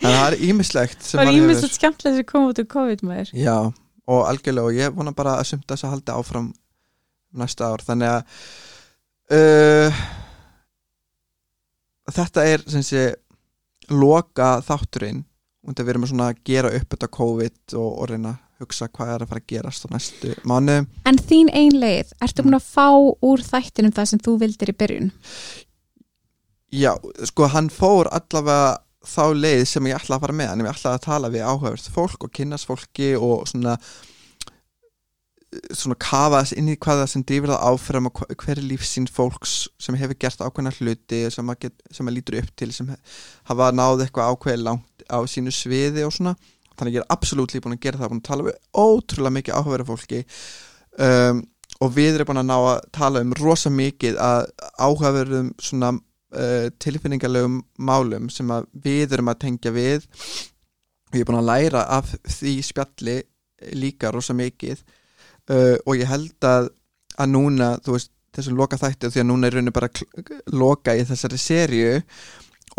það 0.00 0.16
er 0.30 0.38
ímislegt 0.48 1.04
sem 1.04 1.20
Það 1.20 1.26
er 1.26 1.28
maður 1.28 1.42
hefur- 1.42 1.52
ímest 1.60 1.76
skemmtilega 1.76 2.16
sem 2.22 2.28
kom 2.32 2.48
út 2.48 2.62
úr 2.62 2.68
COVID 2.72 3.04
maður. 3.10 3.32
Já, 3.36 3.56
og 4.10 4.22
algjörlega 4.30 4.70
og 4.72 4.78
ég 4.80 4.96
vona 4.96 5.12
bara 5.16 5.36
að 5.42 5.50
sumt 5.52 5.68
þess 5.68 5.84
að 5.86 5.94
halda 5.98 6.16
áfram 6.22 6.48
næsta 7.44 7.68
ár, 7.70 7.84
þannig 7.86 8.08
að 8.16 8.22
uh, 9.36 10.00
þetta 12.10 12.46
er 12.50 12.64
sem 12.72 12.82
sé 12.86 13.02
loka 13.90 14.56
þátturinn 14.66 15.22
og 15.60 15.70
þetta 15.74 15.84
við 15.86 15.92
erum 15.94 16.06
svona 16.08 16.30
að 16.32 16.40
gera 16.48 16.72
upp 16.74 16.88
þetta 16.94 17.08
COVID 17.20 17.74
og, 17.76 17.90
og 18.00 18.08
reyna 18.10 18.32
hugsa 18.60 18.88
hvað 18.88 19.14
er 19.14 19.24
að 19.24 19.30
fara 19.32 19.42
að 19.42 19.48
gerast 19.54 19.86
á 19.86 19.88
næstu 19.94 20.34
mánu 20.48 20.76
En 21.08 21.18
þín 21.30 21.50
ein 21.52 21.74
leið, 21.80 22.12
ertu 22.22 22.44
búin 22.46 22.58
að 22.60 22.68
fá 22.68 22.86
úr 23.30 23.42
þættinum 23.46 23.94
það 23.96 24.10
sem 24.12 24.22
þú 24.26 24.36
vildir 24.44 24.72
í 24.72 24.76
byrjun? 24.82 25.10
Já, 26.70 26.92
sko 27.26 27.48
hann 27.50 27.68
fór 27.74 28.06
allavega 28.14 28.78
þá 29.10 29.22
leið 29.34 29.64
sem 29.66 29.86
ég 29.90 29.96
ætlaði 29.96 30.18
að 30.18 30.24
fara 30.26 30.36
með 30.38 30.52
en 30.52 30.62
ég 30.66 30.70
ætlaði 30.74 30.98
að 31.00 31.04
tala 31.08 31.30
við 31.32 31.46
áhugavert 31.48 31.90
fólk 31.94 32.24
og 32.28 32.32
kynnast 32.36 32.68
fólki 32.68 33.14
og 33.16 33.46
svona 33.50 33.78
svona 35.74 35.96
kafa 35.98 36.44
þess 36.44 36.54
inn 36.60 36.68
í 36.70 36.76
hvað 36.78 37.00
það 37.00 37.08
sem 37.10 37.22
drifir 37.26 37.50
það 37.50 37.64
áfram 37.72 38.06
og 38.06 38.20
hva- 38.20 38.36
hver 38.38 38.60
er 38.60 38.66
lífsýn 38.70 39.08
fólks 39.10 39.54
sem 39.82 39.96
hefur 39.98 40.18
gert 40.22 40.44
ákveðna 40.46 40.70
hluti 40.76 41.18
sem 41.34 41.50
að 41.50 42.14
lítur 42.14 42.36
upp 42.38 42.52
til 42.60 42.70
sem 42.76 42.92
hafa 43.50 43.70
náð 43.74 44.04
eitthvað 44.04 44.30
ákveði 44.36 44.62
langt 44.62 45.02
á 45.10 45.18
sínu 45.26 45.50
sviði 45.50 46.04
og 46.06 46.14
svona 46.14 46.36
þannig 46.80 46.98
ég 46.98 47.04
er 47.04 47.14
absolutt 47.14 47.54
líf 47.54 47.64
búin 47.64 47.76
að 47.76 47.86
gera 47.86 48.00
það. 48.00 48.12
Búin 48.12 48.22
að 48.22 48.28
tala 48.28 48.46
við 48.48 48.60
ótrúlega 48.84 49.36
mikið 49.36 49.56
áhugaverða 49.56 49.88
fólki. 49.90 50.22
Um, 51.06 51.42
og 51.80 51.92
við 51.96 52.18
erum 52.18 52.30
búin 52.30 52.42
að 52.42 52.48
ná 52.50 52.56
að 52.58 52.86
tala 52.96 53.24
um 53.24 53.34
rosa 53.38 53.72
mikið 53.72 54.20
að 54.24 54.46
áhugaverðum 54.80 55.52
svona 55.62 55.92
uh, 55.96 56.66
tilfinningarlegum 56.82 57.60
málum 57.78 58.30
sem 58.32 58.50
við 58.72 59.16
erum 59.16 59.32
að 59.32 59.42
tengja 59.46 59.74
við. 59.76 60.08
Og 61.10 61.18
ég 61.18 61.24
er 61.24 61.30
búin 61.30 61.42
að 61.42 61.50
læra 61.52 61.86
af 61.98 62.14
því 62.38 62.56
spjalli 62.66 63.20
líka 63.76 64.12
rosa 64.14 64.36
mikið. 64.36 64.82
Uh, 65.50 65.76
og 65.86 65.96
ég 65.98 66.08
held 66.10 66.46
að 66.46 66.70
að 67.20 67.32
núna, 67.34 67.74
þú 67.84 67.96
veist, 67.96 68.12
þessum 68.36 68.58
loka 68.60 68.78
þætti 68.78 69.10
því 69.10 69.22
að 69.22 69.28
núna 69.28 69.48
er 69.48 69.56
rauninu 69.56 69.74
bara 69.74 69.90
loka 70.54 70.94
í 70.94 71.02
þessari 71.08 71.40
serju 71.40 71.94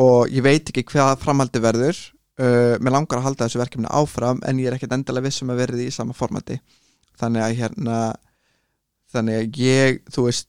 og 0.01 0.31
ég 0.31 0.45
veit 0.45 0.69
ekki 0.71 0.85
hvað 0.87 1.17
framhaldi 1.25 1.61
verður 1.63 1.99
uh, 2.41 2.75
mér 2.81 2.95
langar 2.97 3.21
að 3.21 3.27
halda 3.29 3.47
þessu 3.47 3.61
verkefni 3.61 3.89
áfram 3.91 4.41
en 4.47 4.59
ég 4.61 4.69
er 4.71 4.77
ekkert 4.77 4.95
endalega 4.97 5.29
vissum 5.29 5.51
að 5.53 5.61
verði 5.65 5.87
í 5.87 5.93
sama 5.95 6.15
formati. 6.17 6.57
Þannig 7.21 7.45
að 7.45 7.57
hérna 7.61 7.99
þannig 9.11 9.37
að 9.41 9.61
ég, 9.61 10.01
þú 10.13 10.25
veist 10.29 10.47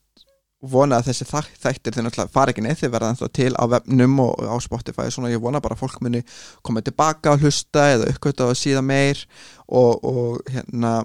vona 0.62 1.01
að 1.01 1.09
þessi 1.10 1.24
þæ- 1.27 1.56
þættir 1.59 1.94
þeir 1.97 2.05
náttúrulega 2.06 2.31
fara 2.36 2.52
ekki 2.52 2.62
neitt 2.62 2.78
þeir 2.78 2.93
verða 2.94 3.09
ennþá 3.10 3.28
til 3.35 3.48
á 3.59 3.64
webnum 3.73 4.20
og 4.23 4.44
á 4.47 4.55
Spotify 4.62 5.09
svona. 5.10 5.32
Ég 5.32 5.43
vona 5.43 5.59
bara 5.60 5.74
að 5.74 5.81
fólk 5.82 5.97
muni 6.05 6.20
koma 6.62 6.82
tilbaka 6.86 7.32
og 7.35 7.43
hlusta 7.43 7.89
eða 7.97 8.12
uppkvöta 8.12 8.47
og 8.47 8.55
síða 8.60 8.82
meir 8.86 9.24
og, 9.66 9.98
og 10.06 10.52
hérna 10.55 11.01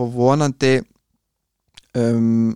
og 0.00 0.08
vonandi 0.16 0.78
um, 1.96 2.54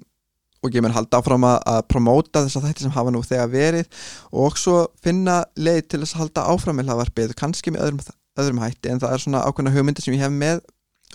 og 0.60 0.74
ég 0.76 0.84
mun 0.84 0.94
halda 0.94 1.20
áfram 1.20 1.46
að, 1.48 1.78
promóta 1.88 2.42
þess 2.44 2.58
að 2.60 2.66
þætti 2.68 2.84
sem 2.84 2.94
hafa 2.94 3.12
nú 3.14 3.22
þegar 3.24 3.52
verið 3.52 4.02
og 4.42 4.58
svo 4.60 4.82
finna 5.00 5.40
leið 5.56 5.82
til 5.88 6.02
þess 6.02 6.16
að 6.16 6.24
halda 6.24 6.46
áfram 6.52 6.76
með 6.76 6.90
hlaðvarpið, 6.90 7.36
kannski 7.38 7.72
með 7.72 7.86
öðrum, 7.86 8.02
öðrum 8.40 8.60
hætti 8.64 8.92
en 8.92 9.00
það 9.00 9.14
er 9.14 9.24
svona 9.24 9.44
ákveðna 9.46 9.72
hugmyndi 9.76 10.04
sem 10.04 10.16
ég 10.16 10.24
hef 10.24 10.34
með 10.34 10.60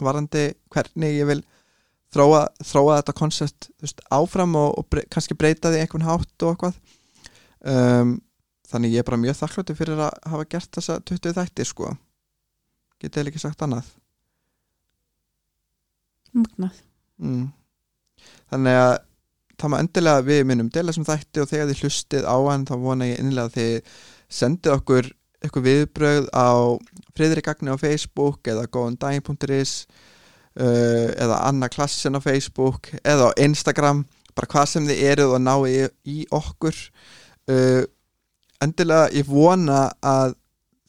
varandi 0.01 0.47
hvernig 0.73 1.19
ég 1.19 1.29
vil 1.29 1.41
þróa, 2.15 2.45
þróa 2.65 2.99
þetta 2.99 3.17
koncept 3.21 3.69
áfram 4.13 4.55
og, 4.59 4.71
og 4.79 4.87
bre 4.89 5.05
kannski 5.11 5.37
breyta 5.37 5.71
því 5.71 5.83
einhvern 5.83 6.07
hátt 6.07 6.45
og 6.45 6.55
eitthvað 6.55 6.79
um, 7.69 8.15
þannig 8.69 8.95
ég 8.95 9.03
er 9.03 9.07
bara 9.07 9.21
mjög 9.21 9.37
þakkláttur 9.43 9.77
fyrir 9.77 10.01
að 10.07 10.17
hafa 10.31 10.47
gert 10.55 10.71
þessa 10.79 10.97
20 11.05 11.37
þætti 11.37 11.67
sko 11.69 11.91
getið 13.01 13.21
heil 13.21 13.31
ekki 13.31 13.43
sagt 13.43 13.61
annað 13.65 13.91
Magnað. 16.35 16.79
mm. 17.21 17.45
þannig 18.51 18.79
að 18.81 18.95
það 19.59 19.71
maður 19.71 19.85
endilega 19.85 20.25
við 20.25 20.41
minnum 20.49 20.71
deila 20.73 20.95
sem 20.95 21.05
þætti 21.07 21.43
og 21.43 21.51
þegar 21.51 21.69
þið 21.71 21.83
hlustið 21.83 22.27
á 22.27 22.37
hann 22.47 22.65
þá 22.67 22.75
vona 22.81 23.09
ég 23.09 23.21
innlega 23.21 23.49
að 23.49 23.55
þið 23.59 23.93
sendið 24.39 24.75
okkur 24.75 25.11
eitthvað 25.45 25.67
viðbrögð 25.69 26.29
á 26.33 26.49
friðrikagni 27.15 27.75
á 27.75 27.77
Facebook 27.81 28.49
eða 28.51 28.67
góðandaginn.is 28.73 29.73
uh, 29.85 31.09
eða 31.21 31.41
Anna 31.49 31.69
Klassin 31.71 32.17
á 32.17 32.21
Facebook 32.23 32.89
eða 33.03 33.29
á 33.29 33.37
Instagram 33.45 34.05
bara 34.35 34.51
hvað 34.51 34.71
sem 34.71 34.87
þið 34.89 35.03
eruð 35.11 35.35
og 35.37 35.43
náið 35.45 35.75
í, 35.75 35.83
í 36.11 36.17
okkur. 36.35 36.79
Uh, 37.47 37.83
endilega 38.63 39.11
ég 39.15 39.29
vona 39.29 39.85
að 40.03 40.35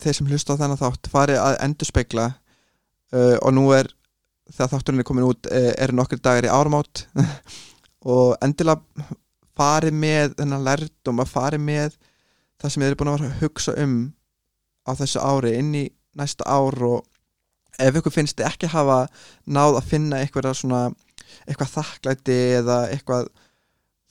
þeir 0.03 0.19
sem 0.19 0.31
hlusta 0.31 0.57
á 0.57 0.61
þennan 0.61 0.81
þátt 0.81 1.11
fari 1.13 1.37
að 1.39 1.61
endurspegla 1.67 2.27
uh, 2.33 3.37
og 3.43 3.55
nú 3.55 3.69
er 3.77 3.93
þegar 4.53 4.73
þátturinn 4.75 5.03
er 5.03 5.07
komin 5.09 5.27
út 5.27 5.49
eh, 5.51 5.73
eru 5.83 5.97
nokkur 5.97 6.21
dagar 6.23 6.47
í 6.47 6.53
áramót 6.53 7.07
og 8.07 8.37
endilega 8.45 9.09
farið 9.57 9.97
með 9.97 10.37
þennan 10.39 10.67
lærdum 10.67 11.23
að 11.23 11.33
farið 11.33 11.65
með 11.67 11.97
það 12.61 12.73
sem 12.73 12.83
þið 12.83 12.89
eru 12.91 12.99
búin 13.01 13.13
að 13.13 13.27
hugsa 13.41 13.75
um 13.83 13.97
á 14.87 14.91
þessu 14.99 15.23
ári 15.23 15.55
inn 15.59 15.73
í 15.75 15.85
næsta 16.17 16.47
ár 16.49 16.77
og 16.87 17.81
ef 17.83 17.99
ykkur 17.99 18.15
finnst 18.15 18.39
þið 18.39 18.49
ekki 18.49 18.71
hafa 18.73 19.01
náð 19.45 19.81
að 19.81 19.89
finna 19.91 20.21
eitthvað 20.23 21.73
þakklæti 21.75 22.37
eða 22.61 22.79
eitthvað 22.93 23.29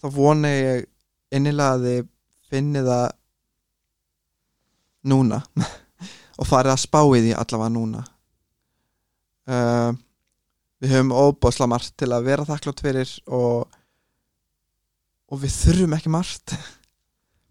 þá 0.02 0.10
vona 0.14 0.52
ég 0.52 0.86
innilega 1.34 1.78
að 1.78 1.88
þið 1.88 2.12
finnið 2.52 2.90
það 2.92 3.08
núna 5.06 5.42
og 6.40 6.50
farið 6.50 6.74
að 6.76 6.84
spá 6.84 7.00
í 7.06 7.22
því 7.22 7.34
allavega 7.38 7.74
núna. 7.74 8.04
Uh, 9.46 9.92
við 10.82 10.96
höfum 10.96 11.14
óbásla 11.14 11.68
margt 11.70 11.94
til 12.00 12.10
að 12.14 12.30
vera 12.30 12.48
þakklátt 12.48 12.82
fyrir 12.84 13.12
og, 13.30 13.68
og 15.31 15.41
við 15.41 15.53
þurfum 15.56 15.95
ekki 15.97 16.14
margt. 16.14 16.56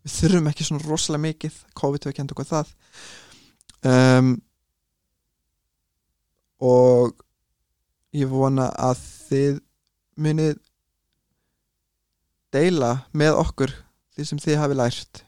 Við 0.04 0.16
þurfum 0.18 0.50
ekki 0.50 0.66
svona 0.68 0.86
rosalega 0.86 1.24
mikið. 1.24 1.60
COVID 1.80 2.06
hefur 2.06 2.16
kent 2.18 2.34
okkur 2.34 2.48
það. 2.50 2.72
Um, 3.84 4.32
og 6.64 7.14
ég 8.14 8.30
vona 8.30 8.70
að 8.78 9.02
þið 9.28 9.60
munið 10.24 10.58
deila 12.54 12.92
með 13.12 13.40
okkur 13.42 13.74
því 14.14 14.28
sem 14.28 14.42
þið 14.44 14.60
hafi 14.62 14.78
lært. 14.78 15.24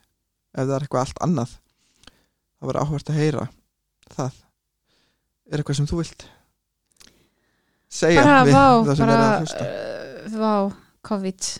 Ef 0.56 0.64
það 0.64 0.76
er 0.76 0.86
eitthvað 0.86 1.06
allt 1.06 1.24
annað 1.26 1.56
það 2.56 2.70
var 2.70 2.78
áhvert 2.82 3.12
að 3.12 3.20
heyra 3.20 3.46
það. 4.14 4.40
Er 5.46 5.60
eitthvað 5.60 5.78
sem 5.78 5.88
þú 5.90 6.00
vilt 6.00 6.26
segja 7.96 8.24
bara 8.24 8.40
við 8.46 8.56
vá, 8.56 8.66
það 8.86 8.90
sem 8.98 9.04
bara 9.04 9.16
verða 9.16 9.28
að 9.28 9.44
hlusta? 9.44 9.66
uh, 9.66 10.38
vá, 10.40 10.54
COVID 11.10 11.50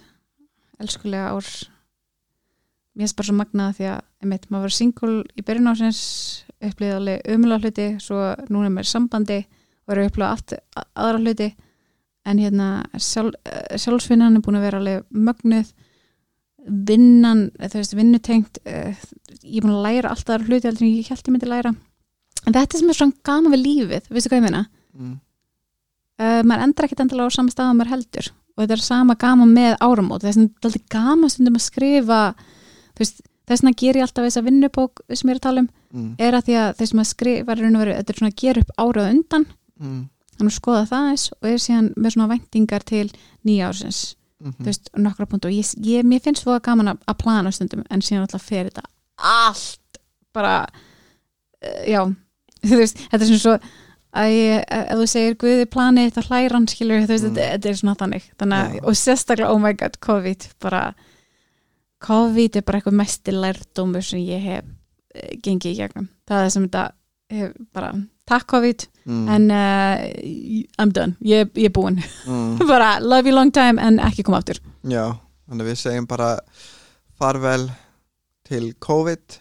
elskulega 0.83 1.33
ár. 1.35 1.49
Mér 2.97 3.05
finnst 3.05 3.19
bara 3.19 3.29
svo 3.29 3.37
magnað 3.37 3.79
því 3.79 3.89
að 3.93 4.03
einmitt, 4.25 4.47
maður 4.51 4.67
var 4.67 4.75
single 4.77 5.15
í 5.37 5.45
byrjun 5.45 5.71
ásins 5.73 6.03
upplýði 6.65 6.97
alveg 6.97 7.27
umlega 7.35 7.63
hluti 7.65 7.89
svo 8.01 8.21
núna 8.49 8.71
er 8.71 8.75
maður 8.77 8.91
sambandi 8.91 9.41
og 9.87 9.93
er 9.93 10.01
að 10.01 10.09
upplýða 10.11 10.31
allt 10.33 10.55
aðra 10.97 11.21
hluti. 11.23 11.51
En 12.27 12.41
hérna 12.43 12.69
sjálf, 12.99 13.37
eh, 13.47 13.77
sjálfsvinnan 13.79 14.39
er 14.39 14.43
búin 14.43 14.59
að 14.59 14.65
vera 14.67 14.81
alveg 14.81 15.05
mögnuð. 15.11 15.75
Vinnan, 16.67 17.51
eh, 17.61 17.69
þú 17.69 17.79
veist, 17.79 17.95
vinnutengt 17.95 18.59
uh, 18.67 18.97
ég 19.45 19.61
er 19.61 19.67
búin 19.67 19.77
að 19.77 19.85
læra 19.87 20.11
allt 20.11 20.27
aðra 20.27 20.49
hluti 20.49 20.67
heldur 20.67 20.83
en 20.83 20.97
ég 20.97 21.13
held 21.13 21.23
ég 21.23 21.35
myndi 21.35 21.51
læra. 21.53 21.77
En 22.47 22.57
þetta 22.57 22.81
sem 22.81 22.91
er 22.91 22.99
svona 22.99 23.23
gaman 23.23 23.55
við 23.55 23.63
lífið, 23.63 24.09
veistu 24.11 24.33
hvað 24.33 24.41
ég 24.41 24.47
meina? 24.49 24.65
mm, 24.97 25.15
uh, 26.21 26.43
maður 26.43 26.65
endur 26.67 26.89
ekkert 26.89 27.05
endilega 27.05 27.31
á 27.31 27.37
sama 27.37 27.53
stað 27.53 27.71
og 27.71 27.79
maður 27.79 27.93
heldur 27.95 28.33
og 28.57 28.65
þetta 28.65 28.77
er 28.77 28.85
sama 28.85 29.17
gaman 29.21 29.55
með 29.55 29.77
áramót. 29.85 30.25
Þess 30.25 30.37
að 30.41 30.43
þetta 30.43 30.69
er 30.69 30.71
alltaf 30.71 30.91
gaman 30.97 31.33
stundum 31.33 31.59
að 31.59 31.67
skrifa 31.67 32.21
veist, 32.97 33.23
þess 33.47 33.63
vegna 33.63 33.77
ger 33.77 34.01
ég 34.01 34.07
alltaf 34.07 34.27
þessa 34.27 34.45
vinnubók 34.47 35.05
sem 35.13 35.29
ég 35.29 35.37
er 35.37 35.41
að 35.41 35.47
tala 35.47 35.65
um, 35.65 35.71
mm, 35.93 36.11
er 36.19 36.37
að 36.37 36.49
því 36.49 36.59
að 36.63 36.75
þess 36.81 36.97
að 36.97 37.09
skrifa 37.13 37.59
þetta 37.61 38.15
er 38.15 38.21
svona 38.21 38.33
að 38.33 38.39
gera 38.43 38.65
upp 38.65 38.77
árað 38.81 39.11
undan. 39.13 39.49
Mm, 39.77 40.05
þannig 40.37 40.53
að 40.53 40.59
skoða 40.59 40.85
það 40.91 41.09
eins 41.11 41.27
og 41.37 41.49
er 41.51 41.63
síðan 41.63 41.89
með 41.97 42.15
svona 42.15 42.31
væntingar 42.33 42.85
til 42.87 43.07
nýja 43.47 43.71
ársins 43.71 44.01
mm, 44.43 44.57
þú 44.59 44.69
veist, 44.69 44.91
nokkra 45.07 45.29
punkt 45.31 45.49
og 45.49 45.55
ég, 45.55 45.73
ég, 45.87 46.07
mér 46.07 46.23
finnst 46.25 46.45
svo 46.45 46.57
gaman 46.65 46.93
að, 46.93 47.03
að 47.09 47.19
plana 47.23 47.53
stundum 47.55 47.85
en 47.89 48.05
síðan 48.05 48.27
alltaf 48.27 48.45
fer 48.45 48.69
þetta 48.69 48.85
allt 49.17 50.01
bara 50.37 50.55
uh, 50.67 51.83
já, 51.89 52.03
þú 52.69 52.81
veist, 52.83 53.01
þetta 53.09 53.23
er 53.23 53.31
svona 53.31 53.45
svo 53.45 53.57
að 54.17 54.33
ég, 54.35 54.65
ef 54.79 54.99
þú 55.01 55.07
segir 55.13 55.37
Guði 55.43 55.67
planið 55.73 56.09
þetta 56.11 56.25
hlæran 56.31 56.67
skilur, 56.71 57.05
þú 57.05 57.13
veist, 57.15 57.27
Mm. 57.29 57.37
þetta, 57.41 57.69
er 57.73 57.79
svona 57.81 57.97
þannig, 58.01 58.27
þannig 58.41 58.59
að, 58.63 58.75
Já. 58.79 58.83
og 58.89 58.99
sérstaklega 59.03 59.51
oh 59.53 59.61
my 59.63 59.73
god, 59.77 59.99
COVID, 60.07 60.47
bara 60.63 60.83
COVID 62.07 62.57
er 62.61 62.65
bara 62.67 62.79
eitthvað 62.81 62.99
mesti 63.01 63.33
lærdómur 63.35 64.05
sem 64.05 64.21
ég 64.21 64.43
hef 64.45 64.65
uh, 64.67 65.31
gengið 65.43 65.73
í 65.73 65.79
gegnum, 65.81 66.09
það 66.29 66.45
er 66.45 66.53
sem 66.55 66.67
þetta 66.69 66.85
hef 67.37 67.55
bara, 67.75 67.93
takk 68.29 68.47
COVID 68.53 68.85
mm, 69.07 69.25
en 69.37 69.47
uh, 69.51 70.05
I'm 70.83 70.93
done, 70.95 71.17
ég, 71.25 71.49
ég 71.57 71.71
er 71.71 71.75
búin 71.75 71.99
mm, 72.27 72.61
bara 72.73 72.97
love 73.01 73.27
you 73.31 73.35
long 73.35 73.51
time 73.55 73.81
en 73.83 73.99
ekki 74.05 74.25
koma 74.27 74.43
aftur. 74.43 74.61
Já, 74.87 75.17
þannig 75.49 75.65
að 75.67 75.73
við 75.73 75.81
segjum 75.83 76.07
bara 76.11 76.31
farvel 77.19 77.71
til 78.47 78.71
COVID 78.85 79.41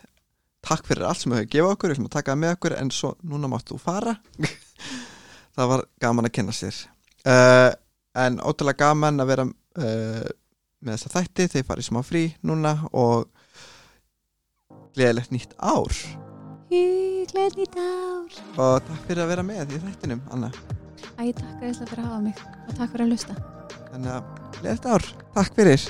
takk 0.66 0.88
fyrir 0.90 1.06
allt 1.08 1.22
sem 1.22 1.32
við 1.32 1.44
höfum 1.44 1.52
gefið 1.54 1.72
okkur 1.74 1.92
við 1.92 1.96
ætlum 1.96 2.10
að 2.10 2.16
taka 2.16 2.34
það 2.34 2.42
með 2.42 2.56
okkur 2.56 2.76
en 2.80 2.92
svo 2.94 3.12
núna 3.24 3.52
máttu 3.52 3.76
þú 3.76 3.82
fara. 3.84 4.16
Það 5.56 5.70
var 5.72 5.86
gaman 6.04 6.28
að 6.28 6.34
kynna 6.36 6.56
sér. 6.56 6.80
Uh, 7.26 7.72
en 8.20 8.42
ótrúlega 8.44 8.82
gaman 8.84 9.24
að 9.24 9.30
vera 9.32 9.46
uh, 9.48 10.26
með 10.86 10.98
þessa 10.98 11.14
þætti 11.16 11.48
þeir 11.54 11.68
farið 11.70 11.88
smá 11.88 12.02
frí 12.06 12.26
núna 12.46 12.76
og 12.92 13.30
gleðilegt 14.96 15.34
nýtt 15.36 15.56
ár. 15.60 15.96
Huglega 16.72 17.60
nýtt 17.60 17.78
ár. 17.80 18.42
Og 18.56 18.82
takk 18.90 19.06
fyrir 19.08 19.24
að 19.26 19.32
vera 19.32 19.46
með 19.48 19.78
í 19.78 19.84
þættinum 19.86 20.26
Anna. 20.36 20.52
Æ, 21.16 21.32
takk 21.32 21.64
að 21.64 21.86
fyrir 21.86 22.04
að 22.04 22.10
hafa 22.10 22.20
mig 22.26 22.44
og 22.44 22.74
takk 22.74 22.92
fyrir 22.92 23.06
að 23.06 23.16
hlusta. 23.16 23.38
Þannig 23.94 24.18
að 24.18 24.36
gleðilegt 24.60 24.92
ár, 24.92 25.10
takk 25.38 25.58
fyrir 25.62 25.90